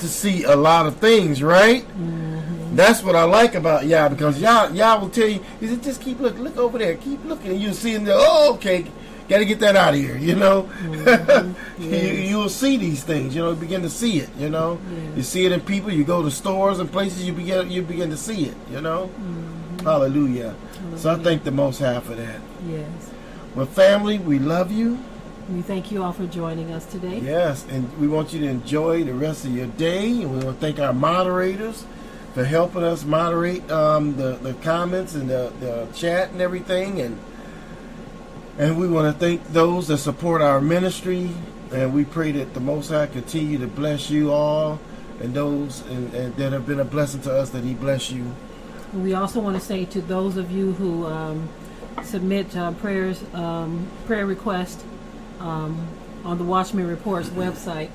to 0.00 0.06
see 0.06 0.44
a 0.44 0.54
lot 0.54 0.84
of 0.84 0.98
things, 0.98 1.42
right? 1.42 1.88
Mm-hmm. 1.88 2.76
That's 2.76 3.02
what 3.02 3.16
I 3.16 3.22
like 3.22 3.54
about 3.54 3.86
Yah 3.86 4.10
because 4.10 4.38
Yah, 4.38 4.68
Yah 4.68 5.00
will 5.00 5.08
tell 5.08 5.28
you, 5.28 5.42
he 5.60 5.68
said, 5.68 5.82
just 5.82 6.02
keep 6.02 6.20
looking, 6.20 6.42
look 6.42 6.58
over 6.58 6.76
there, 6.76 6.96
keep 6.96 7.24
looking, 7.24 7.52
and 7.52 7.60
you'll 7.62 7.72
see 7.72 7.94
in 7.94 8.04
there, 8.04 8.16
oh, 8.18 8.52
okay, 8.56 8.84
got 9.28 9.38
to 9.38 9.44
get 9.44 9.60
that 9.60 9.76
out 9.76 9.94
of 9.94 10.00
here, 10.00 10.16
you 10.16 10.34
know? 10.34 10.68
you, 11.78 11.88
you'll 11.88 12.48
see 12.48 12.76
these 12.76 13.02
things, 13.02 13.34
you 13.34 13.42
know, 13.42 13.50
you 13.50 13.56
begin 13.56 13.82
to 13.82 13.90
see 13.90 14.18
it, 14.18 14.30
you 14.38 14.48
know? 14.48 14.78
You 15.16 15.22
see 15.22 15.46
it 15.46 15.52
in 15.52 15.60
people, 15.60 15.90
you 15.92 16.04
go 16.04 16.22
to 16.22 16.30
stores 16.30 16.78
and 16.78 16.90
places, 16.90 17.26
you 17.26 17.32
begin, 17.32 17.70
you 17.70 17.82
begin 17.82 18.10
to 18.10 18.16
see 18.16 18.46
it, 18.46 18.56
you 18.70 18.80
know? 18.80 19.10
Hallelujah. 19.82 20.54
So 20.96 21.12
I 21.12 21.16
thank 21.16 21.44
the 21.44 21.50
Most 21.50 21.78
High 21.78 22.00
for 22.00 22.14
that. 22.14 22.40
Yes. 22.68 23.10
Well, 23.54 23.66
family, 23.66 24.18
we 24.18 24.38
love 24.38 24.72
you. 24.72 24.98
We 25.48 25.62
thank 25.62 25.92
you 25.92 26.02
all 26.02 26.12
for 26.12 26.26
joining 26.26 26.72
us 26.72 26.86
today. 26.86 27.20
Yes, 27.20 27.64
and 27.70 27.96
we 28.00 28.08
want 28.08 28.32
you 28.32 28.40
to 28.40 28.46
enjoy 28.46 29.04
the 29.04 29.14
rest 29.14 29.44
of 29.44 29.54
your 29.54 29.68
day. 29.68 30.10
And 30.22 30.30
we 30.32 30.44
want 30.44 30.58
to 30.58 30.66
thank 30.66 30.80
our 30.80 30.92
moderators 30.92 31.86
for 32.34 32.44
helping 32.44 32.82
us 32.82 33.04
moderate 33.04 33.70
um, 33.70 34.16
the, 34.16 34.36
the 34.36 34.54
comments 34.54 35.14
and 35.14 35.30
the, 35.30 35.52
the 35.60 35.86
chat 35.94 36.30
and 36.32 36.40
everything. 36.40 37.00
And 37.00 37.18
and 38.58 38.78
we 38.78 38.88
want 38.88 39.12
to 39.12 39.18
thank 39.18 39.46
those 39.48 39.88
that 39.88 39.98
support 39.98 40.40
our 40.40 40.60
ministry. 40.60 41.30
And 41.72 41.92
we 41.92 42.04
pray 42.04 42.32
that 42.32 42.54
the 42.54 42.60
Most 42.60 42.90
High 42.90 43.06
continue 43.06 43.58
to 43.58 43.66
bless 43.66 44.08
you 44.08 44.32
all 44.32 44.78
and 45.20 45.34
those 45.34 45.80
and, 45.88 46.14
and 46.14 46.36
that 46.36 46.52
have 46.52 46.66
been 46.66 46.80
a 46.80 46.84
blessing 46.84 47.22
to 47.22 47.34
us, 47.34 47.50
that 47.50 47.64
He 47.64 47.74
bless 47.74 48.10
you. 48.10 48.34
We 48.94 49.14
also 49.14 49.40
want 49.40 49.56
to 49.56 49.64
say 49.64 49.84
to 49.86 50.00
those 50.00 50.36
of 50.36 50.50
you 50.50 50.72
who 50.72 51.06
um, 51.06 51.48
submit 52.02 52.56
uh, 52.56 52.72
prayers, 52.72 53.22
um, 53.34 53.86
prayer 54.06 54.26
requests 54.26 54.84
um, 55.40 55.86
on 56.24 56.38
the 56.38 56.44
Watchman 56.44 56.86
Reports 56.86 57.28
website. 57.30 57.90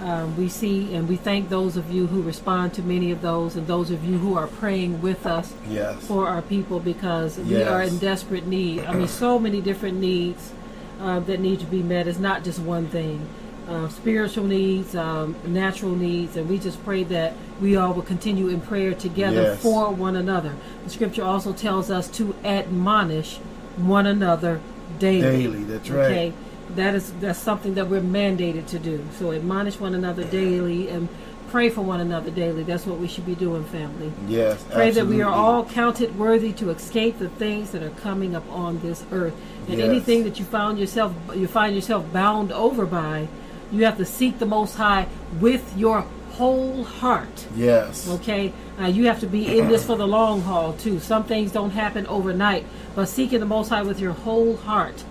Um, 0.00 0.36
we 0.36 0.48
see 0.48 0.94
and 0.94 1.08
we 1.08 1.16
thank 1.16 1.48
those 1.48 1.76
of 1.76 1.90
you 1.90 2.06
who 2.06 2.22
respond 2.22 2.72
to 2.74 2.82
many 2.82 3.10
of 3.10 3.20
those, 3.20 3.56
and 3.56 3.66
those 3.66 3.90
of 3.90 4.04
you 4.04 4.18
who 4.18 4.36
are 4.36 4.46
praying 4.46 5.02
with 5.02 5.26
us 5.26 5.52
Yes. 5.68 5.96
for 6.06 6.28
our 6.28 6.40
people 6.40 6.78
because 6.78 7.36
we 7.38 7.62
are 7.64 7.82
in 7.82 7.98
desperate 7.98 8.46
need. 8.46 8.84
I 8.84 8.94
mean, 8.94 9.08
so 9.08 9.38
many 9.40 9.60
different 9.60 9.98
needs 9.98 10.52
uh, 11.00 11.18
that 11.20 11.40
need 11.40 11.58
to 11.60 11.66
be 11.66 11.82
met. 11.82 12.06
It's 12.06 12.18
not 12.20 12.44
just 12.44 12.60
one 12.60 12.86
thing. 12.86 13.26
Uh, 13.68 13.88
spiritual 13.88 14.44
needs, 14.44 14.94
um, 14.94 15.34
natural 15.46 15.94
needs, 15.94 16.36
and 16.36 16.48
we 16.48 16.58
just 16.58 16.82
pray 16.84 17.02
that 17.04 17.34
we 17.60 17.76
all 17.76 17.92
will 17.92 18.02
continue 18.02 18.48
in 18.48 18.60
prayer 18.60 18.94
together 18.94 19.42
Yes. 19.42 19.60
for 19.62 19.90
one 19.90 20.14
another. 20.16 20.52
The 20.84 20.90
scripture 20.90 21.24
also 21.24 21.52
tells 21.52 21.90
us 21.90 22.08
to 22.12 22.34
admonish 22.44 23.38
one 23.76 24.06
another 24.06 24.60
daily. 24.98 25.42
Daily, 25.42 25.64
that's 25.64 25.90
right. 25.90 26.04
Okay, 26.06 26.32
that 26.76 26.94
is 26.94 27.12
that's 27.20 27.38
something 27.38 27.74
that 27.74 27.88
we're 27.88 28.00
mandated 28.00 28.66
to 28.68 28.78
do. 28.78 29.04
So 29.18 29.32
admonish 29.32 29.78
one 29.80 29.94
another 29.94 30.24
daily 30.24 30.88
and 30.88 31.08
pray 31.50 31.70
for 31.70 31.80
one 31.80 32.00
another 32.00 32.30
daily. 32.30 32.62
That's 32.62 32.86
what 32.86 32.98
we 32.98 33.08
should 33.08 33.24
be 33.26 33.34
doing, 33.34 33.64
family. 33.64 34.12
Yes. 34.26 34.62
Pray 34.70 34.90
that 34.90 35.06
we 35.06 35.22
are 35.22 35.32
all 35.32 35.64
counted 35.64 36.18
worthy 36.18 36.52
to 36.54 36.70
escape 36.70 37.18
the 37.18 37.30
things 37.30 37.70
that 37.70 37.82
are 37.82 37.90
coming 37.90 38.36
up 38.36 38.48
on 38.50 38.80
this 38.80 39.04
earth. 39.12 39.34
And 39.68 39.78
Yes. 39.78 39.88
anything 39.88 40.24
that 40.24 40.38
you 40.38 40.44
found 40.44 40.78
yourself 40.78 41.14
you 41.34 41.46
find 41.46 41.74
yourself 41.74 42.12
bound 42.12 42.52
over 42.52 42.86
by, 42.86 43.28
you 43.72 43.84
have 43.84 43.96
to 43.98 44.04
seek 44.04 44.38
the 44.38 44.46
most 44.46 44.76
high 44.76 45.06
with 45.40 45.76
your 45.76 46.04
whole 46.32 46.84
heart. 46.84 47.46
Yes. 47.56 48.08
Okay? 48.08 48.52
Uh, 48.80 48.86
you 48.86 49.06
have 49.06 49.18
to 49.20 49.26
be 49.26 49.58
in 49.58 49.68
this 49.68 49.84
for 49.84 49.96
the 49.96 50.06
long 50.06 50.42
haul 50.42 50.72
too. 50.74 51.00
Some 51.00 51.24
things 51.24 51.50
don't 51.50 51.70
happen 51.70 52.06
overnight, 52.06 52.64
but 52.94 53.06
seeking 53.06 53.40
the 53.40 53.46
most 53.46 53.70
high 53.70 53.82
with 53.82 54.00
your 54.00 54.12
whole 54.12 54.56
heart 54.56 55.02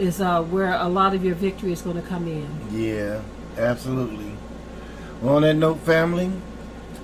is 0.00 0.20
uh, 0.20 0.42
where 0.42 0.72
a 0.74 0.88
lot 0.88 1.14
of 1.14 1.24
your 1.24 1.34
victory 1.34 1.72
is 1.72 1.82
going 1.82 1.96
to 2.00 2.08
come 2.08 2.26
in. 2.26 2.48
Yeah, 2.72 3.20
absolutely. 3.58 4.32
Well, 5.20 5.36
on 5.36 5.42
that 5.42 5.54
note, 5.54 5.78
family, 5.80 6.32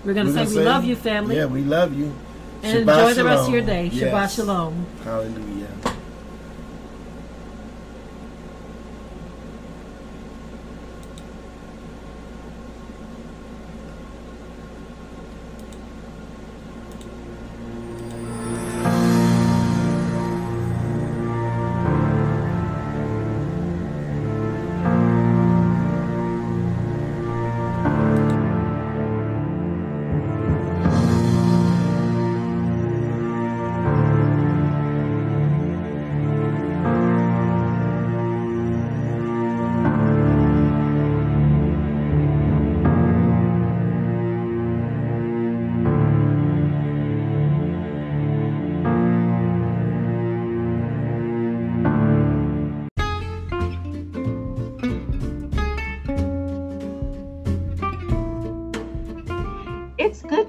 We're 0.04 0.14
going 0.14 0.26
to 0.26 0.32
say 0.32 0.56
we 0.56 0.64
love 0.64 0.84
you, 0.84 0.96
family, 0.96 1.36
Yeah, 1.36 1.46
we 1.46 1.62
love 1.62 1.96
you. 1.96 2.14
and 2.62 2.88
Shabbat 2.88 2.98
enjoy 3.08 3.14
the 3.14 3.24
rest 3.24 3.48
of 3.48 3.54
your 3.54 3.62
day. 3.62 3.90
Shabbat 3.92 4.34
shalom. 4.34 4.86
Hallelujah. 5.04 5.68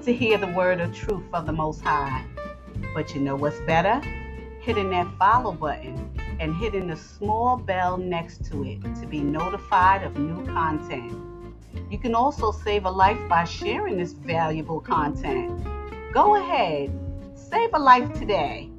To 0.08 0.14
hear 0.14 0.38
the 0.38 0.50
word 0.52 0.80
of 0.80 0.90
truth 0.94 1.26
of 1.34 1.44
the 1.44 1.52
Most 1.52 1.82
High. 1.82 2.24
But 2.94 3.14
you 3.14 3.20
know 3.20 3.36
what's 3.36 3.60
better? 3.66 4.00
Hitting 4.58 4.88
that 4.88 5.06
follow 5.18 5.52
button 5.52 6.10
and 6.40 6.56
hitting 6.56 6.86
the 6.86 6.96
small 6.96 7.58
bell 7.58 7.98
next 7.98 8.42
to 8.46 8.64
it 8.64 8.80
to 9.02 9.06
be 9.06 9.20
notified 9.20 10.02
of 10.02 10.16
new 10.16 10.46
content. 10.46 11.12
You 11.90 11.98
can 11.98 12.14
also 12.14 12.52
save 12.52 12.86
a 12.86 12.90
life 12.90 13.18
by 13.28 13.44
sharing 13.44 13.98
this 13.98 14.12
valuable 14.14 14.80
content. 14.80 15.62
Go 16.14 16.36
ahead, 16.36 16.90
save 17.34 17.74
a 17.74 17.78
life 17.78 18.10
today. 18.14 18.70